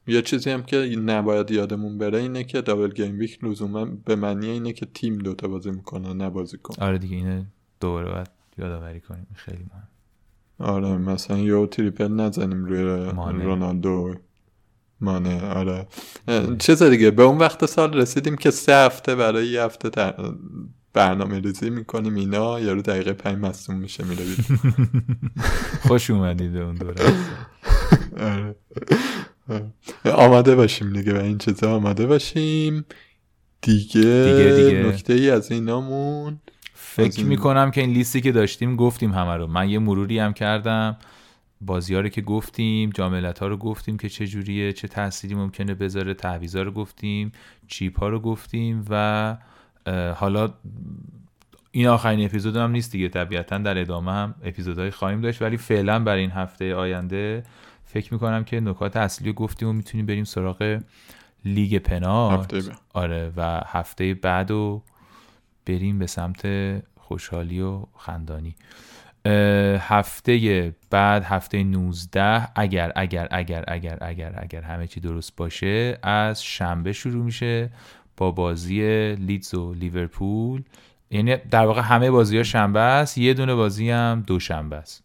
یه 0.06 0.22
چیزی 0.22 0.50
هم 0.50 0.62
که 0.62 0.76
نباید 1.04 1.50
یادمون 1.50 1.98
بره 1.98 2.18
اینه 2.18 2.44
که 2.44 2.60
double 2.60 2.90
game 2.90 3.18
week 3.18 3.44
لزوما 3.44 3.84
به 3.84 4.16
معنی 4.16 4.46
اینه 4.46 4.72
که 4.72 4.86
تیم 4.86 5.18
دوتا 5.18 5.48
بازی 5.48 5.70
می‌کنه 5.70 6.12
نه 6.12 6.30
بازی 6.30 6.58
کن 6.58 6.74
آره 6.84 6.98
دیگه 6.98 7.16
اینه 7.16 7.46
دوباره 7.80 8.10
باید 8.12 8.30
یادآوری 8.58 9.00
کنیم. 9.00 9.26
خیلی 9.34 9.64
مهم 9.70 9.88
آره 10.62 10.98
مثلا 10.98 11.38
یه 11.38 11.66
triple 11.66 12.08
نزنیم 12.08 12.64
روی 12.64 12.82
رونالدو. 13.42 14.14
مانه 15.00 15.46
آره. 15.46 15.86
چیز 16.58 16.82
دیگه 16.82 17.10
به 17.10 17.22
اون 17.22 17.38
وقت 17.38 17.66
سال 17.66 17.94
رسیدیم 17.94 18.36
که 18.36 18.50
سه 18.50 18.74
هفته 18.74 19.14
برای 19.14 19.46
یه 19.46 19.62
هفته 19.62 20.12
برنامه 20.92 21.40
ریزی 21.40 21.70
می‌کنیم 21.70 22.14
اینا 22.14 22.60
یارو 22.60 22.82
دقیقه 22.82 23.12
پنج 23.12 23.38
مصوم 23.38 23.76
میشه 23.76 24.04
میره 24.04 24.24
خوش 25.88 26.10
اومدید 26.10 26.56
اون 26.56 26.74
دوره. 26.74 27.04
آره. 28.30 28.56
آماده 30.04 30.54
باشیم 30.54 30.92
دیگه 30.92 31.12
به 31.12 31.24
این 31.24 31.38
چیزا 31.38 31.76
آماده 31.76 32.06
باشیم. 32.06 32.84
دیگه, 33.62 34.00
دیگه, 34.00 34.54
دیگه. 34.56 34.86
نکته 34.86 35.12
ای 35.12 35.30
از 35.30 35.52
اینامون. 35.52 36.40
فکر 36.94 37.24
می‌کنم 37.24 37.70
که 37.70 37.80
این 37.80 37.90
لیستی 37.90 38.20
که 38.20 38.32
داشتیم 38.32 38.76
گفتیم 38.76 39.12
همه 39.12 39.36
رو. 39.36 39.46
من 39.46 39.68
یه 39.68 39.78
مروری 39.78 40.18
هم 40.18 40.32
کردم. 40.32 40.96
بازی 41.60 41.94
ها 41.94 42.00
رو 42.00 42.08
که 42.08 42.22
گفتیم 42.22 42.90
جاملت 42.90 43.38
ها 43.38 43.46
رو 43.46 43.56
گفتیم 43.56 43.96
که 43.96 44.08
چه 44.08 44.26
جوریه 44.26 44.72
چه 44.72 44.88
تأثیری 44.88 45.34
ممکنه 45.34 45.74
بذاره. 45.74 46.16
ها 46.54 46.62
رو 46.62 46.70
گفتیم 46.70 47.32
چیپ 47.68 48.00
ها 48.00 48.08
رو 48.08 48.20
گفتیم 48.20 48.84
و 48.90 49.36
حالا 50.16 50.54
این 51.70 51.86
آخرین 51.86 52.24
اپیزود 52.24 52.56
هم 52.56 52.70
نیست 52.70 52.92
دیگه. 52.92 53.08
طبیعتا 53.08 53.58
در 53.58 53.78
ادامه 53.78 54.12
هم 54.12 54.34
اپیزودهای 54.44 54.90
خواهیم 54.90 55.20
داشت. 55.20 55.42
ولی 55.42 55.56
فعلا 55.56 55.98
برای 55.98 56.20
این 56.20 56.30
هفته 56.30 56.74
آینده 56.74 57.42
فکر 57.84 58.12
می‌کنم 58.12 58.44
که 58.44 58.60
نکات 58.60 58.96
اصلی 58.96 59.28
رو 59.28 59.32
گفتیم 59.32 59.68
و 59.68 59.72
می‌تونیم 59.72 60.06
بریم 60.06 60.24
سراغ 60.24 60.80
لیگ 61.44 61.78
پنات 61.78 62.70
آره 62.94 63.32
و 63.36 63.60
هفته 63.66 64.14
بعد 64.14 64.50
و 64.50 64.82
بریم 65.66 65.98
به 65.98 66.06
سمت 66.06 66.42
خوشحالی 66.96 67.60
و 67.60 67.82
خندانی. 67.96 68.54
هفته 69.78 70.74
بعد 70.90 71.24
هفته 71.24 71.64
19 71.64 72.48
اگر 72.56 72.92
اگر 72.96 73.28
اگر 73.30 73.64
اگر 73.68 73.98
اگر 74.00 74.34
اگر 74.36 74.60
همه 74.62 74.86
چی 74.86 75.00
درست 75.00 75.36
باشه 75.36 75.98
از 76.02 76.44
شنبه 76.44 76.92
شروع 76.92 77.24
میشه 77.24 77.70
با 78.16 78.30
بازی 78.30 78.80
لیدز 79.14 79.54
و 79.54 79.74
لیورپول. 79.74 80.62
یعنی 81.10 81.36
در 81.36 81.66
واقع 81.66 81.80
همه 81.80 82.10
بازی 82.10 82.36
ها 82.36 82.42
شنبه 82.42 82.80
است 82.80 83.18
یه 83.18 83.34
دونه 83.34 83.54
بازی 83.54 83.90
هم 83.90 84.24
دوشنبه 84.26 84.76
است. 84.76 85.04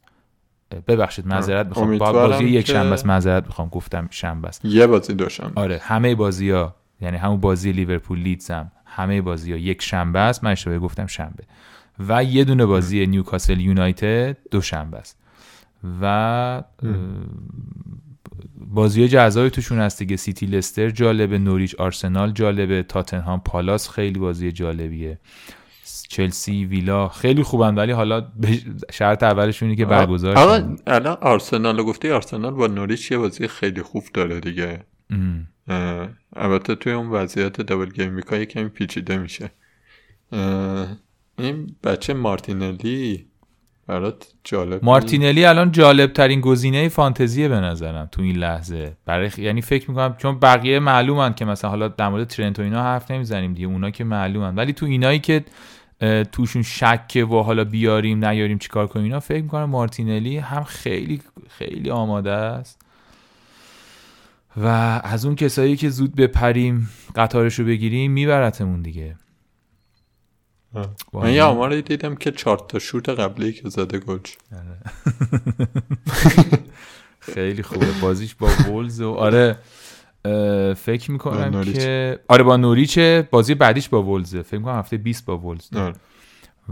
ببخشید 0.87 1.27
معذرت 1.27 1.67
می‌خوام. 1.67 1.97
بازی 1.97 2.43
یک 2.43 2.67
شنبه 2.67 2.93
است 2.93 3.05
معذرت 3.05 3.45
می‌خوام 3.45 3.69
گفتم 3.69 4.07
شنبه 4.11 4.47
است. 4.47 4.65
یه 4.65 4.87
بازی 4.87 5.13
دوشنبه 5.13 5.61
آره 5.61 5.77
همه 5.83 6.15
بازی 6.15 6.49
ها 6.49 6.75
یعنی 7.01 7.17
همون 7.17 7.39
بازی 7.39 7.71
لیورپول 7.71 8.19
لیدز 8.19 8.51
هم 8.51 8.71
همه 8.97 9.21
بازی 9.21 9.51
ها. 9.51 9.57
یک 9.57 9.81
شنبه 9.81 10.19
است. 10.19 10.43
من 10.43 10.51
اشتباه 10.51 10.79
گفتم 10.79 11.07
شنبه. 11.07 11.43
و 11.99 12.23
یه 12.23 12.43
دونه 12.43 12.65
بازی 12.65 13.05
نیوکاسل 13.05 13.59
یونایتد 13.59 14.37
دوشنبه 14.51 14.97
است. 14.97 15.19
و 16.01 16.63
بازی 18.57 19.07
جزایی 19.07 19.49
توشون 19.49 19.79
هست 19.79 19.99
دیگه. 19.99 20.15
سیتی 20.15 20.45
لستر 20.45 20.89
جالبه. 20.89 21.37
نوریچ 21.37 21.75
آرسنال 21.75 22.31
جالبه. 22.31 22.83
تاتنهام 22.83 23.39
پالاس 23.39 23.89
خیلی 23.89 24.19
بازی 24.19 24.51
جالبیه. 24.51 25.19
چلسی 26.09 26.65
ویلا 26.65 27.09
خیلی 27.09 27.43
خوبن. 27.43 27.75
ولی 27.75 27.91
حالا 27.91 28.27
شرط 28.91 29.23
اولشونی 29.23 29.75
که 29.75 29.85
برگزار 29.85 30.37
الان 30.87 31.17
آرسنال 31.21 31.83
گفتی. 31.83 32.09
آرسنال 32.09 32.53
با 32.53 32.67
نوریچ 32.67 33.11
یه 33.11 33.17
بازی 33.17 33.47
خیلی 33.47 33.81
خوب 33.81 34.03
داره 34.13 34.39
دیگه. 34.39 34.79
البته 36.35 36.75
توی 36.75 36.93
اون 36.93 37.09
وضعیت 37.09 37.61
دابل 37.61 37.89
گیم 37.89 38.15
ویکا 38.15 38.45
کمی 38.45 38.69
پیچیده 38.69 39.17
میشه. 39.17 39.51
این 41.39 41.75
بچه 41.83 42.13
مارتینلی 42.13 43.25
برات 43.87 44.27
جالب 44.43 44.85
مارتینلی 44.85 45.45
الان 45.45 45.71
جالب 45.71 46.13
ترین 46.13 46.41
گزینه 46.41 46.89
فانتزیه 46.89 47.47
به 47.47 47.55
نظرم 47.55 48.09
تو 48.11 48.21
این 48.21 48.37
لحظه. 48.37 48.97
برای 49.05 49.29
یعنی 49.37 49.61
فکر 49.61 49.89
می‌کنم 49.89 50.15
چون 50.17 50.39
بقیه 50.39 50.79
معلومن 50.79 51.33
که 51.33 51.45
مثلا 51.45 51.69
حالا 51.69 51.87
در 51.87 52.09
مورد 52.09 52.27
ترنت 52.27 52.59
و 52.59 52.61
اینا 52.61 52.83
حرف 52.83 53.11
نمی‌زنیم 53.11 53.53
دیگه 53.53 53.67
اونا 53.67 53.89
که 53.89 54.03
معلومن. 54.03 54.55
ولی 54.55 54.73
تو 54.73 54.85
اینایی 54.85 55.19
که 55.19 55.45
توشون 56.31 56.61
شکه 56.61 57.25
و 57.25 57.41
حالا 57.41 57.63
بیاریم 57.63 58.25
نیاریم 58.25 58.57
چیکار 58.57 58.87
کنیم 58.87 59.05
اینا 59.05 59.19
فکر 59.19 59.41
می‌کنم 59.41 59.65
مارتینلی 59.69 60.37
هم 60.37 60.63
خیلی 60.63 61.21
خیلی 61.49 61.89
آماده 61.89 62.31
است. 62.31 62.86
و 64.57 64.67
از 65.03 65.25
اون 65.25 65.35
کسایی 65.35 65.75
که 65.75 65.89
زود 65.89 66.15
بپریم 66.15 66.89
قطارش 67.15 67.59
رو 67.59 67.65
بگیریم 67.65 68.11
میبرتمون 68.11 68.81
دیگه. 68.81 69.15
من 71.13 71.33
یه 71.33 71.43
آماری 71.43 71.81
دیدم 71.81 72.15
که 72.15 72.31
چهار 72.31 72.57
تا 72.57 72.79
شوت 72.79 73.09
قبلی 73.09 73.53
که 73.53 73.69
زده 73.69 73.99
گلش 73.99 74.37
آره. 74.51 74.77
خیلی 77.33 77.63
خوبه. 77.63 77.87
بازیش 78.01 78.35
با 78.35 78.47
وولز 78.67 79.01
و 79.01 79.11
آره. 79.11 79.57
فکر 80.73 81.11
می‌کنم 81.11 81.63
که 81.63 82.19
آره 82.27 82.43
با 82.43 82.57
نوریچه. 82.57 83.27
بازی 83.31 83.55
بعدیش 83.55 83.89
با 83.89 84.03
ولزه. 84.03 84.41
فکر 84.41 84.57
می‌کنم 84.57 84.75
هفته 84.75 84.97
20 84.97 85.25
با 85.25 85.37
ولز 85.37 85.73
آره. 85.73 85.93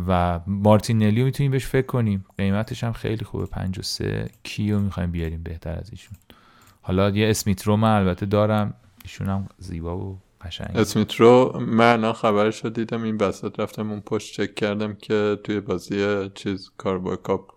و 0.07 0.39
مارتینلی 0.47 1.23
می‌تونیم 1.23 1.51
بهش 1.51 1.65
فکر 1.65 1.85
کنیم. 1.85 2.25
قیمتش 2.37 2.83
هم 2.83 2.93
خیلی 2.93 3.25
خوبه. 3.25 3.45
53 3.45 4.29
کیو 4.43 4.79
می‌خوایم 4.79 5.11
بیاریم 5.11 5.43
بهتر 5.43 5.75
از 5.79 5.89
ایشون؟ 5.91 6.17
حالا 6.87 7.09
یه 7.09 7.29
اسمیت 7.29 7.63
رو 7.63 7.77
من 7.77 7.95
البته 7.95 8.25
دارم. 8.25 8.73
ایشون 9.03 9.27
هم 9.27 9.47
زیبا 9.57 9.97
و 9.97 10.19
قشنگ. 10.41 10.77
اسمیت 10.77 11.15
رو 11.15 11.59
من 11.59 12.13
خبرش 12.13 12.63
رو 12.63 12.69
دیدم 12.69 13.03
این 13.03 13.17
وسط 13.17 13.59
رفتم 13.59 13.91
اون 13.91 14.01
پشت 14.01 14.33
چک 14.33 14.55
کردم 14.55 14.93
که 14.93 15.37
توی 15.43 15.59
بازی 15.59 16.29
چیز 16.35 16.71
Carabao 16.77 17.17
Cup 17.23 17.51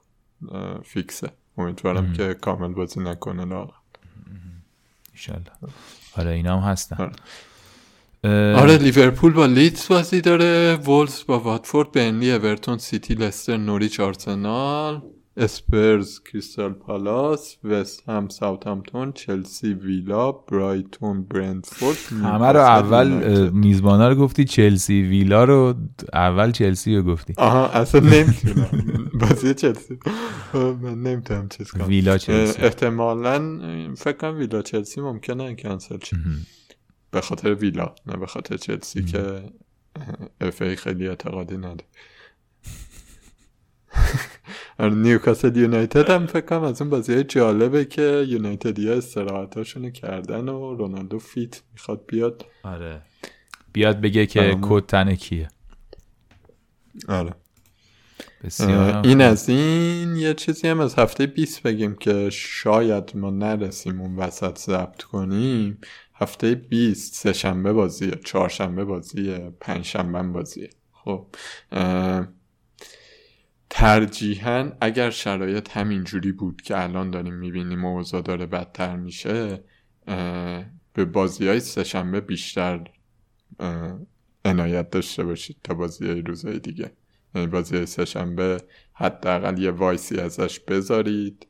فیکسه. 0.84 1.30
امیدوارم 1.58 2.12
که 2.12 2.34
کامل 2.34 2.72
بازی 2.72 3.00
نکنه 3.00 3.44
لااقل 3.44 3.72
ایشالله. 5.12 5.50
آره 6.16 6.30
اینا 6.30 6.60
هم 6.60 6.70
هستن 6.70 7.12
آره 8.24 8.76
لیورپول 8.76 9.32
با 9.32 9.46
لیدز 9.46 9.88
بازی 9.88 10.20
داره. 10.20 10.74
وولز 10.74 11.24
با 11.26 11.40
واتفورد 11.40 11.92
برنلی 11.92 12.32
اورتون 12.32 12.78
سیتی 12.78 13.14
لستر 13.14 13.56
نوریچ 13.56 14.00
آرسنال. 14.00 15.02
اسپرز 15.38 16.20
کریستال 16.20 16.72
پالاس 16.72 17.56
وست 17.64 18.08
هم 18.08 18.28
ساوثهامپتون 18.28 19.12
چلسی 19.12 19.72
ویلا 19.74 20.32
برایتون 20.32 21.24
برندفورد 21.24 21.96
همه 22.22 22.52
رو 22.52 22.60
اول 22.60 23.08
میزبانا 23.50 24.08
رو 24.08 24.14
گفتی 24.14 24.44
چلسی 24.44 25.02
ویلا 25.02 25.44
رو 25.44 25.74
اول 26.12 26.50
چلسی 26.50 26.96
رو 26.96 27.02
گفتی. 27.02 27.34
آها 27.36 27.68
اصلا 27.68 28.00
نمی‌تونم. 28.00 29.10
بازی 29.20 29.54
چلسی. 29.54 29.98
من 30.54 31.02
نمی‌تونم 31.02 31.48
چیز 31.48 31.70
کنم. 31.70 31.86
ویلا 31.86 32.18
چلسی. 32.18 32.62
احتمالا 32.62 33.58
فکر 33.94 34.16
کنم 34.16 34.38
ویلا 34.38 34.62
چلسی 34.62 35.00
ممکنه 35.00 35.54
کنسل 35.54 35.98
شه. 36.04 36.16
به 37.10 37.20
خاطر 37.20 37.54
ویلا 37.54 37.94
نه 38.06 38.16
به 38.16 38.26
خاطر 38.26 38.56
چلسی 38.56 39.04
که 39.04 39.42
افی 40.40 40.76
خیلی 40.76 41.08
اعتقادی 41.08 41.56
نده 41.56 41.66
آره، 41.68 41.84
نیوکاسل 44.78 45.56
یونایتد 45.56 46.10
هم 46.10 46.26
فکر 46.26 46.46
کنم 46.46 46.62
از 46.62 46.82
اون 46.82 46.90
بازی 46.90 47.24
جالبه 47.24 47.84
که 47.84 48.24
یونایتدی 48.28 48.88
ها 48.88 48.94
استراحتاشونو 48.94 49.90
کردن 49.90 50.48
و 50.48 50.74
رونالدو 50.74 51.18
فیت 51.18 51.62
می‌خواد 51.72 52.04
بیاد. 52.06 52.44
آره. 52.62 53.02
بیاد 53.72 54.00
بگه 54.00 54.26
که 54.26 54.58
کد 54.62 54.86
تنه 54.86 55.16
کیه. 55.16 55.48
آره. 57.08 57.34
این 59.04 59.20
از 59.20 59.48
این 59.48 60.16
یه 60.16 60.34
چیزی 60.34 60.68
هم 60.68 60.80
از 60.80 60.94
هفته 60.94 61.26
20 61.26 61.62
بگیم 61.62 61.94
که 61.94 62.30
شاید 62.30 63.12
ما 63.14 63.30
نرسیم 63.30 64.00
اون 64.00 64.16
وسط 64.16 64.58
ضبط 64.58 65.02
کنیم. 65.02 65.78
هفته 66.14 66.54
20 66.54 67.14
سه 67.14 67.32
شنبه 67.32 67.72
بازیه 67.72 68.10
چهارشنبه 68.24 68.84
بازیه 68.84 69.52
پنج 69.60 69.84
شنبه 69.84 70.22
بازیه. 70.22 70.70
خب 70.92 71.26
ترجیحاً 73.70 74.72
اگر 74.80 75.10
شرایط 75.10 75.76
همینجوری 75.76 76.32
بود 76.32 76.62
که 76.62 76.82
الان 76.82 77.10
داریم 77.10 77.34
می‌بینیم 77.34 77.84
اوضاع 77.84 78.22
داره 78.22 78.46
بدتر 78.46 78.96
میشه 78.96 79.64
به 80.92 81.04
بازی 81.04 81.48
های 81.48 81.60
سهشنبه 81.60 82.20
بیشتر 82.20 82.90
عنایت 84.44 84.90
داشته 84.90 85.24
باشید 85.24 85.56
تا 85.64 85.74
بازی 85.74 86.06
های 86.06 86.22
روزهای 86.22 86.58
دیگه. 86.58 86.92
یعنی 87.34 87.46
بازی 87.46 87.76
های 87.76 87.86
سهشنبه 87.86 88.62
حداقل 88.92 89.58
یه 89.58 89.70
vice 89.70 90.10
ی 90.10 90.20
ازش 90.20 90.60
بذارید 90.60 91.46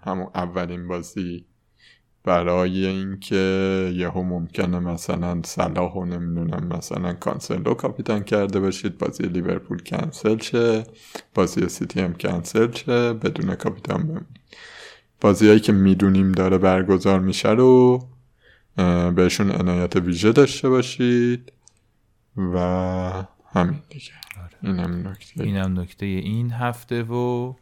همون 0.00 0.30
اولین 0.34 0.88
بازی 0.88 1.46
برای 2.24 2.86
اینکه 2.86 3.92
یهو 3.96 4.22
ممکنه 4.22 4.78
مثلا 4.78 5.42
صلاح 5.44 5.92
و 5.92 6.04
نمی‌دونم 6.04 6.66
مثلا 6.76 7.12
کانسلو 7.12 7.74
کاپیتان 7.74 8.24
کرده 8.24 8.60
باشید 8.60 8.98
بازی 8.98 9.22
لیورپول 9.22 9.78
کنسل 9.78 10.38
شه 10.38 10.84
بازی 11.34 11.68
سیتی 11.68 12.00
هم 12.00 12.14
کنسل 12.14 12.72
شه 12.72 13.12
بدون 13.12 13.54
کاپیتان 13.54 14.02
بمونید. 14.02 14.40
بازی 15.20 15.48
هایی 15.48 15.60
که 15.60 15.72
می‌دونیم 15.72 16.32
داره 16.32 16.58
برگزار 16.58 17.20
میشه 17.20 17.48
رو 17.48 18.08
بهشون 19.16 19.50
عنایت 19.50 19.96
ویژه 19.96 20.32
داشته 20.32 20.68
باشید 20.68 21.52
و 22.36 22.58
همین 23.52 23.80
دیگه. 23.88 24.12
آره. 24.44 24.72
اینم 24.72 25.08
نکته. 25.08 25.44
اینم 25.44 25.80
نکته 25.80 26.06
این 26.06 26.50
هفته 26.50 27.02
و 27.02 27.52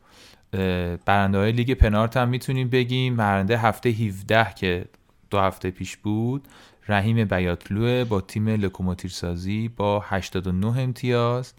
برنده 1.06 1.38
های 1.38 1.52
لیگ 1.52 1.74
پنارت 1.74 2.16
هم 2.16 2.28
می‌تونیم 2.28 2.68
بگیم. 2.68 3.16
برنده 3.16 3.58
هفته 3.58 3.88
17 3.88 4.54
که 4.56 4.84
دو 5.30 5.38
هفته 5.38 5.70
پیش 5.70 5.96
بود 5.96 6.48
رحیم 6.88 7.24
بیاتلوه 7.24 8.04
با 8.04 8.20
تیم 8.20 8.48
لوکوموتیو 8.48 9.10
سازی 9.10 9.68
با 9.68 10.00
89 10.00 10.66
امتیاز 10.66 11.54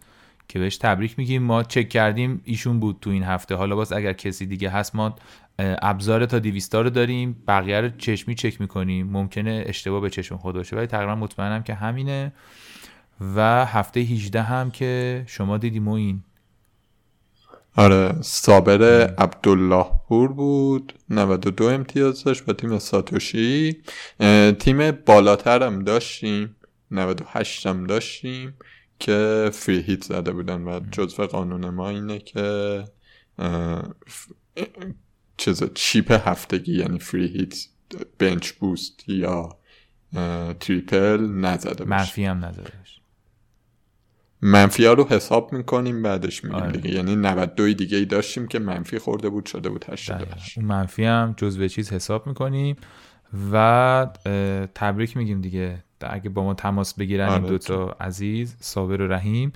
که 0.48 0.60
بهش 0.60 0.78
تبریک 0.78 1.20
میگیم. 1.20 1.44
ما 1.44 1.64
چک 1.64 1.90
کردیم 1.90 2.42
ایشون 2.44 2.80
بود 2.80 2.98
تو 3.02 3.10
این 3.10 3.24
هفته. 3.24 3.56
حالا 3.56 3.76
باز 3.76 3.94
اگر 3.94 4.14
کسی 4.14 4.46
دیگه 4.46 4.70
هست 4.70 4.96
ما 4.96 5.16
ابزار 5.60 6.26
تا 6.26 6.40
دیویستا 6.40 6.82
رو 6.82 6.90
داریم. 6.90 7.44
بقیه 7.48 7.82
رو 7.82 7.90
چشمی 7.98 8.36
چک 8.36 8.62
می‌کنیم. 8.62 9.08
ممکنه 9.08 9.64
اشتباه 9.66 10.02
به 10.02 10.10
چشم 10.10 10.38
خود 10.38 10.56
باشه 10.56 10.76
ولی 10.76 10.88
تقریبا 10.88 11.16
مطمئنم 11.16 11.64
که 11.64 11.74
همینه. 11.74 12.34
و 13.36 13.66
هفته 13.66 14.00
18 14.00 14.42
هم 14.42 14.72
که 14.72 15.24
شما 15.28 15.58
دیدیم 15.58 15.88
و 15.88 15.92
این. 15.92 16.24
آره 17.80 18.22
صابر 18.22 18.84
عبدالله 19.18 19.86
پور 20.08 20.34
بود 20.34 20.94
92 21.10 21.66
امتیاز 21.66 22.24
داشت 22.24 22.50
و 22.50 22.54
تیم 22.54 22.80
ساتوشی. 22.80 23.82
تیم 24.60 24.92
بالاتر 24.92 25.64
هم 25.64 25.84
داشتیم 25.84 26.56
98 26.92 27.68
هم 27.68 27.88
داشتیم 27.88 28.54
که 29.00 29.50
فری 29.54 29.82
هیت 29.82 30.04
زده 30.04 30.32
بودن 30.32 30.62
و 30.62 30.80
جزو 30.92 31.28
قانون 31.28 31.70
ما 31.70 31.90
اینه 31.90 32.20
که 32.20 32.84
چیز 35.38 35.64
چیپ 35.74 36.12
هفتگی 36.12 36.78
یعنی 36.78 37.00
فری 37.00 37.28
هیت 37.28 37.56
بنچ 38.20 38.52
بوست 38.52 39.10
یا 39.10 39.58
تریپل 40.60 41.28
نزده 41.28 41.86
باشه. 41.86 41.90
منفی 41.90 42.26
هم 42.26 42.46
نزده. 42.46 42.72
منفی 44.42 44.86
ها 44.86 44.94
رو 44.94 45.08
حساب 45.08 45.54
می‌کنیم 45.54 46.02
بعدش 46.02 46.44
میگیم 46.44 46.60
آره. 46.60 46.72
دیگه. 46.72 46.96
یعنی 46.96 47.16
92 47.16 47.74
دیگه 47.74 47.98
ای 47.98 48.06
داشتیم 48.06 48.48
که 48.48 48.60
منفی 48.60 49.00
خورده 49.00 49.30
بود 49.30 49.46
شده 49.46 49.70
بود 49.70 49.86
88 49.90 50.58
اون 50.58 50.68
منفی 50.68 51.04
هم 51.04 51.34
جزء 51.38 51.68
چیز 51.68 51.94
حساب 51.94 52.28
می‌کنیم 52.28 52.76
و 53.52 54.08
تبریک 54.76 55.18
میگیم 55.18 55.42
دیگه. 55.42 55.84
اگه 56.02 56.30
با 56.30 56.44
ما 56.44 56.54
تماس 56.54 56.94
بگیرن 56.94 57.30
این 57.30 57.40
آره. 57.40 57.50
دوتا 57.50 57.98
عزیز 58.00 58.56
صابر 58.60 59.02
و 59.02 59.08
رحیم. 59.08 59.54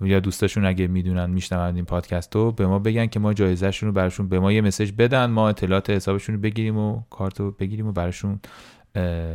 یا 0.00 0.20
دوستاشون 0.20 0.64
اگه 0.64 0.86
می‌دونن 0.86 1.30
میشنون 1.30 1.76
این 1.76 1.84
پادکست 1.84 2.34
رو 2.34 2.52
به 2.52 2.66
ما 2.66 2.78
بگن 2.78 3.06
که 3.06 3.20
ما 3.20 3.34
جایزهشون 3.34 3.86
رو 3.86 3.92
براشون 3.92 4.28
به 4.28 4.40
ما 4.40 4.52
یه 4.52 4.60
مسج 4.60 4.92
بدن. 4.98 5.26
ما 5.26 5.48
اطلاعات 5.48 5.90
حسابشون 5.90 6.34
رو 6.34 6.40
بگیریم 6.40 6.78
و 6.78 7.02
کارت 7.10 7.40
رو 7.40 7.50
بگیریم 7.50 7.86
و 7.86 7.92
براشون 7.92 8.40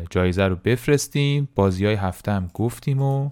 جایزه 0.10 0.44
رو 0.48 0.56
بفرستیم. 0.56 1.50
بازی 1.56 1.86
های 1.86 1.96
هفته 1.96 2.32
هم 2.32 2.50
گفتیم 2.54 3.02
و 3.02 3.30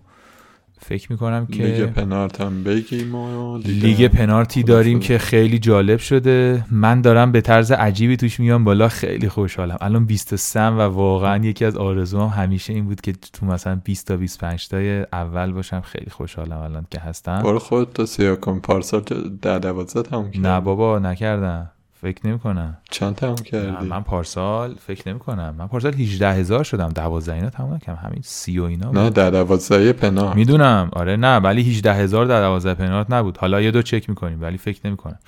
فکر 0.80 1.12
می‌کنم 1.12 1.46
که 1.46 1.64
لیگ 1.64 1.86
پنارت 1.86 2.42
هم 2.42 2.64
بگیم 2.64 3.16
و 3.16 3.58
لیگ 3.58 4.08
پنارتی 4.08 4.64
داریم. 4.64 5.00
که 5.00 5.18
خیلی 5.18 5.60
جالب 5.60 6.00
شده. 6.00 6.66
من 6.72 7.02
دارم 7.02 7.32
به 7.32 7.42
طرز 7.42 7.72
عجیبی 7.72 8.18
توش 8.18 8.40
میام 8.40 8.64
بالا 8.64 8.88
خیلی 8.88 9.30
خوشحالم. 9.30 9.78
الان 9.82 10.06
23 10.06 10.60
و 10.60 10.82
واقعا 10.82 11.46
یکی 11.46 11.66
از 11.66 11.78
آرزوام 11.78 12.30
همیشه 12.30 12.74
این 12.74 12.86
بود 12.86 13.02
که 13.02 13.14
تو 13.34 13.46
مثلا 13.46 13.82
20 13.84 14.08
تا 14.08 14.18
25 14.18 14.68
تای 14.68 15.06
اول 15.14 15.52
باشم. 15.52 15.82
خیلی 15.82 16.12
خوشحالم 16.12 16.58
الان 16.58 16.86
که 16.92 17.00
هستم. 17.00 17.42
برو 17.44 17.60
خودت 17.60 17.94
تو 17.94 18.06
سیاه 18.06 18.36
کن 18.36 18.60
پارسال 18.60 19.02
ده 19.42 19.60
دوازده 19.60 20.02
تموم 20.02 20.26
کردی؟ 20.32 20.40
نه 20.40 20.60
بابا 20.60 21.00
نکردم. 21.00 21.72
فکر 22.02 22.28
نمی 22.28 22.40
کنم 22.40 22.78
چند 22.92 23.16
تموم 23.16 23.36
کردی؟ 23.36 23.88
من 23.88 24.04
پارسال 24.04 24.76
فکر 24.88 25.10
نمی 25.10 25.20
کنم 25.20 25.56
من 25.58 25.68
پارسال 25.68 25.94
18 25.94 26.32
هزار 26.32 26.64
شدم 26.64 26.90
12 26.90 27.34
اینا 27.34 27.50
تمام 27.50 27.74
نکردم. 27.74 28.00
همین 28.04 28.22
30 28.24 28.60
و 28.60 28.64
اینا 28.64 28.88
بود. 28.88 28.98
نه 28.98 29.10
ده 29.10 29.30
دوازده 29.30 29.94
پناه 29.94 30.36
می‌دونم. 30.36 30.90
آره 30.94 31.16
نه 31.16 31.38
ولی 31.38 31.62
18 31.64 31.94
هزار 31.94 32.26
در 32.26 32.42
12 32.42 32.74
پنارت 32.74 33.12
نبود. 33.12 33.38
حالا 33.38 33.62
یه 33.62 33.72
دو 33.72 33.82
چک 33.82 34.10
می‌کنیم 34.10 34.42
ولی 34.42 34.58
فکر 34.58 34.80
نمی‌کنم. 34.86 35.20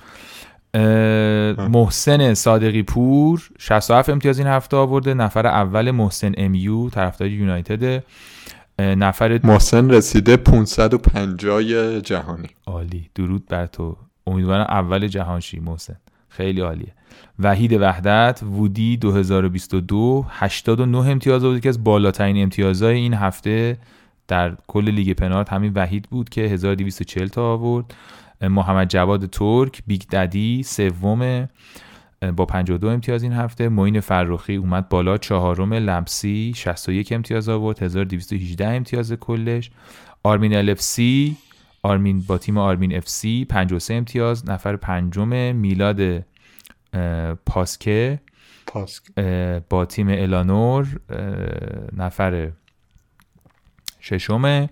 محسن 1.68 2.34
صادقی 2.34 2.82
پور 2.82 3.50
67 3.58 4.10
امتیاز 4.10 4.38
این 4.38 4.48
هفته 4.48 4.76
آورده. 4.76 5.14
نفر 5.14 5.46
اول 5.46 5.90
محسن 5.90 6.32
ام 6.36 6.54
یو 6.54 6.90
طرفدار 6.90 7.28
یونایتد. 7.28 8.04
نفر 8.78 9.40
محسن 9.44 9.90
رسیده 9.90 10.36
550 10.36 12.00
جهانی. 12.00 12.48
عالی. 12.66 13.10
درود 13.14 13.46
بر 13.46 13.66
تو. 13.66 13.96
امیدوارم 14.26 14.66
اول 14.68 15.06
جهانشی 15.06 15.60
محسن. 15.60 15.96
خیلی 16.36 16.60
عالیه. 16.60 16.92
وحید 17.38 17.72
وحدت 17.72 18.40
وودی 18.42 18.96
2022 18.96 20.24
89 20.28 20.98
امتیاز 20.98 21.44
آورد 21.44 21.60
که 21.60 21.68
از 21.68 21.84
بالاترین 21.84 22.42
امتیازهای 22.42 22.96
این 22.96 23.14
هفته 23.14 23.78
در 24.28 24.56
کل 24.66 24.90
لیگ 24.90 25.12
پنارت 25.12 25.52
همین 25.52 25.72
وحید 25.74 26.08
بود 26.10 26.28
که 26.28 26.40
1240 26.40 27.28
تا 27.28 27.52
آورد. 27.52 27.94
محمد 28.42 28.88
جواد 28.88 29.26
ترک 29.26 29.82
Big 29.86 30.02
Daddy 30.02 30.62
سوم 30.62 31.48
با 32.36 32.46
52 32.46 32.88
امتیاز 32.88 33.22
این 33.22 33.32
هفته. 33.32 33.68
معین 33.68 34.00
فرخی 34.00 34.56
اومد 34.56 34.88
بالا 34.88 35.18
چهارم 35.18 35.74
لمسی 35.74 36.52
61 36.56 37.12
امتیاز 37.12 37.48
آورد 37.48 37.82
1218 37.82 38.68
امتیاز 38.68 39.12
کلش. 39.12 39.70
آرمین 40.22 40.56
الفسی 40.56 41.36
آرمین 41.82 42.20
با 42.20 42.38
تیم 42.38 42.58
آرمین 42.58 42.96
اف 42.96 43.08
سی 43.08 43.44
53 43.44 43.94
امتیاز 43.94 44.48
نفر 44.48 44.76
پنجم 44.76 45.56
میلاد 45.56 46.24
پاسکه 47.46 48.20
پاس 48.66 49.00
اه، 49.16 49.60
با 49.60 49.84
تیم 49.84 50.08
الانور 50.08 51.00
نفر 51.96 52.50
ششم. 54.00 54.68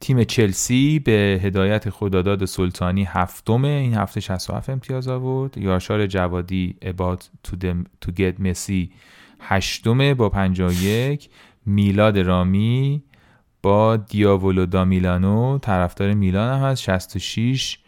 تیم 0.00 0.24
چلسی 0.24 0.98
به 0.98 1.40
هدایت 1.42 1.90
خداداد 1.90 2.44
سلطانی 2.44 3.04
هفتم. 3.04 3.64
این 3.64 3.94
هفته 3.94 4.20
67 4.20 4.70
امتیاز 4.70 5.08
آورد. 5.08 5.58
یاشار 5.58 6.06
جوادی 6.06 6.76
them, 6.84 8.06
to 8.06 8.10
get 8.18 8.40
مسی 8.40 8.90
هشتم. 9.40 10.14
با 10.14 10.28
51 10.28 11.28
میلاد 11.66 12.18
رامی 12.18 13.02
دیاولو 14.08 14.66
دا 14.66 14.84
میلانو 14.84 15.58
طرفدار 15.58 16.14
میلان 16.14 16.58
هم 16.58 16.64
هست 16.64 16.82
66 16.82 17.78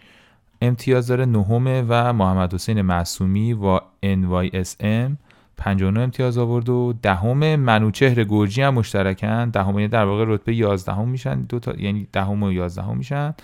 امتیاز 0.62 1.06
داره 1.06 1.26
نهمه 1.26 1.84
و 1.88 2.12
محمد 2.12 2.54
حسین 2.54 2.82
معصومی 2.82 3.52
و 3.52 3.78
NYSM 4.04 5.16
59 5.56 6.00
امتیاز 6.00 6.38
آورد 6.38 6.68
و 6.68 6.94
دهم 7.02 7.56
منوچهر 7.56 8.24
گرجی 8.24 8.62
هم 8.62 8.74
مشترکن. 8.74 9.50
دهم 9.50 9.74
یعنی 9.74 9.88
در 9.88 10.04
واقع 10.04 10.24
رتبه 10.26 10.54
11 10.54 10.92
هم 10.92 11.08
میشن. 11.08 11.40
دو 11.40 11.58
تا 11.58 11.74
یعنی 11.78 12.08
دهم 12.12 12.42
و 12.42 12.52
11 12.52 12.82
هم 12.82 12.96
میشن 12.96 13.34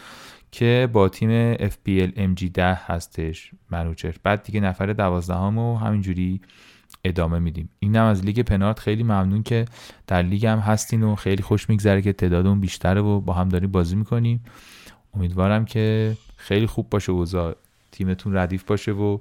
که 0.51 0.89
با 0.93 1.09
تیم 1.09 1.55
FPL 1.55 2.11
MG10 2.16 2.59
هستش 2.59 3.51
منوچهر. 3.70 4.15
بعد 4.23 4.43
دیگه 4.43 4.61
نفر 4.61 4.86
12 4.86 5.35
هم 5.35 5.59
و 5.59 5.77
همینجوری 5.77 6.40
ادامه 7.05 7.39
میدیم. 7.39 7.68
این 7.78 7.97
هم 7.97 8.05
از 8.05 8.24
لیگ 8.24 8.40
پنارت 8.40 8.78
خیلی 8.78 9.02
ممنون 9.02 9.43
که 9.43 9.64
در 10.06 10.22
لیگ 10.22 10.47
هم 10.47 10.59
هستین 10.59 11.02
و 11.02 11.14
خیلی 11.14 11.43
خوش 11.43 11.68
میگذره 11.68 12.02
که 12.02 12.12
تعدادمون 12.12 12.60
بیشتره 12.60 13.01
و 13.01 13.20
با 13.20 13.32
هم 13.32 13.48
داریم 13.48 13.70
بازی 13.70 13.97
می‌کنیم. 13.97 14.44
امیدوارم 15.14 15.64
که 15.64 16.16
خیلی 16.36 16.66
خوب 16.66 16.90
باشه 16.90 17.12
اوضاع 17.12 17.56
تیمتون 17.93 18.36
ردیف 18.36 18.64
باشه 18.64 18.93
و 18.93 19.18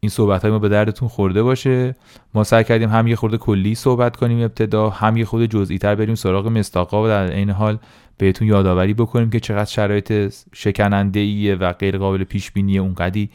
این 0.00 0.10
صحبت 0.10 0.42
های 0.42 0.50
ما 0.50 0.58
به 0.58 0.68
دردتون 0.68 1.08
خورده 1.08 1.42
باشه. 1.42 1.94
ما 2.34 2.44
سعی 2.44 2.64
کردیم 2.64 2.90
هم 2.90 3.06
یه 3.06 3.16
خورده 3.16 3.36
کلی 3.36 3.74
صحبت 3.74 4.16
کنیم 4.16 4.40
ابتدا 4.44 4.90
هم 4.90 5.16
یه 5.16 5.24
خورده 5.24 5.46
جزئی 5.46 5.78
تر 5.78 5.94
بریم 5.94 6.14
سراغ 6.14 6.46
مستاقا 6.46 7.04
و 7.04 7.06
در 7.06 7.32
این 7.32 7.50
حال 7.50 7.78
بهتون 8.18 8.48
یادآوری 8.48 8.94
بکنیم 8.94 9.30
که 9.30 9.40
چقدر 9.40 9.64
شرایط 9.64 10.34
شکننده 10.52 11.20
ایه 11.20 11.54
و 11.54 11.72
غیر 11.72 11.98
قابل 11.98 12.24
پیش 12.24 12.50
بینی 12.50 12.78
اونقدی 12.78 13.30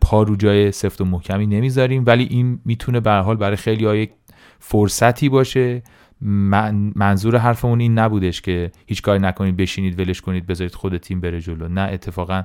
پا 0.00 0.22
رو 0.22 0.36
جای 0.36 0.72
سفت 0.72 1.00
و 1.00 1.04
محکمی 1.04 1.46
نمی‌ذاریم 1.46 2.04
ولی 2.06 2.24
این 2.24 2.60
می‌تونه 2.64 3.00
به 3.00 3.10
هر 3.10 3.20
حال 3.20 3.36
برای 3.36 3.56
خیلی 3.56 3.84
ها 3.84 3.96
یک 3.96 4.10
فرصتی 4.58 5.28
باشه. 5.28 5.82
من 6.20 6.92
منظور 6.96 7.36
حرفمون 7.36 7.80
این 7.80 7.98
نبودش 7.98 8.40
که 8.40 8.72
هیچ 8.86 9.02
کاری 9.02 9.18
نکنید 9.18 9.56
بشینید 9.56 10.00
ولش 10.00 10.20
کنید 10.20 10.46
بذارید 10.46 10.74
خود 10.74 10.96
تیم 10.96 11.20
بره 11.20 11.40
جلو. 11.40 11.68
نه 11.68 11.80
اتفاقا 11.80 12.42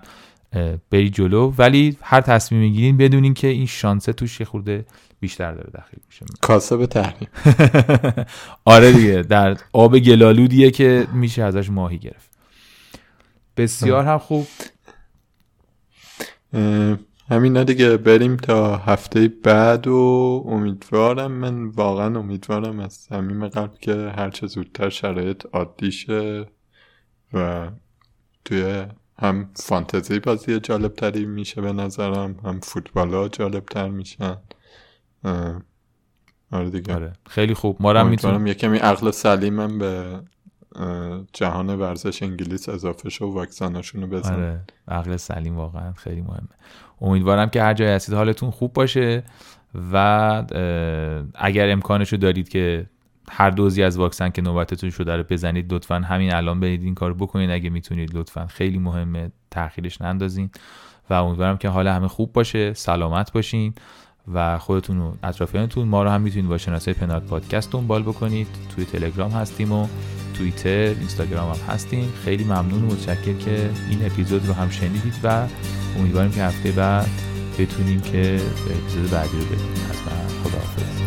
برید 0.91 1.13
جلو. 1.13 1.53
ولی 1.57 1.97
هر 2.01 2.21
تصمیم 2.21 2.61
می‌گیرین 2.61 2.97
بدونین 2.97 3.33
که 3.33 3.47
این 3.47 3.65
شانسه 3.65 4.13
توش 4.13 4.39
یه 4.39 4.45
خورده 4.45 4.85
بیشتر 5.19 5.51
داره 5.51 5.69
داخل 5.73 5.97
میشه. 6.07 6.25
کاسب 6.41 6.85
تحریم. 6.85 7.27
آره 8.65 8.91
دیگه 8.91 9.21
در 9.21 9.57
آب 9.73 9.99
گلالودیه 9.99 10.71
که 10.71 11.07
میشه 11.13 11.43
ازش 11.43 11.69
ماهی 11.69 11.97
گرفت. 11.97 12.31
بسیار 13.57 14.05
هم 14.05 14.17
خوب. 14.17 14.47
همینا 17.33 17.63
دیگه 17.63 17.97
بریم 17.97 18.37
تا 18.37 18.77
هفته 18.77 19.27
بعد 19.27 19.87
و 19.87 20.43
امیدوارم 20.47 21.31
من 21.31 21.65
واقعا 21.65 22.19
امیدوارم 22.19 22.79
از 22.79 22.93
صمیم 22.93 23.47
قلب 23.47 23.73
که 23.81 24.13
هرچه 24.17 24.47
زودتر 24.47 24.89
شرایط 24.89 25.45
عادی 25.53 25.91
شه 25.91 26.45
و 27.33 27.69
توی 28.45 28.85
هم 29.19 29.49
فانتزی 29.55 30.19
بازی 30.19 30.59
جالب 30.59 30.93
تری 30.93 31.25
میشه 31.25 31.61
به 31.61 31.73
نظرم 31.73 32.35
هم 32.43 32.59
فوتبال 32.59 33.13
ها 33.13 33.27
جالب 33.27 33.65
تر 33.65 33.89
میشن 33.89 34.37
آره 36.51 36.69
دیگه. 36.69 36.95
آره 36.95 37.13
خیلی 37.25 37.53
خوب. 37.53 37.77
ما 37.79 37.93
هم 37.93 38.07
می‌تونم 38.07 38.47
یه 38.47 38.53
کمی 38.53 38.77
عقل 38.77 39.11
سلیمم 39.11 39.79
به 39.79 40.19
جهان 41.33 41.69
ورزش 41.79 42.23
انگلیس 42.23 42.69
اضافه 42.69 43.09
شو 43.09 43.25
و 43.25 43.33
واکسناشونو 43.33 44.07
بزن 44.07 44.33
آره 44.33 44.63
عقل 44.87 45.17
سلیم 45.17 45.57
واقعا 45.57 45.93
خیلی 45.93 46.21
مهمه. 46.21 46.49
امیدوارم 47.03 47.49
که 47.49 47.61
هر 47.63 47.73
جای 47.73 47.87
هستید 47.87 48.15
حالتون 48.15 48.51
خوب 48.51 48.73
باشه 48.73 49.23
و 49.93 50.43
اگر 51.35 51.69
امکانشو 51.69 52.17
دارید 52.17 52.49
که 52.49 52.85
هر 53.31 53.49
دوزی 53.49 53.83
از 53.83 53.97
واکسن 53.97 54.29
که 54.29 54.41
نوبتتون 54.41 54.89
شده 54.89 55.15
رو 55.15 55.23
بزنید 55.29 55.73
لطفا 55.73 55.95
همین 55.95 56.33
الان 56.33 56.59
برید 56.59 56.83
این 56.83 56.95
کار 56.95 57.13
بکنید. 57.13 57.51
اگه 57.51 57.69
می‌تونید 57.69 58.15
لطفا 58.15 58.47
خیلی 58.47 58.77
مهمه 58.77 59.31
تاخیرش 59.51 60.01
نندازین 60.01 60.49
و 61.09 61.13
امیدوارم 61.13 61.57
که 61.57 61.69
حال 61.69 61.87
همه 61.87 62.07
خوب 62.07 62.33
باشه 62.33 62.73
سلامت 62.73 63.31
باشین. 63.31 63.73
و 64.33 64.59
خودتون 64.59 64.97
و 64.97 65.13
اطرافیانتون 65.23 65.87
ما 65.87 66.03
رو 66.03 66.09
هم 66.09 66.21
می‌تونید 66.21 66.49
با 66.49 66.57
شناسه 66.57 66.93
پنارت 66.93 67.23
پادکست 67.23 67.71
دنبال 67.71 68.03
بکنید. 68.03 68.47
توی 68.75 68.85
تلگرام 68.85 69.31
هستیم 69.31 69.71
و 69.71 69.87
توییتر 70.33 70.69
اینستاگرام 70.69 71.49
هم 71.49 71.73
هستیم. 71.73 72.13
خیلی 72.25 72.43
ممنون 72.43 72.83
و 72.83 72.85
متشکر 72.85 73.33
که 73.33 73.69
این 73.89 74.05
اپیزود 74.05 74.47
رو 74.47 74.53
هم 74.53 74.69
شنیدید 74.69 75.15
و 75.23 75.47
امیدواریم 75.99 76.31
که 76.31 76.43
هفته 76.43 76.71
بعد 76.71 77.09
بتونیم 77.59 78.01
که 78.01 78.41
اپیزود 78.71 79.09
بعدی 79.11 79.37
رو 79.37 79.45
ببینیم 79.45 79.87
از 79.89 79.97
من 80.05 80.27
خداحافظ. 80.43 81.01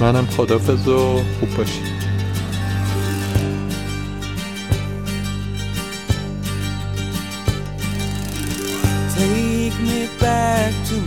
منم 0.00 0.26
خداحافظ 0.26 0.88
و 0.88 1.22
خوب 1.40 1.56
باشید. 1.56 1.97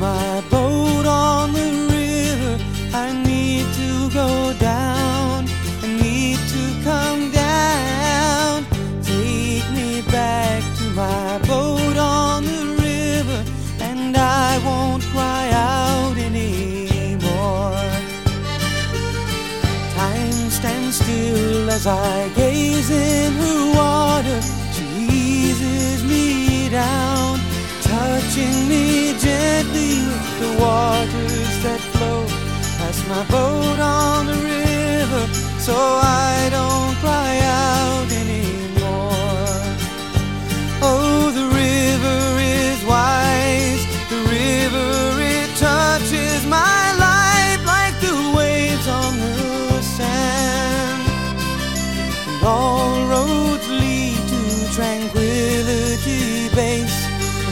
my 0.01 0.41
boat 0.49 1.05
on 1.05 1.53
the 1.53 1.69
river. 1.93 2.57
I 2.91 3.13
need 3.23 3.65
to 3.81 4.09
go 4.09 4.51
down. 4.57 5.47
I 5.83 5.87
need 6.01 6.39
to 6.55 6.63
come 6.83 7.29
down. 7.29 8.65
Take 9.03 9.67
me 9.77 10.01
back 10.09 10.63
to 10.79 10.85
my 11.03 11.37
boat 11.47 11.97
on 11.97 12.43
the 12.45 12.63
river, 12.81 13.39
and 13.79 14.17
I 14.17 14.57
won't 14.65 15.03
cry 15.13 15.51
out 15.53 16.17
anymore. 16.17 17.75
Time 19.93 20.49
stands 20.49 20.95
still 20.95 21.69
as 21.69 21.85
I 21.85 22.29
gaze. 22.35 22.50
the 30.41 30.53
waters 30.59 31.53
that 31.65 31.79
flow 31.93 32.25
past 32.79 33.07
my 33.07 33.23
boat 33.29 33.79
on 33.79 34.25
the 34.25 34.33
river, 34.33 35.23
so 35.59 35.75
I 35.75 36.49
don't. 36.49 36.90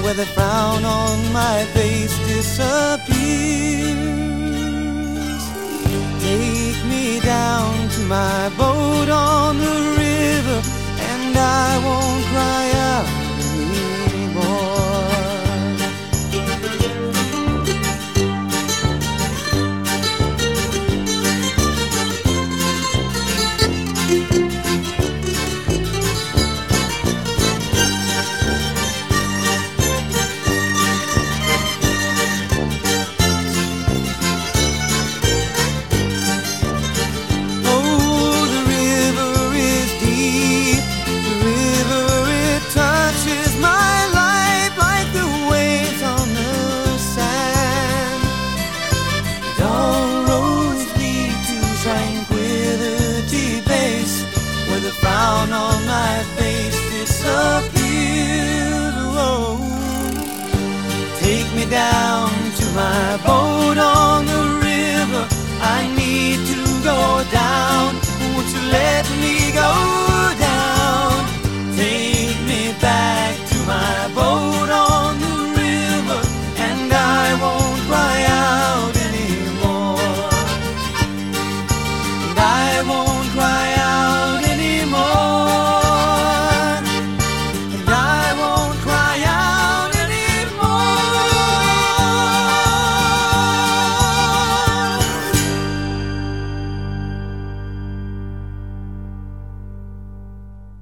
where 0.10 0.26
the 0.26 0.26
frown 0.26 0.84
on 0.86 1.32
my 1.32 1.64
face 1.76 2.18
disappears. 2.26 3.10
Take 6.20 6.84
me 6.86 7.20
down 7.20 7.90
to 7.90 8.00
my 8.18 8.50
boat 8.58 9.08
on 9.10 9.60
the 9.60 9.78
river, 10.04 10.62
and 11.12 11.38
I 11.38 11.78
won't 11.86 12.26
cry 12.32 12.72
out. 12.90 13.09